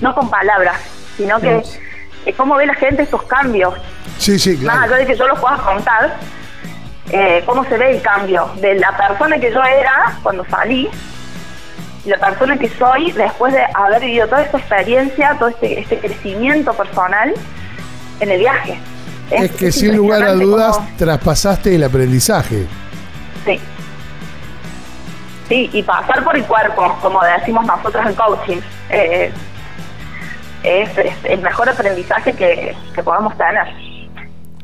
no 0.00 0.14
con 0.14 0.30
palabras, 0.30 0.80
sino 1.16 1.40
que 1.40 1.62
es 2.24 2.36
cómo 2.36 2.54
ve 2.54 2.64
la 2.66 2.74
gente 2.74 3.02
estos 3.02 3.24
cambios. 3.24 3.74
Sí, 4.18 4.38
sí, 4.38 4.50
Más 4.58 4.60
claro. 4.76 4.80
allá 4.82 4.96
de 4.98 5.06
que 5.06 5.16
yo 5.16 5.26
los 5.26 5.40
pueda 5.40 5.56
contar, 5.56 6.16
eh, 7.10 7.42
cómo 7.44 7.64
se 7.64 7.76
ve 7.76 7.96
el 7.96 8.02
cambio 8.02 8.48
de 8.60 8.74
la 8.76 8.96
persona 8.96 9.38
que 9.38 9.50
yo 9.52 9.60
era 9.64 10.16
cuando 10.22 10.44
salí 10.48 10.88
la 12.04 12.18
persona 12.18 12.56
que 12.58 12.68
soy 12.68 13.12
después 13.12 13.52
de 13.52 13.60
haber 13.74 14.00
vivido 14.00 14.26
toda 14.26 14.42
esta 14.42 14.58
experiencia, 14.58 15.36
todo 15.38 15.50
este, 15.50 15.80
este 15.80 15.98
crecimiento 15.98 16.72
personal 16.72 17.34
en 18.20 18.30
el 18.30 18.38
viaje. 18.38 18.78
Es 19.30 19.52
que 19.52 19.70
sin 19.70 19.96
lugar 19.96 20.22
a 20.24 20.32
dudas 20.32 20.80
traspasaste 20.96 21.74
el 21.74 21.84
aprendizaje. 21.84 22.66
Sí. 23.44 23.60
Sí, 25.48 25.70
y 25.72 25.82
pasar 25.82 26.24
por 26.24 26.36
el 26.36 26.44
cuerpo, 26.44 26.96
como 27.02 27.20
decimos 27.24 27.64
nosotros 27.66 28.06
en 28.06 28.14
coaching, 28.14 28.58
eh, 28.88 29.32
es, 30.62 30.98
es 30.98 31.14
el 31.24 31.40
mejor 31.40 31.68
aprendizaje 31.68 32.32
que, 32.32 32.74
que 32.94 33.02
podamos 33.02 33.36
tener. 33.36 33.66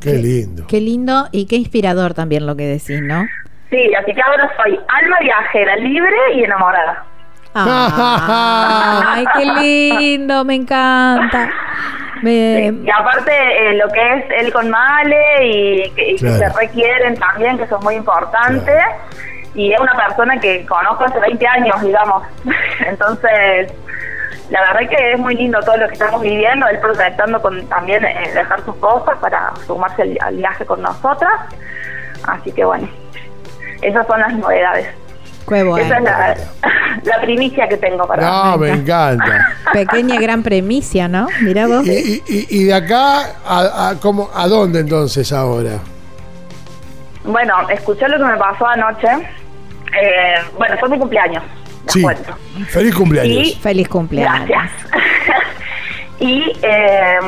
Qué 0.00 0.14
lindo. 0.14 0.66
Qué 0.68 0.80
lindo 0.80 1.28
y 1.32 1.46
qué 1.46 1.56
inspirador 1.56 2.14
también 2.14 2.46
lo 2.46 2.54
que 2.56 2.66
decís, 2.66 3.00
¿no? 3.02 3.26
Sí, 3.70 3.94
así 3.94 4.14
que 4.14 4.22
ahora 4.22 4.48
soy 4.56 4.78
alma 4.88 5.16
viajera, 5.20 5.76
libre 5.76 6.16
y 6.36 6.44
enamorada. 6.44 7.04
Ay, 7.58 9.24
qué 9.36 9.44
lindo, 9.44 10.44
me 10.44 10.54
encanta. 10.56 11.48
Me- 12.22 12.72
Y 12.84 12.90
aparte, 12.90 13.32
eh, 13.32 13.74
lo 13.74 13.88
que 13.88 14.14
es 14.14 14.24
él 14.40 14.52
con 14.52 14.70
Male 14.70 15.46
y 15.46 15.90
que, 15.90 16.10
y 16.12 16.16
que 16.16 16.26
Claro. 16.26 16.36
se 16.38 16.48
requieren 16.60 17.16
también, 17.18 17.58
que 17.58 17.66
son 17.66 17.82
muy 17.84 17.94
importantes. 17.94 18.74
Y 19.54 19.72
es 19.72 19.80
una 19.80 19.94
persona 19.94 20.38
que 20.38 20.64
conozco 20.66 21.04
hace 21.04 21.18
20 21.20 21.46
años, 21.46 21.80
digamos. 21.82 22.22
Entonces, 22.86 23.72
la 24.50 24.60
verdad 24.60 24.82
es 24.82 24.88
que 24.90 25.12
es 25.12 25.18
muy 25.18 25.34
lindo 25.34 25.58
todo 25.60 25.76
lo 25.78 25.86
que 25.88 25.94
estamos 25.94 26.20
viviendo, 26.22 26.66
él 26.68 26.78
proyectando 26.78 27.40
con 27.40 27.66
también 27.68 28.04
eh, 28.04 28.30
dejar 28.34 28.60
sus 28.64 28.76
cosas 28.76 29.16
para 29.18 29.52
sumarse 29.66 30.02
al, 30.02 30.16
al 30.20 30.36
viaje 30.36 30.64
con 30.66 30.82
nosotras. 30.82 31.32
Así 32.28 32.52
que 32.52 32.64
bueno, 32.64 32.88
esas 33.82 34.06
son 34.06 34.20
las 34.20 34.32
novedades. 34.34 34.88
Qué 35.48 35.62
bueno. 35.62 35.76
Esa 35.86 35.98
es 35.98 36.02
la, 36.04 36.36
la 37.04 37.20
primicia 37.22 37.68
que 37.68 37.76
tengo 37.76 38.06
para 38.06 38.22
No, 38.28 38.58
me 38.58 38.70
encanta. 38.70 39.54
Pequeña 39.72 40.18
gran 40.20 40.42
premicia, 40.42 41.08
¿no? 41.08 41.28
Mirá 41.42 41.66
vos. 41.66 41.86
Y, 41.86 41.90
y- 41.92 42.22
y- 42.26 42.46
y 42.60 42.64
de 42.64 42.74
acá, 42.74 43.36
a, 43.46 43.88
a, 43.90 43.94
cómo, 44.00 44.30
¿a 44.34 44.46
dónde 44.48 44.80
entonces 44.80 45.32
ahora? 45.32 45.78
Bueno, 47.24 47.54
escuché 47.70 48.08
lo 48.08 48.18
que 48.18 48.24
me 48.24 48.36
pasó 48.36 48.66
anoche. 48.66 49.08
Eh, 50.00 50.34
bueno, 50.58 50.76
fue 50.78 50.88
mi 50.88 50.98
cumpleaños. 50.98 51.42
les 51.84 51.92
Sí. 51.92 52.02
cuento. 52.02 52.36
Feliz 52.68 52.94
cumpleaños. 52.94 53.46
Y- 53.48 53.54
Feliz 53.60 53.88
cumpleaños. 53.88 54.48
Gracias. 54.48 54.70
y 56.20 56.52
eh, 56.62 57.18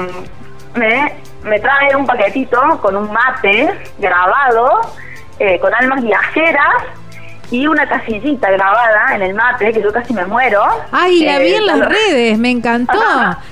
me, 0.74 1.12
me 1.44 1.60
trae 1.60 1.94
un 1.96 2.06
paquetito 2.06 2.60
con 2.80 2.96
un 2.96 3.10
mate 3.12 3.72
grabado, 3.98 4.80
eh, 5.38 5.58
con 5.60 5.72
almas 5.74 6.02
viajeras 6.02 6.74
y 7.50 7.66
una 7.66 7.88
casillita 7.88 8.50
grabada 8.50 9.14
en 9.14 9.22
el 9.22 9.34
mate, 9.34 9.72
que 9.72 9.82
yo 9.82 9.92
casi 9.92 10.12
me 10.12 10.24
muero. 10.26 10.62
Ay, 10.92 11.24
la 11.24 11.38
vi 11.38 11.48
Eh, 11.48 11.56
en 11.56 11.66
las 11.66 11.80
redes, 11.88 12.38
me 12.38 12.50
encantó. 12.50 12.98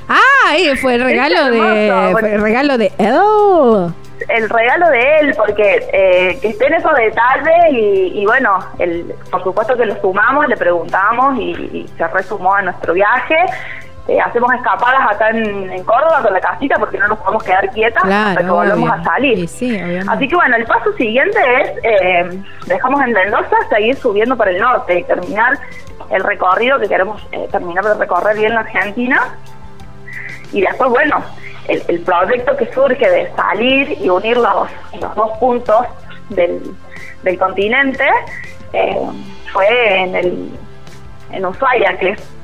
Ah, 0.09 0.57
eh, 0.57 0.77
fue 0.77 0.95
el 0.95 1.03
regalo 1.05 1.51
de. 1.51 2.13
Fue 2.13 2.35
el 2.35 2.41
regalo 2.41 2.79
de. 2.79 2.93
Oh. 3.01 3.91
el 4.29 4.49
regalo 4.49 4.89
de 4.91 5.19
él, 5.19 5.35
porque 5.37 5.85
eh, 5.93 6.39
que 6.41 6.49
estén 6.49 6.73
esos 6.75 6.95
detalles 6.95 7.73
y, 7.73 8.21
y 8.21 8.25
bueno, 8.25 8.59
el, 8.79 9.15
por 9.31 9.43
supuesto 9.43 9.77
que 9.77 9.87
lo 9.87 10.01
sumamos, 10.01 10.47
le 10.49 10.57
preguntamos 10.57 11.39
y, 11.39 11.51
y 11.51 11.87
se 11.99 12.07
resumó 12.09 12.55
a 12.55 12.63
nuestro 12.63 12.95
viaje. 12.95 13.37
Eh, 14.09 14.21
hacemos 14.21 14.53
escapadas 14.55 15.01
acá 15.11 15.31
en, 15.31 15.69
en 15.71 15.83
Córdoba 15.83 16.21
con 16.23 16.33
la 16.33 16.41
casita 16.41 16.77
porque 16.79 16.97
no 16.97 17.09
nos 17.09 17.19
podemos 17.19 17.43
quedar 17.43 17.69
quietas 17.71 18.05
hasta 18.05 18.31
que 18.31 18.45
Claro. 18.45 18.55
volvemos 18.55 18.89
obvio. 18.91 19.01
a 19.01 19.05
salir. 19.05 19.49
Sí. 19.49 19.77
Así 20.09 20.29
que 20.29 20.35
bueno, 20.37 20.55
el 20.57 20.65
paso 20.65 20.93
siguiente 20.93 21.39
es, 21.61 21.71
eh, 21.83 22.43
dejamos 22.67 23.01
en 23.03 23.13
Mendoza, 23.13 23.57
seguir 23.69 23.97
subiendo 23.97 24.37
para 24.37 24.53
el 24.53 24.61
norte 24.61 25.01
y 25.01 25.03
terminar 25.05 25.59
el 26.11 26.23
recorrido 26.23 26.79
que 26.79 26.87
queremos 26.89 27.21
eh, 27.33 27.49
terminar 27.51 27.85
de 27.85 27.95
recorrer 27.95 28.37
bien 28.37 28.55
la 28.55 28.61
Argentina. 28.61 29.35
Y 30.53 30.61
después, 30.61 30.89
bueno, 30.91 31.17
el, 31.67 31.83
el 31.89 32.01
proyecto 32.03 32.57
que 32.57 32.73
surge 32.73 33.11
de 33.11 33.29
salir 33.35 33.99
y 34.01 34.09
unir 34.09 34.37
los, 34.37 34.69
los 35.01 35.15
dos 35.17 35.31
puntos 35.41 35.85
del, 36.29 36.63
del 37.25 37.39
continente 37.41 38.05
eh, 38.73 38.97
fue 39.53 40.01
en 40.03 40.15
el 40.15 40.51
en 41.33 41.45
Ushuaia, 41.45 41.99
que 41.99 42.11
es 42.11 42.36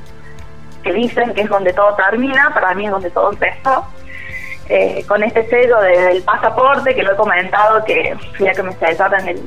que 0.83 0.93
dicen 0.93 1.33
que 1.35 1.43
es 1.43 1.49
donde 1.49 1.73
todo 1.73 1.95
termina, 1.95 2.51
para 2.55 2.75
mí 2.75 2.87
es 2.87 2.91
donde 2.91 3.11
todo 3.11 3.33
empezó. 3.33 3.85
Eh, 4.69 5.05
con 5.09 5.23
este 5.23 5.47
sello 5.49 5.81
de- 5.81 6.01
del 6.01 6.23
pasaporte, 6.23 6.95
que 6.95 7.03
lo 7.03 7.13
he 7.13 7.17
comentado, 7.17 7.85
que 7.85 8.17
fui 8.37 8.49
a 8.49 8.53
que 8.53 8.63
me 8.63 8.73
sellaran 8.75 9.29
el, 9.29 9.43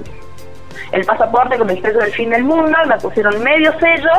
el 0.91 1.05
pasaporte 1.05 1.57
con 1.57 1.69
el 1.69 1.81
sello 1.81 1.99
del 1.99 2.11
fin 2.11 2.29
del 2.29 2.43
mundo, 2.43 2.77
y 2.83 2.87
me 2.87 2.97
pusieron 2.97 3.41
medio 3.41 3.71
sello, 3.79 4.11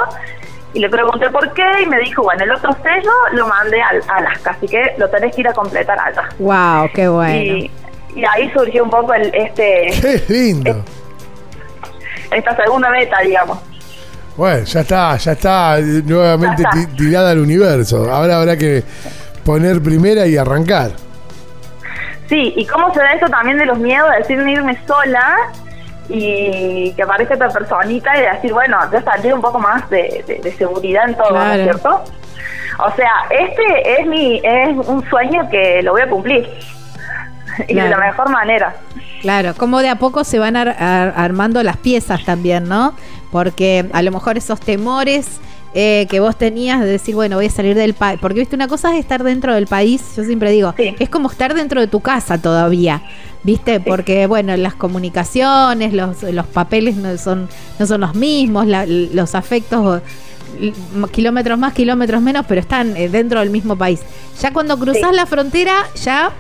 y 0.72 0.80
le 0.80 0.88
pregunté 0.88 1.28
por 1.30 1.52
qué, 1.52 1.64
y 1.82 1.86
me 1.86 1.98
dijo, 2.00 2.22
bueno, 2.22 2.42
el 2.44 2.50
otro 2.52 2.70
sello 2.82 3.10
lo 3.32 3.46
mandé 3.46 3.80
al 3.82 4.02
Alaska, 4.08 4.50
así 4.52 4.66
que 4.66 4.94
lo 4.98 5.08
tenés 5.10 5.34
que 5.34 5.42
ir 5.42 5.48
a 5.48 5.52
completar 5.52 5.98
allá. 6.00 6.28
Wow, 6.38 6.88
qué 6.94 7.08
bueno. 7.08 7.34
Y, 7.34 7.70
y 8.14 8.24
ahí 8.24 8.50
surgió 8.52 8.82
un 8.82 8.90
poco 8.90 9.12
el, 9.14 9.32
este 9.34 9.88
Qué 10.00 10.22
lindo. 10.28 10.82
esta 12.32 12.56
segunda 12.56 12.90
meta, 12.90 13.20
digamos. 13.20 13.58
Bueno, 14.36 14.64
ya 14.64 14.80
está, 14.80 15.16
ya 15.16 15.32
está 15.32 15.78
nuevamente 15.80 16.62
Ya 16.62 16.80
está. 16.80 16.96
tirada 16.96 17.30
al 17.30 17.38
universo. 17.38 18.10
Ahora 18.12 18.36
habrá 18.38 18.56
que 18.56 18.82
poner 19.44 19.80
primera 19.82 20.26
y 20.26 20.36
arrancar. 20.36 20.90
Sí, 22.28 22.52
y 22.56 22.66
cómo 22.66 22.92
se 22.92 23.00
da 23.00 23.12
eso 23.12 23.26
también 23.28 23.56
de 23.58 23.66
los 23.66 23.78
miedos 23.78 24.10
de 24.10 24.18
decir 24.18 24.36
no 24.38 24.48
irme 24.50 24.78
sola 24.86 25.36
y 26.08 26.92
que 26.92 27.02
aparezca 27.02 27.34
esta 27.34 27.48
personita 27.48 28.16
y 28.16 28.20
de 28.22 28.30
decir, 28.32 28.52
bueno, 28.52 28.78
ya 28.92 29.02
saldré 29.02 29.32
un 29.32 29.40
poco 29.40 29.58
más 29.58 29.88
de, 29.90 30.22
de- 30.26 30.40
de 30.42 30.52
seguridad 30.56 31.08
en 31.08 31.14
todo, 31.16 31.30
¿no 31.32 31.52
es 31.52 31.62
cierto? 31.62 32.04
O 32.78 32.92
sea, 32.96 33.10
este 33.30 34.00
es 34.00 34.06
mi 34.06 34.40
es 34.44 34.76
un 34.86 35.08
sueño 35.08 35.48
que 35.50 35.80
lo 35.82 35.92
voy 35.92 36.02
a 36.02 36.08
cumplir 36.10 36.46
y 37.68 37.74
de 37.74 37.88
la 37.88 37.96
mejor 37.96 38.28
manera. 38.28 38.74
Claro, 39.22 39.54
como 39.54 39.80
de 39.80 39.88
a 39.88 39.96
poco 39.96 40.24
se 40.24 40.38
van 40.38 40.56
ar- 40.56 40.76
ar- 40.78 41.14
armando 41.16 41.62
las 41.62 41.76
piezas 41.78 42.24
también, 42.24 42.68
¿no? 42.68 42.94
Porque 43.36 43.84
a 43.92 44.00
lo 44.00 44.10
mejor 44.12 44.38
esos 44.38 44.58
temores 44.60 45.26
eh, 45.74 46.06
que 46.08 46.20
vos 46.20 46.36
tenías 46.38 46.80
de 46.80 46.86
decir, 46.86 47.14
bueno, 47.14 47.36
voy 47.36 47.46
a 47.46 47.50
salir 47.50 47.74
del 47.76 47.92
país. 47.92 48.18
Porque, 48.18 48.40
viste, 48.40 48.56
una 48.56 48.66
cosa 48.66 48.94
es 48.94 49.00
estar 49.00 49.22
dentro 49.22 49.52
del 49.54 49.66
país, 49.66 50.00
yo 50.16 50.24
siempre 50.24 50.50
digo, 50.50 50.72
Sí. 50.74 50.94
es 50.98 51.10
como 51.10 51.30
estar 51.30 51.52
dentro 51.52 51.82
de 51.82 51.86
tu 51.86 52.00
casa 52.00 52.38
todavía, 52.38 53.02
¿viste? 53.42 53.78
Porque, 53.80 54.26
bueno, 54.26 54.56
las 54.56 54.74
comunicaciones, 54.74 55.92
los, 55.92 56.22
los 56.22 56.46
papeles 56.46 56.96
no 56.96 57.14
son, 57.18 57.46
no 57.78 57.86
son 57.86 58.00
los 58.00 58.14
mismos, 58.14 58.66
la- 58.66 58.86
los 58.86 59.34
afectos 59.34 60.00
kilómetros 61.12 61.58
más, 61.58 61.74
kilómetros 61.74 62.22
menos, 62.22 62.46
pero 62.48 62.58
están 62.62 62.96
eh, 62.96 63.10
dentro 63.10 63.40
del 63.40 63.50
mismo 63.50 63.76
país. 63.76 64.00
Ya 64.40 64.54
cuando 64.54 64.78
cruzás 64.78 65.10
Sí. 65.10 65.14
la 65.16 65.26
frontera, 65.26 65.74
ya 66.02 66.30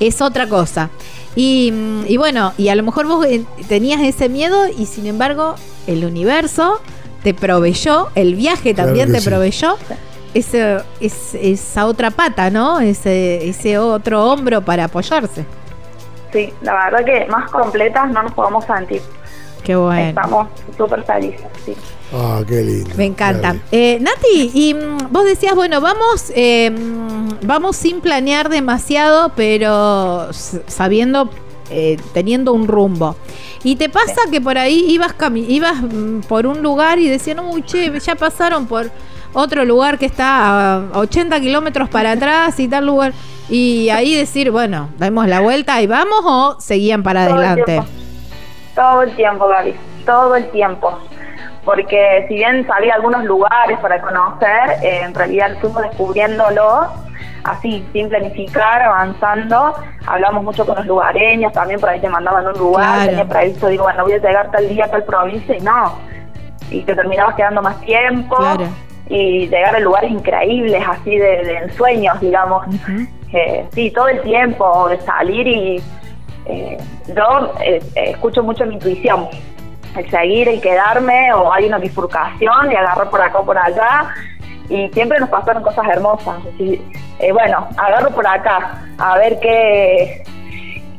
es 0.00 0.20
otra 0.20 0.48
cosa. 0.48 0.90
Y, 1.36 1.72
y 2.06 2.16
bueno, 2.16 2.52
y 2.58 2.68
a 2.68 2.74
lo 2.74 2.82
mejor 2.82 3.06
vos 3.06 3.24
eh, 3.26 3.44
tenías 3.68 4.00
ese 4.02 4.28
miedo 4.28 4.66
y 4.68 4.86
sin 4.86 5.06
embargo 5.06 5.54
el 5.86 6.04
universo 6.04 6.80
te 7.22 7.34
proveyó, 7.34 8.08
el 8.14 8.34
viaje 8.34 8.74
también 8.74 9.12
te 9.12 9.20
sí. 9.20 9.28
proveyó 9.28 9.76
ese, 10.34 10.78
es- 11.00 11.34
esa 11.34 11.86
otra 11.86 12.10
pata, 12.10 12.50
¿no? 12.50 12.80
Ese, 12.80 13.48
ese 13.48 13.78
otro 13.78 14.24
hombro 14.24 14.64
para 14.64 14.84
apoyarse. 14.84 15.46
Sí, 16.32 16.52
la 16.60 16.74
verdad 16.90 17.04
que 17.04 17.26
más 17.26 17.50
completas 17.50 18.10
no 18.10 18.22
nos 18.22 18.32
podemos 18.34 18.64
sentir. 18.64 19.02
Qué 19.64 19.76
bueno. 19.76 20.20
Estamos 20.20 20.48
súper 20.76 21.02
felices, 21.04 21.46
sí. 21.64 21.74
Ah, 22.12 22.40
qué 22.46 22.62
lindo. 22.62 22.90
Me 22.96 23.04
encanta. 23.04 23.56
Eh, 23.70 23.98
Nati, 24.00 24.50
y 24.54 24.74
mm, 24.74 25.12
vos 25.12 25.24
decías, 25.24 25.54
bueno, 25.54 25.80
vamos, 25.80 26.32
eh, 26.34 26.70
vamos 27.42 27.76
sin 27.76 28.00
planear 28.00 28.48
demasiado, 28.48 29.30
pero 29.36 30.28
sabiendo, 30.32 31.28
eh, 31.70 31.98
teniendo 32.14 32.52
un 32.54 32.66
rumbo. 32.66 33.14
Y 33.62 33.76
te 33.76 33.88
pasa 33.90 34.22
que 34.30 34.40
por 34.40 34.56
ahí 34.56 34.86
ibas, 34.88 35.16
cami- 35.18 35.44
ibas 35.48 35.82
mm, 35.82 36.20
por 36.20 36.46
un 36.46 36.62
lugar 36.62 36.98
y 36.98 37.08
decían, 37.08 37.40
uy, 37.40 37.62
che, 37.62 37.98
ya 38.00 38.14
pasaron 38.14 38.66
por 38.66 38.90
otro 39.34 39.64
lugar 39.66 39.98
que 39.98 40.06
está 40.06 40.76
a 40.76 40.98
80 40.98 41.38
kilómetros 41.40 41.90
para 41.90 42.12
atrás 42.12 42.58
y 42.58 42.68
tal 42.68 42.86
lugar. 42.86 43.12
Y 43.50 43.90
ahí 43.90 44.14
decir, 44.14 44.50
bueno, 44.50 44.88
damos 44.98 45.26
la 45.28 45.40
vuelta 45.40 45.80
y 45.82 45.86
vamos 45.86 46.20
o 46.24 46.56
seguían 46.60 47.02
para 47.02 47.26
Todo 47.26 47.36
adelante. 47.36 47.82
Todo 48.74 49.02
el 49.02 49.14
tiempo, 49.16 49.48
Gaby, 49.48 49.74
todo 50.06 50.36
el 50.36 50.50
tiempo. 50.50 50.98
Porque 51.68 52.24
si 52.28 52.36
bien 52.36 52.66
sabía 52.66 52.94
algunos 52.94 53.24
lugares 53.24 53.78
para 53.80 54.00
conocer, 54.00 54.70
eh, 54.82 55.02
en 55.04 55.14
realidad 55.14 55.50
fuimos 55.60 55.82
descubriéndolo 55.82 56.86
así, 57.44 57.86
sin 57.92 58.08
planificar, 58.08 58.80
avanzando. 58.80 59.74
Hablamos 60.06 60.44
mucho 60.44 60.64
con 60.64 60.76
los 60.76 60.86
lugareños, 60.86 61.52
también 61.52 61.78
por 61.78 61.90
ahí 61.90 62.00
te 62.00 62.08
mandaban 62.08 62.46
un 62.46 62.54
lugar, 62.54 62.94
Claro. 62.94 63.10
tenía 63.10 63.28
previsto, 63.28 63.66
digo, 63.66 63.82
bueno, 63.84 64.02
voy 64.04 64.14
a 64.14 64.16
llegar 64.16 64.50
tal 64.50 64.66
día 64.66 64.86
a 64.86 64.88
tal 64.88 65.04
provincia 65.04 65.58
y 65.58 65.60
no. 65.60 65.98
Y 66.70 66.80
te 66.84 66.94
terminabas 66.94 67.34
quedando 67.34 67.60
más 67.60 67.78
tiempo 67.82 68.36
Claro. 68.36 68.64
y 69.10 69.46
llegar 69.48 69.76
a 69.76 69.80
lugares 69.80 70.10
increíbles, 70.10 70.82
así 70.88 71.18
de, 71.18 71.44
de 71.44 71.56
ensueños, 71.58 72.18
digamos. 72.18 72.64
Eh, 73.34 73.66
sí, 73.74 73.90
todo 73.90 74.08
el 74.08 74.22
tiempo 74.22 74.88
de 74.88 74.98
salir 75.02 75.46
y 75.46 75.82
eh, 76.46 76.78
yo 77.14 77.52
eh, 77.62 77.82
escucho 77.94 78.42
mucho 78.42 78.64
mi 78.64 78.76
intuición, 78.76 79.28
el 79.96 80.10
seguir, 80.10 80.48
el 80.48 80.60
quedarme 80.60 81.32
o 81.32 81.52
hay 81.52 81.66
una 81.66 81.78
bifurcación 81.78 82.72
y 82.72 82.76
agarrar 82.76 83.10
por 83.10 83.20
acá 83.20 83.38
o 83.38 83.44
por 83.44 83.58
allá 83.58 84.14
y 84.68 84.88
siempre 84.88 85.18
nos 85.18 85.28
pasaron 85.30 85.62
cosas 85.62 85.86
hermosas. 85.88 86.36
Así, 86.54 86.82
eh, 87.18 87.32
bueno, 87.32 87.68
agarro 87.76 88.10
por 88.10 88.26
acá 88.26 88.82
a 88.98 89.18
ver 89.18 89.38
qué 89.40 90.24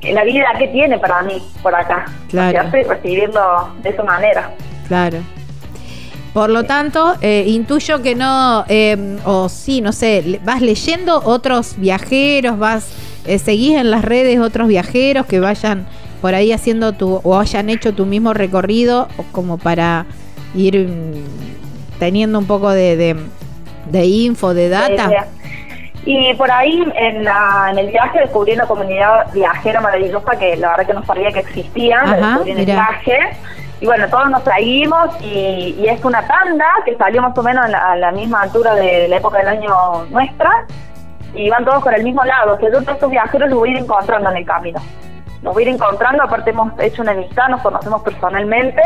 la 0.02 0.24
vida 0.24 0.46
qué 0.58 0.68
tiene 0.70 0.98
para 0.98 1.22
mí 1.22 1.42
por 1.62 1.76
acá. 1.76 2.06
Claro. 2.30 2.62
Estoy 2.62 2.84
recibiendo 2.84 3.74
de 3.82 3.90
esa 3.90 4.04
manera. 4.04 4.52
Claro. 4.88 5.20
Por 6.34 6.52
lo 6.52 6.64
tanto, 6.64 7.16
eh, 7.22 7.46
intuyo 7.48 8.02
que 8.02 8.16
no, 8.16 8.64
eh, 8.68 9.18
o 9.26 9.50
sí, 9.50 9.82
no 9.82 9.92
sé, 9.92 10.40
vas 10.44 10.62
leyendo 10.62 11.22
otros 11.24 11.76
viajeros, 11.78 12.60
vas, 12.60 12.94
eh, 13.26 13.40
seguís 13.40 13.76
en 13.76 13.90
las 13.90 14.06
redes 14.06 14.40
otros 14.40 14.68
viajeros 14.68 15.26
que 15.26 15.40
vayan 15.40 15.88
por 16.22 16.36
ahí 16.36 16.52
haciendo 16.52 16.94
tu, 16.94 17.22
o 17.24 17.40
hayan 17.40 17.70
hecho 17.70 17.94
tu 17.94 18.06
mismo 18.06 18.34
recorrido, 18.34 19.08
o 19.18 19.24
como 19.32 19.58
para 19.58 20.06
ir 20.56 20.88
mm, 20.88 22.00
teniendo 22.00 22.40
un 22.40 22.46
poco 22.46 22.70
de, 22.72 22.96
de, 22.98 23.16
de 23.92 24.06
info, 24.06 24.54
de 24.54 24.70
data. 24.70 25.26
Y 26.06 26.34
por 26.36 26.50
ahí 26.50 26.84
en, 26.96 27.24
la- 27.26 27.68
en 27.72 27.78
el 27.78 27.88
viaje 27.92 28.20
descubrí 28.20 28.54
una 28.54 28.66
comunidad 28.66 29.32
viajera 29.34 29.82
maravillosa 29.82 30.32
que 30.40 30.56
la 30.58 30.70
verdad 30.70 30.88
que 30.88 30.94
no 30.94 31.06
sabía 31.06 31.32
que 31.32 31.40
existía, 31.40 32.00
Ajá, 32.00 32.16
descubrí 32.16 32.52
en 32.52 32.58
el 32.60 32.66
viaje. 32.66 33.20
Y 33.82 33.86
bueno, 33.86 34.08
todos 34.10 34.30
nos 34.30 34.44
seguimos 34.44 35.10
y, 35.22 35.76
y 35.80 35.88
es 35.88 36.04
una 36.04 36.26
tanda 36.28 36.66
que 36.86 36.96
salió 36.98 37.22
más 37.22 37.38
o 37.38 37.44
menos 37.44 37.66
a 37.66 37.68
la, 37.70 37.92
a 37.92 37.96
la 37.96 38.12
misma 38.12 38.42
altura 38.42 38.76
de 38.76 39.08
la 39.08 39.18
época 39.18 39.38
del 39.38 39.48
año 39.50 40.06
nuestra 40.10 40.66
y 41.34 41.50
van 41.50 41.64
todos 41.64 41.82
con 41.84 41.94
el 41.94 42.04
mismo 42.04 42.24
lado. 42.26 42.56
O 42.56 42.60
sea, 42.60 42.70
yo 42.70 42.82
todos 42.82 42.96
estos 42.96 43.12
viajeros 43.12 43.50
los 43.50 43.60
voy 43.60 43.70
a 43.70 43.72
ir 43.74 43.78
encontrando 43.78 44.30
en 44.32 44.38
el 44.38 44.46
camino. 44.46 44.82
Los 45.42 45.54
voy 45.54 45.64
a 45.64 45.70
ir 45.70 45.76
encontrando, 45.76 46.24
aparte 46.24 46.50
hemos 46.50 46.78
hecho 46.80 47.02
una 47.02 47.12
amistad, 47.12 47.48
nos 47.50 47.62
conocemos 47.62 48.02
personalmente. 48.02 48.82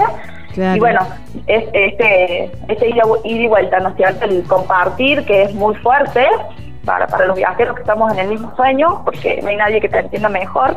Claro. 0.54 0.78
Y 0.78 0.80
bueno, 0.80 1.00
es 1.48 1.64
este, 1.74 2.52
este 2.68 2.90
ida, 2.90 3.04
ida 3.24 3.42
y 3.42 3.48
vuelta, 3.48 3.80
¿no 3.80 3.90
es 3.90 3.96
cierto? 3.96 4.26
El 4.26 4.44
compartir, 4.44 5.26
que 5.26 5.44
es 5.44 5.54
muy 5.56 5.74
fuerte 5.76 6.28
para, 6.86 7.08
para 7.08 7.26
los 7.26 7.36
viajeros 7.36 7.76
que 7.76 7.82
estamos 7.82 8.12
en 8.14 8.20
el 8.20 8.28
mismo 8.28 8.56
sueño, 8.56 9.02
porque 9.04 9.42
no 9.42 9.50
hay 9.50 9.56
nadie 9.56 9.82
que 9.82 9.90
te 9.90 10.00
entienda 10.00 10.30
mejor. 10.30 10.76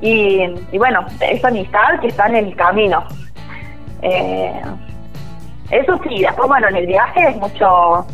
Y, 0.00 0.42
y 0.72 0.78
bueno, 0.78 1.04
esa 1.20 1.48
amistad 1.48 2.00
que 2.00 2.06
está 2.06 2.26
en 2.28 2.36
el 2.36 2.56
camino. 2.56 3.04
Eh, 4.00 4.62
eso 5.70 6.00
sí, 6.08 6.22
después, 6.22 6.48
bueno, 6.48 6.68
en 6.68 6.76
el 6.76 6.86
viaje 6.86 7.28
es 7.28 7.36
mucho 7.36 8.06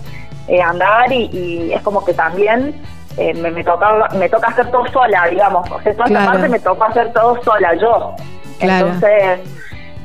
eh, 0.49 0.61
andar 0.61 1.13
y, 1.13 1.31
y 1.33 1.73
es 1.73 1.81
como 1.83 2.05
que 2.05 2.13
también 2.13 2.75
eh, 3.19 3.35
me, 3.35 3.51
me, 3.51 3.65
toca, 3.65 4.09
me 4.15 4.29
toca 4.29 4.49
hacer 4.49 4.71
todo 4.71 4.87
sola, 4.93 5.27
digamos. 5.31 5.71
O 5.71 5.81
sea, 5.81 5.93
toda 5.93 6.05
Claro. 6.07 6.21
esta 6.25 6.33
parte 6.33 6.49
me 6.49 6.59
tocó 6.61 6.85
hacer 6.85 7.13
todo 7.13 7.43
sola, 7.43 7.75
yo. 7.75 8.15
Claro. 8.59 8.87
Entonces, 8.89 9.41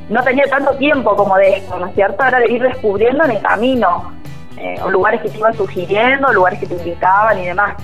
no 0.08 0.22
tenía 0.22 0.44
tanto 0.46 0.72
tiempo 0.76 1.14
como 1.16 1.36
de 1.36 1.56
esto, 1.58 1.78
¿no 1.78 1.86
es 1.86 1.94
cierto? 1.94 2.24
Era 2.24 2.38
de 2.40 2.50
ir 2.52 2.62
descubriendo 2.62 3.24
en 3.24 3.32
el 3.32 3.42
camino, 3.42 4.12
eh, 4.58 4.78
lugares 4.88 5.20
que 5.22 5.28
te 5.30 5.38
iban 5.38 5.54
sugiriendo, 5.54 6.32
lugares 6.32 6.58
que 6.60 6.66
te 6.66 6.74
invitaban 6.74 7.38
y 7.38 7.46
demás. 7.46 7.74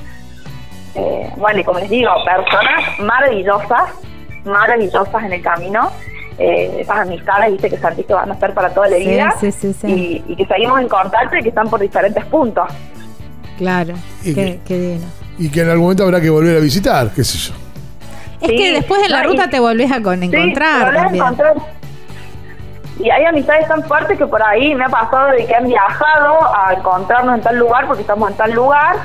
Eh, 0.95 1.31
bueno, 1.37 1.61
y 1.61 1.65
como 1.65 1.79
les 1.79 1.91
digo, 1.91 2.11
personas 2.25 2.99
maravillosas, 2.99 3.91
maravillosas 4.45 5.23
en 5.25 5.33
el 5.33 5.43
camino. 5.43 5.91
Eh, 6.41 6.77
esas 6.81 6.99
amistades, 6.99 7.51
viste, 7.53 7.69
que 7.69 7.77
sentís 7.79 8.07
que 8.07 8.15
van 8.15 8.31
a 8.31 8.35
estar 8.35 8.55
para 8.55 8.71
toda 8.71 8.89
la 8.89 8.97
Sí, 8.97 9.09
vida. 9.09 9.33
sí, 9.41 9.51
sí, 9.51 9.73
sí. 9.73 10.23
Y, 10.27 10.33
y 10.33 10.37
que 10.37 10.47
seguimos 10.47 10.81
en 10.81 10.89
contacto 10.89 11.37
y 11.37 11.43
que 11.43 11.49
están 11.49 11.69
por 11.69 11.81
diferentes 11.81 12.25
puntos. 12.27 12.69
Claro. 13.59 13.95
Y 14.25 14.35
Qué, 14.35 14.45
que- 14.45 14.61
qué 14.67 14.79
divino. 14.79 15.07
Y 15.39 15.51
que 15.51 15.61
en 15.61 15.69
algún 15.71 15.85
momento 15.85 16.05
habrá 16.05 16.21
que 16.21 16.31
volver 16.31 16.57
a 16.57 16.61
visitar, 16.61 17.11
qué 17.11 17.23
sé 17.25 17.39
yo. 17.39 17.55
Es 18.41 18.49
Sí, 18.51 18.57
que 18.57 18.73
después 18.73 19.03
en 19.05 19.11
la 19.11 19.23
no, 19.23 19.29
y- 19.31 19.33
ruta 19.33 19.51
te 19.51 19.61
volvés 19.61 19.91
a 19.93 20.01
con 20.03 20.21
Sí, 20.21 20.27
encontrar 20.27 20.89
a 20.97 21.03
también. 21.03 21.25
encontrar. 21.25 21.55
Y 23.01 23.11
hay 23.11 23.25
amistades 23.25 23.69
tan 23.69 23.83
fuertes 23.85 24.19
que 24.19 24.27
por 24.27 24.43
ahí 24.43 24.75
me 24.75 24.85
ha 24.85 24.89
pasado 24.89 25.29
de 25.31 25.47
que 25.47 25.55
han 25.55 25.67
viajado 25.69 26.39
a 26.57 26.73
encontrarnos 26.75 27.37
en 27.37 27.43
tal 27.43 27.57
lugar 27.59 27.87
porque 27.87 28.03
estamos 28.03 28.31
en 28.31 28.37
tal 28.37 28.53
lugar. 28.53 28.97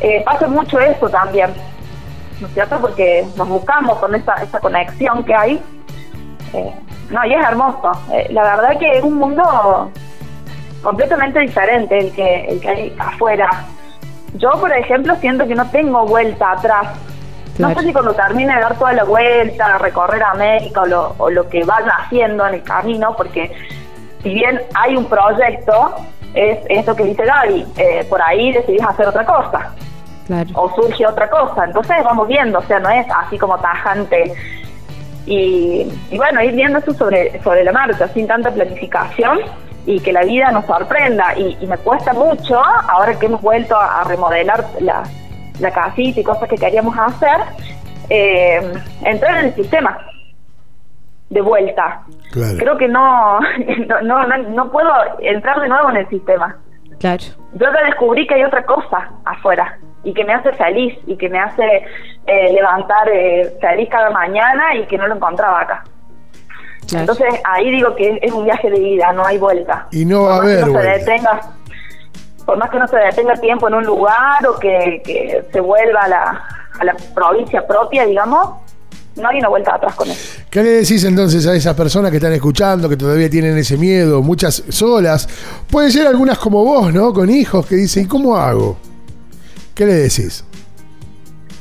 Eh, 0.00 0.22
pasa 0.24 0.46
mucho 0.48 0.78
eso 0.80 1.08
también, 1.08 1.50
¿no 2.40 2.46
es 2.48 2.52
cierto? 2.54 2.78
Porque 2.80 3.24
nos 3.36 3.48
buscamos 3.48 3.98
con 3.98 4.14
esa, 4.14 4.34
esa 4.42 4.58
conexión 4.60 5.24
que 5.24 5.34
hay. 5.34 5.62
Eh, 6.52 6.74
no, 7.10 7.24
y 7.24 7.32
es 7.32 7.46
hermoso. 7.46 7.92
Eh, 8.12 8.26
la 8.30 8.42
verdad 8.42 8.78
que 8.78 8.98
es 8.98 9.02
un 9.04 9.14
mundo 9.16 9.90
completamente 10.82 11.38
diferente 11.40 11.98
el 11.98 12.12
que, 12.12 12.44
el 12.46 12.60
que 12.60 12.68
hay 12.68 12.96
afuera. 12.98 13.48
Yo, 14.34 14.50
por 14.52 14.72
ejemplo, 14.72 15.14
siento 15.16 15.46
que 15.46 15.54
no 15.54 15.68
tengo 15.70 16.06
vuelta 16.06 16.52
atrás. 16.52 16.88
Claro. 17.56 17.74
No 17.74 17.80
sé 17.80 17.86
si 17.86 17.92
cuando 17.92 18.14
termine 18.14 18.54
de 18.54 18.60
dar 18.60 18.78
toda 18.78 18.94
la 18.94 19.04
vuelta, 19.04 19.76
recorrer 19.78 20.22
América 20.22 20.82
o 20.82 20.86
lo, 20.86 21.14
o 21.18 21.30
lo 21.30 21.48
que 21.48 21.64
vaya 21.64 21.92
haciendo 21.98 22.46
en 22.46 22.54
el 22.54 22.62
camino, 22.62 23.14
porque 23.14 23.52
si 24.22 24.32
bien 24.32 24.60
hay 24.74 24.96
un 24.96 25.04
proyecto, 25.04 25.94
es 26.32 26.58
esto 26.70 26.96
que 26.96 27.04
dice 27.04 27.24
Gaby, 27.24 27.66
eh, 27.76 28.06
por 28.08 28.22
ahí 28.22 28.52
decidís 28.52 28.82
hacer 28.82 29.06
otra 29.06 29.24
cosa 29.26 29.74
Claro. 30.26 30.48
o 30.54 30.74
surge 30.74 31.06
otra 31.06 31.28
cosa. 31.28 31.64
Entonces 31.66 31.96
vamos 32.02 32.26
viendo, 32.26 32.58
o 32.58 32.62
sea, 32.62 32.78
no 32.80 32.88
es 32.88 33.06
así 33.24 33.36
como 33.38 33.58
tajante. 33.58 34.32
Y, 35.26 35.86
y 36.10 36.16
bueno, 36.16 36.42
ir 36.42 36.52
viendo 36.52 36.78
eso 36.78 36.94
sobre, 36.94 37.40
sobre 37.42 37.64
la 37.64 37.72
marcha, 37.72 38.08
sin 38.08 38.26
tanta 38.26 38.50
planificación 38.50 39.40
y 39.86 40.00
que 40.00 40.12
la 40.12 40.22
vida 40.22 40.50
nos 40.50 40.64
sorprenda. 40.66 41.36
Y, 41.36 41.56
y 41.60 41.66
me 41.66 41.76
cuesta 41.78 42.12
mucho, 42.12 42.60
ahora 42.88 43.18
que 43.18 43.26
hemos 43.26 43.42
vuelto 43.42 43.76
a, 43.76 44.00
a 44.00 44.04
remodelar 44.04 44.64
la, 44.80 45.02
la 45.60 45.70
casita 45.70 46.20
y 46.20 46.24
cosas 46.24 46.48
que 46.48 46.56
queríamos 46.56 46.96
hacer, 46.98 47.38
eh, 48.08 48.72
entrar 49.04 49.38
en 49.38 49.46
el 49.46 49.54
sistema 49.54 49.98
de 51.30 51.40
vuelta. 51.40 52.02
Claro. 52.30 52.58
Creo 52.58 52.76
que 52.78 52.88
no, 52.88 53.40
no, 53.88 54.00
no, 54.02 54.26
no, 54.26 54.36
no 54.38 54.70
puedo 54.70 54.90
entrar 55.20 55.60
de 55.60 55.68
nuevo 55.68 55.90
en 55.90 55.96
el 55.98 56.08
sistema 56.08 56.56
Claro. 56.98 57.24
yo 57.54 57.66
ya 57.72 57.84
descubrí 57.86 58.26
que 58.28 58.34
hay 58.34 58.44
otra 58.44 58.64
cosa 58.64 59.10
afuera 59.24 59.76
y 60.04 60.14
que 60.14 60.24
me 60.24 60.34
hace 60.34 60.52
feliz 60.52 60.96
y 61.06 61.16
que 61.16 61.28
me 61.28 61.38
hace 61.40 61.84
eh, 62.26 62.52
levantar 62.52 63.08
eh, 63.08 63.56
feliz 63.60 63.88
cada 63.90 64.10
mañana 64.10 64.74
y 64.76 64.86
que 64.86 64.96
no 64.98 65.08
lo 65.08 65.16
encontraba 65.16 65.62
acá. 65.62 65.84
Claro. 66.88 67.12
Entonces 67.12 67.40
ahí 67.44 67.70
digo 67.70 67.94
que 67.96 68.18
es 68.20 68.32
un 68.32 68.44
viaje 68.44 68.70
de 68.70 68.78
vida, 68.78 69.12
no 69.12 69.24
hay 69.24 69.38
vuelta. 69.38 69.86
Y 69.92 70.04
no 70.04 70.24
va 70.24 70.36
a 70.36 70.38
haber 70.38 70.68
uno 70.68 70.80
se 70.80 70.88
detenga, 70.88 71.40
por 72.44 72.58
más 72.58 72.70
que 72.70 72.78
no 72.78 72.88
se 72.88 72.96
detenga 72.96 73.34
tiempo 73.34 73.68
en 73.68 73.74
un 73.74 73.84
lugar 73.84 74.46
o 74.46 74.58
que, 74.58 75.00
que 75.04 75.44
se 75.52 75.60
vuelva 75.60 76.02
a 76.02 76.08
la, 76.08 76.44
a 76.78 76.84
la 76.84 76.94
provincia 77.14 77.66
propia, 77.66 78.04
digamos, 78.04 78.50
no 79.16 79.28
hay 79.28 79.38
una 79.38 79.48
vuelta 79.48 79.74
atrás 79.74 79.94
con 79.94 80.10
eso. 80.10 80.40
¿Qué 80.50 80.62
le 80.62 80.70
decís 80.70 81.04
entonces 81.04 81.46
a 81.46 81.54
esas 81.54 81.74
personas 81.74 82.10
que 82.10 82.16
están 82.16 82.32
escuchando, 82.32 82.88
que 82.88 82.96
todavía 82.96 83.28
tienen 83.28 83.56
ese 83.58 83.76
miedo, 83.76 84.22
muchas 84.22 84.62
solas? 84.68 85.28
Pueden 85.70 85.90
ser 85.90 86.06
algunas 86.06 86.38
como 86.38 86.64
vos, 86.64 86.92
¿no? 86.92 87.12
Con 87.12 87.30
hijos 87.30 87.66
que 87.66 87.76
dicen, 87.76 88.04
¿y 88.04 88.06
cómo 88.06 88.36
hago? 88.36 88.76
¿Qué 89.74 89.86
le 89.86 89.94
decís? 89.94 90.44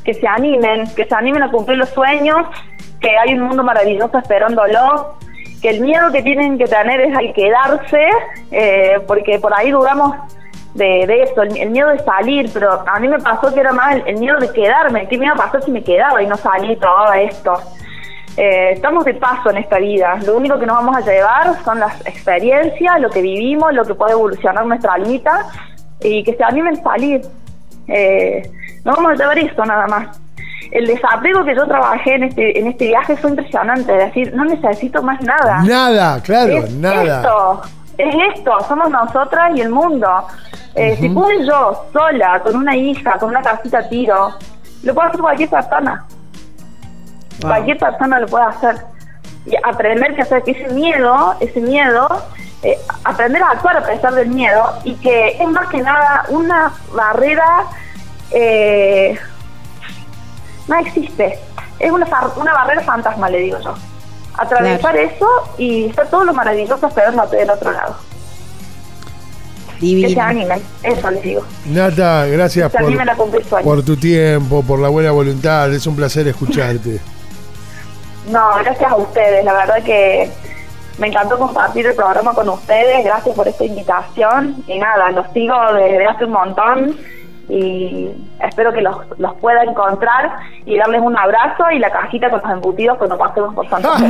Que 0.04 0.14
se 0.14 0.28
animen, 0.28 0.86
que 0.96 1.06
se 1.06 1.16
animen 1.16 1.44
a 1.44 1.52
cumplir 1.52 1.78
los 1.78 1.90
sueños, 1.90 2.48
que 3.00 3.18
hay 3.18 3.34
un 3.34 3.42
mundo 3.42 3.64
maravilloso 3.64 4.18
esperándolo, 4.18 5.18
que 5.62 5.70
el 5.70 5.82
miedo 5.82 6.12
que 6.12 6.24
tienen 6.24 6.58
que 6.58 6.66
tener 6.66 7.02
es 7.02 7.16
al 7.16 7.34
quedarse, 7.34 8.10
eh, 8.52 9.00
porque 9.08 9.40
por 9.40 9.54
ahí 9.54 9.72
dudamos 9.72 10.16
de, 10.74 11.06
de 11.06 11.24
eso, 11.24 11.42
el, 11.44 11.70
miedo 11.70 11.90
de 11.90 12.00
salir, 12.00 12.50
pero 12.54 12.84
a 12.88 13.00
mí 13.00 13.08
me 13.08 13.20
pasó 13.20 13.54
que 13.54 13.60
era 13.60 13.72
más 13.72 13.98
el, 14.06 14.18
miedo 14.18 14.40
de 14.40 14.52
quedarme, 14.52 15.08
¿qué 15.08 15.18
me 15.18 15.26
iba 15.26 15.34
a 15.34 15.38
pasar 15.38 15.64
si 15.64 15.72
me 15.72 15.84
quedaba 15.84 16.22
y 16.22 16.28
no 16.28 16.38
salí 16.38 16.76
todo 16.78 17.14
esto? 17.14 17.54
Eh, 18.38 18.72
estamos 18.72 19.04
de 19.04 19.14
paso 19.16 19.50
en 19.50 19.58
esta 19.58 19.78
vida, 19.78 20.18
lo 20.26 20.38
único 20.38 20.58
que 20.58 20.66
nos 20.66 20.78
vamos 20.78 20.96
a 20.96 21.02
llevar 21.02 21.62
son 21.64 21.80
las 21.80 22.00
experiencias, 22.08 23.02
lo 23.02 23.10
que 23.10 23.22
vivimos, 23.22 23.74
lo 23.74 23.84
que 23.84 23.94
puede 23.94 24.14
evolucionar 24.14 24.66
nuestra 24.66 24.94
almita 24.94 25.48
y 26.02 26.24
que 26.24 26.36
se 26.36 26.44
animen 26.44 26.80
a 26.80 26.84
salir. 26.84 27.22
Eh, 27.88 28.42
no 28.84 28.94
vamos 28.96 29.12
a 29.14 29.16
llevar 29.16 29.38
eso 29.38 29.66
nada 29.66 29.88
más. 29.88 30.20
El 30.72 30.88
desapego 30.88 31.44
que 31.44 31.56
yo 31.56 31.66
trabajé 31.68 32.16
en 32.16 32.24
este, 32.24 32.58
en 32.58 32.68
este 32.68 32.88
viaje 32.88 33.18
fue 33.18 33.32
impresionante, 33.32 33.92
es 33.94 34.06
decir, 34.06 34.34
no 34.34 34.46
necesito 34.46 35.04
más 35.04 35.20
nada. 35.22 35.64
Nada, 35.64 36.22
claro, 36.22 36.58
Es 36.60 36.72
nada. 36.72 37.18
Esto, 37.18 37.62
es 37.98 38.16
esto, 38.36 38.52
somos 38.68 38.90
nosotras 38.90 39.52
y 39.56 39.62
el 39.62 39.70
mundo. 39.70 40.08
Eh, 40.76 40.96
Si 41.00 41.10
pude 41.10 41.46
yo, 41.46 41.88
sola, 41.92 42.40
con 42.42 42.56
una 42.56 42.76
hija, 42.76 43.18
con 43.20 43.30
una 43.30 43.42
casita 43.42 43.80
a 43.80 43.90
tiro, 43.90 44.30
lo 44.84 44.94
puede 44.94 45.10
hacer 45.10 45.20
cualquier 45.22 45.50
persona. 45.50 46.06
Cualquier 47.42 47.78
persona 47.78 48.20
lo 48.20 48.28
puede 48.28 48.46
hacer. 48.46 48.76
Y 49.46 49.56
aprender 49.64 50.16
que 50.16 50.22
hacer 50.22 50.44
que 50.44 50.52
ese 50.52 50.74
miedo, 50.74 51.36
ese 51.40 51.60
miedo, 51.60 52.08
eh, 52.64 52.78
aprender 53.04 53.42
a 53.44 53.52
actuar 53.52 53.78
a 53.78 53.84
pesar 53.86 54.14
del 54.14 54.30
miedo 54.30 54.64
y 54.84 54.96
que 54.96 55.30
es 55.42 55.48
más 55.50 55.68
que 55.70 55.82
nada 55.82 56.26
una 56.30 56.74
barrera, 56.94 57.66
eh, 58.32 59.18
no 60.68 60.76
existe. 60.78 61.40
Es 61.80 61.92
una, 61.92 62.06
far- 62.06 62.32
una 62.38 62.54
barrera 62.54 62.82
fantasma, 62.82 63.30
le 63.30 63.40
digo 63.40 63.60
yo. 63.60 63.74
Atravesar 64.38 64.96
eso 64.98 65.28
y 65.58 65.86
está 65.86 66.06
todo 66.06 66.24
lo 66.24 66.34
maravilloso 66.34 66.88
esperándote 66.88 67.38
del 67.38 67.50
otro 67.50 67.72
lado. 67.72 67.96
Que 69.80 69.80
se 69.80 69.86
Divino. 69.96 70.22
animen, 70.24 70.62
eso 70.84 71.10
les 71.12 71.24
digo. 71.24 71.44
Nata, 71.66 72.28
gracias 72.28 72.72
por, 72.72 73.64
por 73.64 73.84
tu 73.84 73.98
tiempo, 73.98 74.62
por 74.62 74.78
la 74.80 74.90
buena 74.90 75.10
voluntad. 75.12 75.74
Es 75.74 75.88
un 75.88 75.96
placer 75.96 76.28
escucharte. 76.28 77.00
No, 78.30 78.52
gracias 78.64 78.92
a 78.92 78.96
ustedes. 78.98 79.44
La 79.44 79.52
verdad 79.54 79.82
que 79.84 80.32
me 81.02 81.08
encantó 81.08 81.38
compartir 81.40 81.88
el 81.88 81.96
programa 81.96 82.32
con 82.34 82.48
ustedes. 82.48 83.04
Gracias 83.04 83.36
por 83.36 83.48
esta 83.48 83.66
invitación. 83.66 84.64
Y 84.68 84.78
nada, 84.78 85.10
los 85.12 85.26
sigo 85.34 85.56
desde 85.74 86.06
hace 86.06 86.26
un 86.26 86.32
montón 86.32 86.96
y 87.50 88.08
espero 88.40 88.72
que 88.72 88.82
los, 88.82 88.96
los 89.18 89.34
pueda 89.40 89.64
encontrar 89.64 90.32
y 90.64 90.78
darles 90.78 91.02
un 91.02 91.18
abrazo 91.18 91.64
y 91.76 91.80
la 91.80 91.90
cajita 91.92 92.30
con 92.30 92.40
los 92.42 92.52
embutidos 92.52 93.00
cuando 93.00 93.18
pasemos 93.18 93.56
por 93.56 93.68
Santa 93.68 93.98
Fe. 93.98 94.06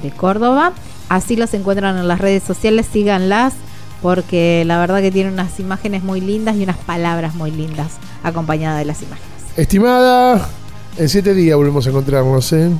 de 0.03 0.11
Córdoba. 0.11 0.73
Así 1.09 1.37
los 1.37 1.53
encuentran 1.55 1.99
en 1.99 2.09
las 2.09 2.21
redes 2.21 2.43
sociales. 2.43 2.87
Síganlas 2.91 3.55
porque 4.03 4.65
la 4.66 4.79
verdad 4.79 5.01
que 5.01 5.11
tienen 5.11 5.35
unas 5.35 5.59
imágenes 5.61 6.03
muy 6.03 6.21
lindas 6.21 6.57
y 6.57 6.62
unas 6.62 6.77
palabras 6.79 7.35
muy 7.35 7.51
lindas 7.51 7.99
acompañadas 8.23 8.79
de 8.79 8.85
las 8.87 9.03
imágenes. 9.03 9.34
Estimada, 9.56 10.48
en 10.98 11.09
siete 11.09 11.32
días 11.32 11.56
volvemos 11.56 11.86
a 11.86 11.90
encontrarnos 11.90 12.52
¿eh? 12.52 12.70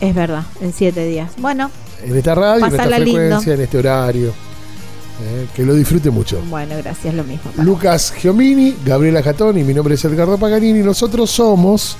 Es 0.00 0.14
verdad, 0.14 0.44
en 0.60 0.74
siete 0.74 1.06
días. 1.06 1.30
Bueno, 1.38 1.70
en 2.04 2.16
esta 2.16 2.34
radio, 2.34 2.66
en 2.66 2.72
esta 2.72 2.84
frecuencia, 2.84 3.28
lindo. 3.28 3.52
en 3.52 3.60
este 3.62 3.78
horario. 3.78 4.28
¿eh? 4.28 5.46
Que 5.54 5.62
lo 5.62 5.74
disfrute 5.74 6.10
mucho. 6.10 6.42
bueno, 6.50 6.74
gracias, 6.82 7.14
lo 7.14 7.24
mismo. 7.24 7.50
Lucas 7.56 8.12
Giomini, 8.20 8.76
Gabriela 8.84 9.22
Jatón 9.22 9.56
y 9.56 9.64
mi 9.64 9.72
nombre 9.72 9.94
es 9.94 10.04
Edgardo 10.04 10.36
Paganini. 10.36 10.80
Nosotros 10.80 11.30
somos 11.30 11.96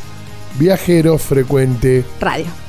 Viajero 0.59 1.16
Frecuente. 1.16 2.05
Radio. 2.20 2.64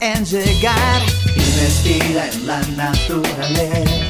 En 0.00 0.24
llegar. 0.24 1.02
Investiga 1.36 2.28
en 2.28 2.46
la 2.46 2.60
naturaleza. 2.76 4.09